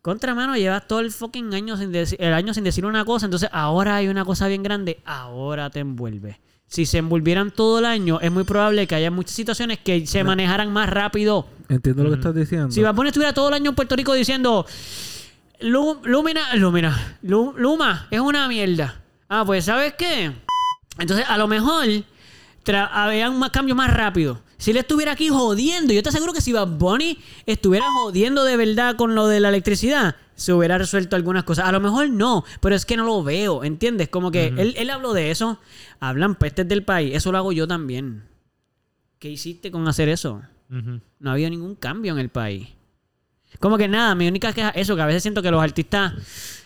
contra 0.06 0.36
mano, 0.36 0.56
llevas 0.56 0.88
todo 0.88 1.00
el 1.00 1.12
fucking 1.12 1.52
año 1.56 1.78
sin 1.78 1.92
el 1.96 2.34
año 2.34 2.54
sin 2.54 2.64
decir 2.64 2.86
una 2.86 3.04
cosa. 3.06 3.26
Entonces 3.26 3.50
ahora 3.52 3.96
hay 3.96 4.08
una 4.08 4.24
cosa 4.24 4.48
bien 4.48 4.62
grande, 4.62 5.00
ahora 5.04 5.72
te 5.72 5.80
envuelve. 5.80 6.40
Si 6.68 6.86
se 6.86 6.98
envolvieran 6.98 7.52
todo 7.52 7.80
el 7.80 7.86
año, 7.86 8.20
es 8.22 8.32
muy 8.32 8.44
probable 8.44 8.88
que 8.88 8.96
haya 8.96 9.12
muchas 9.12 9.36
situaciones 9.36 9.80
que 9.80 10.06
se 10.08 10.24
manejaran 10.24 10.74
más 10.74 10.90
rápido. 10.90 11.48
Entiendo 11.70 12.04
lo 12.04 12.10
que 12.10 12.16
estás 12.16 12.36
diciendo. 12.36 12.72
Si 12.72 12.82
Bad 12.82 12.96
Bunny 12.96 13.10
estuviera 13.10 13.34
todo 13.34 13.48
el 13.50 13.54
año 13.54 13.70
en 13.70 13.76
Puerto 13.76 13.96
Rico 13.96 14.14
diciendo 14.14 14.66
"Lu- 15.62 16.02
Lumina, 16.04 16.56
Lumina, 16.56 17.18
Lu- 17.22 17.54
Luma 17.58 18.08
es 18.12 18.20
una 18.20 18.48
mierda. 18.48 19.02
Ah, 19.30 19.44
pues 19.46 19.66
¿sabes 19.66 19.94
qué? 19.98 20.32
Entonces 21.00 21.26
a 21.30 21.38
lo 21.38 21.48
mejor 21.48 21.86
habían 22.92 23.38
más 23.40 23.52
cambios 23.52 23.78
más 23.78 23.94
rápido. 23.94 24.42
Si 24.58 24.72
él 24.72 24.78
estuviera 24.78 25.12
aquí 25.12 25.30
jodiendo, 25.30 25.94
yo 25.94 26.02
te 26.02 26.10
aseguro 26.10 26.34
que 26.34 26.42
si 26.42 26.52
Bad 26.52 26.68
Bunny 26.68 27.20
estuviera 27.46 27.86
jodiendo 27.92 28.44
de 28.44 28.58
verdad 28.58 28.96
con 28.96 29.14
lo 29.16 29.28
de 29.28 29.40
la 29.40 29.50
electricidad, 29.50 30.16
se 30.36 30.54
hubiera 30.54 30.78
resuelto 30.78 31.16
algunas 31.16 31.44
cosas. 31.44 31.66
A 31.66 31.72
lo 31.72 31.80
mejor 31.80 32.10
no, 32.10 32.44
pero 32.62 32.76
es 32.76 32.86
que 32.86 32.98
no 32.98 33.06
lo 33.06 33.24
veo, 33.24 33.64
¿entiendes? 33.64 34.10
Como 34.10 34.32
que 34.32 34.48
él, 34.48 34.74
él 34.78 34.90
habló 34.90 35.14
de 35.14 35.32
eso. 35.32 35.60
Hablan 36.00 36.36
pestes 36.36 36.68
del 36.68 36.84
país, 36.84 37.16
eso 37.16 37.32
lo 37.32 37.38
hago 37.38 37.52
yo 37.52 37.68
también. 37.68 38.24
¿Qué 39.20 39.30
hiciste 39.30 39.72
con 39.72 39.88
hacer 39.88 40.10
eso? 40.10 40.42
No 40.68 41.30
ha 41.30 41.34
habido 41.34 41.50
ningún 41.50 41.76
cambio 41.76 42.14
en 42.14 42.20
el 42.20 42.30
país. 42.30 42.68
Como 43.60 43.78
que 43.78 43.88
nada, 43.88 44.14
mi 44.16 44.28
única 44.28 44.52
queja 44.54 44.70
es 44.70 44.84
eso, 44.84 44.96
que 44.96 45.02
a 45.02 45.06
veces 45.06 45.24
siento 45.24 45.42
que 45.42 45.52
los 45.52 45.64
artistas 45.64 46.14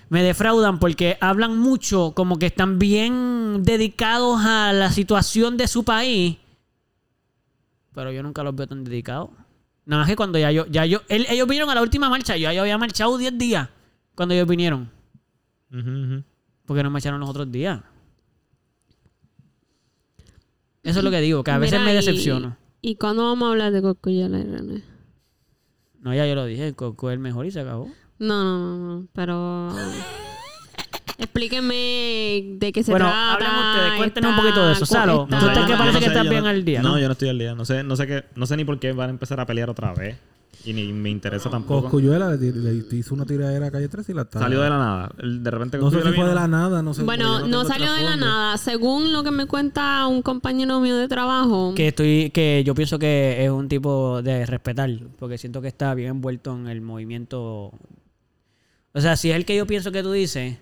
me 0.09 0.24
defraudan 0.24 0.80
porque 0.80 1.17
hablan 1.22 1.57
mucho, 1.57 2.13
como 2.15 2.39
que 2.39 2.47
están 2.47 2.80
bien 2.80 3.63
dedicados 3.63 4.41
a 4.43 4.74
la 4.74 4.91
situación 4.91 5.55
de 5.55 5.67
su 5.67 5.84
país, 5.84 6.38
pero 7.93 8.11
yo 8.11 8.24
nunca 8.24 8.41
los 8.43 8.55
veo 8.55 8.65
tan 8.65 8.84
dedicados. 8.84 9.30
Nada 9.89 10.01
más 10.03 10.07
que 10.09 10.15
cuando 10.15 10.37
ya 10.37 10.51
yo, 10.51 10.67
ya 10.67 10.85
yo, 10.85 11.01
él- 11.07 11.25
ellos 11.29 11.47
vinieron 11.47 11.67
a 11.71 11.73
la 11.73 11.81
última 11.81 12.09
marcha, 12.11 12.37
yo 12.37 12.51
ya 12.51 12.61
había 12.61 12.77
marchado 12.77 13.17
10 13.17 13.35
días 13.39 13.69
cuando 14.13 14.35
ellos 14.35 14.47
vinieron, 14.47 14.87
porque 16.67 16.83
no 16.83 16.91
marcharon 16.91 17.19
los 17.19 17.27
otros 17.27 17.51
días. 17.51 17.81
Eso 20.83 20.99
es 20.99 21.03
lo 21.03 21.09
que 21.09 21.21
digo, 21.21 21.43
que 21.43 21.49
a 21.49 21.57
veces 21.57 21.79
Mira, 21.79 21.85
me 21.85 21.93
y- 21.93 21.95
decepciono. 21.95 22.55
¿Y 22.81 22.97
cuándo 22.97 23.23
vamos 23.25 23.47
a 23.47 23.51
hablar 23.51 23.71
de 23.71 23.81
Cosculluela 23.81 24.37
y 24.37 24.43
René? 24.43 24.83
No, 26.01 26.13
ya 26.13 26.27
yo 26.27 26.35
lo 26.35 26.45
dije, 26.45 26.73
Coco 26.75 27.09
es 27.09 27.13
el 27.15 27.19
mejor 27.19 27.47
y 27.47 27.51
se 27.51 27.59
acabó. 27.61 27.89
No, 28.19 28.43
no, 28.43 28.77
no, 28.77 28.99
no. 29.01 29.07
Pero. 29.13 29.73
Explíqueme 31.20 32.55
de 32.57 32.72
qué 32.74 32.84
se 32.84 32.91
Bueno, 32.91 33.05
trata. 33.07 33.34
hablen 33.34 33.49
ustedes, 33.51 33.97
cuéntenos 33.97 34.32
un 34.32 34.38
poquito 34.38 34.65
de 34.67 34.74
eso. 34.74 34.86
Salo, 34.86 35.28
tú 35.30 35.36
estás 35.36 35.67
que 35.67 35.74
parece 35.76 35.99
que 35.99 36.05
estás 36.05 36.30
bien 36.30 36.43
no- 36.43 36.49
al 36.49 36.65
día, 36.65 36.82
¿no? 36.82 36.89
No, 36.89 36.99
yo 36.99 37.07
no 37.07 37.11
estoy 37.11 37.30
al 37.30 37.38
día. 37.38 37.55
No 37.55 37.65
sé, 37.65 37.84
no 37.84 37.95
sé 37.95 38.07
qué, 38.07 38.24
no 38.36 38.45
sé 38.45 38.57
ni 38.57 38.65
por 38.65 38.80
qué 38.80 38.91
van 38.93 39.09
a 39.09 39.11
empezar 39.11 39.39
a 39.39 39.45
pelear 39.45 39.70
otra 39.70 39.93
vez. 39.93 40.17
Y 40.65 40.74
ni 40.74 40.91
me 40.91 41.09
interesa 41.09 41.49
tampoco. 41.49 41.84
Coscuyuela 41.84 42.32
le, 42.36 42.51
le 42.51 42.97
hizo 42.97 43.15
una 43.15 43.26
tiradera 43.26 43.67
a 43.67 43.72
calle 43.72 43.88
3 43.88 44.09
y 44.09 44.13
la 44.13 44.24
está. 44.24 44.39
Salió 44.39 44.59
de 44.61 44.70
la 44.70 44.78
nada. 44.78 45.11
De 45.17 45.49
repente 45.51 45.78
No 45.78 45.89
sé 45.89 46.01
si 46.03 46.11
fue 46.11 46.28
de 46.28 46.36
la 46.36 46.49
nada, 46.49 46.82
no 46.82 46.93
sé. 46.93 47.03
Bueno, 47.03 47.47
no 47.47 47.63
salió 47.63 47.93
de 47.93 48.03
la 48.03 48.17
nada. 48.17 48.57
Según 48.57 49.13
lo 49.13 49.24
que 49.24 49.32
me 49.32 49.45
cuenta 49.45 50.05
un 50.07 50.22
compañero 50.22 50.82
mío 50.82 50.97
de 50.97 51.07
trabajo. 51.07 51.74
Que 51.76 51.88
estoy, 51.89 52.30
que 52.32 52.63
yo 52.65 52.76
pienso 52.76 52.99
que 52.99 53.43
es 53.45 53.49
un 53.49 53.70
tipo 53.70 54.22
de 54.22 54.45
respetar, 54.45 54.89
porque 55.17 55.38
siento 55.38 55.61
que 55.61 55.70
está 55.70 55.93
bien 55.93 56.09
envuelto 56.09 56.53
en 56.53 56.67
el 56.67 56.82
movimiento. 56.82 57.72
O 58.93 58.99
sea, 59.01 59.15
si 59.15 59.30
es 59.32 59.38
el 59.38 59.45
que 59.45 59.55
yo 59.55 59.65
pienso 59.65 59.93
que 59.93 60.03
tú 60.03 60.11
dices, 60.11 60.57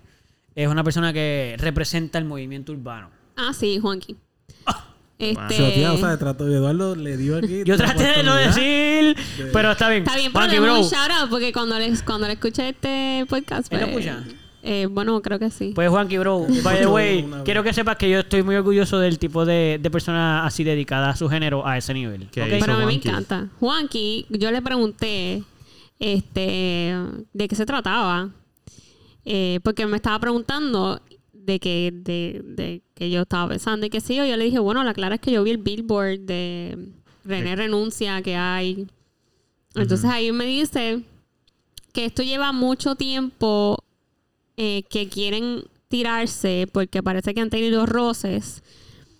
es 0.58 0.68
una 0.68 0.82
persona 0.82 1.12
que 1.12 1.54
representa 1.58 2.18
el 2.18 2.24
movimiento 2.24 2.72
urbano. 2.72 3.10
Ah, 3.36 3.52
sí, 3.52 3.78
Juanqui. 3.78 4.16
Este, 5.20 5.84
o 5.88 5.98
sea, 5.98 6.16
trató, 6.16 6.46
Eduardo 6.46 6.94
le 6.94 7.16
dio 7.16 7.38
aquí. 7.38 7.64
Yo 7.64 7.76
traté 7.76 8.04
de 8.04 8.22
no 8.22 8.36
decir, 8.36 9.16
pero 9.52 9.72
está 9.72 9.88
bien. 9.88 10.04
Está 10.04 10.14
bien, 10.16 10.32
pero 10.32 10.44
Juanqui, 10.44 10.54
le 10.54 10.60
bro. 10.60 10.78
un 10.78 10.84
shout 10.84 11.10
out 11.10 11.28
porque 11.28 11.52
cuando 11.52 11.76
le, 11.76 11.92
cuando 12.04 12.28
le 12.28 12.34
escuché 12.34 12.68
este 12.68 13.26
podcast. 13.28 13.72
¿Él 13.72 13.80
lo 13.80 13.90
pues, 13.90 14.06
escucha? 14.06 14.24
eh, 14.62 14.86
bueno, 14.88 15.20
creo 15.20 15.40
que 15.40 15.50
sí. 15.50 15.72
Pues 15.74 15.90
Juanqui, 15.90 16.18
bro, 16.18 16.46
by 16.62 16.78
the 16.78 16.86
way, 16.86 17.28
quiero 17.44 17.64
que 17.64 17.72
sepas 17.72 17.96
que 17.96 18.08
yo 18.08 18.20
estoy 18.20 18.44
muy 18.44 18.54
orgulloso 18.54 19.00
del 19.00 19.18
tipo 19.18 19.44
de, 19.44 19.80
de 19.82 19.90
persona 19.90 20.46
así 20.46 20.62
dedicada 20.62 21.10
a 21.10 21.16
su 21.16 21.28
género 21.28 21.66
a 21.66 21.76
ese 21.76 21.94
nivel. 21.94 22.28
¿Qué 22.30 22.40
¿ok? 22.42 22.48
hizo 22.50 22.60
Pero 22.60 22.74
a 22.74 22.78
mí 22.78 22.86
me 22.86 22.94
encanta. 22.94 23.48
Juanqui, 23.58 24.26
yo 24.30 24.52
le 24.52 24.62
pregunté 24.62 25.42
este 25.98 26.94
de 27.32 27.48
qué 27.48 27.56
se 27.56 27.66
trataba. 27.66 28.30
Eh, 29.30 29.60
porque 29.62 29.84
me 29.86 29.96
estaba 29.96 30.18
preguntando 30.18 31.02
de 31.34 31.60
que, 31.60 31.92
de, 31.92 32.40
de 32.44 32.82
que 32.94 33.10
yo 33.10 33.20
estaba 33.20 33.46
pensando 33.46 33.84
y 33.84 33.90
que 33.90 34.00
sí. 34.00 34.16
Yo 34.16 34.24
le 34.24 34.44
dije, 34.44 34.58
bueno, 34.58 34.82
la 34.84 34.94
clara 34.94 35.16
es 35.16 35.20
que 35.20 35.30
yo 35.32 35.42
vi 35.44 35.50
el 35.50 35.58
billboard 35.58 36.20
de 36.20 36.78
René 37.24 37.54
Renuncia 37.54 38.22
que 38.22 38.36
hay. 38.36 38.86
Entonces 39.74 40.10
ahí 40.10 40.32
me 40.32 40.46
dice 40.46 41.02
que 41.92 42.06
esto 42.06 42.22
lleva 42.22 42.52
mucho 42.52 42.94
tiempo 42.94 43.84
eh, 44.56 44.84
que 44.88 45.10
quieren 45.10 45.64
tirarse 45.88 46.66
porque 46.72 47.02
parece 47.02 47.34
que 47.34 47.42
han 47.42 47.50
tenido 47.50 47.84
roces. 47.84 48.62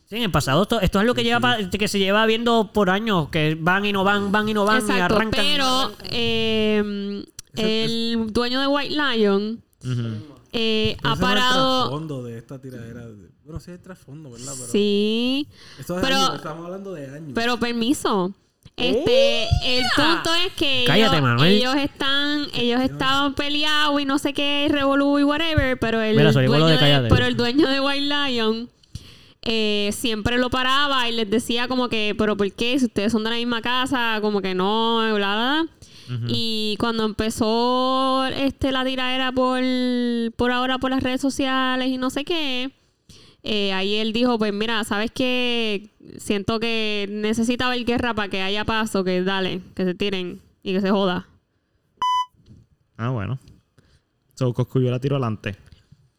Sí, 0.07 0.17
en 0.17 0.23
el 0.23 0.31
pasado 0.31 0.63
esto, 0.63 0.81
esto 0.81 1.01
es 1.01 1.07
lo 1.07 1.15
que 1.15 1.23
lleva 1.23 1.59
que 1.71 1.87
se 1.87 1.99
lleva 1.99 2.25
viendo 2.25 2.71
por 2.73 2.89
años, 2.89 3.29
que 3.29 3.59
van 3.61 3.85
y 3.85 3.93
no 3.93 4.05
van, 4.05 4.33
van 4.33 4.49
y 4.49 4.55
no 4.55 4.65
van 4.65 4.77
y 4.77 4.81
Exacto, 4.81 5.17
arrancan. 5.17 5.45
pero 5.45 5.93
eh, 6.11 7.25
el 7.57 8.33
dueño 8.33 8.59
de 8.63 8.67
White 8.69 8.95
Lion 8.95 9.63
Ujú. 9.85 10.37
eh, 10.53 10.97
Pero 11.01 11.11
ha 11.11 11.15
ese 11.15 11.23
no 11.23 11.29
es 11.29 11.33
el 11.33 11.39
parado. 11.39 11.81
trasfondo 11.83 12.23
de 12.25 12.39
esta 12.39 12.61
tiradera. 12.61 13.07
de- 13.07 13.29
Bueno, 13.45 13.61
sí 13.61 13.71
es 13.71 13.77
el 13.79 13.83
trasfondo, 13.83 14.31
¿verdad? 14.31 14.53
Pero 14.59 14.73
Sí, 14.73 15.49
Eso 15.79 15.97
es 15.97 16.03
pero- 16.05 16.17
años, 16.17 16.35
estamos 16.37 16.65
hablando 16.67 16.93
de 16.95 17.07
años. 17.07 17.33
pero 17.35 17.59
permiso. 17.59 18.35
Este, 18.77 19.45
el 19.65 19.85
punto 19.97 20.33
es 20.47 20.53
que 20.53 20.85
Cállate, 20.87 21.17
ellos, 21.49 21.75
están, 21.77 22.47
ellos 22.55 22.81
estaban 22.83 23.35
peleados 23.35 24.01
y 24.01 24.05
no 24.05 24.19
sé 24.19 24.33
qué, 24.33 24.69
revolú 24.71 25.19
y 25.19 25.25
whatever, 25.25 25.79
pero 25.81 26.01
el, 26.01 26.17
Mira, 26.17 26.31
dueño 26.33 26.67
de 26.67 26.73
de, 26.75 26.79
cállate. 26.79 27.09
pero 27.09 27.27
el 27.27 27.37
dueño 27.37 27.67
de 27.69 27.81
White 27.81 28.07
Lion 28.31 28.69
eh, 29.43 29.91
siempre 29.93 30.39
lo 30.39 30.51
paraba 30.51 31.09
y 31.09 31.13
les 31.13 31.29
decía 31.31 31.67
como 31.69 31.89
que, 31.89 32.15
pero 32.19 32.37
¿por 32.37 32.53
qué? 32.53 32.79
Si 32.79 32.85
ustedes 32.87 33.11
son 33.13 33.25
de 33.25 33.31
la 33.31 33.37
misma 33.37 33.63
casa, 33.63 34.19
como 34.21 34.43
que 34.43 34.55
no, 34.55 34.99
bla, 34.99 35.13
bla, 35.15 35.35
bla. 35.65 35.67
Y 36.29 36.77
cuando 36.79 37.05
empezó 37.05 38.25
este 38.27 38.73
la 38.73 38.85
tiradera 38.85 39.31
por, 39.33 39.61
por 40.37 40.53
ahora 40.53 40.79
por 40.79 40.91
las 40.91 41.03
redes 41.03 41.21
sociales 41.21 41.89
y 41.89 41.99
no 41.99 42.09
sé 42.11 42.25
qué, 42.25 42.73
eh, 43.43 43.73
ahí 43.73 43.97
él 43.97 44.13
dijo, 44.13 44.39
pues 44.39 44.53
mira, 44.53 44.83
¿sabes 44.85 45.11
qué? 45.11 45.91
Siento 46.19 46.61
que 46.61 47.07
necesita 47.11 47.67
haber 47.67 47.85
guerra 47.85 48.15
para 48.15 48.29
que 48.29 48.43
haya 48.43 48.65
paso, 48.65 49.05
que 49.05 49.23
dale, 49.23 49.61
que 49.75 49.85
se 49.85 49.95
tiren 49.95 50.41
y 50.63 50.73
que 50.73 50.81
se 50.81 50.91
joda. 50.91 51.29
Ah, 52.97 53.11
bueno. 53.11 53.39
So, 54.35 54.53
Coscu 54.53 54.81
yo 54.81 54.91
la 54.91 54.99
tiro 55.01 55.17
adelante. 55.17 55.57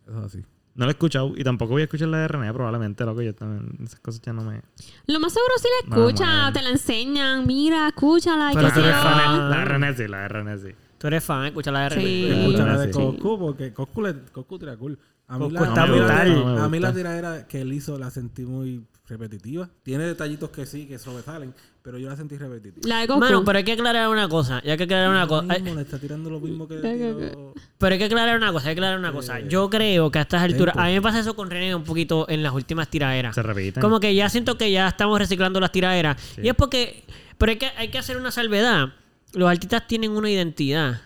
Eso 0.07 0.19
es 0.19 0.25
así. 0.25 0.45
No 0.79 0.85
la 0.85 0.91
he 0.91 0.93
escuchado 0.93 1.33
y 1.35 1.43
tampoco 1.43 1.71
voy 1.73 1.81
a 1.81 1.85
escuchar 1.85 2.07
la 2.07 2.19
de 2.19 2.27
René, 2.29 2.53
probablemente, 2.53 3.03
loco. 3.03 3.21
Yo 3.21 3.35
también, 3.35 3.77
esas 3.83 3.99
cosas 3.99 4.21
ya 4.21 4.31
no 4.31 4.43
me. 4.43 4.61
Lo 5.07 5.19
más 5.19 5.33
seguro 5.33 5.51
si 5.57 5.67
la 5.67 5.95
escucha, 5.97 6.51
te 6.53 6.61
la 6.61 6.69
enseñan, 6.69 7.45
mira, 7.45 7.89
escúchala. 7.89 8.53
y 8.53 8.55
Pero 8.55 8.67
qué 8.69 8.73
tú 8.75 8.79
sé 8.79 8.85
eres 8.87 9.01
fan, 9.01 9.49
La 9.49 9.57
de 9.57 9.65
René 9.65 9.93
sí, 9.93 10.07
la 10.07 10.17
de 10.21 10.27
René 10.29 10.57
sí. 10.57 10.69
Tú 10.97 11.07
eres 11.07 11.21
fan, 11.23 11.45
escucha 11.47 11.71
la 11.71 11.89
de 11.89 11.89
Sí. 11.89 11.95
René. 12.29 12.45
Escucha 12.45 12.65
la 12.65 12.79
Sí. 12.79 12.87
de 12.87 12.91
Coscu, 12.93 13.39
porque 13.39 13.73
Coscu, 13.73 14.01
le, 14.01 14.15
Coscu 14.31 14.57
tira 14.57 14.77
cool. 14.77 14.97
A 15.27 15.37
mí, 15.37 15.39
Coscu 15.49 15.53
la, 15.63 15.67
está 15.67 15.83
a 15.83 15.87
mí 15.87 15.91
la- 15.99 16.05
brutal. 16.05 16.57
A 16.59 16.69
mí 16.69 16.79
la 16.79 16.93
tiradera 16.93 17.45
que 17.47 17.59
él 17.61 17.73
hizo 17.73 17.99
la 17.99 18.09
sentí 18.09 18.45
muy 18.45 18.85
repetitiva. 19.09 19.69
Tiene 19.83 20.05
detallitos 20.05 20.49
que 20.51 20.65
sí, 20.65 20.85
que 20.85 20.97
sobresalen, 20.99 21.53
pero 21.81 21.97
yo 21.97 22.07
la 22.07 22.15
sentí 22.15 22.37
repetitiva. 22.37 22.87
La 22.87 23.01
de 23.01 23.07
Goku. 23.07 23.19
Mano, 23.19 23.43
pero 23.43 23.57
hay 23.57 23.63
que 23.63 23.73
aclarar 23.73 24.07
una 24.07 24.29
cosa. 24.29 24.61
Ya 24.63 24.73
hay 24.73 24.77
que 24.77 24.83
aclarar 24.85 25.09
una 25.09 25.27
cosa. 25.27 25.57
le 25.57 25.81
está 25.81 25.99
tirando 25.99 26.29
lo 26.29 26.39
mismo 26.39 26.67
que. 26.67 26.75
Pero 27.79 27.93
hay 27.93 27.97
que 27.97 28.05
aclarar 28.05 28.35
una 28.37 28.51
cosa, 28.51 28.69
hay 28.69 28.75
que 28.75 28.79
aclarar 28.81 28.99
una 28.99 29.11
cosa. 29.11 29.39
Yo 29.39 29.69
creo 29.69 30.11
que 30.11 30.19
a 30.19 30.23
estas 30.23 30.41
alturas, 30.41 30.75
a 30.77 30.85
mí 30.87 30.93
me 30.93 31.01
pasa 31.01 31.19
eso 31.19 31.33
con 31.35 31.49
René 31.49 31.73
un 31.73 31.83
poquito 31.83 32.27
en 32.29 32.43
las 32.43 32.53
últimas 32.53 32.89
tiraderas. 32.89 33.33
Se 33.35 33.41
repiten. 33.41 33.81
Como 33.81 33.99
que 33.99 34.13
ya 34.13 34.29
siento 34.29 34.57
que 34.57 34.71
ya 34.71 34.87
estamos 34.87 35.17
reciclando 35.17 35.59
las 35.59 35.71
tiraderas. 35.71 36.17
Y 36.41 36.49
es 36.49 36.55
porque, 36.55 37.05
pero 37.37 37.51
hay 37.51 37.57
que, 37.57 37.71
hay 37.77 37.87
que 37.89 37.97
hacer 37.97 38.17
una 38.17 38.31
salvedad. 38.31 38.89
Los 39.33 39.49
artistas 39.49 39.87
tienen 39.87 40.11
una 40.11 40.29
identidad. 40.29 41.01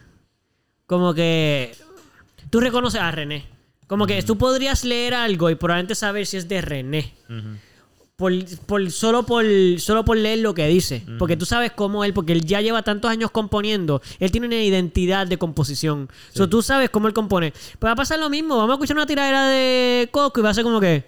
Como 0.88 1.14
que 1.14 1.76
tú 2.50 2.60
reconoces 2.60 3.02
a 3.02 3.12
René. 3.12 3.46
Como 3.88 4.08
que 4.08 4.24
tú 4.24 4.38
podrías 4.38 4.84
leer 4.84 5.14
algo 5.14 5.50
y 5.50 5.56
probablemente 5.56 5.96
saber 5.96 6.26
si 6.26 6.38
es 6.38 6.48
de 6.48 6.62
René. 6.62 7.14
Ujú. 7.30 7.58
Por, 8.24 8.32
por- 8.66 8.90
solo, 8.92 9.24
por, 9.24 9.44
solo 9.80 10.06
por 10.06 10.16
leer 10.16 10.40
lo 10.40 10.54
que 10.54 10.66
dice. 10.68 11.04
Porque 11.20 11.36
tú 11.36 11.46
sabes 11.46 11.74
cómo 11.74 12.06
él, 12.06 12.14
porque 12.14 12.32
él 12.32 12.46
ya 12.46 12.62
lleva 12.62 12.82
tantos 12.82 13.12
años 13.12 13.32
componiendo. 13.32 14.02
Él 14.18 14.32
tiene 14.32 14.48
una 14.48 14.56
identidad 14.64 15.28
de 15.28 15.38
composición. 15.38 16.08
O 16.32 16.38
sea, 16.38 16.48
tú 16.48 16.62
sabes 16.62 16.90
cómo 16.90 17.10
él 17.10 17.14
compone. 17.14 17.52
Pues 17.52 17.90
va 17.90 17.92
a 17.92 17.96
pasar 17.98 18.20
lo 18.20 18.30
mismo. 18.30 18.56
Vamos 18.56 18.70
a 18.70 18.74
escuchar 18.76 18.96
una 18.96 19.06
tiradera 19.06 19.48
de 19.48 20.08
Coscu 20.10 20.40
y 20.40 20.44
va 20.44 20.52
a 20.52 20.54
ser 20.54 20.64
como 20.64 20.80
que. 20.80 21.06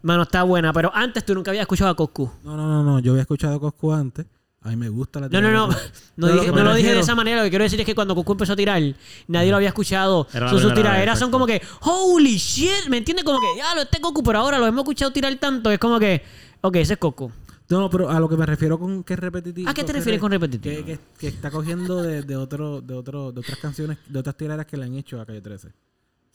Mano, 0.00 0.22
está 0.22 0.42
buena. 0.44 0.72
Pero 0.72 0.90
antes 0.94 1.22
tú 1.26 1.34
nunca 1.34 1.50
habías 1.50 1.64
escuchado 1.64 1.90
a 1.90 1.94
Coscu. 1.94 2.30
No, 2.44 2.56
no, 2.56 2.66
no, 2.66 2.82
no. 2.82 2.98
Yo 3.00 3.12
había 3.12 3.22
escuchado 3.22 3.56
a 3.56 3.60
Coscu 3.60 3.92
antes. 3.92 4.24
A 4.62 4.70
mí 4.70 4.76
me 4.76 4.88
gusta 4.88 5.20
la 5.20 5.28
No, 5.28 5.40
no, 5.40 5.50
no. 5.52 5.68
No, 6.16 6.26
dije- 6.28 6.50
no 6.52 6.64
lo 6.64 6.74
dije 6.74 6.92
de 6.94 7.00
esa 7.00 7.14
manera. 7.14 7.38
Lo 7.38 7.44
que 7.44 7.50
quiero 7.50 7.62
decir 7.62 7.78
es 7.80 7.86
que 7.86 7.94
cuando 7.94 8.14
Coscu 8.14 8.32
empezó 8.32 8.54
a 8.54 8.56
tirar, 8.56 8.82
nadie 9.28 9.50
lo 9.50 9.56
había 9.56 9.68
escuchado. 9.68 10.26
Era 10.32 10.46
la 10.46 10.50
sus 10.50 10.58
primera 10.60 10.74
vez, 10.74 10.82
tiraderas 10.82 11.18
son 11.18 11.30
como 11.30 11.46
que, 11.46 11.62
holy 11.82 12.36
shit. 12.36 12.88
¿Me 12.88 12.98
entiendes? 12.98 13.24
Como 13.24 13.38
que, 13.40 13.46
ya 13.56 13.74
lo 13.74 13.82
este 13.82 14.00
Coscu, 14.00 14.22
pero 14.22 14.40
ahora 14.40 14.58
lo 14.58 14.66
hemos 14.66 14.82
escuchado 14.82 15.12
tirar 15.12 15.32
tanto. 15.36 15.70
Es 15.70 15.78
como 15.78 15.98
que, 16.00 16.22
ok, 16.60 16.76
ese 16.76 16.94
es 16.94 16.98
Coscu. 16.98 17.30
No, 17.70 17.88
pero 17.90 18.10
a 18.10 18.18
lo 18.18 18.28
que 18.28 18.36
me 18.36 18.46
refiero 18.46 18.78
con 18.78 19.04
que 19.04 19.12
es 19.12 19.18
repetitivo. 19.20 19.68
¿A 19.70 19.74
qué 19.74 19.82
te 19.82 19.88
que 19.88 19.98
refieres 19.98 20.18
re- 20.18 20.20
con 20.22 20.30
repetitivo? 20.32 20.74
Que, 20.74 20.84
que- 20.84 20.98
que 21.18 21.28
está 21.28 21.50
cogiendo 21.50 22.02
de, 22.02 22.22
de 22.22 22.34
otro, 22.36 22.80
de 22.80 22.94
otro, 22.94 23.30
de 23.30 23.40
otras 23.40 23.58
canciones, 23.58 23.98
de 24.08 24.18
otras 24.18 24.36
tiraderas 24.36 24.66
que 24.66 24.76
le 24.76 24.84
han 24.86 24.94
hecho 24.96 25.20
a 25.20 25.26
Calle 25.26 25.40
13. 25.42 25.68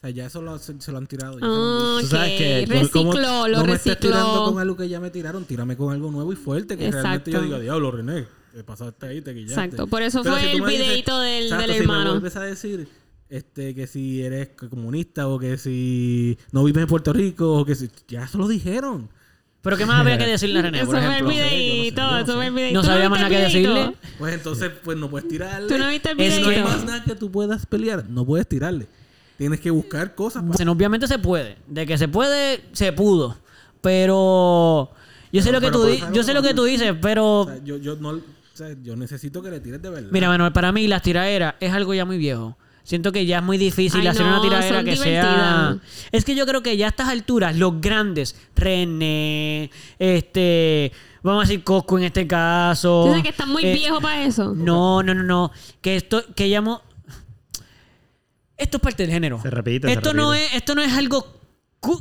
Sea, 0.04 0.10
ya 0.12 0.26
eso 0.26 0.42
lo, 0.42 0.60
se, 0.60 0.80
se 0.82 0.92
lo 0.92 0.98
han 0.98 1.08
tirado. 1.08 1.34
ya 1.40 1.40
se 1.40 1.46
lo 1.46 1.54
han 1.98 2.06
Ah, 2.06 2.08
sabes 2.10 2.32
ok. 2.34 2.38
que- 2.38 2.66
recicló, 2.68 2.92
¿Cómo- 3.02 3.14
lo 3.48 3.58
no 3.60 3.66
me 3.66 3.74
estés 3.74 4.00
tirando 4.00 4.44
con 4.46 4.60
algo 4.60 4.76
que 4.76 4.90
ya 4.90 5.00
me 5.00 5.10
tiraron, 5.10 5.46
tírame 5.46 5.78
con 5.78 5.94
algo 5.94 6.12
nuevo 6.12 6.34
y 6.34 6.36
fuerte. 6.36 6.78
Que 6.78 6.92
realmente 6.92 7.32
yo 7.32 7.38
Exacto. 7.38 7.46
diga, 7.56 7.60
diablo, 7.60 7.92
René, 7.92 8.26
te 8.54 8.64
pasaste 8.64 9.06
ahí, 9.08 9.22
te 9.22 9.34
guillaste. 9.34 9.54
Exacto, 9.62 9.88
por 9.88 10.02
eso 10.02 10.22
Pero 10.22 10.36
fue 10.36 10.44
si 10.44 10.56
el 10.58 10.62
videíto 10.62 11.20
del- 11.22 11.44
Exacto, 11.46 11.68
del 11.68 11.76
si 11.76 11.82
hermano. 11.82 12.04
me 12.04 12.10
vuelves 12.12 12.36
a 12.36 12.42
decir 12.42 12.88
este, 13.30 13.74
que 13.74 13.88
si 13.88 14.22
eres 14.22 14.50
comunista 14.70 15.28
o 15.28 15.40
que 15.40 15.58
si 15.58 16.38
no 16.52 16.64
vives 16.66 16.84
en 16.84 16.88
Puerto 16.88 17.14
Rico 17.14 17.54
o 17.60 17.66
que 17.66 17.74
si... 17.74 17.90
Ya 18.08 18.26
eso 18.26 18.38
lo 18.38 18.48
dijeron. 18.48 19.10
Pero 19.64 19.78
¿qué 19.78 19.86
más 19.88 20.02
habría 20.02 20.18
que 20.20 20.28
decirle 20.28 20.60
a 20.60 20.64
René, 20.64 20.80
Eso 20.82 20.88
por 20.92 20.98
fue 21.02 21.18
el 21.18 21.20
yo 21.20 21.24
no 21.26 21.32
sé, 21.32 21.38
eso 21.40 22.34
fue 22.36 22.46
el 22.48 22.52
yo 22.52 22.56
videíto. 22.56 22.74
No 22.74 22.82
¿Tú 22.82 22.88
sabía 22.88 23.10
más 23.10 23.20
nada 23.22 23.30
que 23.32 23.40
decirle. 23.42 23.96
Pues 24.20 24.34
entonces, 24.36 24.72
pues 24.84 24.98
no 24.98 25.10
puedes 25.10 25.28
tirarle. 25.30 25.68
¿Tú 25.70 25.78
no 25.80 25.88
viste 25.88 26.12
el 26.12 26.20
Es 26.20 26.36
Si 26.36 26.42
no 26.44 26.50
hay 26.50 26.62
más 26.62 26.84
nada 26.86 27.04
que 27.06 27.16
tú 27.16 27.32
puedas 27.32 27.66
pelear, 27.66 28.08
no 28.10 28.26
puedes 28.26 28.46
tirarle. 28.48 28.88
Tienes 29.38 29.60
que 29.60 29.72
buscar 29.72 30.14
cosas. 30.16 30.44
para- 30.44 30.56
Bueno, 30.56 30.72
obviamente 30.74 31.08
se 31.08 31.20
puede. 31.20 31.58
De 31.68 31.86
que 31.86 31.98
se 31.98 32.08
puede, 32.08 32.64
se 32.74 32.94
pudo. 32.94 33.38
Pero 33.82 34.92
yo 35.32 35.42
sé 35.42 35.50
Pero- 35.50 35.60
lo 35.60 35.66
que 35.66 35.72
tú 35.72 35.80
por 35.82 35.90
di- 35.92 35.98
eso 35.98 36.14
yo 36.14 36.24
sé 36.24 36.34
lo 36.34 36.42
que 36.42 36.54
tú 36.54 36.64
dices, 36.64 36.94
pero 37.02 37.42
O 37.42 37.46
sea, 37.46 37.64
yo, 37.64 37.78
yo, 37.78 37.96
no, 37.98 38.10
o 38.10 38.22
sea, 38.54 38.70
yo 38.82 38.96
necesito 38.96 39.42
que 39.42 39.50
le 39.52 39.60
tires 39.60 39.82
de 39.82 39.90
verdad. 39.90 40.10
mira, 40.12 40.28
Manuel, 40.30 40.54
para 40.54 40.72
mí 40.72 40.88
las 40.88 41.02
tiraderas 41.02 41.56
es 41.60 41.72
algo 41.74 41.94
ya 41.94 42.06
muy 42.06 42.18
viejo. 42.18 42.58
Siento 42.86 43.12
que 43.14 43.26
ya 43.26 43.38
es 43.38 43.44
muy 43.44 43.58
difícil 43.58 44.02
Ay, 44.02 44.08
hacer 44.08 44.26
no, 44.26 44.34
una 44.34 44.42
tiradera 44.42 44.84
que 44.84 44.98
sea. 44.98 45.78
Es 46.12 46.26
que 46.26 46.36
yo 46.36 46.46
creo 46.46 46.62
que 46.62 46.76
ya 46.76 46.88
a 46.88 46.90
estas 46.90 47.08
alturas, 47.08 47.56
los 47.58 47.80
grandes, 47.80 48.36
René, 48.56 49.72
este, 50.00 50.92
vamos 51.22 51.46
a 51.46 51.48
decir 51.48 51.64
Cosco 51.64 51.98
en 51.98 52.04
este 52.06 52.28
caso. 52.28 53.06
Dice 53.08 53.24
que 53.24 53.30
está 53.30 53.46
muy 53.46 53.64
eh, 53.66 53.74
viejo 53.74 54.02
para 54.02 54.26
eso. 54.26 54.54
No, 54.54 55.02
no, 55.02 55.14
no, 55.14 55.24
no. 55.24 55.52
Que 55.82 55.96
esto, 55.96 56.24
que 56.36 56.48
llamo. 56.48 56.82
Esto 58.58 58.78
es 58.78 58.82
parte 58.84 59.04
del 59.04 59.12
género. 59.12 59.40
Se 59.42 59.50
repite, 59.50 59.88
se 59.88 59.94
Esto 59.94 60.14
no 60.14 60.34
es, 60.34 60.54
esto 60.54 60.76
no 60.76 60.82
es 60.82 60.94
algo 60.94 61.26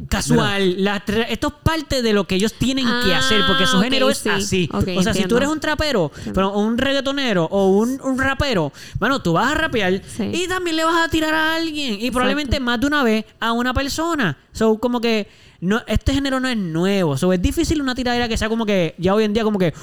casual. 0.08 0.82
La 0.84 1.02
esto 1.28 1.48
es 1.48 1.54
parte 1.62 2.02
de 2.02 2.12
lo 2.12 2.24
que 2.26 2.36
ellos 2.36 2.54
tienen 2.54 2.84
que 2.86 3.14
Ah, 3.14 3.18
hacer, 3.18 3.42
porque 3.46 3.66
su 3.66 3.80
género 3.80 4.10
es 4.10 4.18
sí. 4.18 4.28
así. 4.28 4.68
O 4.72 5.02
sea, 5.02 5.12
si 5.14 5.24
tú 5.24 5.36
eres 5.36 5.48
un 5.48 5.58
trapero, 5.60 6.12
pero 6.32 6.52
un 6.56 6.78
reggaetonero 6.78 7.44
o 7.50 7.68
un, 7.68 8.00
un 8.02 8.18
rapero, 8.18 8.72
bueno, 8.98 9.20
tú 9.22 9.32
vas 9.32 9.50
a 9.52 9.54
rapear 9.54 10.00
Sí. 10.06 10.30
y 10.32 10.46
también 10.46 10.76
le 10.76 10.84
vas 10.84 11.04
a 11.04 11.08
tirar 11.08 11.34
a 11.34 11.54
alguien. 11.56 11.96
Y 12.00 12.10
probablemente 12.10 12.60
más 12.60 12.80
de 12.80 12.86
una 12.86 13.02
vez 13.02 13.24
a 13.40 13.52
una 13.52 13.74
persona. 13.74 14.38
So, 14.52 14.78
como 14.78 15.00
que 15.00 15.28
no, 15.60 15.82
este 15.86 16.14
género 16.14 16.38
no 16.38 16.48
es 16.48 16.56
nuevo. 16.56 17.16
So, 17.16 17.32
es 17.32 17.42
difícil 17.42 17.80
una 17.80 17.94
tiradera 17.94 18.28
que 18.28 18.36
sea 18.36 18.48
como 18.48 18.64
que 18.66 18.94
ya 18.98 19.14
hoy 19.14 19.24
en 19.24 19.32
día 19.32 19.42
como 19.42 19.58
que 19.58 19.74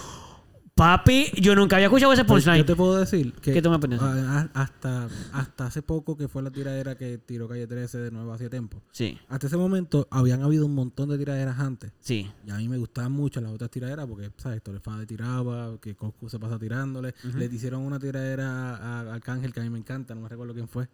papi, 0.80 1.26
yo 1.42 1.56
nunca 1.56 1.76
había 1.76 1.88
escuchado 1.88 2.14
ese 2.14 2.24
punchline. 2.26 2.58
yo 2.60 2.66
te 2.66 2.76
puedo 2.76 2.98
decir 2.98 3.34
que 3.34 3.54
¿Qué 3.54 3.62
tú 3.62 3.70
me 3.70 3.76
a- 3.76 4.40
a- 4.54 4.62
hasta, 4.62 5.10
hasta 5.34 5.66
hace 5.66 5.82
poco 5.82 6.16
que 6.16 6.28
fue 6.28 6.42
la 6.42 6.52
tiradera 6.52 6.96
que 6.96 7.18
tiró 7.18 7.48
Calle 7.50 7.68
13 7.68 7.98
de 7.98 8.12
nuevo 8.12 8.32
hacía 8.32 8.50
tiempo. 8.50 8.82
Sí, 8.92 9.18
Hasta 9.28 9.48
ese 9.48 9.58
momento 9.58 10.08
habían 10.10 10.42
habido 10.42 10.66
un 10.66 10.76
montón 10.76 11.10
de 11.10 11.18
tiraderas 11.18 11.60
antes. 11.60 11.92
sí. 12.00 12.30
Y 12.48 12.52
a 12.52 12.56
mí 12.58 12.70
me 12.70 12.78
gustaban 12.78 13.12
mucho 13.12 13.42
las 13.42 13.52
otras 13.52 13.70
tiraderas 13.70 14.08
porque, 14.08 14.32
¿sabes? 14.38 14.58
Héctor 14.58 14.80
Fade 14.80 15.06
tiraba, 15.06 15.78
que 15.82 15.96
Coscu 15.96 16.30
se 16.30 16.40
pasa 16.40 16.58
tirándole. 16.58 17.14
Le 17.36 17.46
hicieron 17.46 17.82
una 17.82 18.00
tiradera 18.00 18.76
a 18.78 19.14
Arcángel 19.14 19.54
que 19.54 19.60
a 19.60 19.64
mí 19.64 19.70
me 19.70 19.80
encanta, 19.80 20.16
no 20.16 20.22
me 20.22 20.30
recuerdo 20.30 20.54
quién 20.54 20.68
fue. 20.68 20.88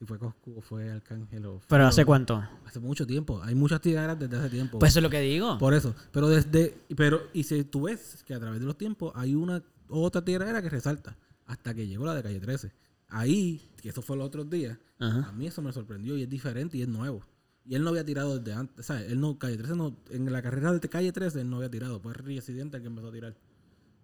Si 0.00 0.06
fue 0.06 0.18
Coscu 0.18 0.56
o 0.56 0.62
fue 0.62 0.90
Arcángel 0.90 1.44
o... 1.44 1.60
¿Pero 1.68 1.86
hace 1.86 2.06
cuánto? 2.06 2.42
Hace 2.64 2.80
mucho 2.80 3.06
tiempo. 3.06 3.42
Hay 3.42 3.54
muchas 3.54 3.82
tiraderas 3.82 4.18
desde 4.18 4.34
hace 4.38 4.48
tiempo. 4.48 4.78
Pues 4.78 4.92
eso 4.92 5.00
es 5.00 5.02
lo 5.02 5.10
que 5.10 5.20
digo. 5.20 5.58
Por 5.58 5.74
eso. 5.74 5.94
Pero 6.10 6.26
desde... 6.28 6.74
Pero, 6.96 7.20
y 7.34 7.42
si 7.42 7.64
tú 7.64 7.82
ves 7.82 8.24
que 8.24 8.32
a 8.32 8.40
través 8.40 8.60
de 8.60 8.66
los 8.66 8.78
tiempos 8.78 9.12
hay 9.14 9.34
una 9.34 9.62
otra 9.88 10.24
tiradera 10.24 10.62
que 10.62 10.70
resalta. 10.70 11.18
Hasta 11.44 11.74
que 11.74 11.86
llegó 11.86 12.06
la 12.06 12.14
de 12.14 12.22
Calle 12.22 12.40
13. 12.40 12.72
Ahí, 13.08 13.60
que 13.82 13.90
eso 13.90 14.00
fue 14.00 14.16
los 14.16 14.26
otros 14.26 14.48
días, 14.48 14.78
Ajá. 15.00 15.28
a 15.28 15.32
mí 15.32 15.46
eso 15.46 15.60
me 15.60 15.70
sorprendió 15.70 16.16
y 16.16 16.22
es 16.22 16.30
diferente 16.30 16.78
y 16.78 16.82
es 16.82 16.88
nuevo. 16.88 17.22
Y 17.66 17.74
él 17.74 17.84
no 17.84 17.90
había 17.90 18.04
tirado 18.04 18.38
desde 18.38 18.54
antes. 18.54 18.86
¿Sabes? 18.86 19.10
Él 19.10 19.20
no... 19.20 19.38
Calle 19.38 19.58
13 19.58 19.76
no... 19.76 19.94
En 20.08 20.32
la 20.32 20.40
carrera 20.40 20.72
de 20.72 20.88
Calle 20.88 21.12
13 21.12 21.42
él 21.42 21.50
no 21.50 21.56
había 21.56 21.70
tirado. 21.70 22.00
Fue 22.00 22.14
Residente 22.14 22.78
el 22.78 22.82
que 22.82 22.86
empezó 22.88 23.08
a 23.08 23.12
tirar. 23.12 23.36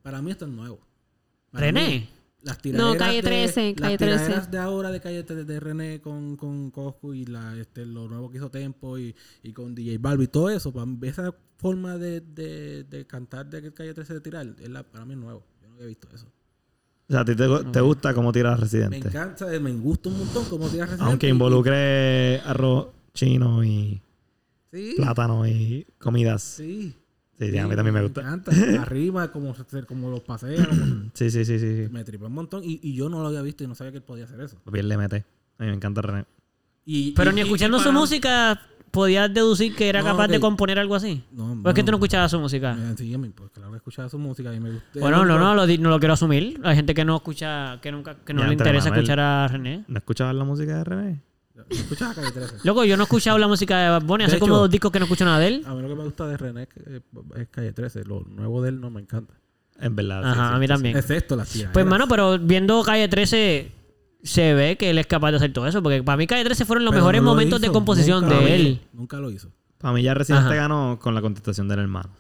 Para 0.03 0.21
mí 0.21 0.31
esto 0.31 0.45
es 0.45 0.51
nuevo. 0.51 0.79
Para 1.51 1.73
mí, 1.73 1.73
René. 1.73 2.09
Las 2.47 2.59
tiraderas 2.59 2.97
Calle 2.99 3.17
de- 3.17 3.23
13, 3.23 3.71
las 3.73 3.81
Calle 3.81 3.99
13. 3.99 4.17
tiraderas 4.19 4.51
de 4.51 4.59
ahora 4.59 4.91
de 4.91 5.01
Calle 5.01 5.23
13 5.25 5.45
de 5.45 5.61
René 5.61 6.01
con, 6.01 6.37
con 6.37 6.71
Coscu 6.71 7.13
y 7.15 7.27
la, 7.27 7.57
este, 7.59 7.85
lo 7.85 8.09
nuevo 8.09 8.31
que 8.31 8.39
hizo 8.39 8.51
Tempo 8.51 8.99
y, 8.99 9.15
y 9.43 9.53
con 9.53 9.75
DJ 9.75 9.99
Balbi 9.99 10.25
y 10.25 10.29
todo 10.29 10.49
eso, 10.51 10.73
para 10.73 10.87
esa 11.03 11.35
forma 11.57 11.99
de, 11.99 12.21
de, 12.21 12.85
de 12.85 13.07
cantar 13.07 13.47
de 13.51 13.73
Calle 13.73 13.93
13 13.95 14.15
de 14.15 14.21
tirar, 14.21 14.47
es 14.61 14.69
la, 14.69 14.83
para 14.83 15.05
mí 15.05 15.15
es 15.15 15.19
nuevo. 15.21 15.43
Yo 15.63 15.69
no 15.69 15.75
había 15.75 15.87
visto 15.89 16.09
eso. 16.15 16.27
O 17.09 17.13
sea, 17.13 17.21
a 17.21 17.25
ti 17.25 17.37
te, 17.37 17.47
te 17.73 17.81
gusta 17.81 18.13
cómo 18.15 18.33
tiras 18.33 18.57
Me 18.59 18.65
Residente. 18.65 19.09
encanta, 19.09 19.47
me 19.61 19.73
gusta 19.73 20.09
un 20.09 20.19
montón 20.19 20.45
cómo 20.47 20.69
tirar 20.69 20.89
Residente. 20.89 21.09
Aunque 21.11 21.29
involucre 21.29 22.41
arroz 22.41 22.89
chino 23.15 23.63
y 23.65 24.01
Sí, 24.73 24.95
plátano 24.97 25.47
y 25.47 25.87
comidas. 25.99 26.43
Sí, 26.43 26.95
sí. 27.39 27.51
sí, 27.51 27.59
a 27.59 27.67
mí 27.67 27.75
también 27.77 27.95
me 27.95 28.03
gusta. 28.03 28.21
encanta. 28.23 28.51
Arriba, 28.83 29.31
como, 29.33 29.55
como 29.87 30.11
los 30.11 30.21
pasea, 30.21 30.65
como- 30.67 31.11
Sí, 31.15 31.31
sí, 31.31 31.45
sí, 31.45 31.59
sí. 31.59 31.85
sí. 31.87 31.89
me 31.93 32.05
tripé 32.05 32.25
un 32.27 32.33
montón 32.35 32.63
y, 32.65 32.81
y 32.83 32.95
yo 32.95 33.09
no 33.09 33.21
lo 33.23 33.29
había 33.29 33.43
visto 33.43 33.65
y 33.65 33.67
no 33.67 33.75
sabía 33.75 33.93
que 33.93 33.99
él 33.99 34.05
podía 34.05 34.25
hacer 34.25 34.41
eso. 34.41 34.57
Bien 34.71 34.89
le 34.89 34.97
mete. 34.97 35.25
A 35.59 35.63
mí 35.65 35.71
me 35.71 35.75
encanta 35.77 36.03
René. 36.03 36.25
Y, 36.85 37.13
Pero 37.13 37.31
y- 37.31 37.35
ni 37.35 37.41
escuchando 37.43 37.77
y 37.79 37.81
su 37.81 37.87
para- 37.89 37.99
música 37.99 38.61
podías 38.93 39.33
deducir 39.35 39.75
que 39.75 39.89
era 39.91 40.01
No, 40.01 40.07
capaz 40.07 40.29
de 40.29 40.37
ok. 40.37 40.41
componer 40.41 40.79
algo 40.79 40.95
así. 40.95 41.23
No, 41.33 41.61
¿O 41.63 41.69
es 41.69 41.75
que 41.75 41.83
tú 41.83 41.91
no 41.91 41.97
escuchabas 41.99 42.31
su 42.31 42.39
música? 42.41 42.75
me- 42.75 42.97
Sí, 42.97 43.17
me- 43.19 43.29
pues 43.31 43.51
claro 43.51 43.71
que 43.73 43.77
escuchaba 43.79 44.09
su 44.09 44.19
música 44.19 44.55
y 44.55 44.61
me 44.61 44.71
gusta. 44.71 45.01
Bueno, 45.01 45.25
no, 45.27 45.39
no, 45.39 45.55
lo, 45.55 45.67
no 45.67 45.91
lo 45.91 45.99
quiero 45.99 46.15
asumir. 46.15 46.59
Hay 46.65 46.77
gente 46.77 46.95
que 46.95 47.05
no 47.05 47.17
escucha, 47.17 47.79
que 47.83 47.93
nunca, 47.93 48.15
que 48.25 48.33
no 48.33 48.43
Ya, 48.43 48.47
le 48.49 48.53
interesa 48.55 48.85
Manuel. 48.87 49.01
escuchar 49.05 49.21
a 49.21 49.49
René. 49.49 49.85
¿No 49.89 49.99
escuchabas 49.99 50.35
la 50.35 50.45
música 50.45 50.79
de 50.79 50.85
René? 50.85 51.21
Escuchaba 51.71 52.15
Calle 52.15 52.33
13. 52.33 52.57
Loco, 52.65 52.85
yo 52.85 52.97
no 52.97 53.03
he 53.03 53.05
escuchado 53.05 53.39
la 53.39 53.49
música 53.49 53.79
de 53.79 53.91
Bad 53.91 54.03
Bunny. 54.03 54.25
De 54.25 54.29
Hace 54.31 54.39
como 54.39 54.57
dos 54.57 54.71
discos 54.71 54.91
que 54.93 54.99
no 54.99 55.05
escucho 55.07 55.25
nada 55.25 55.39
de 55.39 55.49
él. 55.49 55.63
A 55.67 55.75
mí 55.75 55.83
lo 55.83 55.89
que 55.89 55.95
me 55.95 56.05
gusta 56.05 56.27
de 56.27 56.37
René 56.37 56.63
es, 56.63 56.69
que, 56.69 56.81
eh, 56.87 57.01
es 57.37 57.49
Calle 57.49 57.73
13. 57.73 58.05
Lo 58.05 58.21
nuevo 58.21 58.63
de 58.63 58.71
él 58.71 58.81
no 58.81 58.91
me 58.91 59.01
encanta. 59.01 59.35
En 59.81 59.95
verdad. 59.97 60.25
Ajá, 60.25 60.49
sí, 60.51 60.55
a 60.55 60.59
mí 60.59 60.67
sí, 60.67 60.73
también. 60.73 60.97
Excepto 60.97 61.37
las 61.37 61.49
tiraderas. 61.49 61.73
Pues, 61.73 61.87
mano, 61.87 62.07
pero 62.09 62.39
viendo 62.39 62.83
Calle 62.83 63.09
13, 63.09 63.73
se 64.23 64.55
ve 64.55 64.77
que 64.77 64.91
él 64.91 64.99
es 64.99 65.07
capaz 65.07 65.31
de 65.33 65.37
hacer 65.39 65.53
todo 65.53 65.67
eso. 65.67 65.83
Porque 65.83 66.03
para 66.03 66.17
mí 66.17 66.27
Calle 66.27 66.45
13 66.45 66.65
fueron 66.65 66.85
los 66.85 66.93
Pero 66.93 67.03
mejores 67.03 67.23
no 67.23 67.27
lo 67.27 67.31
momentos 67.33 67.61
de 67.61 67.71
composición 67.71 68.23
nunca 68.23 68.35
lo 68.37 68.41
de 68.43 68.47
hizo, 68.47 68.55
él. 68.69 68.81
Nunca 68.93 69.17
lo 69.19 69.31
hizo. 69.31 69.51
Para 69.79 69.95
mí 69.95 70.03
ya 70.03 70.15
Residente 70.15 70.47
Ajá. 70.47 70.55
ganó 70.55 70.99
con 71.01 71.15
la 71.15 71.21
contestación 71.21 71.69
del 71.69 71.81
hermano. 71.81 72.11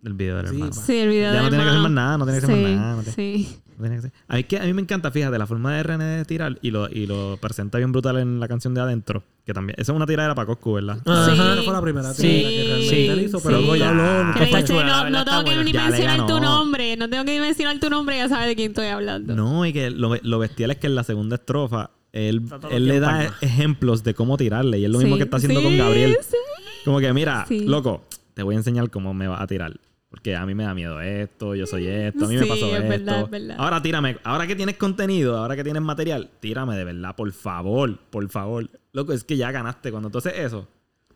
Del 0.00 0.14
video 0.14 0.36
del 0.36 0.46
Sí, 0.48 0.54
hermano. 0.54 0.70
pa. 0.72 0.80
Sí, 0.82 0.96
el 0.98 1.08
video 1.08 1.32
Ya 1.32 1.42
no 1.42 1.48
tiene 1.48 1.64
que 1.64 1.70
hacer 1.70 1.82
más 1.82 1.90
nada, 1.90 2.18
no 2.18 2.24
tiene 2.24 2.38
que 2.40 2.44
hacer 2.46 2.56
sí, 2.56 2.62
más 2.62 2.70
nada. 2.72 2.96
no 2.96 3.02
tiene- 3.02 3.14
Sí. 3.16 3.58
no 3.76 3.82
tiene 3.82 3.94
que 3.94 3.98
hacer- 3.98 4.12
A 4.28 4.36
mí, 4.36 4.44
que, 4.44 4.58
a 4.58 4.62
mí 4.62 4.72
me 4.72 4.82
encanta, 4.82 5.10
fíjate, 5.10 5.38
la 5.38 5.46
forma 5.48 5.74
de 5.76 5.82
René 5.82 6.04
de 6.04 6.24
tirar 6.24 6.56
y 6.62 6.70
lo, 6.70 6.88
y 6.88 7.06
lo 7.06 7.36
presenta 7.40 7.78
bien 7.78 7.90
brutal 7.90 8.18
en 8.18 8.38
la 8.38 8.46
canción 8.46 8.74
de 8.74 8.80
adentro. 8.80 9.24
Que 9.44 9.52
también. 9.54 9.74
Esa 9.80 9.92
es 9.92 9.96
una 9.96 10.06
tiradera 10.06 10.34
para 10.34 10.46
Coscu, 10.46 10.74
¿verdad? 10.74 10.98
Ajá. 11.06 11.24
Sí. 11.24 11.32
Esa 11.32 11.62
fue 11.62 11.72
la 11.72 11.80
primera 11.82 12.12
Sí, 12.14 12.22
tiradera 12.22 12.48
que 12.50 12.56
realmente 12.64 12.88
sí, 12.94 13.06
él 13.08 13.20
hizo, 13.22 13.40
pero 13.40 13.56
sí. 13.58 13.64
luego 13.64 13.76
ya. 13.76 14.32
Que 14.38 14.44
dice, 14.44 14.64
chula, 14.64 14.84
la 14.86 15.10
no, 15.10 15.18
está 15.20 15.30
tengo 15.30 15.44
que 15.44 15.64
ni 15.64 15.72
mencionar 15.72 16.26
tu 16.26 16.40
nombre. 16.40 16.96
No 16.96 17.08
tengo 17.10 17.24
que 17.24 17.32
ni 17.32 17.40
mencionar 17.40 17.80
tu 17.80 17.90
nombre. 17.90 18.18
Ya 18.18 18.28
sabes 18.28 18.46
de 18.48 18.54
quién 18.56 18.70
estoy 18.72 18.86
hablando. 18.88 19.34
No, 19.34 19.64
y 19.66 19.72
que 19.72 19.90
lo, 19.90 20.14
lo 20.22 20.38
bestial 20.38 20.70
es 20.70 20.76
que 20.76 20.86
en 20.86 20.94
la 20.94 21.02
segunda 21.02 21.36
estrofa 21.36 21.90
él, 22.12 22.42
el 22.70 22.76
él 22.76 22.88
le 22.88 23.00
da 23.00 23.08
palma. 23.10 23.36
ejemplos 23.40 24.04
de 24.04 24.14
cómo 24.14 24.36
tirarle. 24.36 24.78
Y 24.78 24.84
es 24.84 24.90
lo 24.90 24.98
mismo 24.98 25.14
Sí, 25.16 25.18
que 25.18 25.24
está 25.24 25.38
haciendo 25.38 25.60
sí, 25.60 25.66
con 25.66 25.76
Gabriel. 25.78 26.16
sí. 26.20 26.36
Como 26.84 27.00
que, 27.00 27.12
mira, 27.14 27.46
loco, 27.50 28.04
te 28.34 28.42
voy 28.42 28.54
a 28.54 28.58
enseñar 28.58 28.90
cómo 28.90 29.12
me 29.14 29.26
vas 29.28 29.40
a 29.40 29.46
tirar. 29.46 29.72
Porque 30.10 30.34
a 30.34 30.46
mí 30.46 30.54
me 30.54 30.64
da 30.64 30.72
miedo 30.72 31.00
esto, 31.02 31.54
yo 31.54 31.66
soy 31.66 31.86
esto, 31.86 32.24
a 32.24 32.28
mí 32.28 32.36
me 32.36 32.46
pasó 32.46 32.66
es 32.68 32.72
esto. 32.76 32.88
verdad, 32.88 33.20
es 33.24 33.30
verdad. 33.30 33.56
Ahora 33.58 33.82
tírame, 33.82 34.16
ahora 34.24 34.46
que 34.46 34.56
tienes 34.56 34.76
contenido, 34.78 35.36
ahora 35.36 35.54
que 35.54 35.62
tienes 35.64 35.82
material, 35.82 36.30
tírame 36.40 36.76
de 36.76 36.84
verdad, 36.84 37.14
por 37.14 37.30
favor, 37.32 37.98
por 38.10 38.26
favor. 38.30 38.70
Loco, 38.92 39.12
es 39.12 39.22
que 39.24 39.36
ya 39.36 39.50
ganaste. 39.52 39.90
Cuando 39.90 40.08
tú 40.08 40.18
haces 40.18 40.32
eso, 40.38 40.66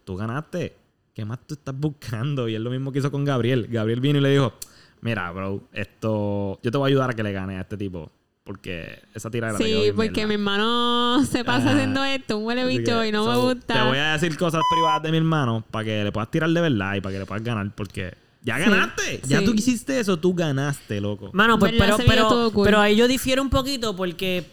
tú 0.05 0.16
ganaste. 0.16 0.76
¿Qué 1.14 1.24
más 1.24 1.38
tú 1.47 1.55
estás 1.55 1.74
buscando? 1.78 2.49
Y 2.49 2.55
es 2.55 2.61
lo 2.61 2.70
mismo 2.70 2.93
que 2.93 2.99
hizo 2.99 3.11
con 3.11 3.24
Gabriel. 3.24 3.66
Gabriel 3.70 4.01
vino 4.01 4.18
y 4.18 4.22
le 4.22 4.30
dijo, 4.30 4.53
mira, 5.01 5.30
bro, 5.32 5.62
esto, 5.72 6.59
yo 6.62 6.70
te 6.70 6.76
voy 6.78 6.86
a 6.86 6.90
ayudar 6.90 7.11
a 7.11 7.12
que 7.14 7.22
le 7.22 7.32
gane 7.32 7.57
a 7.57 7.62
este 7.62 7.76
tipo. 7.78 8.11
Porque 8.45 8.99
esa 9.14 9.30
tirada 9.30 9.57
Sí, 9.57 9.93
porque 9.95 10.26
mi 10.26 10.34
hermano 10.34 11.24
se 11.24 11.45
pasa 11.45 11.70
Ah. 11.70 11.72
haciendo 11.74 12.03
esto, 12.05 12.36
un 12.38 12.45
huele 12.45 12.66
bicho, 12.66 13.05
y 13.05 13.12
no 13.12 13.24
me 13.26 13.36
gusta. 13.36 13.72
Te 13.74 13.88
voy 13.88 13.99
a 13.99 14.12
decir 14.14 14.36
cosas 14.36 14.61
privadas 14.74 15.03
de 15.03 15.11
mi 15.12 15.16
hermano 15.18 15.64
para 15.70 15.84
que 15.84 16.05
le 16.05 16.12
puedas 16.12 16.30
tirar 16.30 16.51
de 16.51 16.61
verdad 16.61 16.95
y 16.97 17.01
para 17.01 17.12
que 17.14 17.18
le 17.20 17.26
puedas 17.26 17.45
ganar. 17.45 17.70
Porque 17.74 18.14
ya 18.43 18.57
Sí, 18.57 18.62
ganaste. 18.70 19.20
Ya 19.26 19.38
sí. 19.38 19.45
tú 19.45 19.53
hiciste 19.55 19.99
eso, 20.01 20.18
tú 20.18 20.34
ganaste, 20.34 21.01
loco. 21.01 21.30
Mano, 21.32 21.59
pues, 21.59 21.72
pero, 21.78 21.97
pero, 22.07 22.51
cool. 22.53 22.64
pero 22.64 22.80
ahí 22.80 22.97
yo 22.97 23.07
difiero 23.09 23.40
un 23.43 23.51
poquito 23.51 23.95
porque 23.97 24.45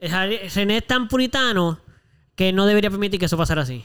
René 0.00 0.76
es 0.78 0.86
tan 0.86 1.08
puritano 1.08 1.78
que 2.34 2.52
no 2.52 2.66
debería 2.66 2.90
permitir 2.90 3.18
que 3.18 3.26
eso 3.26 3.36
pasara 3.36 3.62
así. 3.62 3.82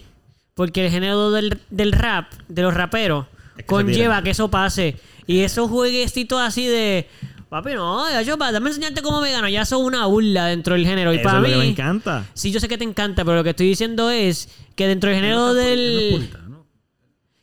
Porque 0.54 0.86
el 0.86 0.92
género 0.92 1.32
del, 1.32 1.60
del 1.70 1.92
rap, 1.94 2.32
de 2.50 2.62
los 2.62 2.74
raperos, 2.74 3.26
Es 3.26 3.56
que 3.56 3.62
se 3.62 3.66
conlleva 3.66 4.22
que 4.22 4.32
eso 4.32 4.52
pase. 4.52 4.98
Y 5.26 5.40
esos 5.40 5.70
jueguecitos 5.70 6.42
así 6.42 6.68
de. 6.68 7.08
Papi, 7.50 7.74
no, 7.74 8.10
ya 8.10 8.22
yo, 8.22 8.38
pa, 8.38 8.52
dame 8.52 8.70
enseñarte 8.70 9.02
cómo 9.02 9.22
me 9.22 9.32
gano. 9.32 9.48
Ya 9.50 9.66
son 9.66 9.84
una 9.84 10.06
burla 10.06 10.48
dentro 10.48 10.74
del 10.76 10.86
género. 10.86 11.14
Y 11.14 11.18
Eso 11.18 11.24
para 11.24 11.38
es 11.38 11.42
lo 11.44 11.48
mí. 11.48 11.54
que 11.54 11.58
me 11.60 11.68
encanta. 11.70 12.26
Sí, 12.34 12.52
yo 12.52 12.60
sé 12.60 12.68
que 12.68 12.78
te 12.78 12.84
encanta, 12.84 13.24
pero 13.26 13.38
lo 13.38 13.44
que 13.44 13.50
estoy 13.52 13.68
diciendo 13.68 14.10
es 14.10 14.50
que 14.76 14.88
dentro 14.88 15.10
del 15.10 15.20
género 15.20 15.38
No 15.38 15.54
del. 15.54 16.10
puritano. 16.12 16.51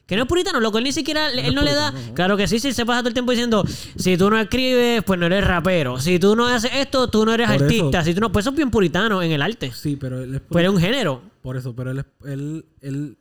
Que 0.09 0.17
no 0.17 0.23
es 0.23 0.29
puritano, 0.29 0.59
loco. 0.59 0.79
Él 0.79 0.85
ni 0.85 0.93
siquiera, 0.93 1.31
él 1.31 1.55
no 1.55 1.61
le 1.61 1.75
da. 1.75 1.93
Claro 2.15 2.39
que 2.39 2.49
sí, 2.49 2.59
sí, 2.59 2.73
se 2.73 2.87
pasa 2.87 3.01
todo 3.01 3.09
el 3.09 3.15
tiempo 3.15 3.31
diciendo: 3.33 3.63
si 3.97 4.17
tú 4.17 4.31
no 4.31 4.39
escribes, 4.41 5.05
pues 5.05 5.21
no 5.21 5.27
eres 5.27 5.47
rapero. 5.47 6.01
Si 6.01 6.19
tú 6.19 6.35
no 6.35 6.47
haces 6.47 6.71
esto, 6.75 7.09
tú 7.09 7.27
no 7.27 7.35
eres 7.35 7.47
Por 7.51 7.63
artista. 7.63 7.99
eso- 8.01 8.07
Si 8.07 8.15
tú 8.15 8.21
no, 8.23 8.33
pues 8.33 8.45
eso 8.45 8.51
es 8.51 8.57
bien 8.57 8.71
puritano 8.71 9.23
en 9.23 9.33
el 9.33 9.43
arte. 9.43 9.71
Sí, 9.71 9.97
pero 9.97 10.23
él 10.23 10.35
es 10.37 10.41
Pues 10.49 10.65
es 10.65 10.71
un 10.71 10.79
género. 10.81 11.21
Por 11.43 11.59
eso, 11.59 11.77
pero 11.77 11.91
él, 11.91 12.05
él, 12.25 12.65
él, 12.81 13.19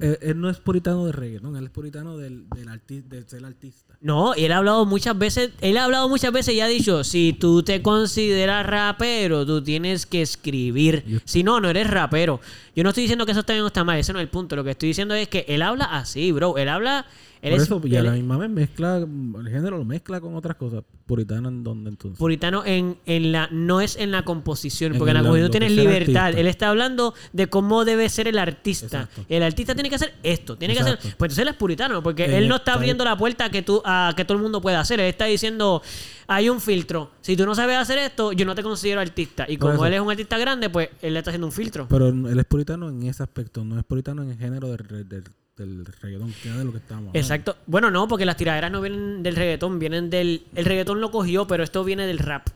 él, 0.00 0.18
él 0.20 0.40
no 0.40 0.50
es 0.50 0.58
puritano 0.58 1.06
de 1.06 1.12
reggaetón, 1.12 1.56
él 1.56 1.64
es 1.64 1.70
puritano 1.70 2.16
del, 2.16 2.48
del 2.50 2.68
arti- 2.68 3.02
de 3.02 3.22
ser 3.28 3.44
artista. 3.44 3.96
No, 4.00 4.34
y 4.36 4.44
él 4.44 4.52
ha 4.52 4.58
hablado 4.58 4.84
muchas 4.84 5.16
veces, 5.16 5.50
él 5.60 5.76
ha 5.78 5.84
hablado 5.84 6.08
muchas 6.08 6.32
veces 6.32 6.54
y 6.54 6.60
ha 6.60 6.66
dicho, 6.66 7.04
si 7.04 7.32
tú 7.32 7.62
te 7.62 7.82
consideras 7.82 8.66
rapero, 8.66 9.46
tú 9.46 9.62
tienes 9.62 10.06
que 10.06 10.22
escribir. 10.22 11.20
Si 11.24 11.42
no, 11.42 11.60
no 11.60 11.70
eres 11.70 11.88
rapero. 11.90 12.40
Yo 12.74 12.82
no 12.82 12.90
estoy 12.90 13.04
diciendo 13.04 13.24
que 13.24 13.32
eso 13.32 13.40
está 13.40 13.52
bien 13.54 13.64
o 13.64 13.68
está 13.68 13.84
mal, 13.84 13.98
ese 13.98 14.12
no 14.12 14.18
es 14.18 14.24
el 14.24 14.28
punto. 14.28 14.54
Lo 14.56 14.64
que 14.64 14.72
estoy 14.72 14.88
diciendo 14.88 15.14
es 15.14 15.28
que 15.28 15.44
él 15.48 15.62
habla 15.62 15.84
así, 15.84 16.32
bro. 16.32 16.58
Él 16.58 16.68
habla... 16.68 17.06
Él 17.42 17.50
Por 17.52 17.60
es, 17.60 17.62
eso, 17.64 17.80
y 17.84 17.96
a 17.96 18.02
la 18.02 18.10
es 18.10 18.16
misma 18.16 18.36
vez 18.38 18.50
mezcla, 18.50 18.96
el 18.96 19.48
género 19.48 19.78
lo 19.78 19.84
mezcla 19.84 20.20
con 20.20 20.34
otras 20.34 20.56
cosas. 20.56 20.82
Puritano 21.06 21.48
en 21.48 21.62
donde 21.62 21.90
entonces. 21.90 22.18
puritano 22.18 22.64
en, 22.64 22.96
en 23.06 23.30
la... 23.32 23.48
No 23.52 23.80
es 23.80 23.96
en 23.96 24.10
la 24.10 24.24
composición, 24.24 24.92
En 24.92 24.98
porque 24.98 25.10
en 25.10 25.16
la 25.18 25.20
composición 25.22 25.50
tienes 25.52 25.70
es 25.70 25.76
libertad. 25.76 26.24
artista. 26.24 26.40
Él 26.40 26.46
está 26.48 26.68
hablando 26.70 27.14
de 27.32 27.46
cómo 27.48 27.84
debe 27.84 28.08
ser 28.08 28.26
el 28.26 28.38
artista. 28.38 29.02
Exacto. 29.02 29.24
El 29.28 29.42
artista 29.42 29.74
tiene 29.74 29.88
que 29.88 29.94
hacer 29.96 30.14
esto, 30.22 30.56
tiene 30.56 30.74
que 30.74 30.80
hacer... 30.80 30.98
Pues 30.98 31.12
entonces 31.12 31.38
él 31.38 31.48
es 31.48 31.54
puritano, 31.54 32.02
porque 32.02 32.36
él 32.38 32.48
no 32.48 32.56
está 32.56 32.74
abriendo 32.74 33.04
la 33.04 33.16
puerta 33.16 33.44
a 33.44 33.50
que, 33.50 33.62
tú, 33.62 33.80
a 33.84 34.12
que 34.16 34.24
todo 34.24 34.36
el 34.36 34.42
mundo 34.42 34.60
pueda 34.60 34.80
hacer. 34.80 34.98
Él 34.98 35.06
está 35.06 35.26
diciendo, 35.26 35.82
hay 36.26 36.48
un 36.48 36.60
filtro. 36.60 37.10
Si 37.20 37.36
tú 37.36 37.46
no 37.46 37.54
sabes 37.54 37.76
hacer 37.76 37.98
esto, 37.98 38.32
yo 38.32 38.44
no 38.44 38.54
te 38.54 38.62
considero 38.62 39.00
artista. 39.00 39.44
Y 39.48 39.58
Por 39.58 39.70
como 39.70 39.74
eso. 39.84 39.86
él 39.86 39.94
es 39.94 40.00
un 40.00 40.10
artista 40.10 40.38
grande, 40.38 40.70
pues 40.70 40.88
él 41.02 41.12
le 41.12 41.20
está 41.20 41.30
haciendo 41.30 41.46
un 41.46 41.52
filtro. 41.52 41.86
Pero 41.88 42.08
él 42.08 42.38
es 42.38 42.44
puritano 42.46 42.88
en 42.88 43.02
ese 43.04 43.22
aspecto, 43.22 43.64
no 43.64 43.78
es 43.78 43.84
puritano 43.84 44.22
en 44.22 44.30
el 44.30 44.38
género 44.38 44.68
del, 44.68 45.08
del, 45.08 45.24
del 45.56 45.86
reggaetón, 45.86 46.32
que 46.42 46.50
es 46.50 46.56
de 46.56 46.64
lo 46.64 46.72
que 46.72 46.78
estamos 46.78 47.08
hablando. 47.08 47.18
Exacto. 47.18 47.56
Bueno, 47.66 47.90
no, 47.90 48.06
porque 48.08 48.26
las 48.26 48.36
tiraderas 48.36 48.70
no 48.70 48.80
vienen 48.80 49.22
del 49.22 49.36
reggaetón, 49.36 49.78
vienen 49.78 50.10
del... 50.10 50.46
El 50.54 50.64
reggaetón 50.64 51.00
lo 51.00 51.10
cogió, 51.10 51.46
pero 51.46 51.64
esto 51.64 51.82
viene 51.82 52.06
del 52.06 52.18
rap. 52.18 52.46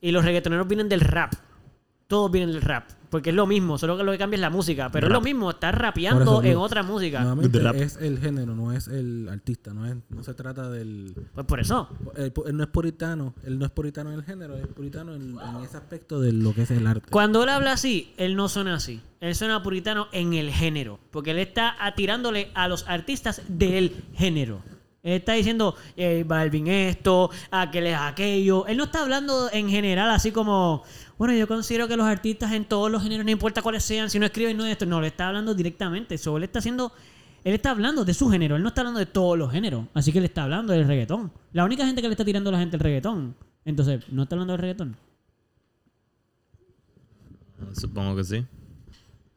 Y 0.00 0.10
los 0.10 0.24
reggaetoneros 0.24 0.68
vienen 0.68 0.88
del 0.88 1.00
rap. 1.00 1.32
Todos 2.08 2.30
vienen 2.30 2.52
del 2.52 2.62
rap. 2.62 2.88
Porque 3.12 3.28
es 3.28 3.36
lo 3.36 3.46
mismo, 3.46 3.76
solo 3.76 3.98
que 3.98 4.04
lo 4.04 4.12
que 4.12 4.16
cambia 4.16 4.36
es 4.36 4.40
la 4.40 4.48
música. 4.48 4.90
Pero 4.90 5.08
es 5.08 5.12
lo 5.12 5.20
mismo, 5.20 5.50
estás 5.50 5.74
rapeando 5.74 6.40
eso 6.40 6.42
en 6.44 6.56
otra 6.56 6.82
música. 6.82 7.36
Es 7.74 7.96
el 7.96 8.18
género, 8.18 8.56
no 8.56 8.72
es 8.72 8.88
el 8.88 9.28
artista, 9.28 9.74
no, 9.74 9.84
es, 9.84 9.96
no 10.08 10.24
se 10.24 10.32
trata 10.32 10.70
del... 10.70 11.14
Pues 11.34 11.44
por 11.44 11.60
eso. 11.60 11.90
Él, 12.16 12.32
él 12.46 12.56
no 12.56 12.62
es 12.62 12.70
puritano, 12.70 13.34
él 13.44 13.58
no 13.58 13.66
es 13.66 13.70
puritano 13.70 14.12
en 14.12 14.20
el 14.20 14.24
género, 14.24 14.56
es 14.56 14.66
puritano 14.66 15.14
en, 15.14 15.38
en 15.38 15.62
ese 15.62 15.76
aspecto 15.76 16.22
de 16.22 16.32
lo 16.32 16.54
que 16.54 16.62
es 16.62 16.70
el 16.70 16.86
arte. 16.86 17.10
Cuando 17.10 17.42
él 17.42 17.50
habla 17.50 17.72
así, 17.72 18.14
él 18.16 18.34
no 18.34 18.48
suena 18.48 18.76
así. 18.76 19.02
Él 19.20 19.34
suena 19.34 19.62
puritano 19.62 20.08
en 20.12 20.32
el 20.32 20.50
género. 20.50 20.98
Porque 21.10 21.32
él 21.32 21.38
está 21.38 21.76
atirándole 21.84 22.50
a 22.54 22.66
los 22.66 22.88
artistas 22.88 23.42
del 23.46 23.94
género. 24.14 24.62
Él 25.02 25.14
está 25.14 25.32
diciendo, 25.32 25.74
eh, 25.96 26.24
Balvin 26.24 26.68
esto, 26.68 27.28
aquel 27.50 27.88
es 27.88 27.98
aquello. 27.98 28.66
Él 28.68 28.76
no 28.76 28.84
está 28.84 29.02
hablando 29.02 29.50
en 29.52 29.68
general 29.68 30.08
así 30.10 30.30
como, 30.30 30.84
bueno, 31.18 31.34
yo 31.34 31.46
considero 31.46 31.88
que 31.88 31.96
los 31.96 32.06
artistas 32.06 32.52
en 32.52 32.64
todos 32.64 32.90
los 32.90 33.02
géneros, 33.02 33.24
no 33.24 33.30
importa 33.30 33.62
cuáles 33.62 33.84
sean, 33.84 34.10
si 34.10 34.18
no 34.18 34.26
escriben, 34.26 34.56
no 34.56 34.66
esto. 34.66 34.86
No, 34.86 35.00
le 35.00 35.08
está 35.08 35.28
hablando 35.28 35.54
directamente. 35.54 36.18
So, 36.18 36.36
él 36.36 36.44
está 36.44 36.58
haciendo, 36.58 36.92
él 37.44 37.54
está 37.54 37.70
hablando 37.70 38.04
de 38.04 38.14
su 38.14 38.30
género. 38.30 38.56
Él 38.56 38.62
no 38.62 38.68
está 38.68 38.80
hablando 38.80 38.98
de 38.98 39.06
todos 39.06 39.38
los 39.38 39.50
géneros. 39.50 39.86
Así 39.94 40.12
que 40.12 40.18
él 40.18 40.24
está 40.24 40.44
hablando 40.44 40.72
del 40.72 40.86
reggaetón. 40.86 41.32
La 41.52 41.64
única 41.64 41.86
gente 41.86 42.02
que 42.02 42.08
le 42.08 42.12
está 42.12 42.24
tirando 42.24 42.50
a 42.50 42.52
la 42.54 42.58
gente 42.58 42.76
el 42.76 42.80
reggaetón. 42.80 43.34
Entonces, 43.64 44.04
¿no 44.10 44.24
está 44.24 44.34
hablando 44.34 44.52
del 44.52 44.60
reggaetón? 44.60 44.96
Supongo 47.72 48.16
que 48.16 48.24
sí. 48.24 48.44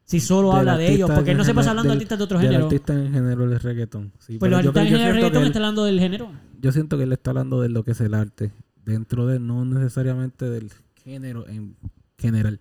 Si 0.04 0.20
solo 0.20 0.50
Del 0.50 0.58
habla 0.58 0.78
de 0.78 0.92
ellos. 0.92 1.10
Porque 1.10 1.34
no 1.34 1.44
se 1.44 1.54
pasa 1.54 1.70
hablando 1.70 1.90
de 1.90 1.94
artistas 1.94 2.18
de 2.18 2.24
otro 2.24 2.38
del 2.38 2.48
género. 2.48 2.64
artista 2.66 2.92
en 2.94 3.12
género 3.12 3.48
del 3.48 3.60
reggaetón. 3.60 4.12
Sí, 4.18 4.38
Pues 4.38 4.50
los 4.50 4.58
artistas 4.58 4.82
en 4.84 4.92
género 4.92 5.12
reggaetón 5.14 5.42
él, 5.42 5.46
está 5.48 5.58
hablando 5.58 5.84
del 5.84 6.00
género. 6.00 6.32
yo 6.60 6.72
siento 6.72 6.96
que 6.96 7.04
él 7.04 7.12
está 7.12 7.30
hablando 7.30 7.60
de 7.60 7.68
lo 7.68 7.84
que 7.84 7.92
es 7.92 8.00
el 8.00 8.14
arte. 8.14 8.52
Dentro 8.84 9.26
de, 9.26 9.40
no 9.40 9.64
necesariamente 9.64 10.48
del 10.48 10.70
género 11.06 11.46
en 11.48 11.76
general. 12.18 12.58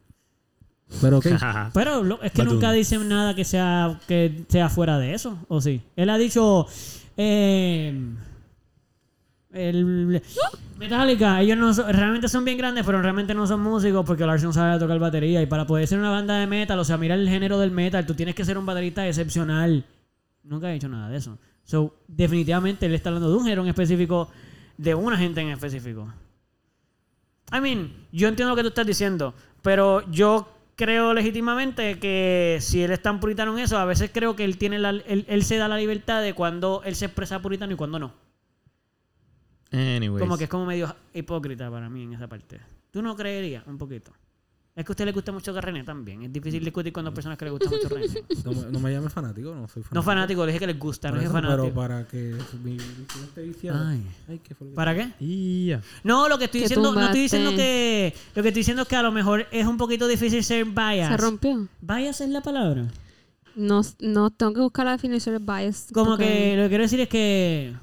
Pero 1.02 1.18
ok. 1.18 1.26
Pero 1.74 2.04
lo- 2.04 2.22
es 2.22 2.32
que 2.32 2.44
Batum. 2.44 2.54
nunca 2.54 2.72
dicen 2.72 3.10
nada 3.10 3.34
que 3.36 3.44
sea 3.44 4.00
que 4.08 4.46
sea 4.48 4.70
fuera 4.70 5.00
de 5.00 5.14
eso, 5.16 5.38
¿o 5.48 5.60
sí? 5.60 5.82
Él 5.96 6.10
ha 6.12 6.18
dicho 6.18 6.68
eh, 7.18 8.00
el 9.52 10.22
Metallica, 10.78 11.42
ellos 11.42 11.58
no 11.58 11.74
son- 11.74 11.92
realmente 11.92 12.28
son 12.28 12.44
bien 12.46 12.58
grandes, 12.58 12.86
pero 12.86 13.02
realmente 13.02 13.34
no 13.34 13.48
son 13.48 13.62
músicos 13.62 14.06
porque 14.06 14.26
Lars 14.26 14.44
no 14.44 14.52
sabe 14.54 14.78
tocar 14.78 15.00
batería 15.00 15.42
y 15.42 15.46
para 15.46 15.66
poder 15.66 15.88
ser 15.88 15.98
una 16.00 16.10
banda 16.12 16.38
de 16.38 16.46
metal, 16.48 16.78
o 16.78 16.84
sea, 16.84 16.98
mira 16.98 17.16
el 17.16 17.28
género 17.30 17.58
del 17.60 17.72
metal, 17.72 18.06
tú 18.06 18.14
tienes 18.14 18.36
que 18.36 18.44
ser 18.46 18.58
un 18.58 18.66
baterista 18.66 19.08
excepcional. 19.08 19.86
Nunca 20.44 20.68
ha 20.68 20.72
dicho 20.72 20.90
nada 20.90 21.10
de 21.10 21.18
eso. 21.18 21.40
So, 21.64 21.96
definitivamente 22.08 22.86
él 22.86 22.94
está 22.94 23.10
hablando 23.10 23.30
de 23.32 23.38
un 23.38 23.44
género 23.44 23.64
en 23.64 23.70
específico, 23.70 24.30
de 24.78 24.94
una 24.94 25.18
gente 25.18 25.42
en 25.42 25.50
específico. 25.50 26.14
I 27.52 27.62
mean, 27.62 28.08
yo 28.12 28.28
entiendo 28.28 28.52
lo 28.52 28.56
que 28.56 28.64
tú 28.64 28.70
estás 28.70 28.88
diciendo, 28.88 29.34
pero 29.62 30.10
yo 30.12 30.50
creo 30.76 31.14
legítimamente 31.14 32.00
que 32.00 32.58
si 32.62 32.82
él 32.82 32.92
es 32.92 33.02
tan 33.02 33.20
puritano 33.20 33.54
en 33.58 33.64
eso, 33.64 33.78
a 33.78 33.86
veces 33.86 34.12
creo 34.14 34.36
que 34.36 34.44
él 34.44 34.58
tiene 34.58 34.80
la, 34.80 34.90
él, 34.90 35.26
él 35.28 35.44
se 35.44 35.58
da 35.58 35.68
la 35.68 35.78
libertad 35.78 36.22
de 36.22 36.34
cuando 36.34 36.82
él 36.86 36.96
se 36.96 37.06
expresa 37.06 37.42
puritano 37.42 37.74
y 37.74 37.76
cuando 37.76 38.00
no. 38.00 38.14
Anyways. 39.72 40.22
Como 40.22 40.38
que 40.38 40.46
es 40.46 40.50
como 40.50 40.66
medio 40.66 40.96
hipócrita 41.14 41.70
para 41.70 41.90
mí 41.90 42.04
en 42.04 42.14
esa 42.14 42.28
parte. 42.28 42.60
¿Tú 42.92 43.02
no 43.02 43.16
creerías? 43.16 43.66
Un 43.68 43.78
poquito. 43.78 44.12
Es 44.76 44.84
que 44.84 44.92
a 44.92 44.94
usted 44.94 45.06
le 45.06 45.14
gusta 45.14 45.32
mucho 45.32 45.62
René 45.62 45.86
también. 45.86 46.24
Es 46.24 46.34
difícil 46.34 46.62
discutir 46.62 46.92
con 46.92 47.06
dos 47.06 47.14
personas 47.14 47.38
que 47.38 47.46
le 47.46 47.52
gusta 47.52 47.70
mucho 47.70 47.88
René. 47.88 48.08
No, 48.44 48.52
me- 48.52 48.72
no 48.72 48.80
me 48.82 48.92
llames 48.92 49.14
fanático, 49.14 49.56
no 49.56 49.68
soy 49.70 49.84
fanático. 49.84 49.96
No 49.96 50.04
fanático, 50.04 50.46
le 50.46 50.52
dije 50.52 50.60
que 50.60 50.68
les 50.68 50.78
gusta, 50.80 51.12
no 51.12 51.22
es 51.22 51.32
fanático. 51.32 51.62
Pero 51.64 51.74
para 51.74 52.06
que 52.06 52.36
mi. 52.62 52.78
Ay. 53.74 54.04
Ay, 54.28 54.40
¿qué 54.44 54.54
fue 54.54 54.66
lo 54.68 54.72
que- 54.72 54.76
¿Para 54.76 54.94
qué? 54.96 55.80
No, 56.04 56.28
lo 56.28 56.38
que 56.38 56.46
estoy 56.46 56.60
Que 56.62 56.66
diciendo, 56.68 56.94
no 56.94 57.06
estoy 57.06 57.22
diciendo 57.22 57.52
que. 57.52 58.14
Lo 58.36 58.44
que 58.44 58.50
estoy 58.50 58.60
diciendo 58.60 58.82
es 58.82 58.88
que 58.90 58.96
a 58.98 59.02
lo 59.02 59.14
mejor 59.14 59.48
es 59.52 59.66
un 59.66 59.78
poquito 59.78 60.08
difícil 60.10 60.44
ser 60.44 60.66
bias. 60.66 61.10
Se 61.10 61.18
rompió. 61.18 61.68
Bias 61.80 62.20
es 62.20 62.30
la 62.30 62.42
palabra. 62.42 62.86
No, 63.56 63.82
no 64.02 64.30
tengo 64.32 64.54
que 64.54 64.60
buscar 64.60 64.86
la 64.86 64.92
definición 64.92 65.36
de 65.38 65.54
bias. 65.54 65.88
Como 65.94 66.12
porque- 66.12 66.26
que 66.26 66.56
lo 66.58 66.64
que 66.64 66.70
quiero 66.70 66.84
decir 66.84 67.00
es 67.00 67.08
que. 67.08 67.74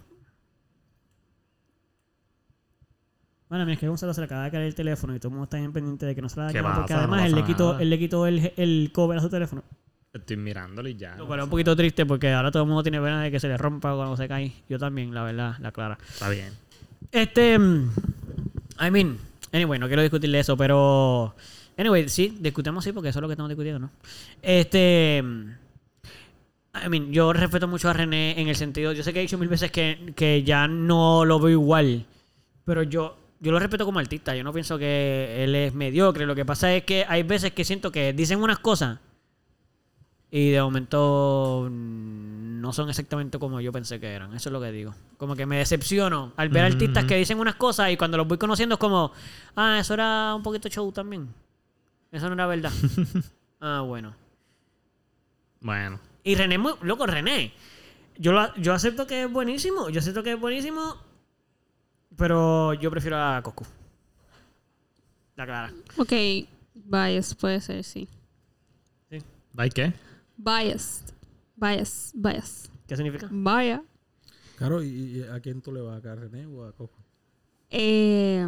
Bueno, 3.53 3.66
mira, 3.66 3.74
es 3.74 3.81
que 3.81 3.87
Gonzalo 3.89 4.15
se 4.15 4.23
le 4.23 4.24
acaba 4.24 4.45
de 4.45 4.51
caer 4.51 4.62
el 4.62 4.74
teléfono 4.74 5.15
y 5.15 5.19
todo 5.19 5.29
el 5.29 5.33
mundo 5.33 5.45
está 5.45 5.59
bien 5.59 5.74
pendiente 5.74 6.07
de 6.07 6.15
que 6.15 6.23
no 6.23 6.31
se 6.31 6.41
la 6.41 6.47
¿Qué 6.47 6.55
dañe 6.55 6.69
pasa? 6.69 6.81
porque 6.81 6.95
No 6.95 6.99
además 7.01 7.27
él, 7.27 7.35
le 7.35 7.45
quitó, 7.45 7.79
él 7.79 7.91
le 7.91 7.99
quitó 7.99 8.27
el, 8.27 8.51
el 8.57 8.91
cover 8.95 9.19
a 9.19 9.20
su 9.20 9.29
teléfono. 9.29 9.62
Estoy 10.11 10.39
mirándolo 10.39 10.89
y 10.89 10.97
ya. 10.97 11.16
Lo 11.16 11.27
cual 11.27 11.41
es 11.41 11.45
un 11.45 11.51
poquito 11.51 11.77
triste 11.77 12.07
porque 12.07 12.33
ahora 12.33 12.51
todo 12.51 12.62
el 12.62 12.69
mundo 12.70 12.83
tiene 12.83 12.99
pena 12.99 13.23
de 13.23 13.31
que 13.31 13.39
se 13.39 13.49
le 13.49 13.59
rompa 13.59 13.95
cuando 13.95 14.16
se 14.16 14.27
cae. 14.27 14.55
Yo 14.70 14.79
también, 14.79 15.12
la 15.12 15.23
verdad, 15.23 15.57
la 15.61 15.70
clara. 15.70 15.99
Está 16.09 16.31
bien. 16.31 16.49
Este. 17.11 17.59
mm, 17.59 17.91
I 18.81 18.91
mean. 18.91 19.19
Anyway, 19.53 19.79
no 19.79 19.87
quiero 19.87 20.01
discutirle 20.01 20.41
eso, 20.41 20.57
pero. 20.57 21.35
Anyway, 21.77 22.09
sí, 22.09 22.39
discutimos 22.41 22.83
sí, 22.83 22.93
porque 22.93 23.11
eso 23.11 23.19
es 23.19 23.20
lo 23.20 23.29
que 23.29 23.33
estamos 23.35 23.51
discutiendo, 23.51 23.81
¿no? 23.81 23.91
Este. 24.41 25.23
mm, 25.23 25.51
I 26.87 26.89
mean, 26.89 27.12
yo 27.12 27.35
respeto 27.35 27.69
mucho 27.69 27.91
a 27.91 27.93
René 27.93 28.41
en 28.41 28.49
el 28.49 28.57
sentido. 28.57 28.93
Yo 28.93 29.03
sé 29.03 29.12
que 29.12 29.19
he 29.19 29.23
dicho 29.23 29.37
mil 29.37 29.51
veces 29.51 29.70
que, 29.70 30.15
que 30.16 30.43
ya 30.43 30.66
no 30.69 31.27
lo 31.27 31.39
veo 31.39 31.51
igual. 31.51 32.07
Pero 32.65 32.83
yo. 32.83 33.19
Yo 33.43 33.51
lo 33.52 33.59
respeto 33.59 33.85
como 33.85 33.98
artista. 33.98 34.35
Yo 34.36 34.44
no 34.44 34.52
pienso 34.52 34.78
que 34.78 35.43
él 35.44 35.55
es 35.55 35.74
mediocre. 35.74 36.24
Lo 36.27 36.35
que 36.35 36.44
pasa 36.44 36.73
es 36.74 36.85
que 36.85 37.05
hay 37.06 37.24
veces 37.24 37.52
que 37.52 37.64
siento 37.64 37.90
que 37.93 38.12
dicen 38.12 38.40
unas 38.40 38.60
cosas. 38.60 39.01
Y 40.31 40.51
de 40.51 40.62
momento 40.62 41.69
no 41.70 42.73
son 42.73 42.89
exactamente 42.89 43.39
como 43.39 43.60
yo 43.60 43.73
pensé 43.73 43.98
que 44.01 44.06
eran. 44.12 44.32
Eso 44.32 44.48
es 44.48 44.52
lo 44.52 44.60
que 44.60 44.70
digo. 44.73 44.94
Como 45.19 45.35
que 45.36 45.44
me 45.44 45.59
decepciono 45.59 46.32
al 46.36 46.48
ver 46.48 46.64
artistas 46.64 47.05
que 47.05 47.16
dicen 47.16 47.39
unas 47.40 47.56
cosas 47.56 47.90
y 47.90 47.97
cuando 47.97 48.16
los 48.16 48.27
voy 48.28 48.39
conociendo 48.39 48.77
es 48.77 48.78
como, 48.78 49.12
ah, 49.56 49.77
eso 49.81 49.93
era 49.93 50.32
un 50.35 50.43
poquito 50.43 50.69
show 50.69 50.90
también. 50.93 51.28
Eso 52.12 52.28
no 52.28 52.35
era 52.35 52.47
verdad. 52.47 52.73
ah, 53.60 53.82
bueno. 53.85 54.14
Bueno. 55.60 55.98
Y 56.24 56.35
René, 56.36 56.59
loco, 56.82 57.06
René. 57.06 57.52
Yo, 58.16 58.32
lo- 58.32 58.55
yo 58.56 58.73
acepto 58.73 59.06
que 59.06 59.24
es 59.24 59.31
buenísimo. 59.32 59.90
Yo 59.90 59.98
acepto 59.98 60.23
que 60.23 60.32
es 60.32 60.40
buenísimo. 60.40 60.97
Pero 62.16 62.74
yo 62.74 62.90
prefiero 62.90 63.16
a 63.16 63.40
Coscu. 63.43 63.64
La 65.36 65.47
clara. 65.47 65.72
Ok, 65.97 66.12
bias 66.74 67.34
puede 67.34 67.60
ser, 67.60 67.82
sí. 67.84 68.09
¿Bye 69.55 69.70
qué? 69.70 69.93
Biased. 70.36 71.12
Bias. 71.56 72.12
Bias. 72.14 72.70
¿Qué 72.86 72.97
significa? 72.97 73.28
Vaya. 73.30 73.82
Claro, 74.56 74.82
¿y, 74.82 74.89
y 74.89 75.22
a 75.24 75.40
quién 75.40 75.60
tú 75.60 75.72
le 75.72 75.80
vas 75.80 76.02
a 76.05 76.14
René 76.14 76.47
o 76.47 76.64
a 76.64 76.72
Coco? 76.72 76.97
Eh, 77.70 78.47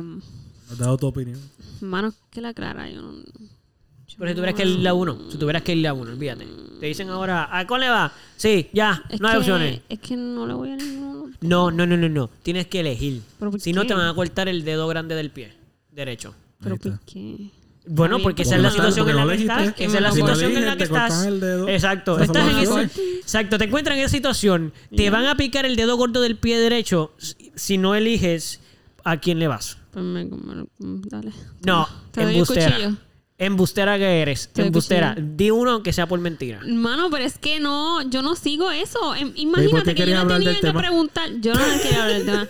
¿Has 0.71 0.79
dado 0.79 0.97
tu 0.97 1.07
opinión? 1.07 1.39
mano, 1.81 2.13
que 2.31 2.41
la 2.41 2.55
clara. 2.55 2.89
Yo 2.89 3.03
no, 3.03 3.13
yo 3.17 3.23
Pero 3.37 4.09
si 4.09 4.17
no- 4.19 4.35
tuvieras 4.35 4.55
que 4.55 4.65
ir 4.65 4.89
a 4.89 4.95
uno, 4.95 5.31
si 5.31 5.39
tuvieras 5.39 5.63
que 5.63 5.75
ir 5.75 5.87
a 5.89 5.93
uno, 5.93 6.11
olvídate. 6.13 6.47
Te 6.81 6.87
dicen 6.87 7.09
ahora, 7.11 7.49
¿a 7.57 7.67
cuál 7.67 7.81
le 7.83 7.89
va? 7.91 8.13
Sí, 8.37 8.69
ya, 8.73 9.03
Es 9.11 9.21
no 9.21 9.29
hay 9.29 9.35
que- 9.35 9.39
opciones. 9.39 9.81
Es 9.89 9.99
que 9.99 10.17
no 10.17 10.47
le 10.47 10.55
voy 10.55 10.71
a 10.73 10.77
ninguno. 10.77 11.14
No, 11.49 11.71
no, 11.71 11.87
no, 11.87 11.97
no, 11.97 12.09
no. 12.09 12.31
Tienes 12.43 12.67
que 12.67 12.81
elegir. 12.81 13.23
¿Pero 13.39 13.51
por 13.51 13.61
Si 13.61 13.73
no, 13.73 13.87
te 13.87 13.95
van 13.95 14.09
a 14.09 14.15
cortar 14.15 14.49
el 14.49 14.65
dedo 14.65 14.87
grande 14.89 15.15
del 15.15 15.31
pie 15.31 15.53
derecho. 15.91 16.35
Pero. 16.61 16.77
¿por 16.77 17.01
qué? 17.01 17.51
Bueno, 17.87 18.19
porque 18.21 18.43
esa 18.43 18.57
es 18.57 18.63
la 18.63 18.71
situación 18.71 19.09
en 19.11 19.17
la 19.17 19.27
que 19.27 19.35
estás. 19.43 19.75
Esa 19.79 19.97
es 19.97 20.03
la 20.03 20.13
situación 20.13 20.57
en 20.57 20.65
la 20.67 20.77
que 20.77 20.85
estás. 20.85 21.27
el 21.27 21.41
dedo. 21.41 21.69
Exacto. 21.69 22.19
Estás 22.19 22.51
en 22.51 22.59
ese-. 22.59 23.03
Exacto. 23.19 23.59
Te 23.59 23.65
encuentras 23.65 23.97
en 23.99 24.05
esa 24.05 24.11
situación. 24.13 24.73
Te 24.97 25.11
van 25.11 25.27
a 25.27 25.37
picar 25.37 25.67
el 25.67 25.77
dedo 25.77 25.97
gordo 25.97 26.21
del 26.23 26.37
pie 26.37 26.59
derecho 26.59 27.13
si- 27.55 27.77
no 27.79 27.95
eliges 27.95 28.61
a 29.05 29.19
quién 29.19 29.39
le 29.39 29.49
vas. 29.49 29.77
Pues 29.91 30.05
me, 30.05 30.25
me- 30.25 30.67
dale. 30.79 31.31
No, 31.67 31.87
Te 32.11 32.23
doy 32.23 32.31
el 32.31 32.37
embustera. 32.37 32.97
Embustera 33.37 33.99
que 33.99 34.23
eres. 34.23 34.49
Embustera. 34.55 35.17
Di 35.19 35.51
uno 35.51 35.73
aunque 35.73 35.93
sea 35.93 36.07
por 36.07 36.21
mentira. 36.21 36.61
Mano, 36.65 37.11
pero 37.11 37.25
es 37.25 37.37
que 37.37 37.59
no, 37.59 38.01
yo 38.09 38.23
no 38.23 38.37
sigo 38.37 38.71
eso. 38.71 39.13
Em- 39.17 39.29
¿por 39.31 39.35
qué 39.35 39.41
Imagínate 39.43 39.95
que 39.97 40.07
yo 40.07 40.25
no 40.25 40.27
tenía 40.29 40.55
que 40.55 40.61
tema? 40.61 40.81
preguntar. 40.81 41.29
Yo 41.41 41.53
no 41.53 41.61
quería 41.83 42.03
hablar 42.05 42.17
del 42.17 42.25
tema. 42.27 42.47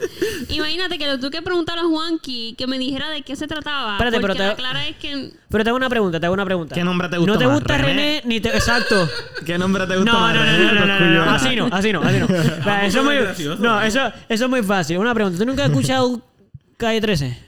Imagínate 0.50 0.98
que 0.98 1.06
lo 1.06 1.18
tuve 1.18 1.30
que 1.30 1.40
preguntar 1.40 1.78
a 1.78 1.84
Juanqui 1.84 2.54
que 2.58 2.66
me 2.66 2.78
dijera 2.78 3.08
de 3.08 3.22
qué 3.22 3.34
se 3.34 3.46
trataba. 3.46 3.92
Espérate, 3.92 4.20
porque 4.20 4.34
pero 4.36 4.44
te- 4.44 4.48
la 4.50 4.56
clara 4.56 4.86
es 4.86 4.96
que. 4.96 5.32
Pero 5.48 5.64
te 5.64 5.70
hago 5.70 5.76
una 5.78 5.88
pregunta, 5.88 6.20
te 6.20 6.26
hago 6.26 6.34
una 6.34 6.44
pregunta. 6.44 6.74
¿Qué 6.74 6.84
nombre 6.84 7.08
te 7.08 7.16
gusta 7.16 7.32
No 7.32 7.38
te 7.38 7.46
más, 7.46 7.54
gusta 7.60 7.78
René, 7.78 7.86
René? 7.88 8.22
ni 8.26 8.40
te... 8.40 8.48
Exacto. 8.50 9.08
¿Qué 9.46 9.56
nombre 9.56 9.86
te 9.86 9.96
gusta 9.96 10.12
No, 10.12 10.20
más? 10.20 10.34
no, 10.34 10.44
no, 10.44 10.52
René 10.52 10.64
no, 10.74 10.86
no, 10.86 11.24
no, 11.24 11.30
así 11.30 11.56
no, 11.56 11.68
así 11.72 11.92
no, 11.94 12.02
así 12.02 12.18
no. 12.18 12.26
Eso 12.82 12.98
es 12.98 13.04
muy, 13.04 13.14
no, 13.58 13.80
eso, 13.80 14.00
eso 14.28 14.44
es 14.44 14.50
muy 14.50 14.62
fácil. 14.62 14.98
Una 14.98 15.14
pregunta, 15.14 15.38
¿tú 15.38 15.46
nunca 15.46 15.64
has 15.64 15.70
escuchado 15.70 16.20
Calle 16.76 17.00
13? 17.00 17.38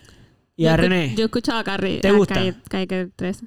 Y 0.57 0.65
yo 0.65 0.71
a 0.71 0.77
René. 0.77 1.15
Yo 1.17 1.27
escuchaba 1.27 1.61
a 1.61 1.65
Carrie. 1.65 1.99
¿Te 2.01 2.09
a 2.09 2.13
gusta? 2.13 2.35
Calle, 2.35 2.55
calle 2.69 3.11
13. 3.15 3.45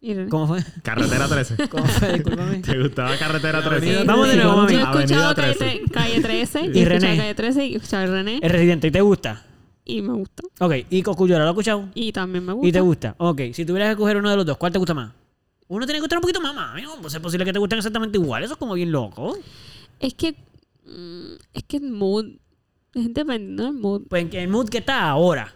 Y 0.00 0.14
René. 0.14 0.28
¿Cómo 0.28 0.48
fue? 0.48 0.60
Carretera 0.82 1.28
13. 1.28 1.56
¿Cómo 1.70 1.84
fue? 1.86 2.12
Discúlpame. 2.14 2.58
¿Te 2.58 2.78
gustaba 2.80 3.16
Carretera 3.16 3.62
13? 3.62 3.76
Avenida 3.76 4.04
Vamos 4.04 4.28
de 4.28 4.36
nuevo, 4.36 4.56
mami. 4.56 4.72
Yo 4.74 4.78
he 4.78 4.82
escuchado 4.82 5.34
calle, 5.34 5.54
13. 5.54 5.64
tre- 5.84 5.90
calle 5.90 6.20
13. 6.20 6.60
¿Y 6.60 6.62
Y, 6.64 6.66
he 6.66 6.82
escuchado 6.82 6.88
René? 7.00 7.16
Calle 7.16 7.34
13 7.34 7.66
y 7.66 7.72
he 7.72 7.76
escuchado 7.76 8.02
a 8.02 8.06
René. 8.16 8.40
Es 8.42 8.52
residente, 8.52 8.86
¿y 8.88 8.90
te 8.90 9.00
gusta? 9.00 9.42
Y 9.84 10.02
me 10.02 10.12
gusta. 10.12 10.42
Ok, 10.60 10.72
¿y 10.90 11.02
Cosculluela 11.02 11.40
lo 11.44 11.50
has 11.50 11.54
escuchado? 11.54 11.88
Y 11.94 12.12
también 12.12 12.44
me 12.44 12.52
gusta. 12.52 12.68
¿Y 12.68 12.72
te 12.72 12.80
gusta? 12.80 13.14
Ok, 13.18 13.40
si 13.52 13.64
tuvieras 13.64 13.88
que 13.88 13.92
escoger 13.92 14.16
uno 14.16 14.30
de 14.30 14.36
los 14.36 14.46
dos, 14.46 14.56
¿cuál 14.56 14.72
te 14.72 14.78
gusta 14.78 14.94
más? 14.94 15.12
Uno 15.68 15.86
tiene 15.86 15.96
que 15.98 16.02
gustar 16.02 16.18
un 16.18 16.22
poquito 16.22 16.40
más, 16.40 16.54
mami. 16.54 16.82
Pues 17.00 17.14
es 17.14 17.20
posible 17.20 17.44
que 17.46 17.52
te 17.52 17.58
gusten 17.58 17.78
exactamente 17.78 18.18
igual. 18.18 18.44
Eso 18.44 18.52
es 18.54 18.58
como 18.58 18.74
bien 18.74 18.92
loco. 18.92 19.36
Es 19.98 20.14
que. 20.14 20.32
mm, 20.84 21.32
es 21.54 21.62
que 21.64 21.78
el 21.78 21.90
mood. 21.90 22.26
Es 22.94 23.14
dependiendo 23.14 23.64
del 23.64 23.72
mood. 23.72 24.02
Pues 24.08 24.24
en 24.24 24.34
el 24.34 24.48
mood 24.48 24.68
que 24.68 24.78
está 24.78 25.08
ahora. 25.08 25.54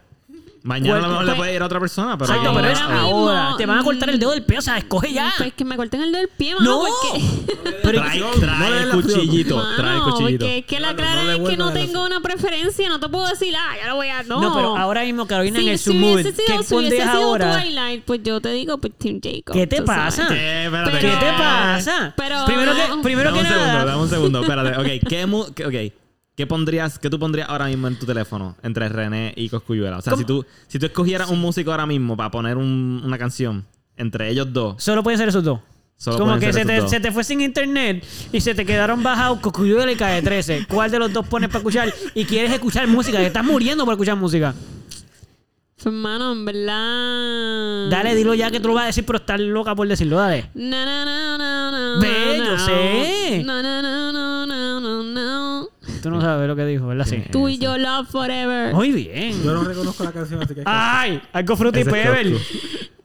Mañana 0.63 0.97
a 0.97 0.99
lo 0.99 1.01
¿Cuál- 1.03 1.11
mejor 1.11 1.25
le 1.25 1.29
cuál- 1.31 1.37
puede 1.37 1.55
ir 1.55 1.61
a 1.61 1.65
otra 1.65 1.79
persona, 1.79 2.17
pero... 2.17 2.25
Exacto, 2.31 2.49
Ahora 2.49 2.61
pero 2.61 2.73
es 2.73 2.81
mismo, 2.81 2.97
ahora. 2.99 3.53
Te 3.57 3.65
van 3.65 3.79
a 3.79 3.83
cortar 3.83 4.09
el 4.09 4.19
dedo 4.19 4.31
del 4.31 4.43
pie, 4.43 4.57
o 4.57 4.61
sea, 4.61 4.77
escoge 4.77 5.13
ya. 5.13 5.33
Pues 5.37 5.53
que 5.53 5.63
me 5.65 5.75
corten 5.77 6.01
el 6.01 6.11
dedo 6.11 6.19
del 6.21 6.29
pie, 6.29 6.55
mano. 6.55 6.69
No. 6.69 6.79
Porque, 6.81 7.23
Pero 7.83 8.01
Trae, 8.01 8.83
el 8.83 8.89
cuchillito. 8.89 9.55
Mano, 9.55 9.75
Trae 9.77 9.95
el 9.95 10.01
cuchillito. 10.03 10.45
porque 10.45 10.57
es 10.59 10.65
que 10.65 10.79
la 10.79 10.87
No, 10.87 10.93
no 10.93 10.97
clara 10.97 11.33
es 11.35 11.49
que 11.49 11.57
no 11.57 11.71
tengo 11.71 12.03
una 12.05 12.19
preferencia. 12.21 12.89
No 12.89 12.99
te 12.99 13.07
puedo 13.07 13.27
decir, 13.27 13.53
ah, 13.57 13.75
ya 13.81 13.87
lo 13.89 13.95
voy 13.95 14.09
a. 14.09 14.23
No, 14.23 14.41
No, 14.41 14.53
pero 14.53 14.75
ahora 14.77 15.03
mismo 15.03 15.25
Carolina 15.25 15.59
en 15.59 15.67
el 15.69 15.77
si 15.77 15.85
su 15.85 15.93
mood. 15.93 16.13
hubiese 16.15 16.33
¿Qué 16.33 16.35
sido, 16.35 16.45
si 16.47 16.53
hubiese 16.53 16.75
pondrías 16.75 17.11
sido 17.11 17.23
ahora? 17.23 17.61
Twilight, 17.61 18.03
pues 18.03 18.21
yo 18.23 18.41
te 18.41 18.49
digo, 18.51 18.77
pues 18.77 18.93
Team 18.97 19.19
Jacob. 19.23 19.53
¿Qué 19.55 19.67
te 19.67 19.77
tú 19.77 19.85
sabes. 19.85 20.15
pasa? 20.15 20.27
¿Qué? 20.27 20.65
Espérate. 20.65 20.99
¿Qué 20.99 21.07
te 21.11 21.31
pasa? 21.37 22.13
pero- 22.17 22.45
primero 22.45 22.73
que, 22.73 23.01
primero 23.03 23.29
dame 23.31 23.41
que 23.41 23.45
un 23.47 23.51
segundo, 23.53 23.73
nada. 23.73 23.85
dame 23.85 24.01
un 24.01 24.09
segundo. 24.09 24.41
Espérate. 24.41 24.77
Ok, 24.97 25.07
¿qué, 25.07 25.25
mu- 25.25 25.53
qué- 25.53 25.65
ok. 25.65 25.93
¿Qué 26.37 26.45
pondrías, 26.45 26.99
qué 26.99 27.09
tú 27.09 27.17
pondrías 27.17 27.49
ahora 27.49 27.65
mismo 27.65 27.87
en 27.87 27.97
tu 27.97 28.05
teléfono 28.05 28.55
entre 28.61 28.87
René 28.89 29.33
y 29.35 29.49
Coscuyuela? 29.49 29.97
O 29.97 30.01
sea, 30.03 30.11
¿Cómo? 30.11 30.21
si 30.21 30.25
tú, 30.27 30.45
si 30.67 30.77
tú 30.77 30.85
escogieras 30.85 31.31
un 31.31 31.41
músico 31.41 31.71
ahora 31.71 31.87
mismo 31.87 32.15
para 32.15 32.29
poner 32.29 32.57
un- 32.57 33.01
una 33.03 33.17
canción 33.17 33.65
entre 33.97 34.29
ellos 34.29 34.53
dos, 34.53 34.75
Solo 34.83 35.01
pueden 35.01 35.17
ser 35.17 35.29
esos 35.29 35.43
dos. 35.43 35.59
Solo 35.95 36.19
Como 36.19 36.37
que 36.37 36.53
se 36.53 36.63
te, 36.63 36.87
se 36.87 36.99
te 36.99 37.11
fue 37.11 37.23
sin 37.23 37.41
internet 37.41 38.05
y 38.31 38.39
se 38.39 38.53
te 38.53 38.67
quedaron 38.67 39.01
bajados 39.01 39.39
Cocuyuela 39.39 39.91
y 39.91 39.95
Calle 39.95 40.21
13. 40.21 40.67
¿Cuál 40.69 40.91
de 40.91 40.99
los 40.99 41.11
dos 41.11 41.27
pones 41.27 41.49
para 41.49 41.57
escuchar? 41.57 41.91
Y 42.13 42.23
quieres 42.25 42.53
escuchar 42.53 42.87
música, 42.87 43.17
que 43.17 43.25
estás 43.25 43.43
muriendo 43.43 43.83
por 43.83 43.95
escuchar 43.95 44.15
música. 44.15 44.53
Hermano, 45.83 46.33
en 46.33 46.45
verdad. 46.45 47.89
Dale, 47.89 48.13
dilo 48.13 48.35
ya 48.35 48.51
que 48.51 48.59
tú 48.59 48.67
lo 48.67 48.73
vas 48.75 48.83
a 48.83 48.87
decir, 48.87 49.05
pero 49.05 49.17
estás 49.17 49.39
loca 49.39 49.73
por 49.73 49.87
decirlo, 49.87 50.17
dale. 50.17 50.51
No, 50.53 50.85
no, 50.85 51.05
no, 51.05 51.37
no, 51.39 51.95
no. 51.95 52.01
Ve, 52.01 52.37
no, 52.37 52.45
yo 52.45 52.59
sé. 52.59 53.43
No, 53.43 53.63
no, 53.63 53.81
no, 53.81 54.11
no, 54.11 54.45
no, 54.45 54.79
no, 54.79 55.03
no. 55.03 55.16
Tú 56.01 56.09
no 56.09 56.21
sabes 56.21 56.47
lo 56.47 56.55
que 56.55 56.65
dijo, 56.65 56.87
¿verdad? 56.87 57.05
Sí. 57.05 57.23
Tú 57.31 57.47
y 57.49 57.57
yo 57.57 57.77
love 57.77 58.07
forever. 58.09 58.73
Muy 58.73 58.91
bien. 58.91 59.43
Yo 59.43 59.53
no 59.53 59.63
reconozco 59.63 60.03
la 60.03 60.11
canción, 60.11 60.41
así 60.43 60.53
que... 60.55 60.63
¡Ay! 60.65 61.21
Algo 61.33 61.55
Fruity 61.55 61.83
Pebble. 61.83 62.37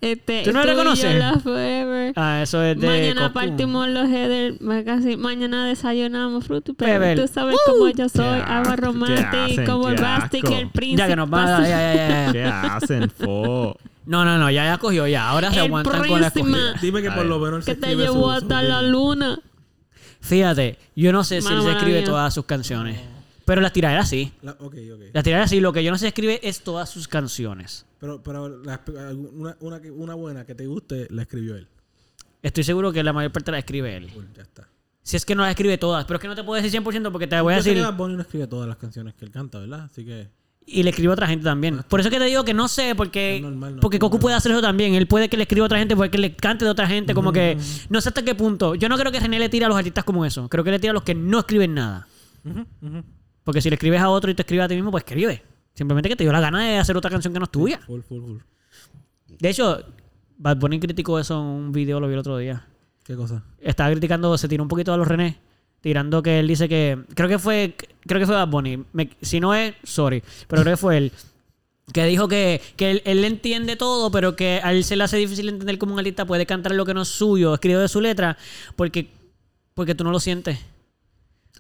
Este, 0.01 0.43
¿Tú 0.43 0.53
no 0.53 0.59
lo 0.61 0.65
y 0.65 0.67
yo 0.67 0.73
reconoces? 0.75 1.15
love 1.25 1.43
forever. 1.45 2.13
Ah, 2.17 2.41
eso 2.43 2.61
es 2.61 2.77
de. 2.81 2.87
Mañana 2.89 3.21
Coscu. 3.21 3.35
partimos 3.35 3.89
los 3.89 4.09
headers. 4.11 4.57
Casi 4.85 5.17
mañana 5.17 5.67
desayunamos 5.69 6.45
fruto 6.45 6.73
y 6.73 6.75
Pebble. 6.75 6.99
pebble. 6.99 7.23
Tú 7.23 7.33
sabes 7.33 7.57
cómo 7.67 7.89
yo 7.89 8.09
soy. 8.09 8.41
Qué 8.41 8.43
Agua 8.43 8.75
hacen, 9.45 9.65
como 9.65 9.89
el 9.91 10.01
Bastic, 10.01 10.45
el 10.51 10.71
príncipe. 10.71 10.99
Ya 10.99 11.07
que 11.07 11.15
nos 11.15 11.31
van 11.31 11.47
a 11.47 11.51
dar. 11.53 11.63
Ya, 11.63 11.95
ya, 11.95 12.27
ya. 12.27 12.33
¿Qué 12.33 12.45
hacen, 12.45 13.11
fo? 13.11 13.77
No, 14.05 14.25
no, 14.25 14.37
no, 14.39 14.51
ya, 14.51 14.65
ya 14.65 14.79
cogió, 14.79 15.07
ya. 15.07 15.29
Ahora 15.29 15.51
se 15.53 15.61
El 15.61 15.67
aguantan 15.67 15.93
con 16.09 16.21
la 16.21 16.31
príncipe. 16.33 16.59
escogida. 16.59 16.81
Dime 16.83 17.03
que 17.03 17.11
por 17.13 17.25
lo 17.25 17.39
menos 17.39 17.65
Que 17.65 17.77
te 17.77 17.95
llevó 17.95 18.25
su- 18.25 18.31
hasta 18.33 18.61
su- 18.61 18.67
la 18.69 18.83
luna. 18.83 19.39
Fíjate, 20.23 20.79
yo 20.97 21.13
no 21.13 21.25
sé 21.25 21.43
si 21.43 21.53
él 21.53 21.63
se 21.63 21.73
escribe 21.73 21.99
mía. 21.99 22.05
todas 22.07 22.33
sus 22.33 22.45
canciones. 22.47 22.99
Pero 23.45 23.61
las 23.61 23.73
tiraderas 23.73 24.09
sí. 24.09 24.33
La- 24.41 24.53
ok, 24.53 24.75
ok. 24.95 25.01
Las 25.13 25.25
tiraderas 25.25 25.51
sí. 25.51 25.61
Lo 25.61 25.73
que 25.73 25.83
yo 25.83 25.91
no 25.91 25.99
sé 25.99 26.07
escribe 26.09 26.41
es 26.43 26.63
todas 26.63 26.89
sus 26.89 27.09
canciones. 27.09 27.85
Pero, 27.99 28.23
pero 28.23 28.49
la- 28.49 28.81
una, 29.33 29.57
una, 29.61 29.81
que- 29.81 29.91
una 29.91 30.15
buena 30.15 30.45
que 30.47 30.55
te 30.55 30.67
guste, 30.67 31.09
la 31.11 31.23
escribió 31.23 31.57
él. 31.57 31.67
Estoy 32.41 32.65
seguro 32.65 32.93
que 32.93 33.03
la 33.03 33.13
mayor 33.13 33.33
parte 33.33 33.51
la 33.51 33.59
escribe 33.59 33.97
él. 33.97 34.11
Cool, 34.13 34.29
ya 34.35 34.43
está. 34.43 34.69
Si 35.03 35.17
es 35.17 35.25
que 35.27 35.35
no 35.35 35.43
las 35.43 35.51
escribe 35.51 35.77
todas. 35.79 36.05
Pero 36.05 36.17
es 36.19 36.23
que 36.23 36.29
no 36.29 36.35
te 36.37 36.45
puedo 36.45 36.63
decir 36.63 36.81
100% 36.81 37.11
porque 37.11 37.27
te 37.27 37.41
voy 37.41 37.55
a 37.55 37.57
Yo 37.59 37.63
sé 37.65 37.71
que 37.71 37.75
decir. 37.77 37.91
Bad 37.91 37.97
Bunny 37.99 38.15
no 38.15 38.23
escribe 38.23 38.47
todas 38.47 38.69
las 38.69 38.77
canciones 38.77 39.15
que 39.15 39.25
él 39.25 39.31
canta, 39.33 39.59
¿verdad? 39.59 39.83
Así 39.91 40.05
que... 40.05 40.29
Y 40.65 40.83
le 40.85 40.91
escribe 40.91 41.11
a 41.11 41.15
otra 41.15 41.27
gente 41.27 41.45
también. 41.45 41.83
Por 41.89 42.01
eso 42.01 42.09
es 42.09 42.13
que 42.13 42.21
te 42.21 42.27
digo 42.27 42.45
que 42.45 42.55
no 42.55 42.69
sé, 42.69 42.95
porque, 42.95 43.41
normal, 43.43 43.75
no 43.77 43.81
porque 43.81 43.99
Goku 43.99 44.19
puede 44.19 44.37
hacer 44.37 44.53
eso 44.53 44.63
también. 44.63 44.95
Él 44.95 45.07
puede 45.07 45.29
que 45.29 45.37
le 45.37 45.43
escriba 45.43 45.65
a 45.65 45.67
otra 45.67 45.79
gente, 45.79 45.97
puede 45.97 46.11
que 46.11 46.19
le 46.19 46.37
cante 46.37 46.65
de 46.65 46.71
otra 46.71 46.87
gente. 46.87 47.15
Como 47.15 47.33
que 47.33 47.59
no 47.89 48.01
sé 48.01 48.09
hasta 48.09 48.23
qué 48.23 48.35
punto. 48.35 48.75
Yo 48.75 48.89
no 48.89 48.97
creo 48.97 49.11
que 49.11 49.21
René 49.21 49.39
le 49.39 49.49
tire 49.49 49.65
a 49.65 49.69
los 49.69 49.77
artistas 49.77 50.05
como 50.05 50.25
eso. 50.25 50.49
Creo 50.49 50.63
que 50.65 50.71
le 50.71 50.79
tira 50.79 50.93
a 50.93 50.95
los 50.95 51.03
que 51.03 51.15
no 51.15 51.41
escriben 51.41 51.75
nada. 51.75 52.07
Porque 53.45 53.61
si 53.61 53.71
le 53.71 53.75
escribes 53.75 54.01
a 54.01 54.09
otro 54.09 54.31
y 54.31 54.35
te 54.35 54.43
escribes 54.43 54.65
a 54.65 54.69
ti 54.69 54.75
mismo, 54.75 54.91
pues 54.91 55.05
escribe. 55.05 55.43
Simplemente 55.75 56.09
que 56.09 56.17
te 56.17 56.25
dio 56.25 56.33
la 56.33 56.41
gana 56.41 56.63
de 56.63 56.79
hacer 56.79 56.97
otra 56.97 57.11
canción 57.11 57.33
que 57.33 57.41
no 57.41 57.45
es 57.47 57.51
tuya. 57.51 57.81
Full, 57.87 58.01
full, 58.03 58.23
full. 58.23 58.39
De 59.39 59.49
hecho, 59.49 59.83
Bad 60.37 60.59
Bunny 60.59 60.79
criticó 60.79 61.19
eso 61.19 61.41
en 61.41 61.47
un 61.47 61.73
video, 61.73 61.99
lo 61.99 62.07
vi 62.07 62.15
el 62.15 62.21
otro 62.21 62.37
día. 62.37 62.67
¿Qué 63.05 63.17
cosa? 63.17 63.43
Estaba 63.59 63.91
criticando, 63.91 64.37
se 64.39 64.49
tiró 64.49 64.63
un 64.63 64.69
poquito 64.69 64.93
a 64.93 64.97
los 64.97 65.09
René, 65.09 65.41
tirando 65.81 66.23
que 66.23 66.39
él 66.41 66.47
dice 66.47 66.69
que. 66.69 67.05
Creo 67.15 67.29
que 67.29 67.39
fue. 67.39 67.75
Creo 68.07 68.21
que 68.21 68.27
fue 68.27 68.35
Bad 68.35 68.49
Bunny. 68.49 68.85
Me- 68.93 69.11
si 69.23 69.41
no 69.41 69.55
es, 69.55 69.75
sorry. 69.85 70.23
Pero 70.49 70.63
creo 70.63 70.75
que 70.75 70.77
fue 70.81 70.97
él. 70.99 71.13
Que 71.93 72.05
dijo 72.07 72.29
que, 72.29 72.61
que 72.77 72.91
él, 72.93 73.03
él 73.05 73.25
entiende 73.25 73.77
todo, 73.77 74.11
pero 74.11 74.35
que 74.37 74.61
a 74.63 74.73
él 74.73 74.85
se 74.85 74.97
le 74.97 75.05
hace 75.05 75.17
difícil 75.17 75.49
entender 75.49 75.79
cómo 75.79 75.93
un 75.95 75.99
artista 75.99 76.25
puede 76.27 76.47
cantar 76.47 76.73
lo 76.75 76.87
que 76.87 76.95
no 76.95 77.03
es 77.03 77.09
suyo, 77.09 77.55
escrito 77.55 77.81
de 77.81 77.89
su 77.89 78.01
letra, 78.01 78.37
porque, 78.77 79.11
porque 79.75 79.95
tú 79.95 80.05
no 80.05 80.11
lo 80.11 80.21
sientes. 80.21 80.59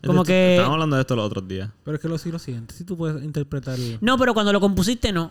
Como 0.04 0.22
Este- 0.22 0.32
que. 0.32 0.50
Estábamos 0.54 0.74
hablando 0.74 0.96
de 0.96 1.02
esto 1.02 1.16
los 1.16 1.26
otros 1.26 1.46
días. 1.46 1.70
Pero 1.84 1.96
es 1.96 2.00
que 2.00 2.08
lo 2.08 2.18
sí 2.18 2.30
lo 2.32 2.38
sientes. 2.38 2.76
Si 2.76 2.84
tú 2.84 2.96
puedes 2.96 3.22
interpretar... 3.22 3.78
No, 4.00 4.16
pero 4.18 4.32
cuando 4.34 4.52
lo 4.52 4.60
compusiste, 4.60 5.12
no. 5.12 5.30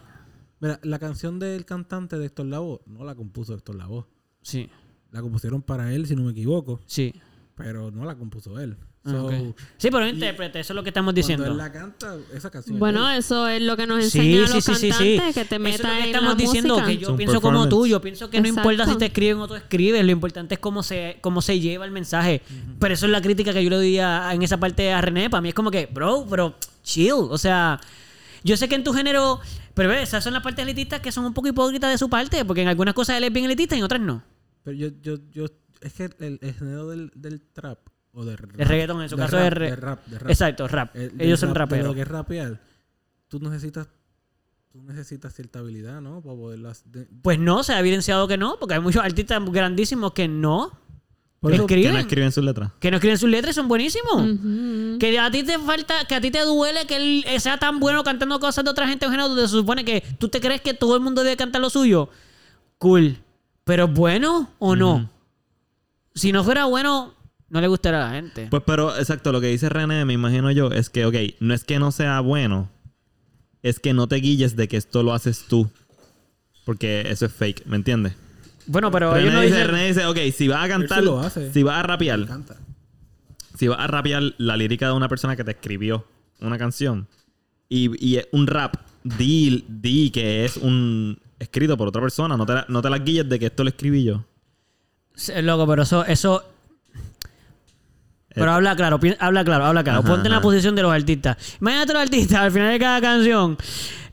Mira, 0.59 0.79
la 0.83 0.99
canción 0.99 1.39
del 1.39 1.65
cantante 1.65 2.17
de 2.19 2.25
Héctor 2.27 2.45
Lavoe 2.45 2.81
no 2.85 3.03
la 3.03 3.15
compuso 3.15 3.53
Héctor 3.55 3.75
Lavoe. 3.75 4.05
Sí, 4.43 4.69
La 5.11 5.21
compusieron 5.21 5.61
para 5.61 5.93
él, 5.93 6.05
si 6.05 6.15
no 6.15 6.23
me 6.23 6.31
equivoco. 6.31 6.79
sí. 6.85 7.13
Pero 7.55 7.91
no 7.91 8.05
la 8.05 8.15
compuso 8.15 8.59
él. 8.59 8.77
Ah, 9.03 9.10
So, 9.10 9.26
ok. 9.26 9.34
Sí, 9.78 9.90
pero 9.90 10.07
intérprete, 10.07 10.60
eso 10.60 10.73
es 10.73 10.76
lo 10.76 10.84
que 10.84 10.90
estamos 10.91 11.15
diciendo. 11.15 11.45
él 11.48 11.57
la 11.57 11.72
canta, 11.72 12.18
esa 12.36 12.52
canción 12.52 12.76
es 12.76 12.80
Bueno, 12.80 13.10
eso 13.10 13.48
es 13.48 13.60
lo 13.60 13.76
que 13.76 13.88
nos 13.88 14.06
Sí, 14.06 14.19
enseñan 14.19 14.48
sí, 14.48 14.53
los 14.53 14.64
sí, 14.64 14.76
sí, 14.76 14.90
cantantes, 14.90 15.26
sí. 15.28 15.34
que 15.34 15.45
te 15.45 15.56
Eso 15.56 15.56
es 15.56 15.60
metas 15.60 15.82
lo 15.82 15.90
que 15.90 15.98
en 15.99 16.06
estamos 16.06 16.30
la 16.30 16.36
diciendo, 16.36 16.73
música. 16.76 16.88
que 16.91 16.98
yo 16.99 17.10
Es 17.10 17.15
pienso 17.15 17.41
como 17.41 17.68
tú, 17.68 17.88
yo 17.88 17.99
pienso 17.99 18.30
que 18.30 18.40
no 18.41 18.48
importa 18.48 18.86
si 18.86 18.98
te 18.98 19.06
escriben 19.07 19.38
o 19.40 19.48
tú 19.48 19.56
escribes, 19.56 20.06
lo 20.06 20.11
importante 20.11 20.53
es 20.53 20.60
cómo 20.60 20.84
se, 20.84 21.18
cómo 21.22 21.41
se 21.41 21.60
lleva 21.60 21.86
el 21.86 21.91
mensaje. 21.91 22.44
Pero 22.80 22.94
eso 22.94 23.07
es 23.07 23.11
la 23.11 23.22
crítica 23.23 23.53
que 23.53 23.64
yo 23.64 23.72
le 23.72 23.76
doy 23.78 23.98
a- 23.98 24.34
en 24.36 24.44
esa 24.44 24.60
parte 24.60 24.94
a 24.94 25.02
René, 25.02 25.32
para 25.32 25.41
mí 25.41 25.49
es 25.49 25.56
como 25.56 25.72
que, 25.72 25.88
bro, 25.88 26.28
pero 26.30 26.56
chill, 26.84 27.14
o 27.14 27.40
sea, 27.40 27.80
yo 28.44 28.56
sé 28.56 28.69
que 28.69 28.76
en 28.76 28.84
tu 28.84 28.94
género, 28.94 29.40
pero 29.73 29.90
ves, 29.90 30.10
esas 30.10 30.23
son 30.23 30.34
las 30.34 30.44
partes 30.44 30.61
elitistas 30.64 30.99
que 30.99 31.11
son 31.11 31.26
un 31.26 31.34
poco 31.34 31.48
hipócritas 31.48 31.90
de 31.90 31.98
su 31.98 32.07
parte, 32.07 32.45
porque 32.45 32.61
en 32.61 32.68
algunas 32.68 32.94
cosas 32.94 33.18
él 33.18 33.23
es 33.23 33.34
bien 33.34 33.45
elitista 33.45 33.73
y 33.76 33.80
en 33.80 33.86
otras 33.86 33.99
no. 34.02 34.22
Pero 34.64 34.78
yo, 34.78 34.90
yo, 35.02 35.15
yo, 35.32 35.45
es 35.82 35.94
que 35.94 36.03
el, 36.19 36.38
el 36.40 36.53
género 36.53 36.88
del, 36.88 37.11
del 37.15 37.41
trap 37.41 37.80
o 38.13 38.25
del 38.25 38.38
rap, 38.38 38.51
reggaetón, 38.55 39.01
en 39.01 39.09
su 39.09 39.15
de 39.15 39.21
caso 39.23 39.38
rap, 39.38 39.45
es 39.47 39.53
re- 39.53 39.69
de 39.71 39.75
rap, 39.75 40.05
de 40.05 40.19
rap. 40.19 40.29
Exacto, 40.29 40.67
rap. 40.67 40.95
El- 40.95 41.17
del 41.17 41.27
Ellos 41.27 41.39
son 41.39 41.49
rap, 41.55 41.69
De 41.69 41.75
raperos. 41.77 41.88
lo 41.88 41.93
que 41.95 42.01
es 42.01 42.07
rapear, 42.07 42.61
tú 43.27 43.39
necesitas, 43.39 43.88
tú 44.71 44.81
necesitas 44.83 45.33
cierta 45.33 45.59
habilidad, 45.59 46.01
¿no? 46.01 46.21
Para 46.21 46.35
poderlas. 46.35 46.83
de- 46.91 47.07
Pues 47.21 47.39
no, 47.39 47.63
se 47.63 47.73
ha 47.73 47.79
evidenciado 47.79 48.27
que 48.27 48.38
no, 48.38 48.57
porque 48.59 48.75
hay 48.75 48.81
muchos 48.81 49.03
artistas 49.03 49.41
grandísimos 49.45 50.11
que 50.13 50.27
no 50.27 50.77
Por 51.39 51.53
eso- 51.53 51.63
escriben. 51.63 51.88
Que 51.91 51.93
no 51.93 51.99
escriben 51.99 52.31
sus 52.31 52.43
letras. 52.43 52.71
Que 52.79 52.91
no 52.91 52.97
escriben 52.97 53.17
sus 53.17 53.29
letras 53.29 53.53
y 53.53 53.55
son 53.55 53.67
buenísimos. 53.67 54.97
Que 54.99 55.17
a 55.19 55.31
ti 55.31 55.43
te 55.43 55.57
falta, 55.57 56.05
que 56.05 56.15
a 56.15 56.21
ti 56.21 56.31
te 56.31 56.41
duele 56.41 56.85
que 56.85 56.97
él 56.97 57.25
sea 57.39 57.57
tan 57.57 57.79
bueno 57.79 58.03
cantando 58.03 58.39
cosas 58.39 58.63
de 58.65 58.69
otra 58.71 58.88
gente 58.88 59.05
en 59.05 59.11
género 59.11 59.29
donde 59.29 59.43
se 59.47 59.55
supone 59.55 59.83
que 59.85 60.03
tú 60.19 60.27
te 60.29 60.39
crees 60.41 60.61
que 60.61 60.73
todo 60.73 60.95
el 60.95 61.01
mundo 61.01 61.23
debe 61.23 61.38
cantar 61.38 61.61
lo 61.61 61.69
suyo. 61.69 62.09
Cool. 62.77 63.17
Pero 63.63 63.88
bueno 63.88 64.49
o 64.59 64.75
no. 64.75 65.09
Si 66.13 66.31
no 66.31 66.43
fuera 66.43 66.65
bueno, 66.65 67.13
no 67.52 67.61
le 67.61 67.68
gustará 67.68 68.03
a 68.03 68.10
la 68.10 68.15
gente. 68.15 68.48
Pues, 68.49 68.64
pero 68.65 68.98
exacto, 68.98 69.32
lo 69.32 69.40
que 69.41 69.48
dice 69.48 69.69
René, 69.69 70.03
me 70.06 70.14
imagino 70.14 70.49
yo, 70.52 70.72
es 70.72 70.90
que, 70.90 71.06
ok, 71.06 71.15
no 71.40 71.53
es 71.53 71.64
que 71.64 71.78
no 71.78 71.91
sea 71.91 72.19
bueno, 72.22 72.69
es 73.61 73.80
que 73.80 73.94
no 73.94 74.07
te 74.07 74.15
guilles 74.15 74.56
de 74.56 74.68
que 74.68 74.78
esto 74.78 75.03
lo 75.03 75.14
haces 75.14 75.45
tú. 75.48 75.69
Porque 76.65 77.02
eso 77.10 77.26
es 77.26 77.34
fake, 77.34 77.65
¿me 77.65 77.76
entiendes? 77.76 78.14
Bueno, 78.68 78.91
pero 78.91 79.15
ellos 79.18 79.30
René, 79.34 79.36
no 79.36 79.41
dice, 79.41 79.56
dicen... 79.56 79.72
René 79.72 79.88
dice, 79.88 80.06
ok, 80.06 80.18
si 80.36 80.48
vas 80.48 80.65
a 80.65 80.68
cantar, 80.68 80.99
sí 80.99 81.06
lo 81.06 81.19
hace. 81.19 81.52
si 81.53 81.64
vas 81.64 81.78
a 81.80 81.84
rapear, 81.84 82.26
Canta. 82.26 82.57
si 83.57 83.68
vas 83.68 83.80
a 83.80 83.88
rapear 83.88 84.22
la 84.38 84.56
lírica 84.56 84.88
de 84.88 84.94
una 84.94 85.10
persona 85.10 85.36
que 85.36 85.44
te 85.44 85.52
escribió 85.52 86.06
una 86.40 86.57
canción 86.57 87.07
y, 87.68 87.90
y 88.06 88.18
es 88.18 88.28
un 88.32 88.45
rap, 88.48 88.76
di, 89.03 89.65
di 89.68 90.11
que 90.11 90.45
es 90.45 90.57
un 90.57 91.19
escrito 91.40 91.76
por 91.78 91.88
otra 91.88 92.02
persona, 92.02 92.38
no 92.38 92.45
te, 92.45 92.53
la- 92.53 92.65
no 92.69 92.82
te 92.82 92.90
las 92.91 93.03
guilles 93.03 93.28
de 93.28 93.40
que 93.40 93.48
esto 93.48 93.64
lo 93.64 93.69
escribí 93.69 94.03
yo. 94.03 94.23
Loco, 95.41 95.68
pero 95.68 95.82
eso... 95.84 96.06
eso... 96.06 96.45
Pero 98.33 98.51
habla 98.51 98.75
claro, 98.75 98.99
habla 99.19 99.43
claro, 99.43 99.65
habla 99.65 99.83
claro. 99.83 99.99
Ajá, 99.99 100.07
Ponte 100.07 100.27
en 100.27 100.33
la 100.33 100.41
posición 100.41 100.75
de 100.75 100.81
los 100.83 100.93
artistas. 100.93 101.37
Imagínate 101.59 101.93
los 101.93 102.01
artistas 102.01 102.39
al 102.39 102.51
final 102.51 102.71
de 102.71 102.79
cada 102.79 103.01
canción. 103.01 103.57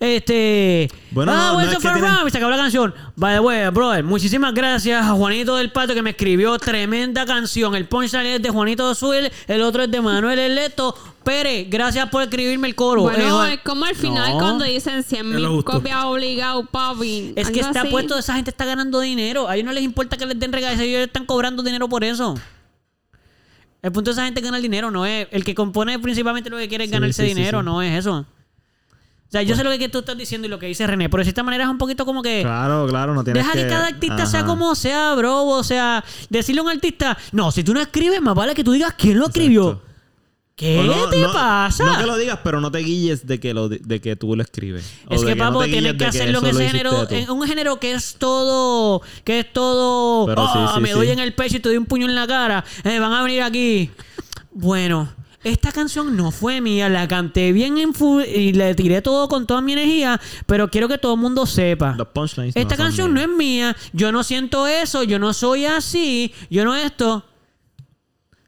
Este. 0.01 0.89
Bueno, 1.11 1.33
ah, 1.33 1.37
no, 1.49 1.53
no 1.55 1.61
es 1.61 1.69
que 1.71 1.77
tienen- 1.77 2.31
se 2.31 2.37
acabó 2.39 2.51
la 2.51 2.57
canción. 2.57 2.95
By 3.17 3.35
the 3.35 3.41
way, 3.41 3.69
brother, 3.71 4.05
muchísimas 4.05 4.55
gracias 4.55 5.05
a 5.05 5.11
Juanito 5.11 5.57
del 5.57 5.71
Pato 5.73 5.93
que 5.95 6.03
me 6.03 6.11
escribió 6.11 6.57
tremenda 6.59 7.27
canción. 7.27 7.75
El 7.75 7.87
punchline 7.87 8.27
es 8.27 8.43
de 8.43 8.51
Juanito 8.51 8.95
Suel, 8.95 9.31
el 9.49 9.63
otro 9.63 9.83
es 9.83 9.91
de 9.91 10.01
Manuel 10.01 10.39
Eleto. 10.39 10.95
Pérez, 11.25 11.67
gracias 11.69 12.09
por 12.09 12.23
escribirme 12.23 12.69
el 12.69 12.75
coro. 12.75 13.03
Bueno, 13.03 13.45
Eh, 13.45 13.55
es 13.55 13.61
como 13.61 13.85
al 13.85 13.95
final 13.95 14.31
No. 14.33 14.39
cuando 14.39 14.65
dicen 14.65 15.03
100 15.03 15.27
Es 15.35 15.41
mil 15.41 15.63
copias 15.65 16.05
obligado, 16.05 16.65
papi. 16.65 17.33
Es 17.37 17.51
que 17.51 17.61
está 17.61 17.81
así. 17.83 17.91
puesto, 17.91 18.17
esa 18.19 18.35
gente 18.35 18.51
está 18.51 18.65
ganando 18.65 19.01
dinero. 19.01 19.47
A 19.49 19.55
ellos 19.57 19.67
no 19.67 19.73
les 19.73 19.83
importa 19.83 20.17
que 20.17 20.25
les 20.27 20.39
den 20.39 20.53
regalos, 20.53 20.81
ellos 20.81 21.03
están 21.03 21.27
cobrando 21.27 21.63
dinero 21.63 21.87
por 21.89 22.03
eso. 22.03 22.35
El 23.83 23.93
punto 23.93 24.11
de 24.11 24.13
esa 24.13 24.25
gente 24.25 24.41
ganar 24.41 24.61
dinero, 24.61 24.91
no 24.91 25.07
es. 25.07 25.29
El 25.31 25.45
que 25.45 25.55
compone 25.55 25.99
principalmente 25.99 26.51
lo 26.51 26.57
que 26.57 26.69
quiere 26.69 26.85
es 26.85 26.91
Sí, 26.91 26.95
ganarse 26.95 27.23
sí, 27.23 27.29
dinero, 27.29 27.61
sí. 27.61 27.65
no 27.65 27.81
es 27.83 27.99
eso. 27.99 28.27
O 29.29 29.31
sea, 29.31 29.43
yo 29.43 29.55
sé 29.55 29.63
lo 29.63 29.71
que 29.77 29.91
tú 29.91 29.99
estás 29.99 30.17
diciendo 30.17 30.47
y 30.47 30.51
lo 30.51 30.59
que 30.59 30.67
dice 30.67 30.87
René, 30.87 31.11
pero 31.11 31.19
de 31.19 31.25
cierta 31.27 31.43
manera 31.43 31.65
es 31.65 31.71
un 31.71 31.77
poquito 31.77 32.07
como 32.07 32.23
que. 32.23 32.41
Claro, 32.41 32.87
claro, 32.89 33.13
no 33.15 33.23
tienes 33.23 33.45
Deja 33.45 33.55
que, 33.55 33.65
que... 33.65 33.69
cada 33.69 33.89
artista 33.89 34.25
sea 34.25 34.45
como 34.47 34.75
sea, 34.75 35.15
bro. 35.15 35.45
O 35.45 35.63
sea, 35.63 36.03
decirle 36.31 36.61
a 36.61 36.65
un 36.65 36.71
artista, 36.71 37.17
no, 37.33 37.53
si 37.53 37.63
tú 37.63 37.75
no 37.75 37.81
escribes, 37.81 38.23
más 38.23 38.35
vale 38.35 38.55
que 38.55 38.65
tú 38.65 38.73
digas 38.73 38.95
quién 38.97 39.19
lo 39.19 39.27
escribió. 39.27 39.69
Exacto. 39.69 39.88
¿Qué 40.59 40.83
no- 40.85 41.09
te 41.09 41.21
no- 41.21 41.33
pasa? 41.33 41.85
No 41.85 41.97
que 41.99 42.05
lo 42.05 42.17
digas, 42.19 42.41
pero 42.43 42.61
no 42.61 42.71
te 42.73 42.79
guilles 42.79 43.25
de 43.27 43.39
que, 43.39 43.55
lo, 43.55 43.69
de 43.69 44.01
que 44.01 44.17
tú 44.17 44.35
lo 44.35 44.43
escribes. 44.43 44.93
Es 45.09 45.25
que, 45.25 45.37
papo, 45.37 45.63
tienes 45.65 45.95
que 45.95 46.05
hacerlo 46.05 46.41
en 46.41 46.47
eso 46.47 46.53
lo 46.59 46.61
ese 46.65 46.69
género, 46.71 47.09
en 47.11 47.31
un 47.31 47.47
género 47.47 47.79
que 47.79 47.93
es 47.93 48.17
todo, 48.19 49.01
que 49.23 49.39
es 49.39 49.53
todo, 49.53 50.27
Pero 50.27 50.43
sí, 50.47 50.53
"Ah, 50.57 50.73
sí, 50.75 50.81
me 50.81 50.89
sí. 50.89 50.95
doy 50.95 51.11
en 51.11 51.21
el 51.21 51.33
pecho 51.33 51.59
y 51.59 51.61
te 51.61 51.69
doy 51.69 51.79
un 51.79 51.87
puño 51.87 52.07
en 52.09 52.15
la 52.17 52.27
cara, 52.27 52.65
eh, 52.83 52.99
van 52.99 53.13
a 53.13 53.23
venir 53.23 53.43
aquí. 53.43 53.91
Bueno, 54.51 55.09
esta 55.45 55.71
canción 55.71 56.17
no 56.17 56.33
fue 56.33 56.61
mía, 56.61 56.89
la 56.89 57.07
canté 57.07 57.53
bien 57.53 57.79
en 57.79 57.93
y 58.35 58.53
le 58.53 58.75
tiré 58.75 59.01
todo 59.01 59.29
con 59.29 59.47
toda 59.47 59.61
mi 59.61 59.75
energía, 59.75 60.21
pero 60.47 60.69
quiero 60.69 60.89
que 60.89 60.99
todo 60.99 61.15
el 61.15 61.21
mundo 61.21 61.47
sepa. 61.47 61.95
Los 61.97 62.09
punchlines 62.09 62.57
Esta 62.57 62.77
canción 62.77 63.15
no 63.15 63.21
es 63.21 63.29
mía, 63.29 63.77
yo 63.93 64.11
no 64.11 64.25
siento 64.25 64.67
eso, 64.67 65.05
yo 65.05 65.21
no 65.21 65.33
soy 65.33 65.67
así, 65.67 66.35
yo 66.51 66.65
no 66.65 66.75
esto. 66.75 67.25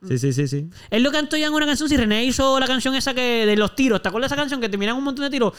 Sí, 0.09 0.19
sí, 0.19 0.33
sí, 0.33 0.49
sí. 0.49 0.67
Él 0.89 1.03
lo 1.03 1.13
cantó 1.13 1.37
ya 1.37 1.47
en 1.49 1.53
una 1.53 1.67
canción. 1.67 1.89
Si 1.89 1.97
René 1.97 2.25
hizo 2.25 2.59
la 2.59 2.67
canción 2.67 2.95
esa 2.95 3.13
que 3.13 3.45
de 3.45 3.55
los 3.57 3.75
tiros, 3.77 4.01
¿te 4.01 4.09
acuerdas 4.09 4.31
de 4.31 4.35
esa 4.35 4.41
canción 4.41 4.61
que 4.61 4.69
te 4.71 4.79
miran 4.79 4.97
un 4.97 5.05
montón 5.05 5.25
de 5.25 5.31
tiros? 5.31 5.53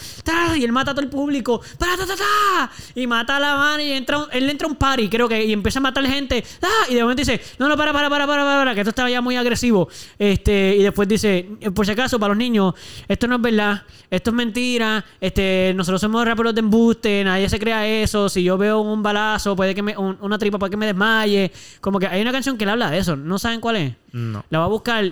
Y 0.57 0.63
él 0.63 0.71
mata 0.71 0.91
a 0.91 0.93
todo 0.95 1.03
el 1.03 1.09
público. 1.09 1.61
¡Ta, 1.77 1.85
ta, 1.97 2.05
ta, 2.07 2.15
ta! 2.15 2.71
Y 2.95 3.05
mata 3.05 3.37
a 3.37 3.39
la 3.39 3.55
mano 3.55 3.83
y 3.83 3.91
entra 3.91 4.17
un- 4.17 4.25
él 4.31 4.49
entra 4.49 4.67
a 4.67 4.71
un 4.71 4.75
party, 4.77 5.09
creo 5.09 5.29
que, 5.29 5.45
y 5.45 5.53
empieza 5.53 5.77
a 5.77 5.81
matar 5.83 6.03
gente. 6.07 6.43
¡Ah! 6.63 6.87
Y 6.89 6.95
de 6.95 7.01
momento 7.03 7.21
dice, 7.21 7.39
no, 7.59 7.69
no, 7.69 7.77
para, 7.77 7.93
para, 7.93 8.09
para, 8.09 8.25
para, 8.25 8.43
para, 8.43 8.57
para, 8.59 8.73
que 8.73 8.81
esto 8.81 8.89
estaba 8.89 9.09
ya 9.11 9.21
muy 9.21 9.35
agresivo. 9.35 9.87
Este, 10.17 10.75
y 10.75 10.83
después 10.83 11.07
dice, 11.07 11.47
por 11.73 11.85
si 11.85 11.91
acaso, 11.91 12.19
para 12.19 12.29
los 12.29 12.37
niños, 12.37 12.73
esto 13.07 13.27
no 13.27 13.35
es 13.35 13.41
verdad, 13.41 13.83
esto 14.09 14.31
es 14.31 14.35
mentira, 14.35 15.05
este, 15.19 15.73
nosotros 15.75 16.01
somos 16.01 16.25
raperos 16.25 16.53
de 16.55 16.59
embuste, 16.61 17.23
nadie 17.23 17.47
se 17.47 17.59
crea 17.59 17.87
eso. 17.87 18.27
Si 18.27 18.43
yo 18.43 18.57
veo 18.57 18.79
un 18.81 19.03
balazo, 19.03 19.55
puede 19.55 19.75
que 19.75 19.83
me, 19.83 19.95
un- 19.97 20.17
una 20.21 20.37
tripa, 20.39 20.57
puede 20.57 20.71
que 20.71 20.77
me 20.77 20.87
desmaye. 20.87 21.51
Como 21.79 21.99
que 21.99 22.07
hay 22.07 22.21
una 22.21 22.31
canción 22.31 22.57
que 22.57 22.65
le 22.65 22.71
habla 22.71 22.89
de 22.89 22.97
eso. 22.97 23.15
¿No 23.15 23.37
saben 23.37 23.61
cuál 23.61 23.75
es? 23.75 23.93
No. 24.31 24.45
La 24.49 24.59
va 24.59 24.65
a 24.65 24.69
buscar. 24.69 25.11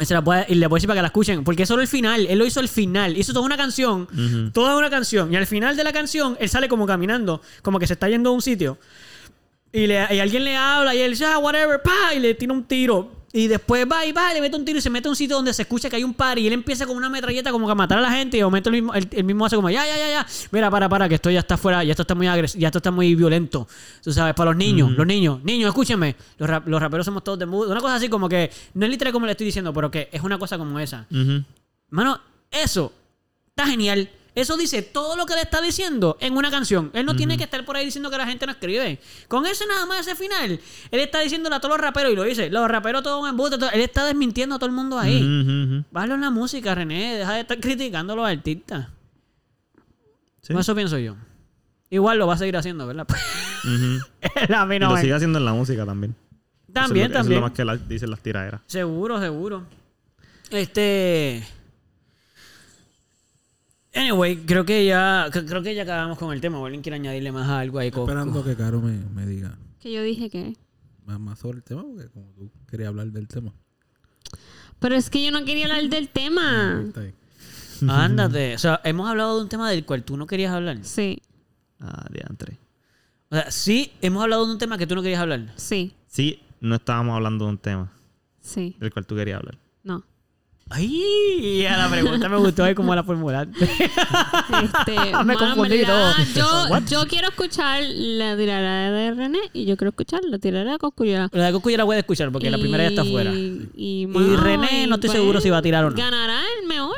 Se 0.00 0.14
la 0.14 0.22
puede- 0.22 0.46
y 0.48 0.54
le 0.54 0.66
a 0.66 0.68
decir 0.68 0.86
para 0.86 0.98
que 0.98 1.02
la 1.02 1.08
escuchen. 1.08 1.42
Porque 1.44 1.64
es 1.64 1.68
solo 1.68 1.82
el 1.82 1.88
final. 1.88 2.24
Él 2.26 2.38
lo 2.38 2.46
hizo 2.46 2.60
al 2.60 2.68
final. 2.68 3.16
Hizo 3.16 3.32
toda 3.32 3.44
una 3.44 3.56
canción. 3.56 4.06
Toda 4.54 4.76
una 4.76 4.88
canción. 4.90 5.32
Y 5.32 5.36
al 5.36 5.46
final 5.46 5.76
de 5.76 5.82
la 5.84 5.92
canción, 5.92 6.36
él 6.38 6.48
sale 6.48 6.68
como 6.68 6.86
caminando. 6.86 7.42
Como 7.62 7.78
que 7.80 7.86
se 7.88 7.94
está 7.94 8.08
yendo 8.08 8.30
a 8.30 8.32
un 8.32 8.40
sitio. 8.42 8.78
Y, 9.72 9.86
le, 9.86 10.06
y 10.14 10.20
alguien 10.20 10.44
le 10.44 10.56
habla 10.56 10.94
y 10.94 11.00
él 11.02 11.14
ah, 11.26 11.38
whatever, 11.38 11.82
pa, 11.82 12.14
y 12.16 12.20
le 12.20 12.34
tira 12.34 12.52
un 12.52 12.64
tiro. 12.64 13.12
Y 13.30 13.46
después 13.46 13.86
va 13.90 14.06
y 14.06 14.12
va, 14.12 14.32
le 14.32 14.40
mete 14.40 14.56
un 14.56 14.64
tiro 14.64 14.78
y 14.78 14.80
se 14.80 14.88
mete 14.88 15.06
a 15.06 15.10
un 15.10 15.16
sitio 15.16 15.36
donde 15.36 15.52
se 15.52 15.60
escucha 15.62 15.90
que 15.90 15.96
hay 15.96 16.02
un 16.04 16.14
par 16.14 16.38
y 16.38 16.46
él 16.46 16.52
empieza 16.54 16.86
con 16.86 16.96
una 16.96 17.10
metralleta 17.10 17.50
como 17.52 17.66
que 17.66 17.72
a 17.72 17.74
matar 17.74 17.98
a 17.98 18.00
la 18.00 18.10
gente 18.10 18.38
y 18.38 18.40
de 18.40 18.44
momento 18.44 18.70
el 18.70 18.76
mismo, 18.76 18.94
el, 18.94 19.06
el 19.10 19.24
mismo 19.24 19.44
hace 19.44 19.54
como, 19.54 19.68
ya, 19.68 19.84
ya, 19.86 19.98
ya, 19.98 20.08
ya, 20.08 20.26
mira, 20.50 20.70
para, 20.70 20.88
para, 20.88 21.08
que 21.10 21.16
esto 21.16 21.30
ya 21.30 21.40
está 21.40 21.58
fuera, 21.58 21.84
ya 21.84 21.90
esto 21.90 22.02
está 22.02 22.14
muy 22.14 22.26
agres 22.26 22.54
ya 22.54 22.68
esto 22.68 22.78
está 22.78 22.90
muy 22.90 23.14
violento. 23.14 23.68
Tú 24.02 24.12
sabes, 24.14 24.32
para 24.34 24.50
los 24.52 24.56
niños, 24.56 24.92
los 24.92 25.06
niños, 25.06 25.44
niños, 25.44 25.68
escúchenme, 25.68 26.16
los, 26.38 26.48
rap- 26.48 26.66
los 26.68 26.80
raperos 26.80 27.04
somos 27.04 27.22
todos 27.22 27.38
de 27.38 27.44
mood. 27.44 27.68
Una 27.70 27.80
cosa 27.80 27.96
así 27.96 28.08
como 28.08 28.30
que, 28.30 28.50
no 28.72 28.86
es 28.86 28.90
literal 28.90 29.12
como 29.12 29.26
le 29.26 29.32
estoy 29.32 29.44
diciendo, 29.46 29.74
pero 29.74 29.90
que 29.90 30.08
es 30.10 30.22
una 30.22 30.38
cosa 30.38 30.56
como 30.56 30.78
esa. 30.80 31.04
Ujú. 31.10 31.44
Mano, 31.90 32.18
eso 32.50 32.92
está 33.48 33.66
genial. 33.66 34.08
Eso 34.40 34.56
dice 34.56 34.82
todo 34.82 35.16
lo 35.16 35.26
que 35.26 35.34
le 35.34 35.40
está 35.42 35.60
diciendo 35.60 36.16
en 36.20 36.36
una 36.36 36.50
canción. 36.50 36.90
Él 36.94 37.04
no 37.06 37.16
tiene 37.16 37.36
que 37.36 37.44
estar 37.44 37.64
por 37.64 37.76
ahí 37.76 37.84
diciendo 37.84 38.08
que 38.10 38.16
la 38.18 38.26
gente 38.26 38.46
no 38.46 38.52
escribe. 38.52 39.00
Con 39.26 39.46
ese 39.46 39.66
nada 39.66 39.84
más, 39.86 40.06
ese 40.06 40.14
final, 40.14 40.60
él 40.90 41.00
está 41.00 41.20
diciéndole 41.20 41.56
a 41.56 41.60
todos 41.60 41.76
los 41.76 41.80
raperos, 41.80 42.12
y 42.12 42.16
lo 42.16 42.22
dice, 42.22 42.48
los 42.50 42.68
raperos 42.68 43.02
todos 43.02 43.22
en 43.24 43.30
embuste, 43.30 43.58
todo- 43.58 43.70
él 43.70 43.80
está 43.80 44.04
desmintiendo 44.04 44.54
a 44.54 44.58
todo 44.58 44.68
el 44.68 44.76
mundo 44.76 44.98
ahí. 44.98 45.16
Ujú. 45.22 45.84
Bájalo 45.90 46.14
en 46.14 46.20
la 46.20 46.30
música, 46.30 46.74
René, 46.74 47.16
deja 47.18 47.34
de 47.34 47.40
estar 47.40 47.58
criticando 47.58 48.12
a 48.12 48.16
los 48.16 48.28
artistas. 48.28 48.86
Sí. 50.42 50.54
Eso 50.56 50.74
pienso 50.74 50.98
yo. 50.98 51.16
Igual 51.90 52.18
lo 52.18 52.26
va 52.26 52.34
a 52.34 52.38
seguir 52.38 52.56
haciendo, 52.56 52.86
¿verdad? 52.86 53.06
Ujú. 53.64 54.54
a 54.54 54.66
mí 54.66 54.76
Y 54.76 54.78
lo 54.78 54.96
sigue 54.98 55.14
haciendo 55.14 55.38
en 55.38 55.44
la 55.44 55.52
música 55.52 55.84
también. 55.84 56.14
También, 56.72 57.10
eso 57.10 57.20
es 57.20 57.26
lo, 57.26 57.28
que- 57.30 57.34
eso 57.34 57.34
también. 57.34 57.38
es 57.38 57.40
lo 57.40 57.40
más 57.48 57.52
que 57.56 57.64
la- 57.64 57.76
dicen 57.76 58.10
las 58.10 58.20
tiraderas. 58.20 58.60
Seguro, 58.66 59.18
seguro. 59.20 59.64
Este. 60.50 61.44
Anyway, 63.98 64.36
creo 64.44 64.64
que 64.64 64.84
ya. 64.86 65.26
cre- 65.30 65.46
Creo 65.48 65.62
que 65.62 65.74
ya 65.74 65.82
acabamos 65.82 66.18
con 66.18 66.32
el 66.32 66.40
tema. 66.40 66.58
¿O 66.60 66.64
¿Alguien 66.66 66.82
quiere 66.82 66.96
añadirle 66.96 67.32
más 67.32 67.48
algo 67.48 67.78
ahí, 67.78 67.90
Coco? 67.90 68.04
Esperando 68.10 68.44
que 68.44 68.54
Caro 68.56 68.80
me, 68.80 68.92
me 69.14 69.26
diga 69.26 69.58
Que 69.80 69.92
yo 69.92 70.02
dije 70.02 70.30
que. 70.30 70.56
más, 71.04 71.18
más 71.18 71.38
sobre 71.38 71.58
el 71.58 71.64
tema, 71.64 71.82
porque 71.82 72.08
como 72.08 72.30
tú 72.32 72.50
querías 72.68 72.88
hablar 72.88 73.08
del 73.08 73.26
tema. 73.28 73.52
Pero 74.78 74.94
es 74.94 75.10
que 75.10 75.24
yo 75.24 75.30
no 75.32 75.44
quería 75.44 75.66
hablar 75.66 75.88
del 75.88 76.08
tema. 76.08 76.82
Está 76.86 77.00
bien. 77.00 77.14
Ándate. 77.90 78.54
O 78.54 78.58
sea, 78.58 78.80
hemos 78.84 79.08
hablado 79.08 79.36
de 79.36 79.42
un 79.42 79.48
tema 79.48 79.70
del 79.70 79.84
cual 79.84 80.04
tú 80.04 80.16
no 80.16 80.26
querías 80.26 80.52
hablar. 80.52 80.78
Sí, 80.82 81.20
Ah, 81.80 82.06
diantre. 82.12 82.58
O 83.30 83.34
sea, 83.36 83.50
sí, 83.50 83.92
hemos 84.00 84.22
hablado 84.22 84.46
de 84.46 84.52
un 84.52 84.58
tema 84.58 84.78
que 84.78 84.86
tú 84.86 84.94
no 84.96 85.02
querías 85.02 85.20
hablar. 85.20 85.52
sí, 85.56 85.94
Sí, 86.06 86.40
no 86.60 86.74
estábamos 86.76 87.14
hablando 87.14 87.44
de 87.44 87.50
un 87.52 87.58
tema 87.58 87.92
sí. 88.40 88.74
del 88.80 88.92
cual 88.92 89.06
tú 89.06 89.14
querías 89.14 89.38
hablar. 89.38 89.58
No. 89.84 90.02
Ay, 90.70 91.64
a 91.66 91.78
la 91.78 91.88
pregunta 91.90 92.28
me 92.28 92.36
gustó 92.36 92.64
ahí 92.64 92.74
cómo 92.74 92.94
la 92.94 93.02
formulaste. 93.02 93.64
Este, 93.64 94.96
Me 95.24 95.34
confundí 95.34 95.82
todo. 95.84 96.12
Yo, 96.34 96.78
yo 96.90 97.06
quiero 97.08 97.28
escuchar 97.28 97.82
la 97.84 98.36
tirada 98.36 98.90
de 98.90 99.14
René 99.14 99.38
y 99.54 99.64
yo 99.64 99.76
quiero 99.76 99.90
escuchar 99.90 100.20
la 100.24 100.38
tirada 100.38 100.72
de 100.72 100.78
Coscuyola. 100.78 101.28
La 101.32 101.46
de 101.46 101.52
Coco 101.52 101.70
ya 101.70 101.78
la 101.78 101.84
voy 101.84 101.96
a 101.96 102.00
escuchar 102.00 102.30
porque 102.30 102.50
la 102.50 102.58
primera 102.58 102.84
ya 102.84 102.90
está 102.90 103.02
afuera. 103.02 103.32
Y, 103.32 103.70
y, 103.74 104.02
Y 104.02 104.06
mano, 104.06 104.36
René, 104.36 104.86
no 104.86 104.96
estoy 104.96 105.08
pues, 105.08 105.18
seguro 105.18 105.40
si 105.40 105.48
va 105.48 105.58
a 105.58 105.62
tirar 105.62 105.84
o 105.84 105.90
no. 105.90 105.96
Ganará 105.96 106.42
el 106.60 106.68
mejor. 106.68 106.96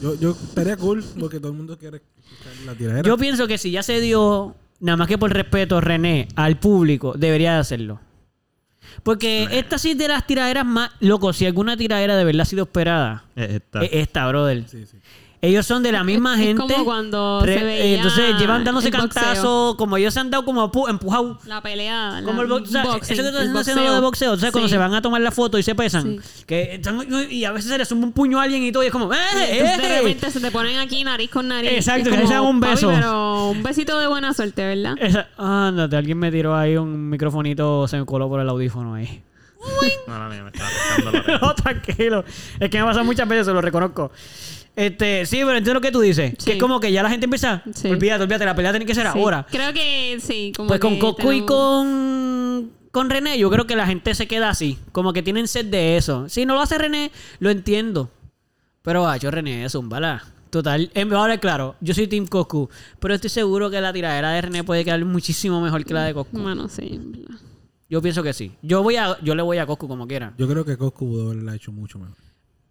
Yo, 0.00 0.14
yo 0.18 0.30
estaría 0.30 0.76
cool 0.78 1.04
porque 1.18 1.38
todo 1.40 1.52
el 1.52 1.58
mundo 1.58 1.76
quiere 1.76 1.98
escuchar 1.98 2.52
la 2.64 2.74
tiradera. 2.74 3.06
Yo 3.06 3.18
pienso 3.18 3.46
que 3.46 3.58
si 3.58 3.70
ya 3.70 3.82
se 3.82 4.00
dio, 4.00 4.54
nada 4.80 4.96
más 4.96 5.08
que 5.08 5.18
por 5.18 5.30
respeto, 5.32 5.80
René, 5.80 6.28
al 6.36 6.58
público, 6.58 7.12
debería 7.18 7.52
de 7.52 7.58
hacerlo. 7.58 8.00
Porque 9.02 9.48
esta 9.52 9.78
sí 9.78 9.90
es 9.92 9.98
de 9.98 10.08
las 10.08 10.26
tiraderas 10.26 10.64
más. 10.66 10.90
Loco, 11.00 11.32
si 11.32 11.46
alguna 11.46 11.76
tiradera 11.76 12.16
de 12.16 12.24
verdad 12.24 12.42
ha 12.42 12.44
sido 12.44 12.64
esperada, 12.64 13.24
Eh, 13.36 13.60
esta- 13.62 13.82
es 13.84 13.90
esta, 13.92 14.26
brother. 14.28 14.64
Sí, 14.68 14.84
sí. 14.86 14.98
Ellos 15.42 15.64
son 15.66 15.82
de 15.82 15.90
la 15.90 16.04
misma 16.04 16.34
Es 16.34 16.40
gente. 16.48 16.60
como 16.60 16.84
cuando 16.84 17.40
Re- 17.42 17.58
se 17.58 17.64
veía 17.64 17.96
Entonces 17.96 18.34
llevan 18.38 18.62
dándose 18.62 18.88
el 18.88 18.92
boxeo. 18.94 19.22
cantazos, 19.22 19.74
como 19.76 19.96
ellos 19.96 20.12
se 20.12 20.20
han 20.20 20.30
dado 20.30 20.44
como 20.44 20.70
pu- 20.70 20.90
empujado. 20.90 21.38
La 21.46 21.62
pelea. 21.62 22.20
Como 22.26 22.42
la- 22.42 22.42
el 22.42 22.48
box, 22.48 22.68
o 22.68 22.72
sea, 22.72 22.84
boxing, 22.84 23.12
eso 23.14 23.22
que 23.22 23.28
estás 23.30 23.44
el 23.46 23.56
haciendo 23.56 23.82
lo 23.84 23.94
de 23.94 24.00
boxeo, 24.00 24.32
o 24.32 24.36
sea, 24.36 24.52
cuando 24.52 24.68
se 24.68 24.76
van 24.76 24.92
a 24.92 25.00
tomar 25.00 25.22
la 25.22 25.30
foto 25.30 25.56
y 25.56 25.62
se 25.62 25.74
pesan, 25.74 26.20
Sí. 26.22 26.44
que 26.44 26.74
están- 26.74 27.06
y 27.30 27.44
a 27.46 27.52
veces 27.52 27.70
se 27.70 27.78
le 27.78 27.86
suma 27.86 28.04
un 28.04 28.12
puño 28.12 28.38
a 28.38 28.42
alguien 28.42 28.62
y 28.64 28.70
todo, 28.70 28.82
y 28.82 28.88
es 28.88 28.92
como, 28.92 29.10
¡eh! 29.14 29.16
Entonces 29.48 29.78
de 29.78 29.86
eh! 29.94 29.98
repente 30.00 30.30
se 30.30 30.40
te 30.40 30.50
ponen 30.50 30.78
aquí 30.78 31.02
nariz 31.04 31.30
con 31.30 31.48
nariz. 31.48 31.70
Exacto, 31.72 32.10
Es 32.10 32.20
que 32.20 32.26
se 32.26 32.34
dan 32.34 32.42
un 32.44 32.60
"Papi, 32.60 32.72
beso". 32.74 32.90
pero 32.94 33.48
un 33.48 33.62
besito 33.62 33.98
de 33.98 34.08
buena 34.08 34.34
suerte, 34.34 34.62
¿verdad? 34.66 34.94
Esa- 35.00 35.28
ándate, 35.38 35.96
alguien 35.96 36.18
me 36.18 36.30
tiró 36.30 36.54
ahí 36.54 36.76
un 36.76 37.08
microfonito, 37.08 37.88
se 37.88 37.98
me 37.98 38.04
coló 38.04 38.28
por 38.28 38.40
el 38.40 38.48
audífono 38.50 38.92
ahí. 38.92 39.22
Mala 40.06 40.28
mía, 40.28 40.42
me 40.42 40.50
estaba 40.50 40.70
la 41.28 41.38
no, 41.40 41.54
tranquilo. 41.54 42.24
Es 42.58 42.68
que 42.70 42.76
me 42.78 42.82
ha 42.82 42.86
pasado 42.86 43.04
muchas 43.06 43.26
veces, 43.28 43.46
lo 43.54 43.60
reconozco. 43.62 44.10
Este, 44.76 45.26
sí, 45.26 45.36
pero 45.38 45.50
entiendo 45.56 45.74
lo 45.74 45.80
que 45.80 45.90
tú 45.92 46.00
dices. 46.00 46.34
Sí. 46.38 46.44
Que 46.44 46.52
es 46.52 46.58
como 46.58 46.80
que 46.80 46.90
ya 46.92 47.02
la 47.02 47.10
gente 47.10 47.24
empieza. 47.24 47.62
Sí. 47.74 47.88
Olvídate, 47.88 48.22
olvídate, 48.22 48.44
la 48.44 48.54
pelea 48.54 48.72
tiene 48.72 48.86
que 48.86 48.94
ser 48.94 49.06
Sí. 49.10 49.18
ahora. 49.18 49.46
Creo 49.50 49.72
que 49.72 50.18
sí. 50.20 50.52
Como 50.56 50.68
Pues 50.68 50.80
con 50.80 50.98
Coco 50.98 51.32
y 51.32 51.44
con, 51.44 52.70
con 52.90 53.10
René, 53.10 53.38
yo 53.38 53.50
creo 53.50 53.66
que 53.66 53.76
la 53.76 53.86
gente 53.86 54.14
se 54.14 54.26
queda 54.26 54.50
así. 54.50 54.78
Como 54.92 55.12
que 55.12 55.22
tienen 55.22 55.48
sed 55.48 55.66
de 55.66 55.96
eso. 55.96 56.28
Si 56.28 56.46
no 56.46 56.54
lo 56.54 56.60
hace 56.60 56.78
René, 56.78 57.10
lo 57.40 57.50
entiendo. 57.50 58.10
Pero, 58.82 59.14
yo 59.16 59.30
René 59.30 59.64
es 59.64 59.74
un 59.74 59.88
bala. 59.88 60.24
Total, 60.50 60.90
ahora 61.14 61.38
claro, 61.38 61.76
yo 61.80 61.94
soy 61.94 62.08
Team 62.08 62.26
Coscu, 62.26 62.68
pero 62.98 63.14
estoy 63.14 63.30
seguro 63.30 63.70
que 63.70 63.80
la 63.80 63.92
tiradera 63.92 64.32
de 64.32 64.40
René 64.40 64.64
puede 64.64 64.84
quedar 64.84 65.04
muchísimo 65.04 65.60
mejor 65.60 65.84
que 65.84 65.94
la 65.94 66.04
de 66.04 66.12
Coscu. 66.14 66.40
Bueno, 66.40 66.68
sí. 66.68 67.00
Yo 67.88 68.02
pienso 68.02 68.22
que 68.24 68.32
sí. 68.32 68.52
Yo 68.60 68.82
voy 68.82 68.96
a, 68.96 69.16
yo 69.22 69.36
le 69.36 69.42
voy 69.42 69.58
a 69.58 69.66
Coscu 69.66 69.86
como 69.86 70.08
quiera. 70.08 70.34
Yo 70.38 70.48
creo 70.48 70.64
que 70.64 70.76
Coscu 70.76 71.08
pudo 71.08 71.30
haberla 71.30 71.54
hecho 71.54 71.70
mucho 71.70 72.00
mejor. 72.00 72.16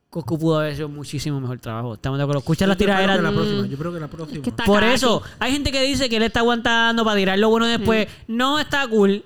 Coscu 0.10 0.40
pudo 0.40 0.60
haber 0.60 0.74
hecho 0.74 0.90
muchísimo 0.90 1.40
mejor 1.40 1.60
trabajo. 1.60 1.94
Estamos 1.94 2.18
de 2.18 2.24
acuerdo. 2.24 2.40
Escucha 2.40 2.66
Yo 2.66 2.70
las 2.70 2.78
creo 2.78 2.88
que 2.88 2.94
tiraderas. 2.94 3.22
la 3.22 3.32
próxima, 3.32 3.68
yo 3.68 3.78
creo 3.78 3.94
que 3.94 4.00
la 4.00 4.08
próxima. 4.08 4.42
que 4.42 4.52
Por 4.52 4.84
eso, 4.84 5.22
hay 5.38 5.52
gente 5.52 5.72
que 5.72 5.84
dice 5.84 6.10
que 6.10 6.18
él 6.18 6.24
está 6.24 6.40
aguantando 6.40 7.06
para 7.06 7.16
tirar 7.18 7.38
lo 7.38 7.50
bueno 7.50 7.68
después. 7.68 8.08
No 8.28 8.60
está 8.60 8.88
cool. 8.88 9.24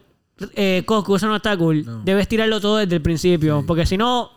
Eh, 0.55 0.83
Coscu, 0.85 1.15
eso 1.15 1.27
no 1.27 1.37
está 1.37 1.55
cool. 1.55 1.85
No. 1.85 2.01
Debes 2.03 2.27
tirarlo 2.27 2.59
todo 2.59 2.77
desde 2.77 2.95
el 2.95 3.01
principio. 3.01 3.63
Porque 3.65 3.85
si 3.85 3.95
no, 3.97 4.31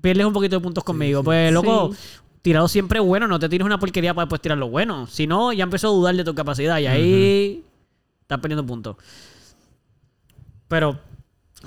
pierdes 0.00 0.26
un 0.26 0.32
poquito 0.32 0.56
de 0.56 0.60
puntos 0.60 0.82
conmigo. 0.82 1.22
Pues, 1.22 1.52
loco, 1.52 1.92
Sí. 1.92 1.98
tirado 2.42 2.66
siempre 2.66 2.98
bueno. 2.98 3.28
No 3.28 3.38
te 3.38 3.48
tires 3.48 3.64
una 3.64 3.78
porquería 3.78 4.14
para 4.14 4.24
después 4.24 4.40
tirar 4.42 4.58
lo 4.58 4.68
bueno. 4.68 5.06
Si 5.06 5.28
no, 5.28 5.52
ya 5.52 5.62
empezó 5.62 5.88
a 5.88 5.90
dudar 5.92 6.16
de 6.16 6.24
tu 6.24 6.34
capacidad. 6.34 6.78
Y 6.80 6.86
ahí 6.88 7.64
estás 8.22 8.40
perdiendo 8.40 8.66
puntos. 8.66 8.96
Pero, 10.66 10.98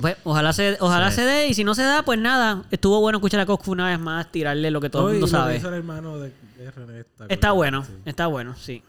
pues, 0.01 0.17
ojalá 0.23 0.53
se, 0.53 0.77
ojalá 0.79 1.09
Sí. 1.11 1.17
se 1.17 1.21
dé. 1.25 1.47
Y 1.47 1.53
si 1.53 1.63
no 1.63 1.75
se 1.75 1.83
da, 1.83 2.03
pues 2.03 2.19
nada. 2.19 2.63
Estuvo 2.71 2.99
bueno 2.99 3.17
escuchar 3.17 3.39
a 3.41 3.45
Coscu 3.45 3.71
una 3.71 3.87
vez 3.87 3.99
más, 3.99 4.31
tirarle 4.31 4.71
lo 4.71 4.79
que 4.81 4.89
todo 4.89 5.07
el 5.07 5.13
mundo 5.13 5.27
sabe. 5.27 5.57
el 5.57 5.65
hermano 5.65 6.17
de, 6.19 6.31
de 6.57 6.71
René 6.71 7.03
está, 7.29 7.51
bueno, 7.51 7.83
Sí. 7.83 7.91
está 8.05 8.27
bueno, 8.27 8.55
sí. 8.55 8.83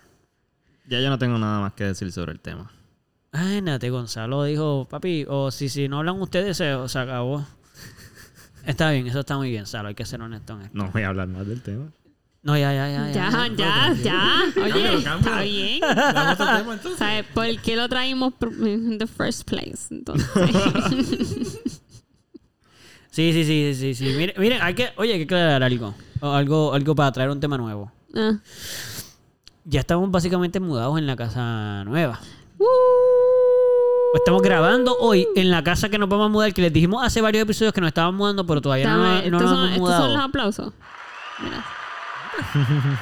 Ya 0.89 1.01
yo 1.01 1.10
no 1.10 1.18
tengo 1.18 1.36
nada 1.39 1.60
más 1.60 1.72
que 1.74 1.85
decir 1.85 2.10
sobre 2.12 2.32
el 2.32 2.40
tema. 2.40 2.70
Ay, 3.32 3.60
Nate 3.60 3.90
Gonzalo 3.90 4.44
dijo, 4.44 4.86
papi, 4.89 5.26
o 5.28 5.51
si, 5.51 5.68
si 5.68 5.86
no 5.89 5.98
hablan 5.98 6.20
ustedes, 6.20 6.56
se, 6.56 6.74
se 6.89 6.98
acabó. 6.98 7.44
Está 8.66 8.90
bien, 8.90 9.06
eso 9.06 9.20
está 9.20 9.36
muy 9.36 9.51
bien, 9.51 9.66
Salo, 9.66 9.89
hay 9.89 9.94
que 9.94 10.05
ser 10.05 10.20
honesto 10.20 10.55
en 10.55 10.62
esto. 10.62 10.76
No 10.76 10.90
voy 10.90 11.02
a 11.02 11.09
hablar 11.09 11.28
más 11.28 11.47
del 11.47 11.62
tema. 11.62 11.86
No, 12.43 12.56
ya, 12.56 12.73
ya, 12.73 12.89
ya. 12.89 13.10
Ya, 13.12 13.48
ya, 13.56 13.94
ya. 14.02 14.62
Oye, 14.62 14.94
está 14.98 15.40
bien. 15.43 15.81
¿Sabes 16.97 17.24
por 17.35 17.47
qué 17.62 17.77
lo 17.77 17.89
traímos 17.89 18.32
in 18.60 18.97
the 18.98 19.06
first 19.06 19.43
place? 19.48 19.89
Entonces, 19.90 20.28
Sí, 23.10 23.32
sí, 23.32 23.44
sí, 23.44 23.74
sí, 23.74 23.94
sí. 23.94 24.15
Miren, 24.16 24.35
miren, 24.39 24.62
hay 24.62 24.74
que, 24.74 24.90
oye, 24.97 25.12
hay 25.15 25.19
que 25.19 25.24
aclarar 25.24 25.62
algo. 25.65 25.94
O 26.20 26.31
algo, 26.31 26.73
algo 26.73 26.94
para 26.94 27.10
traer 27.10 27.31
un 27.31 27.40
tema 27.40 27.59
nuevo. 27.59 27.90
ah. 28.15 28.35
Ya 29.65 29.81
estamos 29.81 30.10
básicamente 30.10 30.60
mudados 30.60 30.97
en 30.98 31.06
la 31.06 31.16
casa 31.16 31.82
nueva. 31.85 32.20
Uh. 32.59 32.65
Estamos 34.15 34.40
grabando 34.40 34.97
hoy 34.98 35.27
en 35.36 35.51
la 35.51 35.62
casa 35.62 35.89
que 35.90 35.98
nos 35.98 36.09
vamos 36.09 36.27
a 36.27 36.28
mudar, 36.31 36.55
que 36.55 36.62
les 36.62 36.73
dijimos 36.73 37.05
hace 37.05 37.20
varios 37.20 37.43
episodios 37.43 37.74
que 37.74 37.81
nos 37.82 37.89
estábamos 37.89 38.16
mudando, 38.16 38.47
pero 38.47 38.60
todavía 38.62 38.89
no, 38.89 39.02
Dame, 39.02 39.31
no 39.31 39.40
nos 39.40 39.51
son, 39.51 39.59
hemos 39.59 39.73
estos 39.74 39.90
son 39.90 40.01
los 40.01 40.09
mudado. 40.12 40.28
aplausos. 40.28 40.73
Mira. 41.43 41.65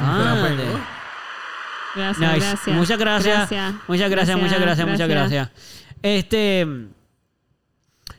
Ah, 0.01 0.35
Te 0.35 0.51
la 0.51 0.57
pegó. 0.57 0.81
Gracias, 1.95 2.19
Nice. 2.35 2.47
gracias. 2.47 2.77
Muchas 2.77 2.99
gracias. 2.99 3.51
Muchas 3.89 4.11
gracias, 4.11 4.39
muchas 4.39 4.61
gracias, 4.61 4.89
muchas 4.89 5.09
gracias. 5.09 5.51
Este. 6.03 6.67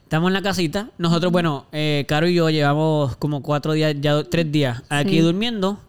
Estamos 0.04 0.30
en 0.30 0.34
la 0.34 0.42
casita. 0.42 0.90
Nosotros, 0.98 1.32
bueno, 1.34 1.66
eh, 1.74 2.06
Caro 2.08 2.28
y 2.28 2.34
yo 2.34 2.50
llevamos 2.50 3.18
como 3.18 3.42
cuatro 3.44 3.74
días, 3.74 3.94
ya 4.00 4.24
tres 4.24 4.50
días 4.52 4.82
aquí 4.90 5.12
Sí. 5.18 5.20
durmiendo. 5.20 5.80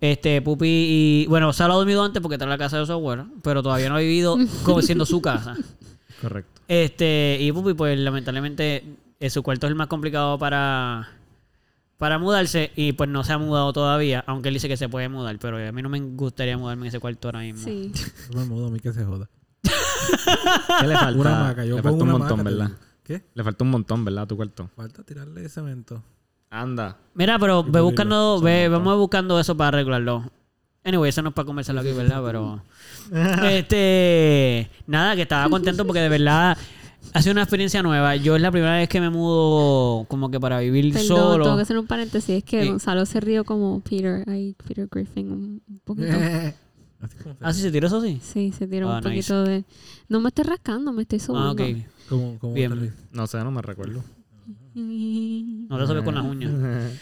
Este, 0.00 0.42
Pupi 0.42 0.66
y... 0.66 1.26
Bueno, 1.28 1.52
Sara 1.52 1.74
ha 1.74 1.76
dormido 1.76 2.02
antes 2.02 2.20
porque 2.20 2.34
está 2.34 2.44
en 2.44 2.50
la 2.50 2.58
casa 2.58 2.76
de 2.80 2.86
su 2.86 2.92
abuela, 2.92 3.26
pero 3.44 3.62
todavía 3.62 3.88
no 3.88 3.94
ha 3.94 4.00
vivido 4.00 4.36
como 4.64 4.82
siendo 4.82 5.06
su 5.06 5.22
casa. 5.22 5.54
Correcto. 6.20 6.60
Este, 6.66 7.38
y 7.40 7.52
Pupi, 7.52 7.74
pues 7.74 7.96
lamentablemente 8.00 8.84
eh, 9.20 9.30
su 9.30 9.44
cuarto 9.44 9.68
es 9.68 9.70
el 9.70 9.76
más 9.76 9.86
complicado 9.86 10.36
para, 10.40 11.08
para 12.02 12.18
mudarse 12.18 12.72
y 12.74 12.94
pues 12.94 13.08
no 13.08 13.22
se 13.22 13.32
ha 13.32 13.38
mudado 13.38 13.72
todavía, 13.72 14.24
aunque 14.26 14.48
él 14.48 14.54
dice 14.54 14.66
que 14.66 14.76
se 14.76 14.88
puede 14.88 15.08
mudar, 15.08 15.38
pero 15.38 15.56
a 15.56 15.70
mí 15.70 15.82
no 15.82 15.88
me 15.88 16.00
gustaría 16.00 16.58
mudarme 16.58 16.82
en 16.82 16.88
ese 16.88 16.98
cuarto 16.98 17.28
ahora 17.28 17.38
mismo. 17.42 17.62
Sí. 17.62 17.92
Yo 18.32 18.40
me 18.40 18.44
mudo 18.44 18.66
a 18.66 18.70
mí 18.70 18.80
que 18.80 18.92
se 18.92 19.04
joda. 19.04 19.30
¿Qué 20.80 20.86
le 20.88 20.96
falta? 20.96 21.20
Una 21.20 21.38
maca. 21.38 21.64
Yo 21.64 21.76
le 21.76 21.82
falta 21.84 22.02
un 22.02 22.10
una 22.10 22.18
montón, 22.18 22.38
maca, 22.38 22.50
¿verdad? 22.50 22.70
¿Qué? 23.04 23.22
Le 23.32 23.44
falta 23.44 23.62
un 23.62 23.70
montón, 23.70 24.04
¿verdad? 24.04 24.24
A 24.24 24.26
tu 24.26 24.34
cuarto. 24.34 24.68
Falta 24.74 25.04
tirarle 25.04 25.48
cemento. 25.48 26.02
Anda. 26.50 26.96
Mira, 27.14 27.38
pero 27.38 27.62
ve 27.62 27.80
buscando, 27.80 28.40
ve, 28.40 28.68
vamos 28.68 28.98
buscando 28.98 29.38
eso 29.38 29.56
para 29.56 29.68
arreglarlo. 29.68 30.24
Anyway, 30.82 31.08
eso 31.08 31.22
no 31.22 31.28
es 31.28 31.34
para 31.36 31.46
conversarlo 31.46 31.82
aquí, 31.82 31.92
¿verdad? 31.92 32.20
Pero. 32.26 32.64
este. 33.48 34.68
Nada, 34.88 35.14
que 35.14 35.22
estaba 35.22 35.48
contento 35.48 35.86
porque 35.86 36.00
de 36.00 36.08
verdad 36.08 36.58
ha 37.12 37.22
sido 37.22 37.32
una 37.32 37.42
experiencia 37.42 37.82
nueva. 37.82 38.16
Yo 38.16 38.36
es 38.36 38.42
la 38.42 38.50
primera 38.50 38.76
vez 38.76 38.88
que 38.88 39.00
me 39.00 39.10
mudo 39.10 40.04
como 40.08 40.30
que 40.30 40.38
para 40.40 40.60
vivir 40.60 40.92
Perdón, 40.92 41.06
solo. 41.08 41.44
tengo 41.44 41.56
que 41.56 41.62
hacer 41.62 41.78
un 41.78 41.86
paréntesis. 41.86 42.30
Es 42.38 42.44
que 42.44 42.62
Sí. 42.62 42.68
Gonzalo 42.68 43.04
se 43.06 43.20
rió 43.20 43.44
como 43.44 43.80
Peter. 43.80 44.24
Ahí, 44.28 44.54
Peter 44.66 44.88
Griffin, 44.90 45.30
un, 45.32 45.62
un 45.68 45.78
poquito. 45.84 46.08
Así 47.00 47.16
como 47.22 47.34
se, 47.34 47.44
Ah, 47.44 47.52
sí, 47.52 47.62
se 47.62 47.72
tiró 47.72 47.86
eso 47.88 48.00
sí. 48.00 48.20
Sí, 48.22 48.52
se 48.56 48.66
tiró 48.68 48.90
Ah, 48.90 48.98
un 48.98 49.02
poquito 49.02 49.42
de... 49.44 49.64
No 50.08 50.20
me 50.20 50.28
estoy 50.28 50.44
rascando, 50.44 50.92
me 50.92 51.02
estoy 51.02 51.18
Ah, 51.18 51.24
sobando. 51.26 51.62
ok. 51.64 52.54
Bien. 52.54 52.70
te 52.70 52.76
ríes. 52.76 52.92
No 53.12 53.26
sé, 53.26 53.38
no 53.38 53.50
me 53.50 53.60
recuerdo. 53.62 54.02
No 54.74 55.78
te 55.78 55.86
sobes 55.86 56.02
con 56.02 56.14
las 56.14 56.24
uñas. 56.24 56.52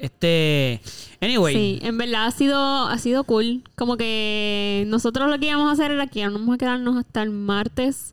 Este. 0.00 0.80
Anyway. 1.20 1.54
Sí, 1.54 1.78
en 1.86 1.96
verdad 1.96 2.26
ha 2.26 2.30
sido, 2.32 2.58
ha 2.88 2.98
sido 2.98 3.24
cool. 3.24 3.62
Como 3.76 3.96
que 3.96 4.84
nosotros 4.88 5.30
lo 5.30 5.38
que 5.38 5.46
íbamos 5.46 5.68
a 5.68 5.72
hacer 5.72 5.92
era 5.92 6.08
que 6.08 6.20
íbamos 6.20 6.52
a 6.54 6.58
quedarnos 6.58 6.96
hasta 6.96 7.22
el 7.22 7.30
martes 7.30 8.12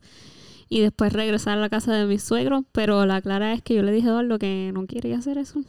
y 0.72 0.80
después 0.80 1.11
regresar 1.14 1.57
a 1.57 1.61
la 1.61 1.69
casa 1.69 1.93
de 1.93 2.06
mis 2.07 2.23
suegros. 2.23 2.64
Pero 2.72 3.06
la 3.06 3.22
clara 3.22 3.53
es 3.53 3.61
que 3.61 3.76
yo 3.76 3.84
le 3.84 3.91
dije 3.91 4.07
a 4.07 4.11
Eduardo 4.11 4.39
que 4.39 4.72
no 4.73 4.88
quería 4.88 5.18
hacer 5.18 5.38
eso. 5.38 5.61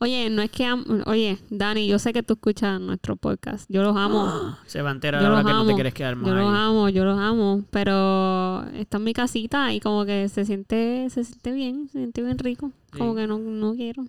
Oye, 0.00 0.28
no 0.30 0.42
es 0.42 0.50
que... 0.50 0.64
am- 0.64 1.02
Oye, 1.06 1.38
Dani, 1.50 1.86
yo 1.88 1.98
sé 1.98 2.12
que 2.12 2.22
tú 2.22 2.34
escuchas 2.34 2.80
nuestro 2.80 3.16
podcast. 3.16 3.66
Yo 3.68 3.82
los 3.82 3.96
amo. 3.96 4.56
Se 4.66 4.82
va 4.82 4.90
a 4.90 4.92
enterar 4.92 5.24
ahora 5.24 5.42
que 5.44 5.50
no 5.52 5.66
te 5.66 5.74
quieres 5.74 5.94
quedar 5.94 6.14
más 6.16 6.26
Yo 6.28 6.34
los 6.34 6.52
amo, 6.54 6.88
yo 6.88 7.04
los 7.04 7.18
amo. 7.18 7.64
Pero 7.70 8.64
está 8.74 8.98
en 8.98 9.04
mi 9.04 9.12
casita 9.12 9.72
y 9.72 9.80
como 9.80 10.04
que 10.04 10.28
se 10.28 10.44
siente, 10.44 11.08
se 11.10 11.24
siente 11.24 11.52
bien, 11.52 11.88
se 11.88 11.98
siente 11.98 12.22
bien 12.22 12.38
rico. 12.38 12.72
Como 12.96 13.12
Sí. 13.14 13.20
que 13.20 13.26
no, 13.26 13.38
no 13.38 13.74
quiero. 13.74 14.04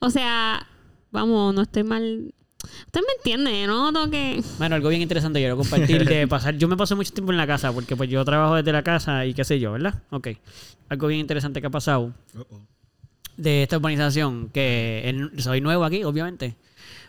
O 0.00 0.10
sea, 0.10 0.66
vamos, 1.12 1.54
no 1.54 1.62
estoy 1.62 1.84
mal. 1.84 2.34
Usted 2.86 3.00
me 3.00 3.12
entiende, 3.18 3.66
¿no? 3.66 3.92
Tengo 3.92 4.10
que. 4.10 4.42
Bueno, 4.58 4.74
algo 4.76 4.88
bien 4.88 5.02
interesante 5.02 5.38
quiero 5.40 5.56
compartir 5.56 6.04
de 6.06 6.26
pasar. 6.28 6.56
Yo 6.58 6.68
me 6.68 6.76
paso 6.76 6.94
mucho 6.96 7.12
tiempo 7.12 7.32
en 7.32 7.38
la 7.38 7.46
casa 7.46 7.72
porque 7.72 7.96
pues 7.96 8.08
yo 8.10 8.24
trabajo 8.24 8.54
desde 8.56 8.72
la 8.72 8.82
casa 8.82 9.24
y 9.26 9.34
qué 9.34 9.44
sé 9.44 9.58
yo, 9.60 9.72
¿verdad? 9.72 9.94
Ok. 10.10 10.28
Algo 10.88 11.06
bien 11.08 11.20
interesante 11.20 11.60
que 11.60 11.66
ha 11.66 11.70
pasado 11.70 12.12
de 13.36 13.62
esta 13.62 13.78
urbanización, 13.78 14.50
que 14.50 15.02
en- 15.08 15.40
soy 15.40 15.60
nuevo 15.60 15.84
aquí, 15.84 16.04
obviamente. 16.04 16.54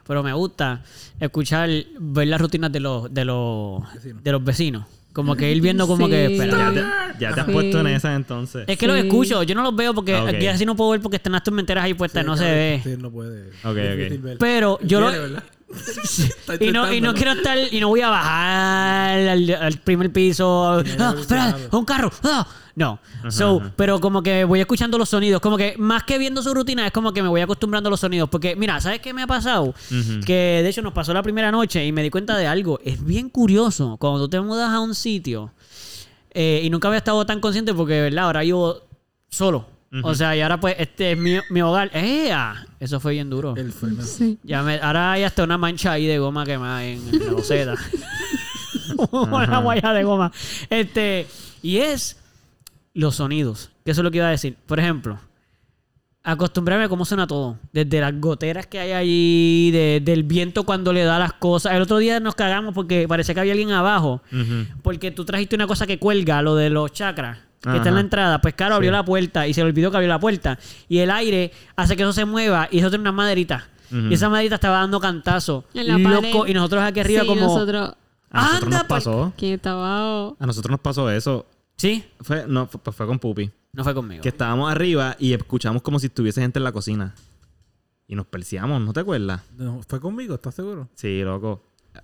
Pero 0.05 0.21
me 0.23 0.34
gusta 0.34 0.84
escuchar, 1.19 1.69
ver 1.99 2.27
las 2.27 2.41
rutinas 2.41 2.71
de 2.71 2.80
los, 2.80 3.13
de 3.13 3.23
los, 3.25 3.81
Vecinos. 3.93 4.23
de 4.23 4.31
los 4.31 4.43
vecinos. 4.43 4.85
Como 5.14 5.35
que 5.35 5.52
ir 5.52 5.61
viendo 5.61 5.85
como 5.88 6.10
que, 6.10 6.26
espera, 6.26 6.57
Ya 6.57 6.73
te, 6.73 7.19
ya 7.19 7.34
te 7.35 7.40
has 7.41 7.45
Sí. 7.45 7.52
puesto 7.53 7.80
en 7.80 7.88
esa 7.88 8.15
entonces. 8.15 8.65
Es 8.68 8.77
que 8.77 8.88
los 8.88 8.98
escucho, 8.98 9.44
yo 9.44 9.53
no 9.56 9.61
los 9.61 9.76
veo 9.76 9.94
porque 9.94 10.15
Ah, 10.15 10.26
aquí 10.27 10.48
así 10.48 10.65
no 10.65 10.76
puedo 10.76 10.90
ver 10.91 11.02
porque 11.02 11.18
están 11.18 11.34
las 11.34 11.44
tormenteras 11.44 11.84
ahí 11.84 11.94
puestas, 11.94 12.23
Sí, 12.23 12.27
no 12.27 12.35
se 12.35 12.44
ve. 12.45 12.81
Sí, 12.84 12.95
no 12.99 13.11
puede. 13.11 13.49
Ok, 13.64 13.77
ok. 13.77 14.38
Pero 14.40 14.80
yo 14.81 14.99
lo, 14.99 15.11
y 16.59 16.71
no, 16.71 16.91
y 16.91 17.01
no 17.01 17.13
quiero 17.13 17.31
estar, 17.33 17.57
y 17.71 17.79
no 17.79 17.89
voy 17.89 18.01
a 18.01 18.09
bajar 18.09 19.19
al, 19.29 19.49
al 19.49 19.77
primer 19.77 20.11
piso. 20.11 20.83
Ah, 20.99 21.15
espera, 21.19 21.57
un 21.71 21.85
carro. 21.85 22.11
ah. 22.23 22.47
No. 22.75 22.97
So, 23.29 23.61
pero 23.75 23.99
como 23.99 24.23
que 24.23 24.45
voy 24.45 24.59
escuchando 24.59 24.97
los 24.97 25.07
sonidos. 25.09 25.39
Como 25.41 25.57
que 25.57 25.75
más 25.77 26.03
que 26.03 26.17
viendo 26.17 26.41
su 26.41 26.53
rutina, 26.55 26.87
es 26.87 26.91
como 26.91 27.13
que 27.13 27.21
me 27.21 27.29
voy 27.29 27.41
acostumbrando 27.41 27.87
a 27.87 27.91
los 27.91 27.99
sonidos. 27.99 28.29
Porque, 28.29 28.55
mira, 28.55 28.81
¿sabes 28.81 28.99
qué 28.99 29.13
me 29.13 29.21
ha 29.21 29.27
pasado? 29.27 29.75
Que 30.25 30.61
de 30.63 30.69
hecho 30.69 30.81
nos 30.81 30.91
pasó 30.91 31.13
la 31.13 31.21
primera 31.21 31.51
noche 31.51 31.85
y 31.85 31.91
me 31.91 32.01
di 32.01 32.09
cuenta 32.09 32.35
de 32.35 32.47
algo. 32.47 32.79
Es 32.83 33.03
bien 33.03 33.29
curioso. 33.29 33.97
Cuando 33.99 34.21
tú 34.21 34.29
te 34.29 34.41
mudas 34.41 34.71
a 34.71 34.79
un 34.79 34.95
sitio, 34.95 35.51
eh, 36.31 36.61
y 36.63 36.69
nunca 36.71 36.87
había 36.87 36.97
estado 36.97 37.23
tan 37.27 37.39
consciente 37.39 37.75
porque, 37.75 38.01
¿verdad? 38.01 38.25
Ahora 38.25 38.41
vivo 38.41 38.81
solo. 39.29 39.67
O 40.02 40.15
sea, 40.15 40.36
y 40.36 40.41
ahora 40.41 40.60
pues 40.60 40.76
este 40.80 41.11
es 41.11 41.18
mi, 41.18 41.36
mi 41.52 41.61
hogar. 41.61 41.91
¡Ea! 41.95 42.65
Eso 42.80 42.99
fue 42.99 43.11
bien 43.14 43.30
duro. 43.30 43.53
El 43.56 43.72
Fernan. 43.72 44.06
Sí. 44.06 44.40
Ya 44.44 44.64
me, 44.64 44.78
ahora 44.80 45.11
hay 45.11 45.24
hasta 45.24 45.44
una 45.44 45.57
mancha 45.60 45.91
ahí 45.91 46.07
de 46.07 46.18
goma 46.18 46.45
que 46.45 46.57
me 46.57 46.65
da 46.68 46.84
en, 46.84 47.07
en 47.14 47.26
la 47.28 47.32
boceta. 47.34 47.76
una 49.11 49.60
guaya 49.60 49.94
de 49.94 50.03
goma. 50.03 50.32
Este, 50.70 51.28
y 51.61 51.78
es 51.78 52.18
los 52.94 53.15
sonidos. 53.15 53.70
Que 53.86 53.91
eso 53.91 54.02
es 54.02 54.03
lo 54.03 54.11
que 54.11 54.18
iba 54.18 54.28
a 54.28 54.32
decir. 54.32 54.56
Por 54.65 54.80
ejemplo, 54.80 55.20
acostumbrarme 56.24 56.86
a 56.86 56.90
cómo 56.90 57.06
suena 57.06 57.28
todo. 57.28 57.57
Desde 57.72 57.99
las 58.02 58.20
goteras 58.20 58.65
que 58.68 58.80
hay 58.80 58.91
allí, 58.94 59.72
de- 59.72 60.02
del 60.03 60.24
viento 60.24 60.64
cuando 60.64 60.94
le 60.94 61.03
da 61.03 61.20
las 61.20 61.34
cosas. 61.34 61.74
El 61.74 61.82
otro 61.82 61.98
día 61.98 62.20
nos 62.20 62.36
cagamos 62.36 62.74
porque 62.74 63.07
parecía 63.07 63.34
que 63.34 63.41
había 63.41 63.53
alguien 63.53 63.72
abajo. 63.72 64.22
Porque 64.82 65.11
tú 65.11 65.26
trajiste 65.26 65.56
una 65.56 65.68
cosa 65.68 65.86
que 65.88 65.99
cuelga, 65.99 66.41
lo 66.41 66.56
de 66.56 66.70
los 66.70 66.91
chakras, 66.94 67.40
que 67.64 67.77
está 67.77 67.90
en 67.90 67.95
la 67.95 68.02
entrada. 68.02 68.41
Pues 68.41 68.53
Caro 68.53 68.76
abrió 68.76 68.90
Sí. 68.91 68.94
la 68.94 69.06
puerta 69.06 69.48
y 69.48 69.53
se 69.53 69.61
le 69.61 69.68
olvidó 69.68 69.90
que 69.91 69.98
abrió 69.98 70.10
la 70.10 70.19
puerta. 70.19 70.60
Y 70.90 70.99
el 70.99 71.10
aire 71.11 71.52
hace 71.76 71.95
que 71.95 72.03
eso 72.03 72.14
se 72.14 72.26
mueva 72.26 72.68
y 72.72 72.80
eso 72.80 72.90
tiene 72.90 73.02
una 73.02 73.11
maderita. 73.11 73.68
Y 73.91 74.14
esa 74.14 74.27
maderita 74.30 74.56
estaba 74.56 74.77
dando 74.80 74.99
cantazo. 74.99 75.65
En 75.73 75.88
la 75.88 75.98
loco. 75.98 76.22
pared. 76.40 76.52
Y 76.52 76.53
nosotros 76.56 76.84
aquí 76.84 76.99
arriba 76.99 77.22
Sí, 77.22 77.27
como... 77.27 77.41
nosotros. 77.41 77.94
A 78.31 78.41
nosotros 78.41 78.64
Anda, 78.64 78.77
nos 78.80 78.88
pasó. 78.88 79.34
¿Quién 79.38 79.53
estaba 79.53 79.98
abajo? 79.99 80.38
A 80.40 80.45
nosotros 80.48 80.72
nos 80.72 80.80
pasó 80.80 81.10
eso. 81.11 81.45
Sí, 81.77 82.03
Fue, 82.22 82.45
no, 82.48 82.65
fue, 82.68 82.80
pues 82.81 82.95
fue 82.95 83.06
con 83.06 83.19
Pupi. 83.19 83.52
no 83.73 83.84
fue 83.84 83.94
conmigo. 83.94 84.22
Que 84.23 84.30
estábamos 84.30 84.72
arriba 84.72 85.15
y 85.19 85.34
escuchamos 85.34 85.81
como 85.84 85.99
si 85.99 86.07
estuviese 86.07 86.41
gente 86.41 86.57
en 86.60 86.64
la 86.64 86.72
cocina. 86.72 87.14
Y 88.07 88.15
nos 88.15 88.26
perseamos, 88.26 88.81
¿no 88.81 88.91
te 88.94 88.99
acuerdas? 89.02 89.41
No, 89.57 89.81
¿Fue 89.88 89.99
conmigo? 90.02 90.35
¿Estás 90.35 90.56
seguro? 90.56 90.90
Sí, 90.95 91.22
loco. 91.23 91.61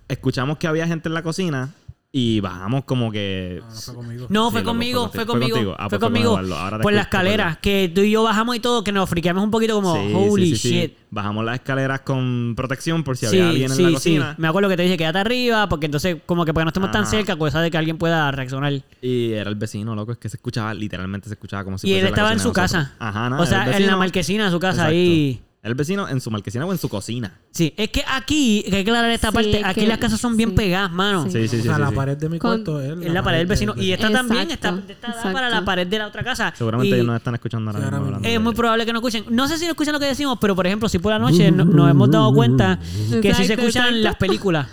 Escuchamos 0.08 0.58
que 0.58 0.66
había 0.68 0.86
gente 0.86 1.08
en 1.08 1.14
la 1.14 1.22
cocina 1.22 1.70
y 2.12 2.40
bajamos 2.40 2.84
como 2.84 3.12
que... 3.12 3.60
No, 3.62 3.70
no 3.70 3.80
fue 3.80 3.94
conmigo. 3.94 4.26
No, 4.28 4.50
fue 4.50 4.64
conmigo, 4.64 5.08
fue 5.08 5.24
fue 5.24 5.26
conmigo. 5.26 5.56
Fue. 5.56 5.74
Ah, 5.78 5.88
fue 5.88 5.90
pues 5.90 5.90
fue 5.90 5.98
con 6.00 6.12
conmigo. 6.32 6.56
Ahora 6.56 6.78
te 6.78 6.82
Por 6.82 6.92
la 6.92 7.02
escucho, 7.02 7.16
escalera. 7.18 7.58
Que 7.62 7.92
tú 7.94 8.00
y 8.00 8.10
yo 8.10 8.24
bajamos 8.24 8.56
y 8.56 8.60
todo, 8.60 8.82
que 8.82 8.90
nos 8.90 9.08
friqueamos 9.08 9.44
un 9.44 9.50
poquito 9.52 9.74
como, 9.74 9.94
Sí, 9.94 10.12
holy 10.12 10.46
sí, 10.46 10.56
sí, 10.56 10.68
sí. 10.68 10.80
shit. 10.80 10.92
Bajamos 11.10 11.44
las 11.44 11.54
escaleras 11.56 12.00
con 12.00 12.54
protección 12.56 13.04
por 13.04 13.16
si 13.16 13.26
Sí, 13.26 13.38
había 13.38 13.50
alguien 13.50 13.70
en 13.72 13.82
la 13.82 13.88
sí. 13.88 13.94
cocina. 13.94 14.34
Me 14.38 14.48
acuerdo 14.48 14.68
que 14.68 14.76
te 14.76 14.82
dije 14.82 14.96
quédate 14.96 15.18
arriba, 15.18 15.68
porque 15.68 15.86
entonces, 15.86 16.16
como 16.26 16.44
que 16.44 16.52
para 16.52 16.62
que 16.62 16.66
no 16.66 16.70
estemos 16.70 16.90
tan 16.90 17.06
cerca, 17.06 17.36
cosa 17.36 17.60
de 17.60 17.70
que 17.70 17.78
alguien 17.78 17.96
pueda 17.96 18.30
reaccionar. 18.32 18.72
Y 19.00 19.32
era 19.32 19.48
el 19.48 19.56
vecino, 19.56 19.94
loco. 19.94 20.12
Es 20.12 20.18
que 20.18 20.28
se 20.28 20.36
escuchaba, 20.36 20.74
literalmente 20.74 21.28
se 21.28 21.34
escuchaba 21.34 21.62
como 21.64 21.78
si 21.78 21.88
y 21.88 21.94
él 21.94 22.02
la 22.02 22.08
estaba 22.10 22.32
en 22.32 22.40
su 22.40 22.52
casa. 22.52 22.92
Ajá, 22.98 23.30
nada. 23.30 23.40
O 23.40 23.46
sea, 23.46 23.76
en 23.76 23.86
la 23.86 23.96
marquesina 23.96 24.46
de 24.46 24.50
su 24.50 24.58
casa 24.58 24.82
Exacto. 24.82 24.92
ahí. 24.94 25.40
El 25.62 25.74
vecino 25.74 26.08
en 26.08 26.22
su 26.22 26.30
marquesina 26.30 26.64
o 26.64 26.72
en 26.72 26.78
su 26.78 26.88
cocina. 26.88 27.34
Sí, 27.50 27.74
es 27.76 27.90
que 27.90 28.02
aquí, 28.08 28.64
que 28.66 28.76
hay 28.76 28.84
que 28.84 28.90
aclarar 28.90 29.10
esta 29.10 29.28
Sí, 29.28 29.34
parte, 29.34 29.62
aquí 29.62 29.80
que- 29.82 29.86
las 29.86 29.98
casas 29.98 30.18
son 30.18 30.34
bien 30.34 30.50
sí. 30.50 30.56
pegadas, 30.56 30.90
mano. 30.90 31.24
Sí. 31.24 31.32
Sí, 31.32 31.48
sí, 31.48 31.56
o 31.56 31.58
sí. 31.58 31.62
sea, 31.64 31.74
sí, 31.74 31.80
la 31.82 31.90
sí. 31.90 31.94
pared 31.94 32.16
de 32.16 32.28
mi 32.30 32.38
Con- 32.38 32.50
cuarto 32.64 32.80
es 32.80 33.06
Es 33.06 33.12
la 33.12 33.22
pared 33.22 33.38
del 33.38 33.46
vecino. 33.46 33.74
Y 33.76 33.92
esta 33.92 34.10
también 34.10 34.50
está, 34.50 34.70
Exacto, 34.70 34.92
está 34.92 35.06
dada 35.08 35.18
exacto. 35.18 35.34
para 35.36 35.50
la 35.50 35.62
pared 35.62 35.86
de 35.86 35.98
la 35.98 36.06
otra 36.06 36.24
casa. 36.24 36.54
Seguramente 36.56 36.88
Y 36.88 36.94
ellos 36.94 37.06
nos 37.06 37.16
están 37.16 37.34
escuchando 37.34 37.70
ahora 37.70 37.78
Sí, 37.78 37.84
mismo. 37.84 37.96
ahora 37.98 38.06
hablando 38.16 38.28
Es 38.28 38.40
muy 38.40 38.54
probable 38.54 38.86
que 38.86 38.92
no 38.94 38.98
escuchen. 39.00 39.24
No 39.28 39.48
sé 39.48 39.58
si 39.58 39.66
no 39.66 39.72
escuchan 39.72 39.92
lo 39.92 40.00
que 40.00 40.06
decimos, 40.06 40.38
pero 40.40 40.56
por 40.56 40.66
ejemplo, 40.66 40.88
si 40.88 40.98
por 40.98 41.12
la 41.12 41.18
noche 41.18 41.50
no- 41.52 41.66
nos 41.66 41.90
hemos 41.90 42.10
dado 42.10 42.32
cuenta 42.32 42.78
que 43.20 43.34
sí 43.34 43.44
se 43.44 43.52
Exacto, 43.52 43.52
escuchan 43.60 43.84
exacto. 43.84 43.98
las 44.02 44.16
películas 44.16 44.66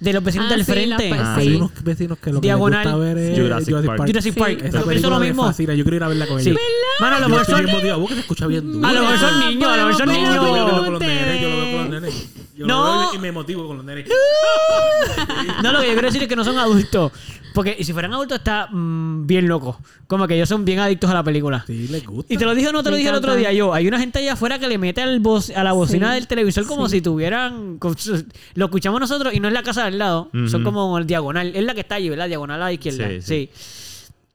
de 0.00 0.12
los 0.12 0.22
vecinos 0.24 0.46
Ah, 0.48 0.50
del 0.56 0.64
sí, 0.66 0.72
frente. 0.72 0.96
pe- 1.10 1.18
Ah, 1.18 1.36
Hay 1.36 1.48
sí. 1.48 1.54
unos 1.54 1.70
vecinos 1.82 2.18
que 2.18 2.30
lo 2.32 2.40
que 2.40 2.46
Diagonal. 2.46 2.84
les 2.84 2.92
gusta 2.92 3.04
ver 3.06 3.18
es 3.18 3.38
Jurassic 3.38 3.86
Park. 3.86 4.06
Jurassic 4.06 4.34
Sí. 4.34 4.40
Park. 4.40 4.52
Esa 4.52 4.64
Yo 4.64 4.70
pienso 4.70 4.86
película 4.88 5.14
lo 5.14 5.20
me 5.20 5.26
mismo. 5.28 5.44
fascina. 5.46 5.74
Yo 5.74 5.84
quiero 5.84 5.96
ir 5.96 6.02
a 6.02 6.08
verla 6.08 6.26
con 6.26 6.40
Sí. 6.42 6.50
ellos. 6.50 6.60
Mano, 7.00 7.16
a 7.16 7.20
lo 7.20 7.28
mejor 7.28 7.46
son. 7.46 7.54
A 7.56 7.62
lo 7.62 7.68
mejor 7.68 9.18
son 9.18 9.40
niños, 9.40 9.68
a 9.68 9.76
lo 9.76 9.86
mejor 9.86 9.96
son 9.96 10.08
Podemos 10.08 10.34
Yo 10.34 10.42
lo 10.42 10.52
veo 10.52 10.84
con 10.84 10.92
los 10.92 11.00
nenes, 11.00 11.40
yo 11.40 11.48
lo 11.48 11.56
veo 11.56 11.72
con 11.78 11.90
los 11.90 12.02
nenes. 12.02 12.28
Yo 12.56 12.66
No. 12.66 12.84
lo 12.84 12.98
veo 13.00 13.14
y 13.14 13.18
me 13.18 13.32
motivo 13.32 13.66
con 13.66 13.76
los 13.78 13.86
nenes. 13.86 14.08
No, 15.62 15.72
lo 15.72 15.80
que 15.80 15.86
yo 15.86 15.92
quiero 15.92 16.08
decir 16.08 16.22
es 16.22 16.28
que 16.28 16.36
no 16.36 16.44
son 16.44 16.58
adultos. 16.58 17.12
Porque 17.54 17.82
si 17.84 17.92
fueran 17.92 18.12
adultos 18.12 18.38
está 18.38 18.66
mm, 18.70 19.26
bien 19.26 19.48
loco. 19.48 19.80
Como 20.08 20.26
que 20.26 20.34
ellos 20.34 20.48
son 20.48 20.64
bien 20.64 20.80
adictos 20.80 21.08
a 21.08 21.14
la 21.14 21.22
película. 21.22 21.64
Sí, 21.66 21.88
les 21.88 22.04
gusta. 22.04 22.34
Y 22.34 22.36
te 22.36 22.44
lo 22.44 22.54
dije 22.54 22.68
o 22.68 22.72
no 22.72 22.82
te 22.82 22.90
lo 22.90 22.94
Me 22.94 22.98
dije 22.98 23.08
el 23.10 23.14
otro 23.16 23.32
encanta. 23.32 23.48
día 23.50 23.56
yo. 23.56 23.72
Hay 23.72 23.86
una 23.88 23.98
gente 23.98 24.18
allá 24.18 24.32
afuera 24.34 24.58
que 24.58 24.66
le 24.68 24.76
mete 24.76 25.00
al 25.00 25.20
voz, 25.20 25.50
a 25.50 25.62
la 25.64 25.72
bocina 25.72 26.08
Sí. 26.08 26.14
del 26.16 26.26
televisor 26.26 26.66
como 26.66 26.88
Sí. 26.88 26.96
si 26.96 27.00
tuvieran. 27.02 27.78
con 27.78 27.96
su- 27.96 28.24
Lo 28.54 28.66
escuchamos 28.66 29.00
nosotros 29.00 29.32
y 29.32 29.40
no 29.40 29.48
es 29.48 29.54
la 29.54 29.62
casa 29.62 29.84
del 29.84 29.98
lado. 29.98 30.28
Son 30.32 30.62
Ujú. 30.62 30.62
como 30.64 30.98
el 30.98 31.06
diagonal. 31.06 31.54
Es 31.54 31.64
la 31.64 31.74
que 31.74 31.80
está 31.80 31.94
allí, 31.94 32.08
¿verdad? 32.10 32.26
Diagonal 32.28 32.60
a 32.60 32.64
la 32.66 32.72
izquierda. 32.72 33.08
Sí. 33.08 33.22
Sí, 33.22 33.50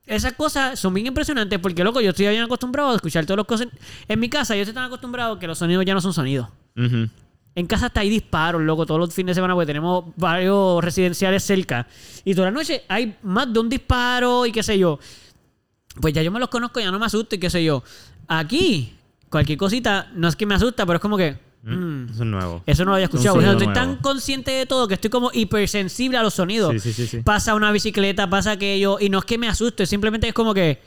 Esas 0.06 0.32
cosas 0.32 0.76
son 0.80 0.92
bien 0.92 1.06
impresionantes 1.06 1.58
porque, 1.60 1.84
loco, 1.84 2.00
yo 2.00 2.10
estoy 2.10 2.26
bien 2.28 2.42
acostumbrado 2.42 2.90
a 2.90 2.96
escuchar 2.96 3.26
todas 3.26 3.36
las 3.38 3.46
cosas. 3.46 3.68
En 4.08 4.18
mi 4.18 4.28
casa, 4.28 4.56
yo 4.56 4.62
estoy 4.62 4.74
tan 4.74 4.84
acostumbrado 4.84 5.38
que 5.38 5.46
los 5.46 5.56
sonidos 5.58 5.84
ya 5.86 5.94
no 5.94 6.00
son 6.00 6.12
sonidos. 6.12 6.48
Ujú. 6.76 7.08
En 7.54 7.66
casa 7.66 7.86
hasta 7.86 8.00
hay 8.00 8.08
disparos, 8.10 8.62
loco, 8.62 8.86
todos 8.86 9.00
los 9.00 9.12
fines 9.12 9.30
de 9.30 9.34
semana, 9.38 9.54
porque 9.54 9.66
tenemos 9.66 10.04
varios 10.16 10.82
residenciales 10.84 11.42
cerca. 11.42 11.86
Y 12.24 12.34
toda 12.34 12.46
la 12.46 12.52
noche 12.52 12.84
hay 12.88 13.16
más 13.22 13.52
de 13.52 13.58
un 13.58 13.68
disparo 13.68 14.46
y 14.46 14.52
qué 14.52 14.62
sé 14.62 14.78
yo. 14.78 14.98
pues 16.00 16.14
ya 16.14 16.22
yo 16.22 16.30
me 16.30 16.38
los 16.38 16.48
conozco, 16.48 16.78
ya 16.80 16.90
no 16.90 16.98
me 16.98 17.06
asusto 17.06 17.34
y 17.34 17.38
qué 17.38 17.50
sé 17.50 17.64
yo. 17.64 17.82
Aquí, 18.28 18.94
cualquier 19.28 19.58
cosita, 19.58 20.10
no 20.14 20.28
es 20.28 20.36
que 20.36 20.46
me 20.46 20.54
asusta, 20.54 20.86
pero 20.86 20.96
es 20.96 21.02
como 21.02 21.16
que... 21.16 21.36
mm, 21.64 22.04
Eso 22.12 22.22
es 22.22 22.28
nuevo. 22.28 22.62
eso 22.64 22.84
no 22.84 22.90
lo 22.92 22.94
había 22.94 23.06
escuchado. 23.06 23.36
O 23.36 23.40
sea, 23.40 23.50
estoy 23.52 23.66
nuevo. 23.66 23.80
tan 23.80 23.96
consciente 23.96 24.52
de 24.52 24.66
todo 24.66 24.86
que 24.86 24.94
estoy 24.94 25.10
como 25.10 25.30
hipersensible 25.34 26.16
a 26.18 26.22
los 26.22 26.34
sonidos. 26.34 26.72
Sí, 26.74 26.78
sí, 26.78 26.92
sí, 26.92 27.06
sí. 27.08 27.18
Pasa 27.24 27.56
una 27.56 27.72
bicicleta, 27.72 28.30
pasa 28.30 28.52
aquello, 28.52 28.98
y 29.00 29.08
no 29.10 29.18
es 29.18 29.24
que 29.24 29.36
me 29.38 29.48
asuste, 29.48 29.84
simplemente 29.86 30.28
es 30.28 30.34
como 30.34 30.54
que, 30.54 30.80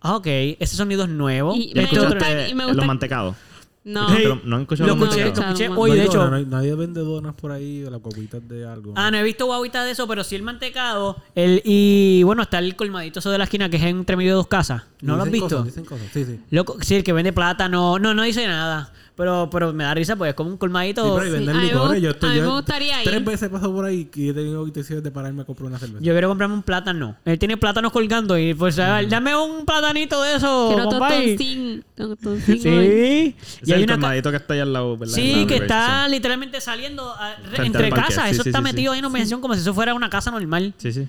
ah, 0.00 0.16
ok, 0.16 0.26
ese 0.58 0.74
sonido 0.76 1.04
es 1.04 1.10
nuevo. 1.10 1.54
Y 1.54 1.68
¿Ya 1.68 1.74
me 1.74 1.82
Este 1.84 1.98
gusta- 2.00 2.48
y 2.48 2.54
me 2.54 2.64
los 2.64 2.86
mantecados? 2.86 3.36
No. 3.84 4.06
Pero 4.14 4.40
no 4.44 4.56
han 4.56 4.62
escuchado 4.62 4.94
lo 4.94 5.04
escuché, 5.04 5.24
lo 5.24 5.32
escuché 5.32 5.68
hoy, 5.68 5.90
No 5.90 5.96
de 5.96 6.04
hecho. 6.04 6.30
nadie 6.46 6.74
vende 6.76 7.00
donas 7.00 7.34
por 7.34 7.50
ahí, 7.50 7.80
de 7.80 7.90
las 7.90 8.00
guaguitas 8.00 8.46
de 8.48 8.64
algo. 8.64 8.94
Ah, 8.96 9.10
no 9.10 9.16
he 9.18 9.22
visto 9.24 9.46
guaguitas 9.46 9.84
de 9.84 9.90
eso, 9.90 10.06
pero 10.06 10.22
sí 10.22 10.36
el 10.36 10.42
mantecado. 10.42 11.16
El, 11.34 11.62
y 11.64 12.22
bueno, 12.22 12.42
está 12.42 12.60
el 12.60 12.76
colmadito 12.76 13.18
eso 13.18 13.30
de 13.30 13.38
la 13.38 13.44
esquina 13.44 13.68
que 13.68 13.78
es 13.78 13.82
entre 13.82 14.16
medio 14.16 14.30
de 14.30 14.36
dos 14.36 14.46
casas. 14.46 14.82
¿No 15.00 15.16
lo 15.16 15.24
has 15.24 15.30
visto? 15.30 15.48
Cosas, 15.48 15.64
dicen 15.64 15.84
cosas, 15.84 16.06
sí, 16.12 16.24
sí. 16.24 16.38
Loco, 16.50 16.76
sí, 16.80 16.94
el 16.94 17.02
que 17.02 17.12
vende 17.12 17.32
plátano. 17.32 17.98
No, 17.98 18.14
no 18.14 18.22
dice 18.22 18.46
nada. 18.46 18.92
Pero, 19.14 19.50
pero 19.52 19.74
me 19.74 19.84
da 19.84 19.92
risa, 19.92 20.16
pues 20.16 20.30
es 20.30 20.34
como 20.34 20.48
un 20.48 20.56
Sí, 20.56 20.58
colmadito. 20.58 21.14
pero 21.16 21.28
y 21.28 21.30
venden 21.32 21.50
a 21.54 21.58
mí 21.60 21.66
me 21.66 21.72
licores. 21.72 22.02
Yo 22.02 22.10
estoy 22.10 22.30
a 22.30 22.32
mí 22.32 22.38
yo 22.38 22.44
me 22.46 22.52
gustaría 22.52 22.96
Tres 23.04 23.16
ir. 23.20 23.24
veces 23.24 23.42
he 23.42 23.48
pasado 23.50 23.74
por 23.74 23.84
ahí 23.84 24.08
y 24.14 24.28
he 24.30 24.32
tenido 24.32 24.66
intenciones 24.66 25.04
de 25.04 25.10
pararme 25.10 25.42
a 25.42 25.44
comprar 25.44 25.66
una 25.68 25.78
cerveza. 25.78 26.02
Yo 26.02 26.12
quiero 26.14 26.28
comprarme 26.28 26.54
un 26.54 26.62
plátano. 26.62 27.16
Él 27.26 27.38
tiene 27.38 27.58
plátanos 27.58 27.92
colgando 27.92 28.38
y 28.38 28.54
pues 28.54 28.78
ah, 28.78 29.02
dame 29.06 29.36
un 29.36 29.66
platanito 29.66 30.22
de 30.22 30.36
eso, 30.36 30.72
Quiero 30.74 30.88
tostoncín. 30.88 31.84
Tostoncín. 31.94 32.58
Sí. 32.62 32.68
Y 32.68 33.36
es 33.62 33.68
hay 33.68 33.82
el 33.82 33.84
una 33.84 33.92
colmadito 33.94 34.30
que 34.30 34.36
está 34.38 34.54
allá 34.54 34.62
al 34.62 34.72
lado, 34.72 34.96
¿verdad? 34.96 35.14
Sí, 35.14 35.42
la 35.42 35.46
que 35.46 35.56
está 35.56 36.08
literalmente 36.08 36.60
saliendo 36.62 37.12
a- 37.14 37.34
re- 37.36 37.56
Frente 37.56 37.66
entre 37.84 37.90
casas. 37.90 38.24
Sí, 38.28 38.34
Eso 38.34 38.42
sí, 38.44 38.48
está 38.48 38.58
sí, 38.60 38.64
metido 38.64 38.92
sí. 38.92 38.94
ahí 38.94 38.98
en 39.00 39.04
una 39.04 39.12
mención 39.12 39.40
como 39.42 39.52
si 39.54 39.60
eso 39.60 39.74
fuera 39.74 39.92
una 39.92 40.08
casa 40.08 40.30
normal. 40.30 40.72
Sí, 40.78 40.90
sí. 40.90 41.06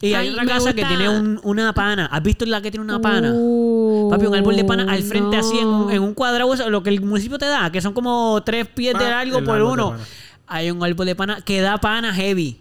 Y 0.00 0.14
hay 0.14 0.28
Ay, 0.28 0.30
otra 0.30 0.44
me 0.44 0.48
casa 0.50 0.72
que 0.74 0.82
gusta. 0.82 0.96
tiene 0.96 1.08
un- 1.08 1.40
una 1.42 1.72
pana. 1.72 2.06
¿Has 2.06 2.22
visto 2.22 2.46
la 2.46 2.60
que 2.60 2.70
tiene 2.70 2.84
una 2.84 3.00
pana? 3.00 3.32
Uh, 3.34 4.08
Papi, 4.10 4.26
un 4.26 4.34
árbol 4.36 4.54
de 4.56 4.64
pana 4.64 4.84
al 4.92 5.02
frente 5.02 5.36
no. 5.36 5.42
así 5.46 5.58
en 5.58 5.66
un, 5.66 5.90
en 5.90 6.02
un 6.02 6.14
cuadrado, 6.14 6.54
eso, 6.54 6.70
lo 6.70 6.82
que 6.82 6.90
el 6.90 7.00
municipio 7.00 7.36
te 7.38 7.46
da, 7.46 7.70
que 7.72 7.80
son 7.80 7.92
como 7.94 8.40
tres 8.44 8.68
pies 8.68 8.94
de 8.94 9.00
Pa- 9.04 9.10
largo 9.10 9.38
el 9.38 9.44
por 9.44 9.56
árbol 9.56 9.66
de 9.68 9.72
uno. 9.82 9.90
pana. 9.92 10.04
Hay 10.46 10.70
un 10.70 10.82
árbol 10.84 11.04
de 11.06 11.14
pana 11.16 11.40
que 11.42 11.60
da 11.60 11.78
pana 11.78 12.14
heavy. 12.14 12.60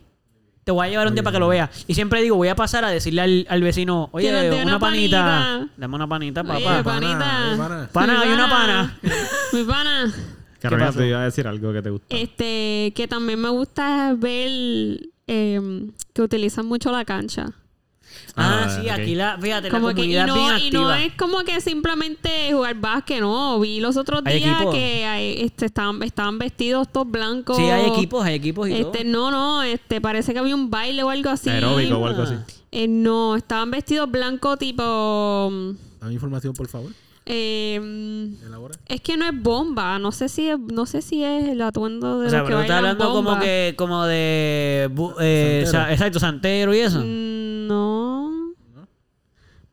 Te 0.64 0.72
voy 0.72 0.86
a 0.86 0.90
llevar 0.90 1.08
un 1.08 1.14
día 1.14 1.24
para 1.24 1.34
que 1.36 1.40
lo 1.40 1.48
veas. 1.48 1.70
Y 1.88 1.94
siempre 1.94 2.22
digo, 2.22 2.36
voy 2.36 2.50
a 2.50 2.56
pasar 2.56 2.84
a 2.84 2.90
decirle 2.90 3.22
al, 3.22 3.48
al 3.50 3.62
vecino, 3.64 4.10
oye, 4.12 4.28
Que 4.28 4.34
nos 4.34 4.42
dé 4.42 4.50
una, 4.56 4.64
una 4.64 4.80
panita. 4.80 5.24
panita. 5.24 5.74
Dame 5.78 5.96
una 5.96 6.08
panita, 6.10 6.42
Oye, 6.42 6.66
papá. 6.66 6.84
panita. 6.84 7.54
pana. 7.58 7.90
Pana, 7.94 8.22
hay 8.22 8.30
una 8.34 8.50
pana. 8.50 8.98
Mi 9.54 9.64
pana. 9.64 10.14
Carolina, 10.60 10.88
pasó? 10.88 11.00
te 11.00 11.08
iba 11.08 11.22
a 11.22 11.24
decir 11.24 11.48
algo 11.48 11.72
que 11.72 11.82
te 11.82 11.90
gusta. 11.92 12.08
Este, 12.18 12.92
que 12.96 13.08
también 13.08 13.40
me 13.40 13.48
gusta 13.50 14.14
ver 14.18 15.00
eh, 15.28 15.90
que 16.14 16.22
utilizan 16.22 16.66
mucho 16.66 16.92
la 16.92 17.06
cancha. 17.06 17.54
Ah, 18.36 18.64
Ah, 18.66 18.80
sí, 18.82 18.90
aquí 18.90 19.16
la, 19.16 19.38
fíjate, 19.40 19.70
Como 19.70 19.90
la 19.90 19.94
que, 19.94 20.02
y 20.02 20.04
comunidad 20.16 20.28
no, 20.28 20.34
bien 20.36 20.58
y 20.60 20.72
no 20.72 20.94
es 20.94 21.14
como 21.16 21.40
que 21.40 21.60
simplemente 21.60 22.52
jugar 22.54 22.76
básquet, 22.76 23.20
no. 23.20 23.60
Vi 23.60 23.80
los 23.80 23.98
otros 23.98 24.22
Hay 24.26 24.40
días 24.40 24.56
equipos. 24.56 24.74
que 24.76 25.06
hay- 25.06 25.42
este, 25.42 25.66
estaban, 25.66 26.02
estaban 26.04 26.40
vestidos 26.40 26.88
todos 26.92 27.10
blancos. 27.12 27.58
Sí, 27.58 27.64
hay 27.64 27.88
equipos, 27.88 28.24
hay 28.26 28.36
equipos 28.36 28.70
y 28.70 28.74
Este, 28.74 29.04
todo. 29.04 29.12
no, 29.12 29.32
no, 29.32 29.64
este, 29.64 30.00
parece 30.02 30.34
que 30.34 30.40
había 30.40 30.56
un 30.56 30.70
baile 30.70 31.04
o 31.04 31.10
algo 31.10 31.30
así. 31.30 31.50
Aeróbico 31.50 31.98
o 31.98 32.06
algo 32.08 32.22
así. 32.24 32.36
Eh, 32.72 32.88
no, 32.88 33.36
estaban 33.36 33.72
vestidos 33.72 34.10
blancos 34.10 34.58
tipo. 34.58 34.84
Dame 36.00 36.14
información, 36.14 36.54
por 36.54 36.68
favor. 36.68 36.92
Eh, 37.28 38.30
Elabora. 38.46 38.76
es 38.88 39.02
que 39.02 39.18
no 39.18 39.26
es 39.28 39.42
bomba, 39.44 40.00
no 40.00 40.12
sé 40.12 40.30
si 40.30 40.50
es, 40.50 40.58
no 40.60 40.86
sé 40.86 41.02
si 41.02 41.24
es 41.24 41.48
el 41.50 41.62
atuendo 41.62 42.20
de 42.22 42.28
O 42.28 42.30
sea, 42.30 42.40
los 42.40 42.48
que 42.48 42.52
pero 42.54 42.62
estás 42.62 42.76
bailan 42.78 42.92
hablando 42.92 43.14
como 43.14 43.30
bomba. 43.32 43.40
que 43.44 43.74
como 43.78 44.06
de 44.06 44.90
eh, 45.20 45.64
Santero. 45.64 45.68
o 45.68 45.72
sea, 45.72 45.92
exacto, 45.94 46.20
santero 46.20 46.74
y 46.74 46.80
eso. 46.80 47.00
Mm, 47.00 47.68
No. 47.68 48.32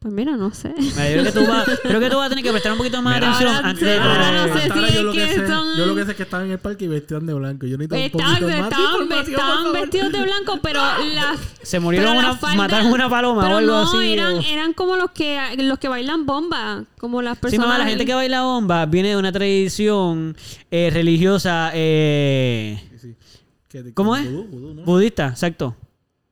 Pues 0.05 0.12
mira, 0.12 0.36
no 0.36 0.52
sé. 0.52 0.74
Mira, 0.76 1.10
yo 1.10 1.22
creo 1.22 1.24
que 1.24 1.32
tú 1.32 1.47
vas, 1.47 1.64
creo 1.82 1.98
que 1.98 2.10
tú 2.10 2.16
vas 2.18 2.26
a 2.26 2.28
tener 2.28 2.44
que 2.44 2.51
prestar 2.51 2.72
un 2.72 2.76
poquito 2.78 3.01
más 3.01 3.14
Mira. 3.14 3.26
atención 3.31 3.55
Ahora 3.56 3.68
antes 3.70 3.85
de 3.89 3.94
sí, 3.94 4.01
ahora 4.02 4.32
no 4.32 4.44
sé 4.44 4.60
Hasta 4.60 4.74
ahora 4.74 4.86
si 4.89 4.93
yo 4.93 4.98
es 5.01 5.05
lo 5.06 5.12
que 5.12 5.18
que 5.18 5.28
sé- 5.35 5.47
son- 5.48 5.76
Yo 5.78 5.86
lo 5.86 5.94
que 5.94 6.05
sé 6.05 6.10
es 6.10 6.16
que 6.18 6.22
estaban 6.24 6.44
en 6.47 6.52
el 6.52 6.59
parque 6.59 6.85
y 6.85 6.89
vestían 6.89 7.24
de 7.24 7.32
blanco. 7.32 7.66
Yo 7.66 7.78
necesito 7.78 7.97
un 7.97 8.02
Estaban, 8.02 8.35
poquito 8.35 8.47
más 8.47 8.56
de 8.56 8.60
estaban, 8.76 9.24
estaban 9.24 9.72
vestidos 9.72 10.12
de 10.12 10.22
blanco, 10.24 10.59
pero 10.62 10.81
las 11.14 11.39
se 11.62 11.81
murieron 11.81 12.09
pero 12.10 12.18
una, 12.18 12.28
las 12.32 12.39
faldas- 12.39 12.56
mataron 12.59 12.93
una 12.93 13.09
paloma 13.09 13.43
pero 13.44 13.55
o 13.55 13.59
algo 13.59 13.72
no, 13.72 13.81
así. 13.82 14.12
Eran, 14.12 14.35
o- 14.35 14.40
eran 14.43 14.72
como 14.74 14.97
los 14.97 15.10
que 15.12 15.40
los 15.56 15.78
que 15.78 15.89
bailan 15.89 16.26
bomba, 16.26 16.85
como 16.98 17.22
las 17.22 17.36
Sí, 17.39 17.40
personas. 17.40 17.66
mamá, 17.68 17.78
la 17.78 17.86
gente 17.86 18.05
que 18.05 18.12
baila 18.12 18.43
bomba 18.43 18.85
viene 18.85 19.09
de 19.09 19.16
una 19.16 19.32
tradición 19.32 20.36
eh, 20.70 20.90
religiosa 20.93 21.70
eh, 21.72 22.78
Sí, 23.01 23.14
sí. 23.72 23.90
¿Cómo 23.94 24.14
es? 24.16 24.31
Vudú, 24.31 24.44
vudú, 24.48 24.74
¿no? 24.74 24.82
budista, 24.82 25.28
exacto. 25.28 25.74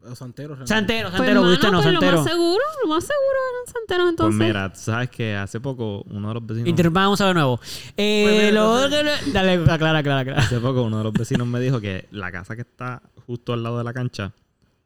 O 0.04 0.14
Santero. 0.16 0.48
realmente. 0.54 0.68
Santero, 0.74 1.08
Pues, 1.10 1.16
santero, 1.18 1.40
mano, 1.42 1.50
no, 1.52 1.56
pues, 1.82 1.94
Lo 1.94 2.00
más 2.12 2.24
seguro, 2.24 2.64
lo 2.82 2.88
más 2.88 3.04
seguro 3.04 3.38
eran 3.52 3.72
santeros 3.74 4.02
Pues 4.04 4.10
entonces. 4.10 4.46
mira, 4.46 4.74
sabes 4.74 5.10
que 5.10 5.34
hace 5.36 5.60
poco 5.60 6.02
uno 6.10 6.28
de 6.28 6.34
los 6.34 6.46
vecinos. 6.46 6.68
Interrumpamos 6.68 7.20
a 7.20 7.26
de 7.28 7.34
nuevo. 7.34 7.60
Eh, 7.96 8.22
Pues 8.24 8.54
lo 8.54 8.84
entonces- 8.84 9.32
Dale, 9.32 9.52
aclara, 9.52 9.98
aclara, 9.98 10.20
aclara. 10.20 10.42
Hace 10.42 10.58
poco 10.60 10.82
uno 10.82 10.98
de 10.98 11.04
los 11.04 11.12
vecinos 11.12 11.46
me 11.46 11.60
dijo 11.60 11.80
que 11.80 12.08
la 12.10 12.32
casa 12.32 12.54
que 12.56 12.62
está 12.62 13.02
justo 13.26 13.52
al 13.52 13.62
lado 13.62 13.78
de 13.78 13.84
la 13.84 13.92
cancha 13.92 14.32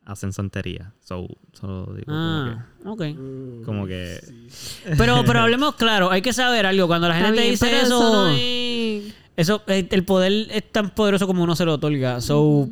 hacen 0.05 0.33
santería. 0.33 0.93
So, 1.01 1.27
so 1.53 1.87
digo, 1.97 2.05
Ah, 2.09 2.67
ok. 2.85 2.85
como 2.85 2.97
que. 2.97 3.63
Como 3.65 3.87
que 3.89 4.21
Pero, 4.99 5.23
pero 5.27 5.41
hablemos 5.41 5.75
claro, 5.77 6.11
hay 6.11 6.23
que 6.23 6.33
saber 6.33 6.67
algo. 6.67 6.87
Cuando 6.87 7.09
la 7.09 7.15
gente 7.17 7.33
bien, 7.33 7.51
dice 7.53 7.81
eso, 7.81 8.29
no 8.29 8.29
eso, 9.39 9.63
eh, 9.67 9.87
el 9.91 10.05
poder 10.05 10.47
es 10.51 10.73
tan 10.73 10.91
poderoso 10.91 11.27
como 11.27 11.43
uno 11.43 11.55
se 11.57 11.65
lo 11.65 11.75
otorga. 11.75 12.21
So, 12.23 12.69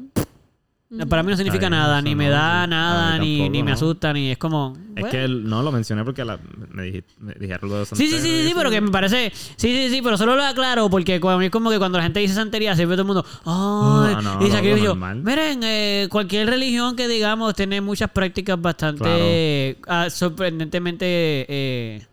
para 1.08 1.22
mí 1.24 1.30
no 1.30 1.36
significa 1.36 1.68
nada, 1.68 2.00
ni 2.00 2.14
me 2.14 2.26
no, 2.26 2.30
da 2.32 2.64
sí. 2.64 2.70
nada, 2.70 3.18
ni, 3.18 3.38
tampoco, 3.38 3.50
ni 3.52 3.62
me 3.64 3.70
¿no? 3.70 3.74
asusta, 3.74 4.12
ni 4.12 4.30
es 4.30 4.38
como. 4.38 4.74
Es 4.94 5.00
bueno. 5.00 5.10
que 5.10 5.28
no 5.28 5.62
lo 5.62 5.72
mencioné 5.72 6.04
porque 6.04 6.24
la- 6.24 6.38
me, 6.70 7.02
dijeron 7.40 7.68
lo 7.70 7.78
de 7.80 7.86
Sí, 7.86 7.96
sí, 7.96 8.10
sí, 8.10 8.20
sí, 8.20 8.46
eso. 8.46 8.56
pero 8.56 8.70
que 8.70 8.80
me 8.80 8.90
parece. 8.90 9.32
Sí, 9.34 9.54
sí, 9.56 9.88
sí, 9.90 10.00
pero 10.02 10.16
solo 10.16 10.36
lo 10.36 10.44
aclaro 10.44 10.88
porque 10.88 11.16
es 11.16 11.20
como 11.50 11.70
que 11.70 11.78
cuando 11.78 11.98
la 11.98 12.04
gente 12.04 12.20
dice 12.20 12.34
santería, 12.34 12.76
siempre 12.76 12.96
todo 12.96 13.02
el 13.02 13.06
mundo. 13.08 13.24
¡Ay! 13.44 14.16
No, 14.22 14.46
y 14.46 14.50
sacrificio. 14.50 14.94
Miren, 14.94 15.60
eh, 15.64 16.06
cualquier 16.10 16.48
religión 16.48 16.94
que 16.94 17.08
digamos 17.08 17.54
tiene 17.54 17.80
muchas 17.80 18.10
prácticas 18.10 18.60
bastante. 18.60 19.78
ah, 19.88 20.08
sorprendentemente. 20.10 21.06
eh, 21.48 22.06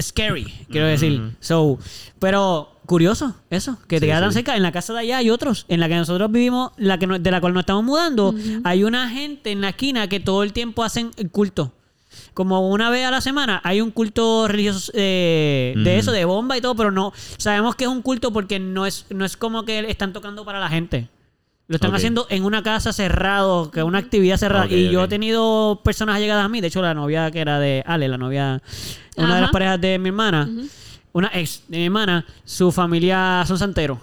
scary, 0.00 0.44
quiero 0.70 0.86
decir. 0.88 1.22
So, 1.40 1.78
pero 2.18 2.73
curioso 2.86 3.34
eso, 3.50 3.78
que 3.88 3.96
te 4.00 4.06
Sí, 4.06 4.10
queda 4.10 4.20
tan 4.20 4.30
sí. 4.30 4.36
cerca. 4.36 4.56
En 4.56 4.62
la 4.62 4.72
casa 4.72 4.92
de 4.92 5.00
allá 5.00 5.18
hay 5.18 5.30
otros. 5.30 5.64
En 5.68 5.80
la 5.80 5.88
que 5.88 5.96
nosotros 5.96 6.30
vivimos, 6.30 6.72
la 6.76 6.98
que 6.98 7.06
no- 7.06 7.18
de 7.18 7.30
la 7.30 7.40
cual 7.40 7.54
nos 7.54 7.62
estamos 7.62 7.84
mudando, 7.84 8.34
hay 8.64 8.84
una 8.84 9.08
gente 9.10 9.50
en 9.52 9.60
la 9.60 9.70
esquina 9.70 10.08
que 10.08 10.20
todo 10.20 10.42
el 10.42 10.52
tiempo 10.52 10.84
hacen 10.84 11.10
el 11.16 11.30
culto. 11.30 11.72
Como 12.32 12.68
una 12.70 12.90
vez 12.90 13.04
a 13.06 13.10
la 13.10 13.20
semana 13.20 13.60
hay 13.64 13.80
un 13.80 13.90
culto 13.90 14.46
religioso 14.46 14.92
eh, 14.94 15.74
de 15.76 15.98
eso, 15.98 16.12
de 16.12 16.24
bomba 16.24 16.56
y 16.56 16.60
todo, 16.60 16.74
pero 16.76 16.90
no 16.92 17.12
sabemos 17.38 17.74
que 17.74 17.84
es 17.84 17.90
un 17.90 18.02
culto 18.02 18.32
porque 18.32 18.58
no 18.60 18.86
es, 18.86 19.06
no 19.10 19.24
es 19.24 19.36
como 19.36 19.64
que 19.64 19.80
están 19.90 20.12
tocando 20.12 20.44
para 20.44 20.60
la 20.60 20.68
gente. 20.68 21.08
Lo 21.66 21.76
están 21.76 21.94
haciendo 21.94 22.26
en 22.28 22.44
una 22.44 22.62
casa 22.62 22.92
cerrado, 22.92 23.70
que 23.70 23.80
es 23.80 23.86
una 23.86 23.98
actividad 23.98 24.36
cerrada. 24.36 24.66
Y 24.66 24.90
yo 24.90 25.02
he 25.04 25.08
tenido 25.08 25.80
personas 25.82 26.16
allegadas 26.16 26.44
a 26.44 26.48
mí. 26.48 26.60
De 26.60 26.66
hecho, 26.68 26.82
la 26.82 26.92
novia 26.92 27.30
que 27.30 27.40
era 27.40 27.58
de 27.58 27.82
Ale, 27.86 28.06
la 28.06 28.18
novia, 28.18 28.60
una 29.16 29.34
de 29.36 29.40
las 29.40 29.50
parejas 29.50 29.80
de 29.80 29.98
mi 29.98 30.10
hermana, 30.10 30.46
una 31.14 31.30
ex 31.32 31.62
de 31.68 31.78
mi 31.78 31.84
hermana, 31.86 32.26
su 32.44 32.70
familia 32.70 33.42
son 33.46 33.56
santeros. 33.58 33.98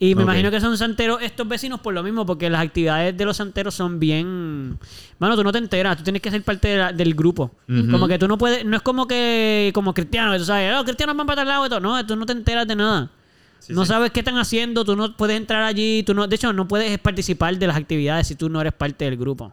Y 0.00 0.14
me 0.14 0.22
imagino 0.22 0.48
que 0.52 0.60
son 0.60 0.78
santeros 0.78 1.20
estos 1.22 1.46
vecinos 1.48 1.80
por 1.80 1.92
lo 1.92 2.04
mismo, 2.04 2.24
porque 2.24 2.48
las 2.48 2.60
actividades 2.62 3.16
de 3.16 3.24
los 3.24 3.36
santeros 3.36 3.74
son 3.74 3.98
bien... 3.98 4.78
Mano, 5.18 5.34
tú 5.36 5.42
no 5.42 5.50
te 5.50 5.58
enteras, 5.58 5.96
tú 5.96 6.04
tienes 6.04 6.22
que 6.22 6.30
ser 6.30 6.40
parte 6.44 6.68
de 6.68 6.76
la- 6.78 6.92
del 6.92 7.14
grupo. 7.14 7.50
Como 7.90 8.06
que 8.06 8.16
tú 8.16 8.28
no 8.28 8.38
puedes, 8.38 8.64
no 8.64 8.76
es 8.76 8.82
como 8.82 9.08
que 9.08 9.72
como 9.74 9.92
cristianos, 9.94 10.34
que 10.34 10.38
tú 10.38 10.44
sabes, 10.44 10.72
los 10.72 10.84
cristianos 10.84 11.16
van 11.16 11.26
para 11.26 11.40
tal 11.42 11.48
lado 11.48 11.66
y 11.66 11.68
todo. 11.68 11.80
No, 11.80 12.06
tú 12.06 12.14
no 12.14 12.24
te 12.26 12.32
enteras 12.32 12.66
de 12.68 12.76
nada. 12.76 13.10
Sí, 13.58 13.72
no 13.72 13.82
sí. 13.84 13.88
sabes 13.88 14.12
qué 14.12 14.20
están 14.20 14.38
haciendo, 14.38 14.84
tú 14.84 14.94
no 14.94 15.16
puedes 15.16 15.36
entrar 15.36 15.64
allí, 15.64 16.04
tú 16.04 16.14
no, 16.14 16.28
de 16.28 16.36
hecho 16.36 16.52
no 16.52 16.68
puedes 16.68 16.96
participar 17.00 17.58
de 17.58 17.66
las 17.66 17.76
actividades 17.76 18.28
si 18.28 18.36
tú 18.36 18.48
no 18.48 18.60
eres 18.60 18.72
parte 18.74 19.04
del 19.04 19.16
grupo. 19.16 19.52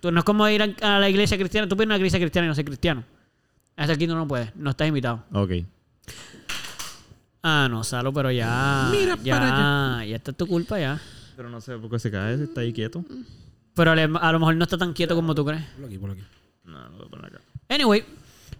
Tú 0.00 0.12
no 0.12 0.20
es 0.20 0.24
como 0.24 0.48
ir 0.48 0.62
a, 0.62 0.96
a 0.96 1.00
la 1.00 1.08
iglesia 1.10 1.36
cristiana, 1.36 1.68
tú 1.68 1.74
a 1.78 1.84
una 1.84 1.96
iglesia 1.96 2.20
cristiana 2.20 2.46
y 2.46 2.48
no 2.50 2.54
ser 2.54 2.64
cristiano. 2.64 3.02
Hasta 3.74 3.92
aquí 3.94 4.06
tú 4.06 4.14
no 4.14 4.26
puedes, 4.28 4.54
no 4.54 4.70
estás 4.70 4.86
invitado. 4.88 5.24
Ok. 5.32 5.50
Ah, 7.42 7.68
no, 7.70 7.84
Salo, 7.84 8.12
pero 8.12 8.30
ya. 8.30 8.88
Mira 8.90 9.16
ya, 9.22 9.38
para 9.38 10.04
ya 10.04 10.16
está 10.16 10.32
tu 10.32 10.46
culpa 10.46 10.80
ya. 10.80 11.00
Pero 11.36 11.48
no 11.48 11.60
sé 11.60 11.76
por 11.78 11.90
qué 11.90 11.98
se 11.98 12.10
cae, 12.10 12.36
si 12.36 12.44
está 12.44 12.62
ahí 12.62 12.72
quieto. 12.72 13.04
Pero 13.74 13.92
a 13.92 14.32
lo 14.32 14.38
mejor 14.40 14.56
no 14.56 14.64
está 14.64 14.78
tan 14.78 14.92
quieto 14.92 15.14
como 15.14 15.34
tú 15.34 15.44
crees. 15.44 15.62
Ponlo 15.74 15.86
aquí, 15.86 15.98
ponlo 15.98 16.14
aquí. 16.14 16.24
No, 16.64 16.88
lo 16.88 16.96
voy 16.96 17.06
a 17.06 17.10
poner 17.10 17.26
acá. 17.26 17.40
Anyway, 17.68 18.04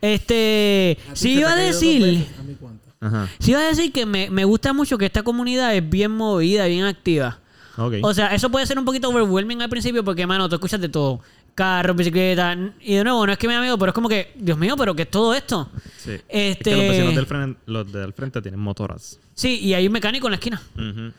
este. 0.01 0.99
Si 1.15 1.39
iba 1.39 1.53
a 1.53 1.57
decir. 1.57 2.03
veces, 2.03 2.39
¿A 2.39 2.43
mí 2.43 2.57
cuánto? 2.61 2.85
Ajá. 3.01 3.29
Si 3.39 3.51
iba 3.53 3.61
a 3.61 3.67
decir 3.67 3.93
que 3.93 4.07
me, 4.07 4.31
me 4.31 4.45
gusta 4.45 4.73
mucho 4.73 4.99
que 4.99 5.07
esta 5.07 5.23
comunidad 5.23 5.75
es 5.75 5.89
bien 5.89 6.13
movida, 6.13 6.67
bien 6.67 6.85
activa. 6.85 7.39
Ok. 7.79 7.95
O 8.03 8.15
sea, 8.15 8.35
eso 8.35 8.51
puede 8.51 8.67
ser 8.67 8.79
un 8.79 8.85
poquito 8.85 9.09
overwhelming 9.09 9.63
al 9.63 9.69
principio 9.69 10.05
porque, 10.05 10.27
mano, 10.27 10.49
tú 10.49 10.55
escuchas 10.55 10.81
de 10.81 10.89
todo. 10.89 11.21
Carros, 11.57 11.97
bicicletas. 11.97 12.59
Y 12.83 12.97
de 12.97 13.03
nuevo, 13.05 13.27
no 13.27 13.33
es 13.33 13.39
que 13.39 13.49
me 13.49 13.55
da 13.55 13.63
miedo, 13.63 13.79
pero 13.79 13.91
es 13.91 13.95
como 13.95 14.11
que, 14.11 14.35
Dios 14.37 14.59
mío, 14.59 14.77
pero 14.77 14.95
¿qué 14.95 15.03
es 15.03 15.11
todo 15.11 15.33
esto? 15.35 15.71
Sí. 15.97 16.13
Este, 16.29 16.53
Es 16.53 16.59
que 16.59 16.71
los 16.77 16.89
vecinos 16.91 17.15
del 17.15 17.27
frente, 17.27 17.61
los 17.65 17.91
del 17.93 18.13
frente 18.13 18.43
tienen 18.43 18.61
motoras. 18.61 19.19
Sí, 19.35 19.59
y 19.61 19.73
hay 19.73 19.87
un 19.87 19.93
mecánico 19.95 20.27
en 20.27 20.33
la 20.33 20.37
esquina. 20.37 20.63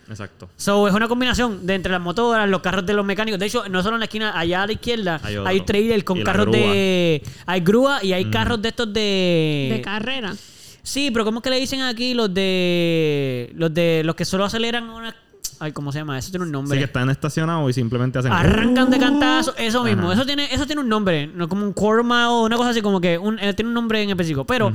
Exacto. 0.08 0.48
So, 0.56 0.88
es 0.88 0.94
una 0.94 1.08
combinación 1.08 1.66
de 1.66 1.74
entre 1.74 1.92
las 1.92 2.02
motoras, 2.02 2.48
los 2.48 2.62
carros 2.62 2.86
de 2.86 2.94
los 2.94 3.04
mecánicos. 3.04 3.40
De 3.40 3.48
hecho, 3.48 3.68
no 3.68 3.82
solo 3.82 3.96
en 3.96 4.00
la 4.02 4.06
esquina, 4.06 4.38
allá 4.40 4.62
a 4.62 4.68
la 4.68 4.74
izquierda 4.74 5.20
Hay 5.24 5.38
hay, 5.44 5.62
trailer 5.62 6.04
con 6.04 6.22
carros 6.22 6.46
grúa. 6.46 6.58
de. 6.58 7.24
Hay 7.48 7.62
grúa 7.62 8.04
y 8.04 8.14
hay 8.14 8.26
carros 8.26 8.62
de 8.62 8.70
estos 8.70 8.94
de. 8.94 9.70
De 9.74 9.82
carrera. 9.84 10.36
Sí, 10.84 11.10
pero 11.12 11.26
¿cómo 11.26 11.40
es 11.40 11.44
que 11.44 11.50
le 11.50 11.60
dicen 11.60 11.82
aquí 11.82 12.14
los 12.14 12.32
de. 12.34 13.52
Los 13.56 13.74
de. 13.74 14.04
Los 14.06 14.16
que 14.16 14.24
solo 14.24 14.46
aceleran 14.46 14.88
una. 14.90 15.16
Ay, 15.60 15.72
¿cómo 15.72 15.92
se 15.92 16.00
llama? 16.00 16.18
Eso 16.20 16.30
tiene 16.30 16.44
un 16.44 16.50
Sí, 16.50 16.54
nombre. 16.54 16.78
que 16.78 16.84
están 16.86 17.10
estacionados 17.10 17.70
y 17.70 17.74
simplemente 17.74 18.20
hacen. 18.20 18.32
Arrancan 18.32 18.90
de 18.90 19.00
cantazo, 19.00 19.56
eso 19.58 19.84
mismo. 19.84 20.04
Ajá. 20.12 20.14
Eso 20.14 20.26
tiene, 20.26 20.54
eso 20.54 20.66
tiene 20.68 20.82
un 20.82 20.90
nombre, 20.90 21.28
no 21.28 21.50
como 21.50 21.66
un 21.66 21.74
mile 22.08 22.26
o 22.26 22.46
una 22.46 22.58
cosa 22.58 22.70
así, 22.70 22.82
como 22.82 23.02
que 23.02 23.18
un, 23.18 23.40
eh, 23.40 23.54
tiene 23.54 23.70
un 23.70 23.74
nombre 23.74 24.02
en 24.04 24.10
específico. 24.12 24.46
Pero 24.46 24.72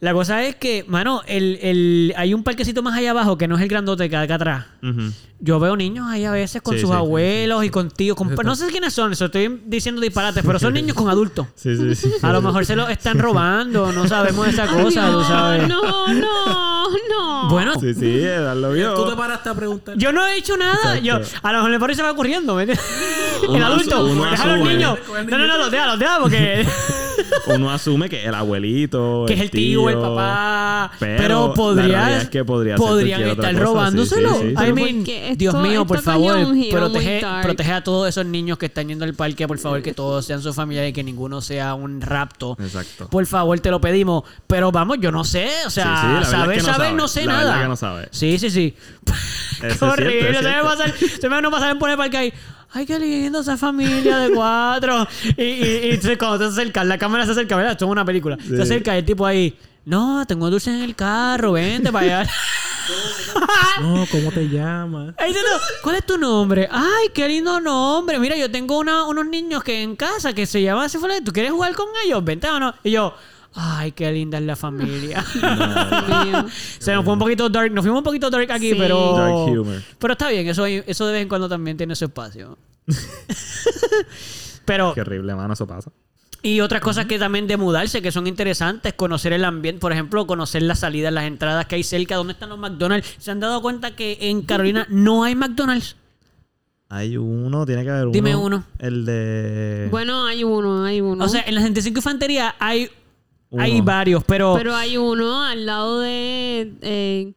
la 0.00 0.12
cosa 0.12 0.42
es 0.44 0.56
que, 0.56 0.84
mano, 0.86 1.22
el, 1.26 1.58
el, 1.62 2.14
hay 2.16 2.34
un 2.34 2.42
parquecito 2.42 2.82
más 2.82 2.94
allá 2.98 3.12
abajo 3.12 3.38
que 3.38 3.48
no 3.48 3.56
es 3.56 3.62
el 3.62 3.68
grandote 3.68 4.10
que 4.10 4.16
hay 4.16 4.24
acá 4.24 4.34
atrás. 4.34 4.66
Yo 5.40 5.60
veo 5.60 5.76
niños 5.76 6.06
ahí 6.10 6.24
a 6.24 6.30
veces 6.30 6.60
con 6.62 6.74
Sí, 6.74 6.80
sus 6.80 6.90
sí, 6.90 6.94
sí, 6.94 6.98
abuelos 6.98 7.64
y 7.64 7.70
con 7.70 7.90
tíos. 7.90 8.16
con- 8.16 8.34
no 8.34 8.56
sé 8.56 8.66
quiénes 8.68 8.92
son, 8.92 9.12
eso 9.12 9.26
estoy 9.26 9.60
diciendo 9.66 10.00
disparates, 10.00 10.42
pero 10.44 10.58
son 10.58 10.74
niños 10.74 10.96
con 10.96 11.08
adultos. 11.08 11.46
Sí, 11.54 11.76
sí, 11.76 11.94
sí. 11.94 12.12
A 12.22 12.32
lo 12.32 12.42
mejor 12.42 12.66
se 12.66 12.74
los 12.76 12.90
están 12.90 13.18
robando, 13.18 13.92
no 13.92 14.06
sabemos 14.08 14.48
esa 14.48 14.66
cosa, 14.66 15.10
tú 15.12 15.22
sabes. 15.24 15.68
No, 15.68 16.12
no, 16.12 16.73
no. 17.10 17.48
Bueno, 17.50 17.74
Sí, 17.80 17.94
sí, 17.94 18.22
lo 18.56 18.72
vio. 18.72 18.94
Tú 18.94 19.10
te 19.10 19.16
paraste 19.16 19.48
a 19.48 19.54
preguntar. 19.54 19.96
yo 19.96 20.12
no 20.12 20.26
he 20.26 20.36
hecho 20.36 20.56
nada. 20.56 20.98
Yo, 20.98 21.20
a 21.42 21.52
lo 21.52 21.58
mejor 21.58 21.70
le 21.70 21.80
parece 21.80 21.94
se 21.98 22.02
va 22.02 22.14
corriendo, 22.14 22.54
¿me 22.54 22.62
entiendes? 22.62 22.84
El 23.48 23.62
adulto, 23.62 24.04
deja 24.06 24.42
a 24.42 24.56
los 24.56 24.68
niños. 24.68 24.98
No, 25.08 25.38
no, 25.38 25.46
no, 25.46 25.58
los 25.58 25.70
deja, 25.70 25.86
los 25.86 25.98
deja 25.98 26.18
porque. 26.20 26.66
Uno 27.46 27.70
asume 27.70 28.08
que 28.08 28.24
el 28.24 28.34
abuelito. 28.34 29.24
que 29.26 29.34
es 29.34 29.40
el 29.40 29.50
tío, 29.50 29.88
el 29.88 29.98
papá. 29.98 30.92
Pero, 30.98 31.16
Pero 31.18 31.54
podría, 31.54 32.18
es 32.18 32.28
que 32.28 32.44
podría 32.44 32.76
podrían 32.76 33.22
estar 33.22 33.54
robándoselo. 33.56 34.34
sí, 34.34 34.40
sí, 34.50 34.54
sí. 34.56 34.64
I 34.68 34.72
mean, 34.72 35.04
esto- 35.06 35.36
Dios 35.36 35.54
mío, 35.56 35.86
por 35.86 36.00
favor, 36.00 36.36
protege, 36.70 37.22
protege 37.42 37.72
a 37.72 37.84
todos 37.84 38.08
esos 38.08 38.26
niños 38.26 38.58
que 38.58 38.66
están 38.66 38.88
yendo 38.88 39.04
al 39.04 39.14
parque, 39.14 39.46
por 39.48 39.58
favor, 39.58 39.82
que 39.82 39.92
todos 39.94 40.24
sean 40.24 40.42
sus 40.42 40.54
familiares 40.54 40.90
y 40.90 40.92
que 40.92 41.02
ninguno 41.04 41.40
sea 41.40 41.74
un 41.74 42.00
rapto. 42.00 42.56
Exacto. 42.60 43.08
Por 43.08 43.26
favor, 43.26 43.58
te 43.60 43.70
lo 43.70 43.80
pedimos. 43.80 44.24
Pero 44.46 44.70
vamos, 44.72 44.98
yo 45.00 45.10
no 45.12 45.24
sé. 45.24 45.48
O 45.66 45.70
sea, 45.70 45.84
Sí, 45.84 45.90
sí, 46.00 46.06
la 46.06 46.12
verdad 46.12 46.22
es 46.22 46.28
saber, 46.28 46.56
que 46.56 46.62
no 46.62 46.66
saber, 46.72 46.86
sabe. 46.88 46.96
no 46.96 47.08
sé 47.08 47.24
La 47.26 47.32
nada. 47.32 47.44
verdad 47.44 47.62
que 47.62 47.68
no 47.68 47.76
sabe. 47.76 48.08
Sí, 48.10 48.38
sí, 48.38 48.50
sí. 48.50 48.74
Es 49.62 49.78
se 49.78 49.86
me 49.86 49.96
cierto. 49.96 50.42
va 50.48 50.58
a 50.58 50.62
pasar, 50.76 50.94
se 50.98 51.28
me 51.28 51.40
va 51.40 51.48
a 51.48 51.50
pasar 51.50 51.70
en 51.70 51.78
poner 51.78 51.96
parque 51.96 52.16
ahí. 52.18 52.32
Ay, 52.74 52.84
qué 52.86 52.98
lindo 52.98 53.40
esa 53.40 53.56
familia 53.56 54.18
de 54.18 54.30
cuatro. 54.34 55.06
y, 55.36 55.42
y, 55.42 56.00
y 56.02 56.16
cuando 56.16 56.38
te 56.40 56.44
acercas, 56.46 56.84
la 56.86 56.98
cámara 56.98 57.24
se 57.24 57.32
acerca, 57.32 57.56
¿verdad? 57.56 57.72
Esto 57.72 57.84
es 57.86 57.90
una 57.90 58.04
película. 58.04 58.36
Se 58.46 58.60
acerca 58.60 58.96
el 58.96 59.04
tipo 59.04 59.24
ahí. 59.24 59.56
No, 59.84 60.24
tengo 60.26 60.50
dulces 60.50 60.74
en 60.74 60.82
el 60.82 60.96
carro, 60.96 61.52
vente 61.52 61.92
para 61.92 62.20
allá. 62.20 62.30
No, 63.80 64.04
¿cómo 64.10 64.30
te 64.30 64.46
llamas? 64.48 65.14
¿cuál 65.82 65.96
es 65.96 66.04
tu 66.04 66.18
nombre? 66.18 66.68
Ay, 66.70 67.08
qué 67.14 67.26
lindo 67.26 67.58
nombre. 67.58 68.18
Mira, 68.18 68.36
yo 68.36 68.50
tengo 68.50 68.78
una- 68.78 69.04
unos 69.04 69.26
niños 69.26 69.64
que 69.64 69.82
en 69.82 69.96
casa 69.96 70.34
que 70.34 70.44
se 70.46 70.60
llaman 70.62 70.84
así. 70.84 70.98
¿Tú 71.24 71.32
quieres 71.32 71.50
jugar 71.52 71.74
con 71.74 71.86
ellos? 72.04 72.22
Vente 72.22 72.46
o 72.48 72.60
no. 72.60 72.74
Y 72.84 72.90
yo, 72.90 73.14
ay, 73.54 73.92
qué 73.92 74.10
linda 74.12 74.38
es 74.38 74.44
la 74.44 74.56
familia. 74.56 75.24
Se 76.78 76.92
nos 76.92 77.04
fue 77.04 77.12
un 77.12 77.18
poquito 77.18 77.48
dark. 77.48 77.72
Nos 77.72 77.84
fuimos 77.84 77.98
un 77.98 78.04
poquito 78.04 78.30
dark 78.30 78.50
aquí, 78.52 78.70
Sí. 78.70 78.76
pero. 78.78 79.16
Dark 79.16 79.34
humor. 79.34 79.82
Pero 79.98 80.12
está 80.12 80.28
bien, 80.28 80.46
eso, 80.48 80.66
eso 80.66 81.06
de 81.06 81.12
vez 81.12 81.22
en 81.22 81.28
cuando 81.28 81.48
también 81.48 81.76
tiene 81.76 81.94
su 81.94 82.04
espacio. 82.06 82.58
pero. 84.64 84.94
Qué 84.94 85.00
horrible, 85.00 85.34
mano, 85.34 85.54
eso 85.54 85.66
pasa. 85.66 85.90
Y 86.42 86.60
otras 86.60 86.82
cosas 86.82 87.06
que 87.06 87.18
también 87.18 87.46
de 87.46 87.56
mudarse, 87.56 88.02
que 88.02 88.12
son 88.12 88.26
interesantes, 88.26 88.92
conocer 88.92 89.32
el 89.32 89.46
ambiente, 89.46 89.80
por 89.80 89.92
ejemplo, 89.92 90.26
conocer 90.26 90.60
las 90.62 90.80
salidas, 90.80 91.10
las 91.10 91.24
entradas 91.24 91.64
que 91.64 91.76
hay 91.76 91.82
cerca, 91.82 92.16
dónde 92.16 92.34
están 92.34 92.50
los 92.50 92.58
McDonald's. 92.58 93.14
¿Se 93.18 93.30
han 93.30 93.40
dado 93.40 93.62
cuenta 93.62 93.96
que 93.96 94.18
en 94.20 94.42
Carolina 94.42 94.86
no 94.90 95.24
hay 95.24 95.34
McDonald's? 95.34 95.96
Hay 96.90 97.16
uno, 97.16 97.64
tiene 97.64 97.82
que 97.82 97.90
haber 97.90 98.04
uno. 98.04 98.12
Dime 98.12 98.36
uno. 98.36 98.64
El 98.78 99.06
de. 99.06 99.88
Bueno, 99.90 100.26
hay 100.26 100.44
uno, 100.44 100.84
hay 100.84 101.00
uno. 101.00 101.24
O 101.24 101.28
sea, 101.28 101.42
en 101.46 101.54
la 101.54 101.62
65 101.62 101.98
Infantería 101.98 102.54
hay, 102.58 102.90
Uno. 103.54 103.62
hay 103.62 103.80
varios, 103.80 104.22
pero... 104.24 104.54
pero 104.56 104.74
hay 104.74 104.96
uno 104.96 105.42
al 105.42 105.64
lado 105.66 106.00
de. 106.00 106.72
Eh, 106.82 107.32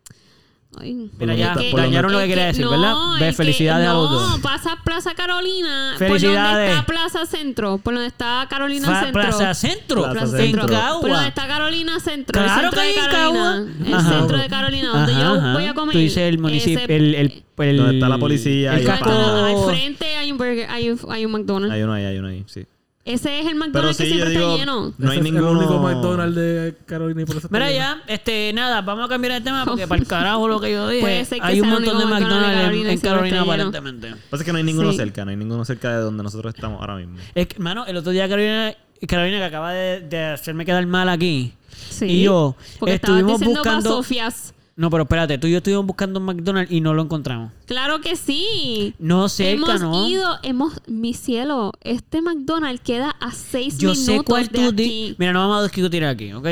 ay. 0.79 1.09
Mira, 1.19 1.33
ya, 1.35 1.53
Es 1.53 1.73
dañaron 1.73 2.11
lo 2.11 2.17
que 2.19 2.25
es 2.25 2.29
quería 2.29 2.45
decir, 2.45 2.67
¿verdad? 2.67 2.93
Ve, 3.19 3.29
es 3.29 3.35
que- 3.35 3.37
felicidades 3.43 3.87
a 3.87 3.93
los 3.93 4.09
dos. 4.11 4.29
No, 4.37 4.41
pasa 4.41 4.77
Plaza 4.83 5.15
Carolina. 5.15 5.95
Felicidades. 5.97 6.35
Por 6.35 6.53
donde 6.53 6.65
está 6.79 6.85
Plaza 6.85 7.25
Centro. 7.25 7.77
Por 7.79 7.93
donde 7.95 8.07
está 8.07 8.47
Carolina 8.49 8.85
Fa- 8.87 9.03
Centro. 9.03 9.21
Plaza 9.21 9.53
Centro, 9.53 10.11
Plaza 10.11 10.21
en 10.37 10.43
Centro. 10.43 10.61
Por 10.61 10.71
Cagua. 10.71 11.09
donde 11.09 11.27
está 11.27 11.47
Carolina 11.47 11.99
Centro. 11.99 12.33
Claro 12.33 12.47
el 12.47 12.59
centro 12.61 12.71
que 12.71 12.75
de 12.77 12.81
hay 12.81 12.93
en 12.95 13.11
Carolina. 13.11 13.43
Cagua. 13.43 13.87
El 13.87 13.93
Ajá. 13.93 14.09
centro 14.19 14.37
de 14.37 14.47
Carolina, 14.49 14.89
donde 14.89 15.11
Ajá, 15.13 15.21
yo 15.21 15.33
ajá. 15.35 15.53
voy 15.53 15.65
a 15.65 15.73
comer. 15.73 15.93
Tú 15.93 15.99
dices 15.99 16.17
el 16.17 16.39
municipio, 16.39 16.79
Ese- 16.83 16.95
el, 16.95 17.15
el, 17.15 17.43
el- 17.59 17.77
Donde 17.77 17.93
está 17.95 18.09
la 18.09 18.17
policía 18.19 18.73
el 18.73 18.79
y 18.79 18.81
el 18.81 18.87
casco- 18.87 19.09
Al 19.09 19.65
frente 19.75 20.15
hay 20.15 20.31
un 20.31 20.37
burger, 20.37 20.69
hay 20.69 20.89
un, 20.91 20.99
hay 21.09 21.25
un 21.25 21.31
McDonald's. 21.31 21.73
Hay 21.73 21.81
uno 21.81 21.93
ahí, 21.93 22.05
hay 22.05 22.17
uno 22.19 22.27
ahí, 22.27 22.43
sí. 22.47 22.65
Ese 23.07 23.39
es 23.39 23.45
el 23.47 23.55
McDonald's 23.55 23.97
que 23.97 24.03
sí, 24.03 24.09
siempre 24.11 24.29
digo. 24.31 24.41
está 24.51 24.57
lleno. 24.57 24.93
No 24.97 25.09
hay 25.11 25.17
Ese 25.17 25.27
es 25.27 25.33
ninguno. 25.33 25.49
el 25.51 25.57
único 25.57 25.79
McDonald's 25.79 26.35
de 26.35 26.75
Carolina 26.85 27.21
y 27.21 27.25
por 27.25 27.37
eso 27.37 27.47
está 27.47 27.57
Mira 27.57 27.71
ya, 27.71 28.01
este, 28.07 28.51
nada, 28.53 28.81
vamos 28.81 29.05
a 29.05 29.07
cambiar 29.07 29.33
el 29.33 29.43
tema 29.43 29.65
porque 29.65 29.87
para 29.87 30.01
el 30.01 30.07
carajo 30.07 30.47
lo 30.47 30.59
que 30.59 30.71
yo 30.71 30.89
dije. 30.89 31.01
Puede 31.01 31.25
ser 31.25 31.39
que 31.39 31.45
hay 31.47 31.61
un 31.61 31.69
montón 31.69 31.97
de 31.99 32.05
McDonald's 32.05 32.47
de 32.47 32.53
en- 32.53 32.61
Carolina 32.61 32.91
en 32.91 32.99
Carolina 32.99 33.41
aparentemente. 33.41 34.09
Lo 34.09 34.15
que 34.17 34.21
pasa 34.29 34.41
es 34.43 34.45
que 34.45 34.51
no 34.51 34.57
hay 34.57 34.63
ninguno 34.63 34.91
Sí. 34.91 34.97
cerca, 34.97 35.23
no 35.25 35.31
hay 35.31 35.37
ninguno 35.37 35.63
cerca 35.65 35.89
de 35.95 36.01
donde 36.03 36.21
nosotros 36.23 36.53
estamos 36.53 36.81
ahora 36.81 36.95
mismo. 36.97 37.15
Es 37.33 37.47
que, 37.47 37.59
mano, 37.59 37.85
el 37.85 37.95
otro 37.97 38.11
día 38.11 38.27
Carolina, 38.27 38.73
Carolina 39.07 39.37
que 39.39 39.45
acaba 39.45 39.71
de, 39.71 40.01
de 40.01 40.23
hacerme 40.25 40.65
quedar 40.65 40.85
mal 40.85 41.07
aquí. 41.09 41.53
Sí. 41.89 42.05
Y 42.05 42.23
yo 42.23 42.55
Porque 42.79 42.95
estuvimos 42.95 43.39
diciendo 43.39 43.61
buscando. 43.61 43.89
Sofias. 43.89 44.53
No, 44.77 44.91
pero 44.91 45.03
espérate, 45.03 45.37
tú 45.39 45.47
y 45.47 45.51
yo 45.51 45.57
estuvimos 45.57 45.87
buscando 45.87 46.19
un 46.19 46.25
McDonald's 46.27 46.71
y 46.71 46.81
no 46.81 46.93
lo 46.93 47.01
encontramos. 47.01 47.51
Claro 47.65 47.99
que 47.99 48.15
sí. 48.15 48.93
No 48.99 49.27
cerca, 49.27 49.75
hemos 49.75 49.81
¿no? 49.81 50.07
ido, 50.07 50.37
hemos, 50.43 50.73
mi 50.87 51.15
cielo, 51.15 51.71
este 51.81 52.21
McDonald's 52.21 52.81
queda 52.81 53.09
a 53.19 53.31
seis 53.31 53.79
Yo 53.79 53.89
minutos 53.93 54.05
sé 54.17 54.23
cuál 54.23 54.47
de 54.47 54.49
tú 54.51 54.71
di- 54.71 54.83
aquí. 54.83 55.15
Mira, 55.17 55.33
no 55.33 55.39
vamos 55.39 55.59
a 55.61 55.63
discutir 55.63 56.05
aquí, 56.05 56.31
¿ok? 56.31 56.47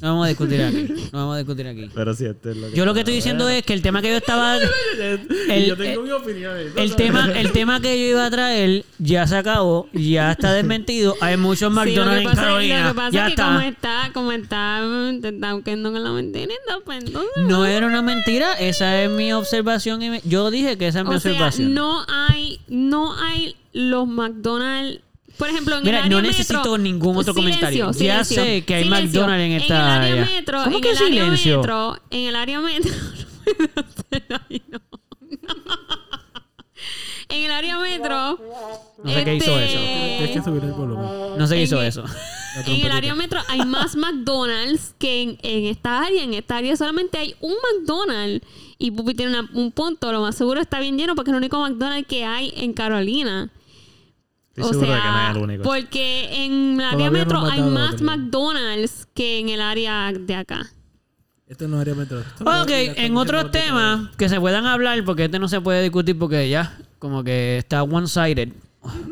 No 0.00 0.08
vamos 0.08 0.24
a 0.26 0.28
discutir 0.28 0.62
aquí. 0.62 0.86
No 1.12 1.18
vamos 1.18 1.34
a 1.34 1.38
discutir 1.38 1.66
aquí. 1.66 1.90
Pero 1.94 2.14
sí, 2.14 2.24
este 2.26 2.50
es 2.52 2.56
lo 2.56 2.70
que. 2.70 2.76
Yo 2.76 2.84
lo 2.84 2.94
que 2.94 3.00
estoy 3.00 3.14
diciendo 3.14 3.48
es 3.48 3.62
que 3.64 3.72
el 3.74 3.82
tema 3.82 4.00
que 4.02 4.08
yo 4.10 4.16
estaba. 4.16 4.56
El, 5.50 5.66
yo 5.66 5.76
tengo 5.76 6.02
mi 6.02 6.10
opinión. 6.10 6.56
¿eh? 6.56 6.70
el 6.76 6.94
tema, 6.96 7.30
el 7.34 7.52
tema 7.52 7.80
que 7.80 7.98
yo 7.98 8.06
iba 8.12 8.26
a 8.26 8.30
traer 8.30 8.84
ya 8.98 9.26
se 9.26 9.36
acabó, 9.36 9.88
ya 9.92 10.32
está 10.32 10.52
desmentido. 10.52 11.14
Hay 11.20 11.36
muchos 11.36 11.60
Sí, 11.60 11.64
lo 11.64 11.70
McDonald's 12.04 12.22
que 12.24 12.30
en 12.30 12.36
Carolina. 12.36 12.82
lo 12.84 12.88
que 12.90 12.94
pasa 12.94 13.10
ya 13.10 13.26
es 13.28 13.34
que 13.34 13.42
como 13.42 13.60
está. 13.60 14.10
como 14.14 14.32
está, 14.32 14.80
te 15.20 15.28
está 15.28 15.60
quedando 15.64 15.92
con 15.92 16.04
la 16.04 16.10
mentirita, 16.12 16.78
pues 16.84 17.04
entonces... 17.04 17.30
No 17.48 17.66
era 17.66 17.86
una 17.86 18.02
mentira, 18.02 18.54
esa 18.54 19.02
es 19.02 19.10
mi 19.10 19.32
observación. 19.32 20.02
y 20.02 20.10
me- 20.10 20.20
Yo 20.24 20.50
dije 20.50 20.78
que 20.78 20.86
esa 20.88 21.00
es 21.00 21.06
mi 21.06 21.14
O 21.16 21.20
sea, 21.20 21.32
observación. 21.32 21.74
no 21.74 22.04
hay, 22.08 22.60
no 22.68 23.14
hay 23.20 23.56
los 23.72 24.06
McDonald's. 24.06 25.00
Por 25.40 25.48
ejemplo, 25.48 25.76
en 25.78 25.82
Mira, 25.84 25.98
el 25.98 26.04
área 26.04 26.16
no 26.16 26.22
metro- 26.22 26.30
necesito 26.38 26.78
ningún 26.78 27.16
otro 27.16 27.34
Silencio, 27.34 27.58
comentario. 27.60 27.86
Ya 27.86 27.92
silencio, 28.24 28.44
sé 28.44 28.64
que 28.64 28.74
hay 28.76 28.84
silencio. 28.84 29.20
McDonald's 29.22 29.44
en 29.46 29.52
esta 29.52 29.74
En 29.74 29.80
el 29.80 29.88
área 29.90 30.12
área. 30.12 30.24
metro, 30.36 30.64
¿Cómo 30.64 30.76
en 30.76 30.82
que 30.82 30.90
el 30.90 30.96
área 30.96 31.08
silencio? 31.08 31.56
metro, 31.58 31.98
en 32.10 32.20
el 32.28 32.36
área 32.36 32.60
metro. 32.60 32.92
no. 34.70 34.80
En 37.28 37.44
el 37.44 37.52
área 37.52 37.78
metro. 37.78 38.40
No 39.04 39.12
sé 39.14 39.24
qué 39.24 39.34
hizo 39.36 39.56
eso. 39.56 39.78
Tienes 39.78 40.30
que 40.32 40.42
subir 40.42 40.64
el 40.64 40.72
volumen. 40.72 41.06
No 41.38 41.46
sé 41.46 41.54
qué 41.54 41.60
en 41.60 41.64
hizo 41.64 41.80
el- 41.80 41.86
eso. 41.86 42.04
En 42.66 42.84
el 42.86 42.90
área 42.90 43.14
metro 43.14 43.40
hay 43.48 43.64
más 43.64 43.94
McDonald's 43.96 44.94
que 44.98 45.22
en, 45.22 45.38
en 45.42 45.66
esta 45.66 46.02
área. 46.04 46.24
En 46.24 46.34
esta 46.34 46.56
área 46.56 46.76
solamente 46.76 47.18
hay 47.18 47.36
un 47.40 47.54
McDonald's. 47.54 48.44
Y 48.78 48.90
Pupi 48.90 49.14
tiene 49.14 49.38
una- 49.38 49.48
un 49.54 49.70
punto. 49.70 50.10
Lo 50.10 50.22
más 50.22 50.34
seguro 50.34 50.60
está 50.60 50.80
bien 50.80 50.98
lleno 50.98 51.14
porque 51.14 51.30
es 51.30 51.34
el 51.34 51.38
único 51.38 51.60
McDonald's 51.60 52.08
que 52.08 52.24
hay 52.24 52.52
en 52.56 52.72
Carolina. 52.72 53.48
Estoy 54.50 54.64
o 54.64 54.68
seguro 54.68 54.86
sea, 54.86 55.32
de 55.32 55.40
que 55.40 55.58
no 55.58 55.62
porque 55.62 56.44
en 56.44 56.80
el 56.80 56.86
área 56.86 57.10
metro 57.10 57.40
hay 57.44 57.62
más. 57.62 58.02
McDonald's 58.02 59.06
que 59.14 59.38
en 59.38 59.48
el 59.48 59.60
área 59.60 60.12
de 60.12 60.34
acá. 60.34 60.70
Este 61.46 61.66
no 61.68 61.76
es 61.76 61.82
área 61.82 61.94
metro. 61.94 62.20
Esto 62.20 62.44
Ok, 62.44 62.70
en 62.70 63.16
otros 63.16 63.50
temas 63.50 64.14
que 64.16 64.28
se 64.28 64.40
puedan 64.40 64.66
hablar, 64.66 65.04
porque 65.04 65.24
este 65.24 65.38
no 65.38 65.48
se 65.48 65.60
puede 65.60 65.82
discutir 65.82 66.18
porque 66.18 66.48
ya, 66.48 66.78
como 66.98 67.24
que 67.24 67.58
está 67.58 67.82
one-sided. 67.82 68.50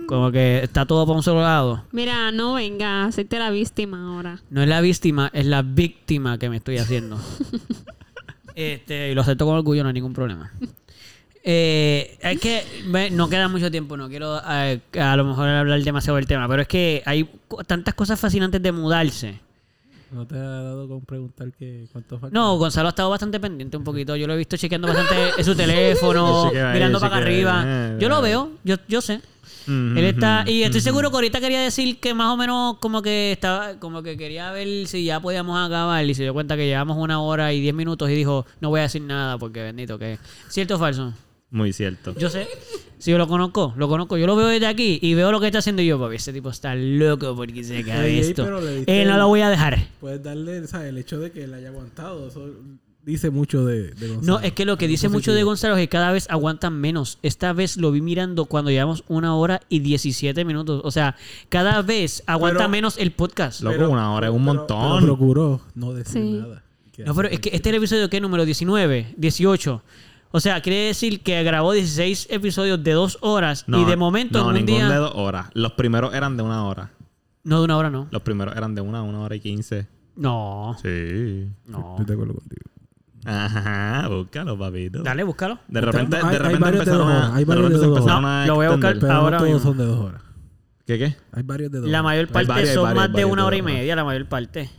Como 0.06 0.32
que 0.32 0.62
está 0.62 0.86
todo 0.86 1.06
para 1.06 1.16
un 1.16 1.22
solo 1.22 1.42
lado. 1.42 1.84
Mira, 1.92 2.32
no 2.32 2.54
venga 2.54 3.04
hacerte 3.04 3.38
la 3.38 3.50
víctima 3.50 4.14
ahora. 4.14 4.40
No 4.50 4.62
es 4.62 4.68
la 4.68 4.80
víctima, 4.80 5.30
es 5.34 5.46
la 5.46 5.62
víctima 5.62 6.38
que 6.38 6.48
me 6.48 6.56
estoy 6.56 6.78
haciendo. 6.78 7.20
este, 8.54 9.10
y 9.10 9.14
lo 9.14 9.20
acepto 9.20 9.44
con 9.44 9.56
orgullo, 9.56 9.82
no 9.82 9.88
hay 9.88 9.94
ningún 9.94 10.14
problema. 10.14 10.52
Eh, 11.50 12.18
es 12.20 12.38
que 12.40 12.62
no 13.10 13.30
queda 13.30 13.48
mucho 13.48 13.70
tiempo, 13.70 13.96
no 13.96 14.06
quiero 14.10 14.38
eh, 14.50 14.80
a 15.00 15.16
lo 15.16 15.24
mejor 15.24 15.48
hablar 15.48 15.82
demasiado 15.82 16.16
del 16.16 16.26
tema, 16.26 16.46
pero 16.46 16.60
es 16.60 16.68
que 16.68 17.02
hay 17.06 17.26
tantas 17.66 17.94
cosas 17.94 18.20
fascinantes 18.20 18.62
de 18.62 18.70
mudarse 18.70 19.40
¿No 20.10 20.26
te 20.26 20.36
ha 20.36 20.38
dado 20.42 20.88
con 20.88 21.00
preguntar 21.02 21.50
que 21.58 21.86
cuánto 21.90 22.18
falta? 22.18 22.34
No, 22.38 22.58
Gonzalo 22.58 22.88
ha 22.88 22.90
estado 22.90 23.08
bastante 23.08 23.40
pendiente 23.40 23.76
un 23.78 23.84
poquito. 23.84 24.16
Yo 24.16 24.26
lo 24.26 24.34
he 24.34 24.36
visto 24.38 24.56
chequeando 24.58 24.88
bastante 24.88 25.14
en 25.38 25.44
su 25.44 25.54
teléfono, 25.54 26.44
ahí, 26.54 26.74
mirando 26.74 27.00
para 27.00 27.16
acá 27.16 27.24
arriba. 27.24 27.64
eh, 27.66 27.96
Yo 27.98 28.10
lo 28.10 28.20
veo, 28.20 28.52
yo, 28.64 28.76
yo 28.86 29.00
sé. 29.00 29.20
Él 29.66 30.04
está, 30.04 30.44
y 30.46 30.62
estoy 30.62 30.80
seguro 30.80 31.10
que 31.10 31.16
ahorita 31.16 31.40
quería 31.40 31.60
decir 31.60 31.98
que 31.98 32.12
más 32.14 32.32
o 32.32 32.36
menos 32.38 32.76
como 32.78 33.02
que 33.02 33.32
estaba, 33.32 33.74
como 33.78 34.02
que 34.02 34.16
quería 34.16 34.50
ver 34.50 34.86
si 34.86 35.04
ya 35.04 35.20
podíamos 35.20 35.58
acabar 35.58 36.04
y 36.04 36.14
se 36.14 36.22
dio 36.22 36.32
cuenta 36.32 36.56
que 36.56 36.66
llevamos 36.66 36.96
una 36.96 37.20
hora 37.20 37.52
y 37.52 37.60
diez 37.60 37.74
minutos 37.74 38.08
y 38.08 38.14
dijo, 38.14 38.46
no 38.60 38.70
voy 38.70 38.80
a 38.80 38.84
decir 38.84 39.02
nada 39.02 39.36
porque 39.36 39.62
bendito 39.62 39.98
que 39.98 40.18
¿Cierto 40.48 40.76
o 40.76 40.78
falso? 40.78 41.12
Muy 41.50 41.72
cierto. 41.72 42.14
Yo 42.18 42.28
sé. 42.28 42.46
Si 42.98 43.10
yo 43.10 43.16
lo 43.18 43.26
conozco, 43.28 43.72
lo 43.76 43.88
conozco. 43.88 44.18
Yo 44.18 44.26
lo 44.26 44.36
veo 44.36 44.48
desde 44.48 44.66
aquí 44.66 44.98
y 45.00 45.14
veo 45.14 45.30
lo 45.32 45.40
que 45.40 45.46
está 45.46 45.60
haciendo 45.60 45.80
y 45.82 45.86
yo, 45.86 45.98
papi, 45.98 46.16
ese 46.16 46.32
tipo 46.32 46.50
está 46.50 46.74
loco 46.74 47.34
porque 47.36 47.64
se 47.64 47.84
cae 47.84 48.18
esto. 48.18 48.44
diste 48.60 49.00
Eh, 49.00 49.04
no 49.06 49.16
lo 49.16 49.28
voy 49.28 49.40
a 49.40 49.48
dejar. 49.48 49.78
Puedes 50.00 50.22
darle, 50.22 50.66
¿sabes? 50.66 50.88
El 50.88 50.98
hecho 50.98 51.18
de 51.18 51.30
que 51.30 51.44
él 51.44 51.54
haya 51.54 51.68
aguantado. 51.68 52.28
Eso 52.28 52.50
dice 53.04 53.30
mucho 53.30 53.64
de, 53.64 53.92
de 53.92 54.08
Gonzalo. 54.08 54.38
No, 54.40 54.40
es 54.44 54.52
que 54.52 54.64
lo 54.66 54.76
que 54.76 54.84
Algo 54.86 54.90
dice 54.90 55.08
mucho 55.08 55.32
de. 55.32 55.42
Gonzalo 55.44 55.76
es 55.76 55.80
que 55.80 55.88
cada 55.88 56.12
vez 56.12 56.26
aguantan 56.28 56.78
menos. 56.78 57.18
Esta 57.22 57.52
vez 57.54 57.76
lo 57.78 57.92
vi 57.92 58.02
mirando 58.02 58.44
cuando 58.46 58.70
llevamos 58.70 59.04
una 59.08 59.34
hora 59.36 59.60
y 59.70 59.78
17 59.78 60.44
minutos. 60.44 60.82
O 60.84 60.90
sea, 60.90 61.16
cada 61.48 61.80
vez 61.82 62.22
aguanta 62.26 62.58
Pero- 62.58 62.68
menos 62.70 62.98
el 62.98 63.12
podcast. 63.12 63.62
Loco, 63.62 63.88
una 63.88 64.12
hora 64.12 64.26
es 64.26 64.34
un 64.34 64.44
pero- 64.44 64.54
montón. 64.58 65.00
Pero 65.00 65.16
procuró 65.16 65.60
no 65.74 65.94
decir 65.94 66.20
Sí. 66.22 66.32
nada. 66.32 66.62
No, 67.06 67.14
pero 67.14 67.28
es 67.28 67.38
que 67.38 67.50
este 67.50 67.68
es 67.68 67.72
el 67.72 67.74
episodio 67.76 68.10
que 68.10 68.20
número 68.20 68.44
19, 68.44 69.14
18. 69.16 69.82
O 70.30 70.40
sea, 70.40 70.60
quiere 70.60 70.86
decir 70.88 71.22
que 71.22 71.42
grabó 71.42 71.72
16 71.72 72.28
episodios 72.30 72.82
de 72.84 72.92
dos 72.92 73.18
horas 73.22 73.64
y 73.66 73.84
de 73.84 73.96
momento 73.96 74.38
no, 74.40 74.44
en 74.44 74.48
un 74.48 74.54
ninguno 74.66 74.76
día... 74.86 74.88
de 74.94 75.00
dos 75.00 75.12
horas. 75.14 75.46
Los 75.54 75.72
primeros 75.72 76.12
eran 76.14 76.36
de 76.36 76.42
una 76.42 76.64
hora. 76.66 76.90
No, 77.44 77.58
de 77.60 77.64
una 77.64 77.76
hora 77.78 77.88
no. 77.90 78.08
Los 78.10 78.22
primeros 78.22 78.54
eran 78.56 78.74
de 78.74 78.82
una, 78.82 79.02
una 79.02 79.20
hora 79.20 79.36
y 79.36 79.40
quince. 79.40 79.86
No, 80.16 80.76
Sí. 80.82 81.48
no. 81.66 81.90
Estoy 81.92 82.04
de 82.06 82.12
acuerdo 82.12 82.34
contigo. 82.34 82.62
Ajá, 83.24 84.08
búscalo, 84.08 84.58
papito. 84.58 85.02
Dale, 85.02 85.22
búscalo. 85.24 85.58
De 85.68 85.80
repente, 85.80 86.16
Hay- 86.16 86.22
de 86.22 86.28
hay 86.28 86.38
repente 86.38 86.68
empezaron 86.68 87.08
a. 87.10 87.34
hay 87.34 87.44
de 87.44 87.48
varios 87.48 87.64
repente 87.70 87.80
de 87.80 87.86
dos 87.86 87.98
empezaron 87.98 88.24
horas. 88.24 88.42
a 88.42 88.46
Lo 88.46 88.54
voy 88.54 88.66
a 88.66 88.70
buscar. 88.70 88.90
extender. 88.92 89.08
Pero 89.08 89.20
Ahora 89.20 89.36
no 89.38 89.44
todos 89.44 89.54
mismo. 89.54 89.68
son 89.70 89.78
de 89.78 89.84
dos 89.84 89.98
horas. 90.00 90.22
¿Qué 90.86 90.98
qué? 90.98 91.16
Hay 91.32 91.42
varios 91.42 91.70
de 91.72 91.80
dos 91.80 91.88
La 91.88 92.02
mayor 92.02 92.28
parte 92.28 92.48
varios, 92.48 92.70
son 92.74 92.84
varios, 92.84 92.96
más 93.08 93.12
de 93.16 93.24
una 93.24 93.44
hora 93.46 93.56
y 93.56 93.62
media, 93.62 93.96
la 93.96 94.04
mayor 94.04 94.26
parte. 94.26 94.70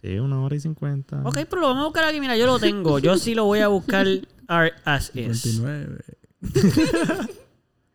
Sí, 0.00 0.18
una 0.18 0.40
hora 0.40 0.54
y 0.56 0.60
cincuenta. 0.60 1.20
Ok, 1.24 1.38
pero 1.48 1.60
lo 1.62 1.68
vamos 1.68 1.82
a 1.82 1.84
buscar 1.86 2.04
aquí. 2.04 2.20
Mira, 2.20 2.36
yo 2.36 2.46
lo 2.46 2.58
tengo. 2.58 2.98
Yo 2.98 3.16
sí 3.16 3.34
lo 3.34 3.44
voy 3.44 3.60
a 3.60 3.68
buscar 3.68 4.06
ar- 4.48 4.74
as 4.84 5.10
is. 5.14 5.42
59. 5.42 5.98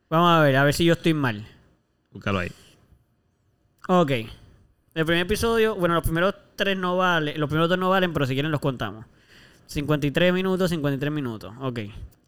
Vamos 0.10 0.30
a 0.32 0.42
ver, 0.42 0.56
a 0.56 0.64
ver 0.64 0.74
si 0.74 0.86
yo 0.86 0.94
estoy 0.94 1.14
mal. 1.14 1.46
Búscalo 2.12 2.40
ahí. 2.40 2.52
Ok. 3.88 4.12
El 4.96 5.06
primer 5.06 5.26
episodio, 5.26 5.76
bueno, 5.76 5.96
los 5.96 6.04
primeros 6.04 6.34
tres 6.56 6.76
no 6.78 6.98
valen, 6.98 7.40
los 7.40 7.48
primeros 7.48 7.70
dos 7.70 7.78
no 7.78 7.90
valen, 7.90 8.12
pero 8.12 8.26
si 8.26 8.34
quieren 8.34 8.52
los 8.52 8.60
contamos. 8.60 9.06
53 9.68 10.34
minutos, 10.34 10.70
53 10.72 11.12
minutos. 11.12 11.54
Ok. 11.62 11.80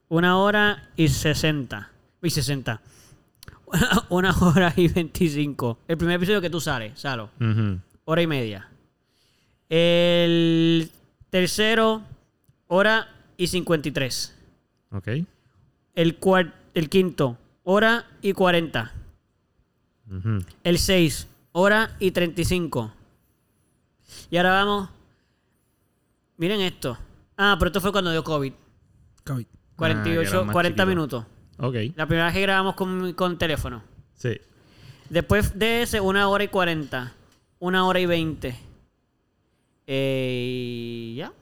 Una 0.10 0.38
hora 0.38 0.89
y 0.95 1.07
60. 1.07 1.89
Y 2.22 2.30
60. 2.30 2.81
Una 4.10 4.31
hora 4.38 4.72
y 4.76 4.88
25. 4.89 5.80
El 5.88 5.98
primer 5.98 6.18
episodio 6.18 6.39
que 6.41 6.49
tú 6.52 6.61
sales, 6.61 6.99
Salo. 6.99 7.31
Ujú. 7.39 7.80
Hora 8.06 8.22
y 8.22 8.27
media. 8.27 8.68
El 9.69 10.91
tercero, 11.30 12.03
hora 12.68 13.07
y 13.41 13.47
53. 13.47 14.35
Ok. 14.91 15.07
El, 15.95 16.18
el 16.76 16.89
quinto, 16.89 17.38
hora 17.63 18.05
y 18.22 18.34
40. 18.34 18.91
Ujú. 20.11 20.39
El 20.63 20.77
6, 20.77 21.27
hora 21.53 21.95
y 21.99 22.11
35. 22.11 22.93
Y 24.30 24.38
ahora 24.38 24.51
vamos. 24.51 24.89
Miren 26.38 26.61
esto. 26.61 26.97
Ah, 27.38 27.55
pero 27.57 27.69
esto 27.69 27.81
fue 27.81 27.91
cuando 27.91 28.11
dio 28.11 28.23
COVID. 28.23 28.53
Cabi. 29.23 29.47
48, 29.76 30.19
Ah, 30.19 30.23
que 30.23 30.30
era 30.35 30.43
más 30.43 30.53
40 30.53 30.76
chiquito. 30.76 30.85
minutos. 30.88 31.26
Ok. 31.57 31.76
La 31.95 32.05
primera 32.05 32.26
vez 32.26 32.34
que 32.35 32.41
grabamos 32.41 32.76
con, 32.76 33.13
con 33.13 33.38
teléfono. 33.39 33.81
Sí. 34.15 34.39
Después 35.09 35.57
de 35.57 35.81
ese, 35.81 35.99
una 35.99 36.27
hora 36.27 36.43
y 36.43 36.47
40. 36.47 37.13
Una 37.59 37.85
hora 37.88 37.99
y 37.99 38.05
20. 38.05 38.55
Eh, 39.88 41.13
¿Ya? 41.18 41.34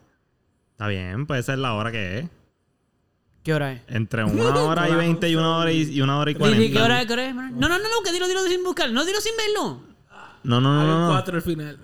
Está 0.79 0.87
bien, 0.87 1.27
pues 1.27 1.41
esa 1.41 1.51
es 1.51 1.59
la 1.59 1.73
hora 1.73 1.91
que 1.91 2.19
es. 2.19 2.29
¿Qué 3.43 3.53
hora 3.53 3.73
es? 3.73 3.81
Entre 3.89 4.23
una 4.23 4.55
hora 4.55 4.87
y 4.87 4.95
veinte 4.95 5.29
y 5.29 5.35
una 5.35 5.57
hora 5.57 5.73
y, 5.73 5.81
y 5.81 6.01
una 6.01 6.17
hora 6.17 6.31
y 6.31 6.35
cuarenta. 6.35 6.71
¿Qué 6.71 6.81
hora 6.81 7.01
es? 7.01 7.05
¿Qué 7.05 7.11
hora 7.11 7.25
es? 7.27 7.35
No, 7.35 7.51
no, 7.51 7.67
no, 7.67 7.77
no, 7.79 8.01
que 8.01 8.13
dilo, 8.13 8.29
dilo 8.29 8.39
sin 8.43 8.63
buscar. 8.63 8.89
No, 8.89 9.03
dilo 9.03 9.19
sin 9.19 9.33
verlo. 9.35 9.81
No, 10.45 10.61
no, 10.61 10.73
no, 10.85 11.07
no. 11.07 11.11
4 11.11 11.35
al 11.35 11.41
final. 11.41 11.79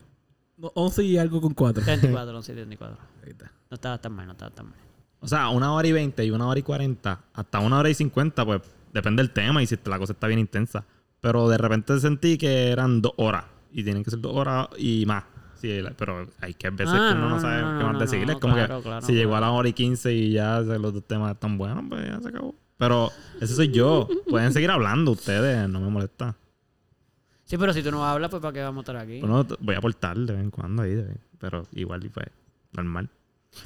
No, 0.56 0.72
11 0.76 1.04
y 1.04 1.18
algo 1.18 1.42
con 1.42 1.54
4. 1.54 1.84
34, 1.84 2.38
11, 2.38 2.54
34. 2.54 2.98
Ahí 3.26 3.32
está. 3.32 3.52
No 3.70 3.76
estaba 3.76 3.98
tan 3.98 4.14
mal, 4.14 4.28
no 4.28 4.32
estaba 4.32 4.52
tan 4.52 4.68
mal. 4.68 4.80
O 5.20 5.28
sea, 5.28 5.50
una 5.50 5.74
hora 5.74 5.86
y 5.86 5.92
veinte 5.92 6.24
y 6.24 6.32
una 6.32 6.48
hora 6.48 6.62
y 6.62 6.64
cuarenta, 6.64 7.20
hasta 7.34 7.60
una 7.60 7.80
hora 7.80 7.90
y 7.90 7.96
cincuenta, 7.96 8.46
pues 8.46 8.62
depende 8.94 9.22
del 9.24 9.32
tema 9.32 9.62
y 9.62 9.68
si 9.68 9.78
la 9.84 10.00
cosa 10.00 10.14
está 10.14 10.28
bien 10.28 10.40
intensa. 10.40 10.86
Pero 11.20 11.50
de 11.50 11.58
repente 11.58 12.00
sentí 12.00 12.38
que 12.38 12.72
eran 12.72 13.02
dos 13.02 13.12
horas 13.18 13.44
y 13.74 13.84
tienen 13.84 14.06
que 14.06 14.12
ser 14.12 14.22
dos 14.22 14.34
horas 14.38 14.70
y 14.78 15.06
más. 15.06 15.26
Sí, 15.61 15.80
pero 15.98 16.27
hay 16.41 16.53
que 16.53 16.69
veces 16.69 16.94
Ah, 16.98 17.10
que 17.11 17.18
uno 17.18 17.30
no, 17.30 17.36
no, 17.36 17.41
sabe 17.41 17.61
no, 17.61 17.77
qué 17.80 17.84
más 17.86 17.94
no, 17.94 17.99
decirles. 17.99 18.36
no, 18.36 18.40
como 18.40 18.53
claro, 18.56 18.77
que 18.77 18.84
claro, 18.84 19.06
si 19.06 19.14
llegó 19.14 19.32
a 19.36 19.40
la 19.40 19.48
claro. 19.48 19.56
hora 19.56 19.69
y 19.69 19.73
quince 19.73 20.14
y 20.14 20.32
ya 20.32 20.60
los 20.60 20.94
dos 20.94 21.03
temas 21.07 21.34
están 21.34 21.57
buenos, 21.57 21.84
pues 21.90 22.06
ya 22.06 22.19
se 22.22 22.30
acabó. 22.30 22.56
Pero 22.77 23.11
ese 23.40 23.56
soy 23.56 23.72
yo. 23.72 24.07
Pueden 24.30 24.52
seguir 24.53 24.69
hablando 24.72 25.11
ustedes, 25.11 25.68
no 25.69 25.80
me 25.80 25.90
molesta. 25.90 26.36
Sí, 27.45 27.57
pero 27.57 27.73
si 27.73 27.84
tú 27.84 27.91
no 27.91 28.06
hablas, 28.06 28.30
pues 28.32 28.41
¿para 28.41 28.53
qué 28.53 28.61
vamos 28.61 28.80
a 28.80 28.91
estar 28.91 28.95
aquí? 28.98 29.19
Bueno, 29.22 29.45
voy 29.60 29.76
a 29.76 29.77
aportar 29.77 30.18
de 30.18 30.34
vez 30.34 30.44
en 30.44 30.49
cuando 30.52 30.82
ahí, 30.84 30.95
de 30.95 31.03
vez- 31.03 31.18
pero 31.40 31.68
igual 31.73 32.03
y 32.03 32.10
pues 32.10 32.26
normal. 32.73 33.10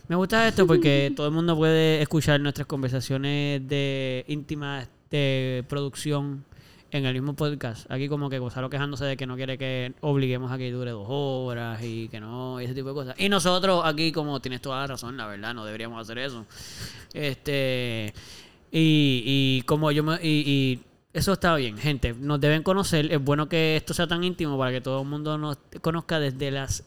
Me 0.07 0.15
gusta 0.15 0.47
esto 0.47 0.67
porque 0.67 1.11
todo 1.15 1.27
el 1.27 1.33
mundo 1.33 1.55
puede 1.55 2.01
escuchar 2.01 2.39
nuestras 2.41 2.67
conversaciones 2.67 3.67
de 3.67 4.25
íntimas 4.27 4.87
de 5.09 5.63
producción 5.69 6.43
en 6.91 7.05
el 7.05 7.13
mismo 7.13 7.33
podcast. 7.33 7.89
Aquí 7.91 8.07
como 8.07 8.29
que 8.29 8.39
Gonzalo 8.39 8.69
quejándose 8.69 9.05
de 9.05 9.17
que 9.17 9.27
no 9.27 9.35
quiere 9.35 9.57
que 9.57 9.93
obliguemos 10.01 10.51
a 10.51 10.57
que 10.57 10.71
dure 10.71 10.91
dos 10.91 11.07
horas 11.07 11.81
y 11.83 12.07
que 12.09 12.19
no, 12.19 12.59
y 12.61 12.65
ese 12.65 12.73
tipo 12.73 12.89
de 12.89 12.93
cosas. 12.93 13.15
Y 13.17 13.29
nosotros 13.29 13.81
aquí 13.85 14.11
como 14.11 14.39
tienes 14.39 14.61
toda 14.61 14.81
la 14.81 14.87
razón, 14.87 15.17
la 15.17 15.27
verdad, 15.27 15.53
no 15.53 15.65
deberíamos 15.65 16.01
hacer 16.01 16.17
eso. 16.19 16.45
Este 17.13 18.13
y, 18.71 19.23
y 19.25 19.61
como 19.63 19.91
yo 19.91 20.03
me, 20.03 20.15
y, 20.21 20.43
y 20.45 20.79
eso 21.13 21.33
está 21.33 21.55
bien, 21.55 21.77
gente. 21.77 22.13
Nos 22.13 22.39
deben 22.39 22.63
conocer. 22.63 23.11
Es 23.11 23.23
bueno 23.23 23.49
que 23.49 23.75
esto 23.75 23.93
sea 23.93 24.07
tan 24.07 24.23
íntimo 24.23 24.57
para 24.57 24.71
que 24.71 24.81
todo 24.81 25.01
el 25.01 25.07
mundo 25.07 25.37
nos 25.37 25.57
conozca 25.81 26.19
desde 26.19 26.51
las 26.51 26.83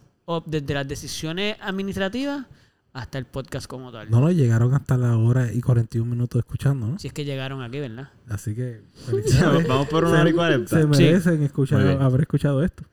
desde 0.46 0.74
las 0.74 0.86
decisiones 0.88 1.56
administrativas 1.60 2.46
hasta 2.92 3.18
el 3.18 3.24
podcast 3.24 3.66
como 3.66 3.90
tal. 3.90 4.10
No, 4.10 4.20
no, 4.20 4.30
llegaron 4.30 4.74
hasta 4.74 4.96
la 4.96 5.16
hora 5.16 5.50
y 5.52 5.60
41 5.60 6.08
minutos 6.10 6.38
escuchando, 6.40 6.86
¿no? 6.88 6.98
Si 6.98 7.08
es 7.08 7.12
que 7.14 7.24
llegaron 7.24 7.62
aquí, 7.62 7.80
¿verdad? 7.80 8.10
Así 8.28 8.54
que. 8.54 8.82
felicidades. 9.06 9.66
Vamos 9.66 9.88
por 9.88 10.04
una 10.04 10.20
hora 10.20 10.30
y 10.30 10.32
cuarenta. 10.34 10.80
Se 10.80 10.86
merecen 10.86 11.42
escuchar, 11.42 11.78
Muy 11.80 11.88
bien. 11.88 12.02
haber 12.02 12.20
escuchado 12.22 12.62
esto. 12.62 12.84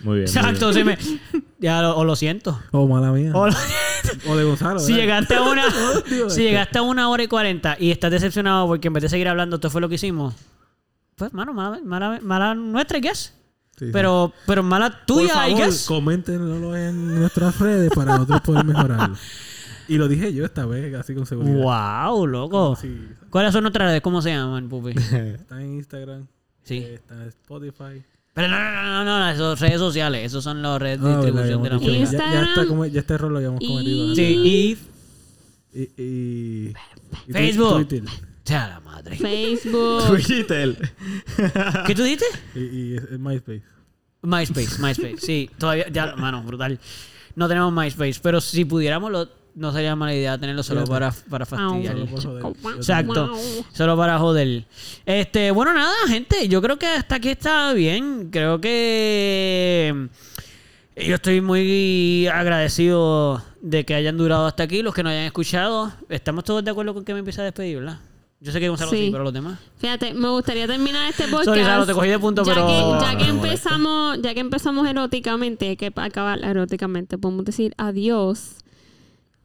Muy 0.00 0.18
bien. 0.18 0.24
muy 0.24 0.36
Exacto, 0.36 0.72
se 0.72 0.84
me... 0.84 0.98
Ya 1.60 1.80
lo, 1.80 1.96
o 1.96 2.04
lo 2.04 2.14
siento. 2.16 2.60
O 2.72 2.86
mala 2.86 3.10
mía. 3.12 3.30
O 3.34 3.46
lo- 3.46 3.54
O 4.28 4.36
de 4.36 4.44
Gonzalo. 4.44 4.78
si 4.80 4.92
¿verdad? 4.92 5.02
llegaste 5.02 5.34
a 5.36 5.42
una 5.42 5.62
si 6.28 6.42
llegaste 6.42 6.78
a 6.78 6.82
una 6.82 7.08
hora 7.08 7.22
y 7.22 7.28
cuarenta 7.28 7.76
y 7.80 7.90
estás 7.90 8.10
decepcionado 8.10 8.66
porque 8.66 8.88
en 8.88 8.94
vez 8.94 9.02
de 9.04 9.08
seguir 9.08 9.28
hablando 9.28 9.56
esto 9.56 9.70
fue 9.70 9.80
lo 9.80 9.88
que 9.88 9.94
hicimos, 9.94 10.34
pues, 11.16 11.32
mano, 11.32 11.54
mala, 11.54 11.80
mala, 11.82 12.18
mala 12.20 12.54
nuestra, 12.54 12.98
I 12.98 13.00
guess. 13.00 13.32
Sí, 13.78 13.86
sí. 13.86 13.90
Pero, 13.92 14.32
pero 14.46 14.62
mala 14.62 14.90
Por 14.90 15.06
tuya, 15.06 15.48
I 15.48 15.52
favor, 15.52 15.66
guess. 15.66 15.84
coméntenlo 15.86 16.76
en 16.76 17.18
nuestras 17.20 17.58
redes 17.58 17.90
para 17.94 18.12
nosotros 18.18 18.40
poder 18.42 18.64
mejorarlo. 18.64 19.16
Y 19.86 19.98
lo 19.98 20.08
dije 20.08 20.32
yo 20.32 20.46
esta 20.46 20.64
vez, 20.64 20.94
así 20.94 21.14
con 21.14 21.26
seguridad. 21.26 22.06
Wow, 22.08 22.26
loco. 22.26 22.74
Sí, 22.74 23.06
¿Cuáles 23.28 23.52
son 23.52 23.64
nuestras 23.64 23.86
redes? 23.88 24.00
¿Cómo 24.00 24.22
se 24.22 24.30
llaman, 24.30 24.66
Pupi? 24.70 24.92
está 25.12 25.60
en 25.60 25.74
Instagram. 25.74 26.26
Sí. 26.62 26.78
eh, 26.78 26.94
Está 26.94 27.16
en 27.16 27.28
Spotify. 27.28 28.02
Pero 28.32 28.48
no, 28.48 28.58
no, 28.58 28.82
no, 28.82 29.04
no, 29.04 29.18
no, 29.18 29.28
esas 29.30 29.60
redes 29.60 29.78
sociales. 29.78 30.24
Esos 30.24 30.42
son 30.42 30.62
las 30.62 30.80
redes 30.80 31.02
de 31.02 31.06
Ah, 31.12 31.16
distribución 31.16 31.62
de 31.62 31.68
la 31.68 31.74
música. 31.76 31.92
ya, 31.92 31.98
ya, 31.98 32.00
Instagram. 32.00 32.44
está 32.48 32.66
como, 32.66 32.86
ya 32.86 33.00
este 33.00 33.12
error 33.14 33.30
lo 33.30 33.36
habíamos 33.36 33.60
Y- 33.60 33.68
cometido. 33.68 34.02
antes. 34.08 34.16
Sí, 34.16 34.78
y... 35.74 35.78
Y, 35.78 36.02
y, 36.02 36.74
y 37.28 37.32
Facebook. 37.32 37.74
Twitter. 37.86 38.04
Sea 38.44 38.68
la 38.68 38.80
madre. 38.80 39.16
Facebook. 39.16 40.06
Twitter. 40.26 40.76
¿Qué 41.86 41.94
tú 41.94 42.02
dijiste? 42.02 42.26
Y, 42.54 42.96
es 42.96 43.18
MySpace. 43.18 43.62
MySpace, 44.22 44.78
MySpace. 44.80 45.16
Sí, 45.18 45.50
todavía, 45.58 45.86
ya, 45.90 46.14
mano, 46.16 46.42
brutal. 46.42 46.78
No 47.36 47.48
tenemos 47.48 47.72
MySpace, 47.72 48.20
pero 48.22 48.40
si 48.40 48.64
pudiéramos, 48.64 49.10
lo- 49.10 49.28
no 49.56 49.72
sería 49.72 49.94
mala 49.94 50.12
idea 50.14 50.36
tenerlo 50.36 50.62
solo 50.64 50.84
para, 50.84 51.12
para 51.30 51.46
fastidiar. 51.46 51.94
Solo 52.18 52.40
por 52.40 52.56
joder. 52.60 52.76
Exacto. 52.76 53.32
Solo 53.72 53.96
para 53.96 54.18
joder. 54.18 54.64
Este, 55.06 55.50
bueno, 55.52 55.72
nada, 55.74 55.94
gente. 56.08 56.48
Yo 56.48 56.60
creo 56.60 56.76
que 56.78 56.86
hasta 56.86 57.14
aquí 57.16 57.28
está 57.28 57.72
bien. 57.72 58.30
Creo 58.32 58.60
que. 58.60 59.94
eh, 60.96 61.06
Yo 61.08 61.14
estoy 61.14 61.40
muy 61.40 62.26
agradecido 62.26 63.44
de 63.60 63.84
que 63.84 63.94
hayan 63.94 64.16
durado 64.16 64.46
hasta 64.46 64.64
aquí. 64.64 64.82
Los 64.82 64.92
que 64.94 65.02
nos 65.04 65.12
hayan 65.12 65.24
escuchado. 65.26 65.92
Estamos 66.08 66.42
todos 66.44 66.64
de 66.64 66.70
acuerdo 66.72 66.92
con 66.94 67.04
que 67.04 67.12
me 67.12 67.20
empiece 67.20 67.40
a 67.40 67.44
despedir, 67.44 67.76
¿verdad? 67.78 68.00
Yo 68.44 68.52
sé 68.52 68.60
que 68.60 68.68
Gonzalo 68.68 68.90
sí, 68.90 69.06
Sí. 69.06 69.08
pero 69.10 69.24
los 69.24 69.32
demás. 69.32 69.58
Fíjate, 69.78 70.12
me 70.14 70.28
gustaría 70.28 70.66
terminar 70.66 71.08
este 71.08 71.24
podcast. 71.30 71.46
Sorry, 71.58 71.86
te 71.86 71.92
cogí 71.94 72.08
de 72.08 72.18
punto, 72.18 72.44
ya 72.44 72.54
pero- 72.54 72.66
Que, 72.66 73.04
ya 73.06 73.16
que 73.18 73.24
empezamos, 73.30 74.18
ya 74.22 74.34
que 74.34 74.40
empezamos 74.40 74.86
eróticamente, 74.86 75.68
hay 75.70 75.76
que 75.76 75.90
acabar 75.96 76.44
eróticamente. 76.44 77.16
Podemos 77.18 77.44
decir 77.46 77.72
adiós 77.78 78.56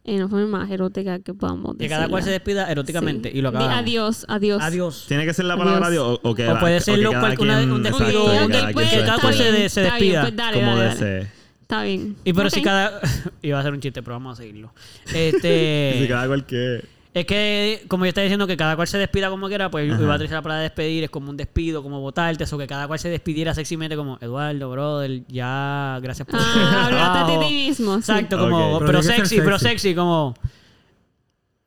en 0.04 0.20
la 0.20 0.28
forma 0.28 0.48
más 0.60 0.70
erótica 0.72 1.20
que 1.20 1.34
podamos 1.34 1.74
Que 1.78 1.84
decir. 1.84 1.90
cada 1.92 2.08
cual 2.10 2.24
se 2.24 2.32
despida 2.32 2.70
eróticamente 2.72 3.32
y 3.34 3.42
lo 3.42 3.50
acabamos. 3.50 3.74
Adiós, 3.78 4.26
adiós. 4.28 4.62
Adiós. 4.62 5.06
¿Tiene 5.08 5.26
que 5.26 5.34
ser 5.34 5.46
la 5.46 5.56
palabra 5.56 5.88
Adiós. 5.88 6.04
adiós 6.04 6.20
o, 6.24 6.30
o 6.30 6.36
que 6.36 6.48
O 6.50 6.60
puede 6.60 6.82
ser 6.82 6.96
que 6.96 7.02
lo 7.02 7.12
cual- 7.12 7.38
una- 7.40 7.58
quien- 7.60 7.72
un 7.72 7.84
despido, 7.84 8.26
que 8.50 8.74
pues 8.74 8.90
se 8.90 9.00
cada 9.06 9.20
cual 9.20 9.34
se 9.34 9.70
se 9.70 9.82
bien, 9.82 9.94
despida. 9.94 10.22
pues 10.22 10.36
dale, 10.36 10.60
como 10.60 10.76
dale. 10.76 11.28
Está 11.62 11.84
bien. 11.84 12.16
Y 12.26 12.34
pero 12.34 12.50
si 12.50 12.62
cada... 12.64 13.00
Iba 13.44 13.60
a 13.60 13.64
ser 13.64 13.74
un 13.74 13.80
chiste, 13.80 14.02
pero 14.02 14.16
vamos 14.16 14.40
a 14.40 14.42
seguirlo. 14.42 14.74
Y 15.06 15.10
si 15.12 15.18
Este... 15.18 16.06
cada 16.10 16.26
cual 16.28 16.46
que... 16.46 16.84
Es 17.20 17.26
que, 17.26 17.84
como 17.88 18.06
yo 18.06 18.10
estaba 18.10 18.24
diciendo, 18.24 18.46
que 18.48 18.56
cada 18.56 18.76
cual 18.76 18.88
se 18.88 18.98
despida 18.98 19.30
como 19.30 19.48
quiera, 19.48 19.70
pues 19.72 19.92
Ajá. 19.92 20.02
iba 20.02 20.14
a 20.14 20.16
utilizar 20.16 20.38
la 20.38 20.42
palabra 20.42 20.62
despedir, 20.64 21.04
es 21.04 21.10
como 21.10 21.30
un 21.30 21.38
despido, 21.38 21.82
como 21.84 22.00
votarte, 22.00 22.44
eso 22.44 22.58
que 22.58 22.68
cada 22.68 22.88
cual 22.88 23.00
se 23.00 23.10
despidiera 23.10 23.54
sexymente 23.54 23.96
como, 23.96 24.18
Eduardo, 24.22 24.70
brother, 24.72 25.24
ya, 25.28 26.00
gracias 26.02 26.28
por 26.28 26.40
Ah, 26.40 26.86
hablaste 26.86 26.96
trabajo". 26.96 27.32
de 27.42 27.46
ti 27.48 27.54
mismo. 27.54 27.94
sí. 27.96 28.00
Exacto, 28.12 28.38
como, 28.40 28.78
Ok. 28.78 28.84
pero, 28.86 29.02
ser 29.04 29.16
sexy, 29.18 29.38
pero 29.42 29.60
sexy. 29.60 29.70
sexy, 29.90 29.96
como, 29.96 30.34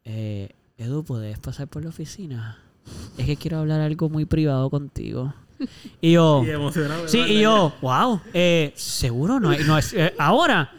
eh, 0.04 0.50
Edu, 0.78 1.04
¿puedes 1.04 1.38
pasar 1.38 1.68
por 1.68 1.82
la 1.82 1.90
oficina? 1.90 2.58
Es 3.16 3.26
que 3.26 3.36
quiero 3.36 3.58
hablar 3.58 3.80
algo 3.80 4.08
muy 4.08 4.24
privado 4.24 4.68
contigo. 4.70 5.32
Y 6.00 6.12
yo, 6.12 6.42
Y 6.46 6.50
emocionado. 6.50 7.06
sí, 7.06 7.18
y 7.18 7.40
yo, 7.40 7.72
wow, 7.80 8.20
eh, 8.34 8.72
seguro 8.74 9.38
no, 9.38 9.52
es- 9.52 9.66
no 9.66 9.78
es, 9.78 9.92
eh, 9.92 10.14
ahora, 10.18 10.72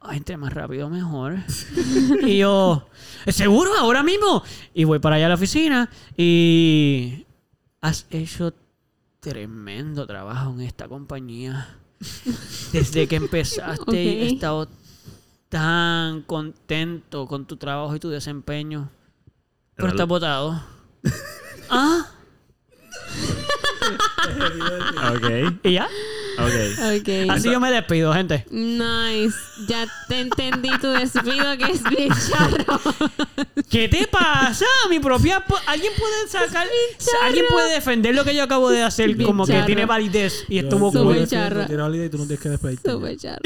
Ay, 0.00 0.18
entre 0.18 0.36
más 0.36 0.52
rápido 0.52 0.88
mejor. 0.90 1.36
y 2.26 2.38
yo, 2.38 2.87
¿seguro 3.26 3.72
ahora 3.78 4.02
mismo? 4.02 4.42
Y 4.74 4.84
voy 4.84 4.98
para 4.98 5.16
allá 5.16 5.26
a 5.26 5.28
la 5.30 5.34
oficina 5.34 5.90
y 6.16 7.26
has 7.80 8.06
hecho 8.10 8.54
tremendo 9.20 10.06
trabajo 10.06 10.52
en 10.52 10.60
esta 10.60 10.88
compañía. 10.88 11.76
Desde 12.72 13.08
que 13.08 13.16
empezaste 13.16 14.22
he 14.22 14.26
estado 14.26 14.68
tan 15.48 16.22
contento 16.22 17.26
con 17.26 17.46
tu 17.46 17.56
trabajo 17.56 17.96
y 17.96 18.00
tu 18.00 18.08
desempeño. 18.08 18.90
Pero 19.74 19.88
estás 19.88 20.08
votado. 20.08 20.62
ah, 21.70 22.06
Ok, 25.14 25.58
y 25.64 25.72
ya. 25.72 25.88
Ok. 26.38 27.00
Ok. 27.00 27.30
Así 27.30 27.50
yo 27.50 27.60
me 27.60 27.70
despido, 27.70 28.12
gente. 28.12 28.44
Nice. 28.50 29.36
Ya 29.66 29.86
te 30.08 30.20
entendí 30.20 30.70
tu 30.80 30.88
despido 30.88 31.56
que 31.58 31.72
es 31.72 31.82
bien 31.84 32.08
charro. 32.30 32.80
¿Qué 33.70 33.88
te 33.88 34.06
pasa? 34.06 34.64
Mi 34.88 35.00
propia... 35.00 35.42
¿Alguien 35.66 35.92
puede 35.98 36.28
sacar... 36.28 36.66
¿Alguien 37.24 37.44
puede 37.50 37.72
defender 37.74 38.14
lo 38.14 38.24
que 38.24 38.34
yo 38.34 38.42
acabo 38.44 38.70
de 38.70 38.82
hacer 38.82 39.14
Bien 39.14 39.26
como 39.26 39.46
que 39.46 39.60
tiene 39.62 39.84
validez 39.84 40.44
y 40.48 40.56
Yo- 40.56 40.62
estuvo 40.62 40.92
cool? 40.92 41.26
tiro 41.28 41.82
validez 41.82 42.06
y 42.06 42.10
tú 42.10 42.18
no 42.18 42.24
tienes 42.26 42.40
que 42.40 42.48
despedirte. 42.50 42.90
Súper 42.90 43.16
charro. 43.16 43.40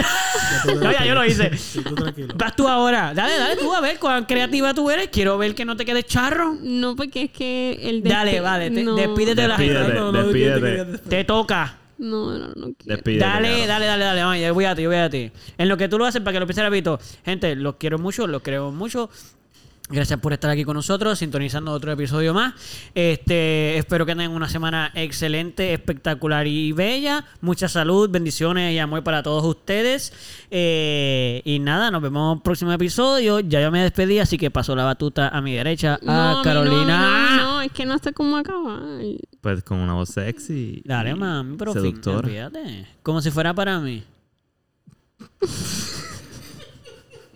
Ya 0.66 0.74
No, 0.74 1.04
yo 1.06 1.14
lo 1.14 1.24
hice. 1.24 1.50
Sí, 1.72 1.80
tú 1.82 1.94
tranquilo. 1.94 2.34
Vas 2.36 2.54
tú 2.56 2.68
ahora. 2.68 3.14
Dale, 3.14 3.36
dale 3.38 3.56
tú 3.56 3.72
a 3.74 3.80
ver 3.80 3.98
cuán 3.98 4.24
creativa 4.26 4.74
tú 4.74 4.90
eres. 4.90 5.08
Quiero 5.08 5.38
ver 5.38 5.54
que 5.54 5.64
no 5.64 5.76
te 5.76 5.84
quedes 5.84 6.04
charro. 6.06 6.56
No, 6.60 6.94
porque 6.96 7.24
es 7.24 7.30
que 7.30 7.78
el 7.82 8.02
Dale, 8.02 8.40
vale. 8.40 8.70
te- 8.70 8.82
no. 8.82 8.94
despídete 8.94 9.42
de 9.42 9.48
la 9.48 9.56
gente. 9.56 9.94
No, 9.94 10.12
despídete. 10.12 10.98
Te 11.08 11.24
toca. 11.24 11.78
No, 12.02 12.36
no, 12.36 12.48
no 12.48 12.74
quiero. 12.74 12.96
Despídete, 12.96 13.24
Dale, 13.24 13.64
dale, 13.64 13.86
dale, 13.86 14.04
dale. 14.04 14.42
Yo 14.42 14.54
voy 14.54 14.64
a 14.64 14.74
ti, 14.74 14.82
yo 14.82 14.88
voy 14.88 14.98
a 14.98 15.08
ti. 15.08 15.30
En 15.56 15.68
lo 15.68 15.76
que 15.76 15.88
tú 15.88 15.98
lo 15.98 16.04
haces 16.04 16.20
para 16.20 16.32
que 16.32 16.40
lo 16.40 16.46
pienses 16.46 16.64
rapidito. 16.64 16.98
Gente, 17.24 17.54
los 17.54 17.76
quiero 17.76 17.96
mucho, 17.96 18.26
los 18.26 18.42
creo 18.42 18.72
mucho. 18.72 19.08
Gracias 19.92 20.18
por 20.20 20.32
estar 20.32 20.50
aquí 20.50 20.64
con 20.64 20.74
nosotros, 20.74 21.18
sintonizando 21.18 21.70
otro 21.70 21.92
episodio 21.92 22.32
más. 22.32 22.54
Este, 22.94 23.76
espero 23.76 24.06
que 24.06 24.12
tengan 24.12 24.30
una 24.30 24.48
semana 24.48 24.90
excelente, 24.94 25.74
espectacular 25.74 26.46
y 26.46 26.72
bella. 26.72 27.26
Mucha 27.42 27.68
salud, 27.68 28.08
bendiciones 28.08 28.72
y 28.72 28.78
amor 28.78 29.04
para 29.04 29.22
todos 29.22 29.44
ustedes. 29.44 30.14
Eh, 30.50 31.42
y 31.44 31.58
nada, 31.58 31.90
nos 31.90 32.00
vemos 32.00 32.32
en 32.32 32.38
el 32.38 32.42
próximo 32.42 32.72
episodio. 32.72 33.40
Ya 33.40 33.60
yo 33.60 33.70
me 33.70 33.82
despedí, 33.82 34.18
así 34.18 34.38
que 34.38 34.50
paso 34.50 34.74
la 34.74 34.84
batuta 34.84 35.28
a 35.28 35.42
mi 35.42 35.54
derecha 35.54 35.98
a 36.06 36.36
no, 36.36 36.42
Carolina. 36.42 37.36
No, 37.36 37.36
no, 37.36 37.60
es 37.60 37.72
que 37.72 37.84
no 37.84 37.98
sé 37.98 38.14
cómo 38.14 38.38
acabar. 38.38 38.80
Pues 39.42 39.62
con 39.62 39.76
una 39.78 39.92
voz 39.92 40.08
sexy. 40.08 40.80
Dale, 40.86 41.14
mami, 41.14 41.58
pero 41.58 41.74
fin, 41.74 41.82
Seductora. 41.82 42.28
fíjate. 42.28 42.86
Como 43.02 43.20
si 43.20 43.30
fuera 43.30 43.52
para 43.52 43.78
mí. 43.78 44.02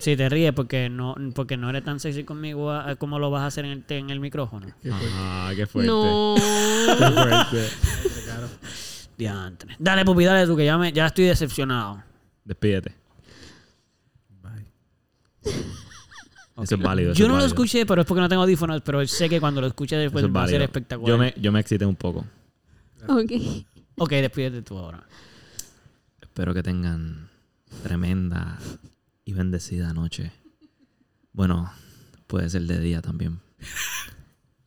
Si 0.07 0.17
te 0.17 0.29
ríes 0.29 0.53
porque 0.53 0.89
no, 0.89 1.17
porque 1.35 1.57
no 1.57 1.69
eres 1.69 1.83
tan 1.83 1.99
sexy 1.99 2.23
conmigo 2.23 2.71
ah, 2.71 2.95
como 2.95 3.19
lo 3.19 3.29
vas 3.29 3.43
a 3.43 3.47
hacer 3.47 3.65
en 3.65 3.73
el, 3.73 3.85
en 3.89 4.11
el 4.11 4.21
micrófono. 4.21 4.69
Ah, 4.89 5.51
qué 5.57 5.67
fuerte. 5.67 5.89
No. 5.89 6.37
Qué 6.37 7.07
fuerte. 7.11 7.69
Diantre. 9.19 9.75
Dale, 9.81 10.05
pupi, 10.05 10.23
dale 10.25 10.47
tú, 10.47 10.57
que 10.57 10.65
ya, 10.65 10.79
me, 10.79 10.93
ya 10.93 11.07
estoy 11.07 11.25
decepcionado. 11.25 12.05
Despídete. 12.45 12.95
Bye. 14.41 14.67
Eso 16.63 16.77
es 16.77 16.81
válido. 16.81 17.11
eso 17.11 17.19
Yo 17.19 17.25
es 17.25 17.33
no 17.33 17.39
lo 17.39 17.45
escuché, 17.45 17.85
pero 17.85 18.03
es 18.03 18.07
porque 18.07 18.21
no 18.21 18.29
tengo 18.29 18.43
audífonos, 18.43 18.83
pero 18.83 19.05
sé 19.09 19.29
que 19.29 19.41
cuando 19.41 19.61
lo 19.61 19.67
escuche 19.67 19.97
después 19.97 20.25
es 20.25 20.31
va 20.31 20.45
a 20.45 20.47
ser 20.47 20.63
espectacular. 20.63 21.09
Yo 21.09 21.19
me, 21.19 21.35
yo 21.37 21.51
me 21.51 21.59
excité 21.59 21.85
un 21.85 21.97
poco. 21.97 22.25
ok. 23.09 23.33
Ok, 23.97 24.11
despídete 24.11 24.63
tú 24.63 24.79
ahora. 24.79 25.05
Espero 26.21 26.55
que 26.55 26.63
tengan 26.63 27.29
tremenda 27.83 28.57
y 29.27 29.33
bendecida 29.35 29.93
noche. 29.93 30.33
Bueno, 31.33 31.71
puede 32.29 32.49
ser 32.49 32.63
de 32.63 32.79
día 32.81 33.03
también. 33.03 33.41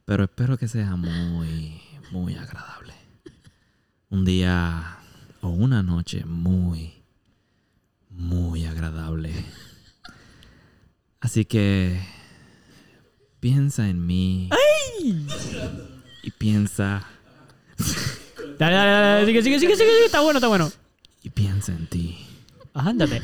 Pero 0.05 0.25
espero 0.25 0.57
que 0.57 0.67
sea 0.67 0.95
muy, 0.97 1.81
muy 2.11 2.35
agradable. 2.35 2.93
Un 4.09 4.25
día 4.25 4.97
o 5.41 5.47
una 5.47 5.81
noche 5.81 6.25
muy, 6.25 7.01
muy 8.09 8.65
agradable. 8.65 9.31
Así 11.21 11.45
que 11.45 12.01
piensa 13.39 13.87
en 13.87 14.05
mí. 14.05 14.49
Y 16.21 16.31
piensa, 16.31 17.07
Dale, 18.57 18.75
dale, 18.75 18.91
dale, 18.91 19.25
sigue, 19.25 19.41
sigue, 19.41 19.59
sigue, 19.59 19.75
sigue, 19.77 19.89
sigue. 19.89 20.05
Está 20.05 20.19
bueno, 20.19 20.39
está 20.39 20.49
bueno. 20.49 20.69
y 21.23 21.29
piensa 21.29 21.71
en 21.71 21.87
ti. 21.87 22.17
Ándate. 22.73 23.21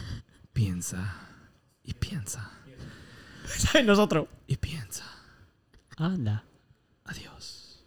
Piensa 0.54 1.25
y 1.86 1.94
piensa 1.94 2.50
Nosotros. 3.86 4.28
y 4.48 4.58
piensa. 4.58 5.04
Anda. 5.98 6.44
Adiós. 7.06 7.84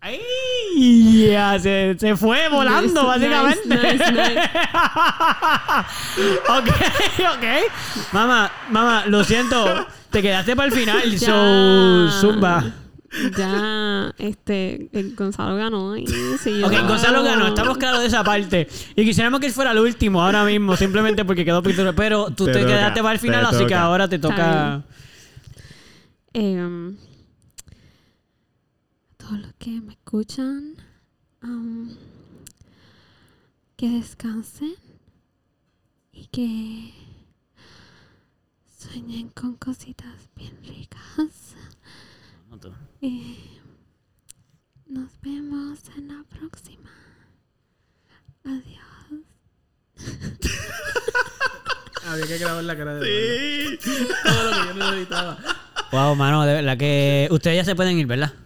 ¡Ay! 0.00 1.28
Ya 1.30 1.58
se, 1.58 1.96
se 1.98 2.16
fue 2.16 2.48
volando, 2.48 3.02
Nice, 3.02 3.28
básicamente. 3.28 3.68
nice, 3.68 4.12
nice, 4.12 4.40
ok, 6.48 6.68
ok. 7.36 7.44
Mamá, 8.12 8.50
mamá, 8.70 9.04
lo 9.06 9.22
siento. 9.24 9.86
Te 10.10 10.20
quedaste 10.20 10.54
para 10.56 10.68
el 10.68 10.74
final. 10.74 11.10
Ya. 11.10 11.26
So, 11.26 12.10
zumba. 12.20 12.64
Ya, 13.36 14.14
este, 14.18 14.88
el 14.92 15.14
Gonzalo 15.14 15.56
ganó. 15.56 15.96
Y 15.96 16.06
siguió. 16.38 16.66
Ok, 16.66 16.72
Gonzalo 16.88 17.22
ganó, 17.22 17.48
estamos 17.48 17.76
claros 17.78 18.00
de 18.00 18.06
esa 18.06 18.24
parte. 18.24 18.68
Y 18.96 19.04
quisiéramos 19.04 19.40
que 19.40 19.46
él 19.46 19.52
fuera 19.52 19.72
el 19.72 19.78
último 19.78 20.22
ahora 20.22 20.44
mismo, 20.44 20.76
simplemente 20.76 21.24
porque 21.24 21.44
quedó 21.44 21.62
pintura. 21.62 21.92
Pero 21.92 22.30
tú 22.30 22.46
te, 22.46 22.52
Te 22.52 22.60
toca, 22.60 22.72
quedaste 22.72 23.02
para 23.02 23.12
el 23.14 23.20
final, 23.20 23.44
así 23.46 23.66
que 23.66 23.74
ahora 23.74 24.08
te 24.08 24.18
toca. 24.18 24.82
Em, 26.32 26.96
todos 29.18 29.38
los 29.38 29.52
que 29.58 29.70
me 29.82 29.92
escuchan, 29.92 30.74
am, 31.42 31.90
que 33.76 33.90
descansen 33.90 34.74
y 36.12 36.26
que 36.26 36.94
sueñen 38.78 39.28
con 39.28 39.56
cositas 39.56 40.30
bien 40.34 40.56
ricas. 40.66 41.51
Y 43.04 43.36
nos 44.86 45.10
vemos 45.22 45.80
en 45.96 46.06
la 46.06 46.22
próxima. 46.28 46.88
Adiós. 48.44 49.24
Había 52.06 52.26
que 52.28 52.38
grabar 52.38 52.62
la 52.62 52.76
cara 52.76 52.94
de 52.94 53.76
Sí. 53.80 54.08
Todo 54.22 54.44
lo 54.44 54.50
que 54.52 54.68
yo 54.68 54.74
necesitaba. 54.74 55.36
Wow, 55.90 56.14
mano, 56.14 56.44
de 56.44 56.54
verdad 56.54 56.78
que 56.78 57.26
ustedes 57.32 57.56
ya 57.56 57.64
se 57.64 57.74
pueden 57.74 57.98
ir, 57.98 58.06
¿verdad? 58.06 58.32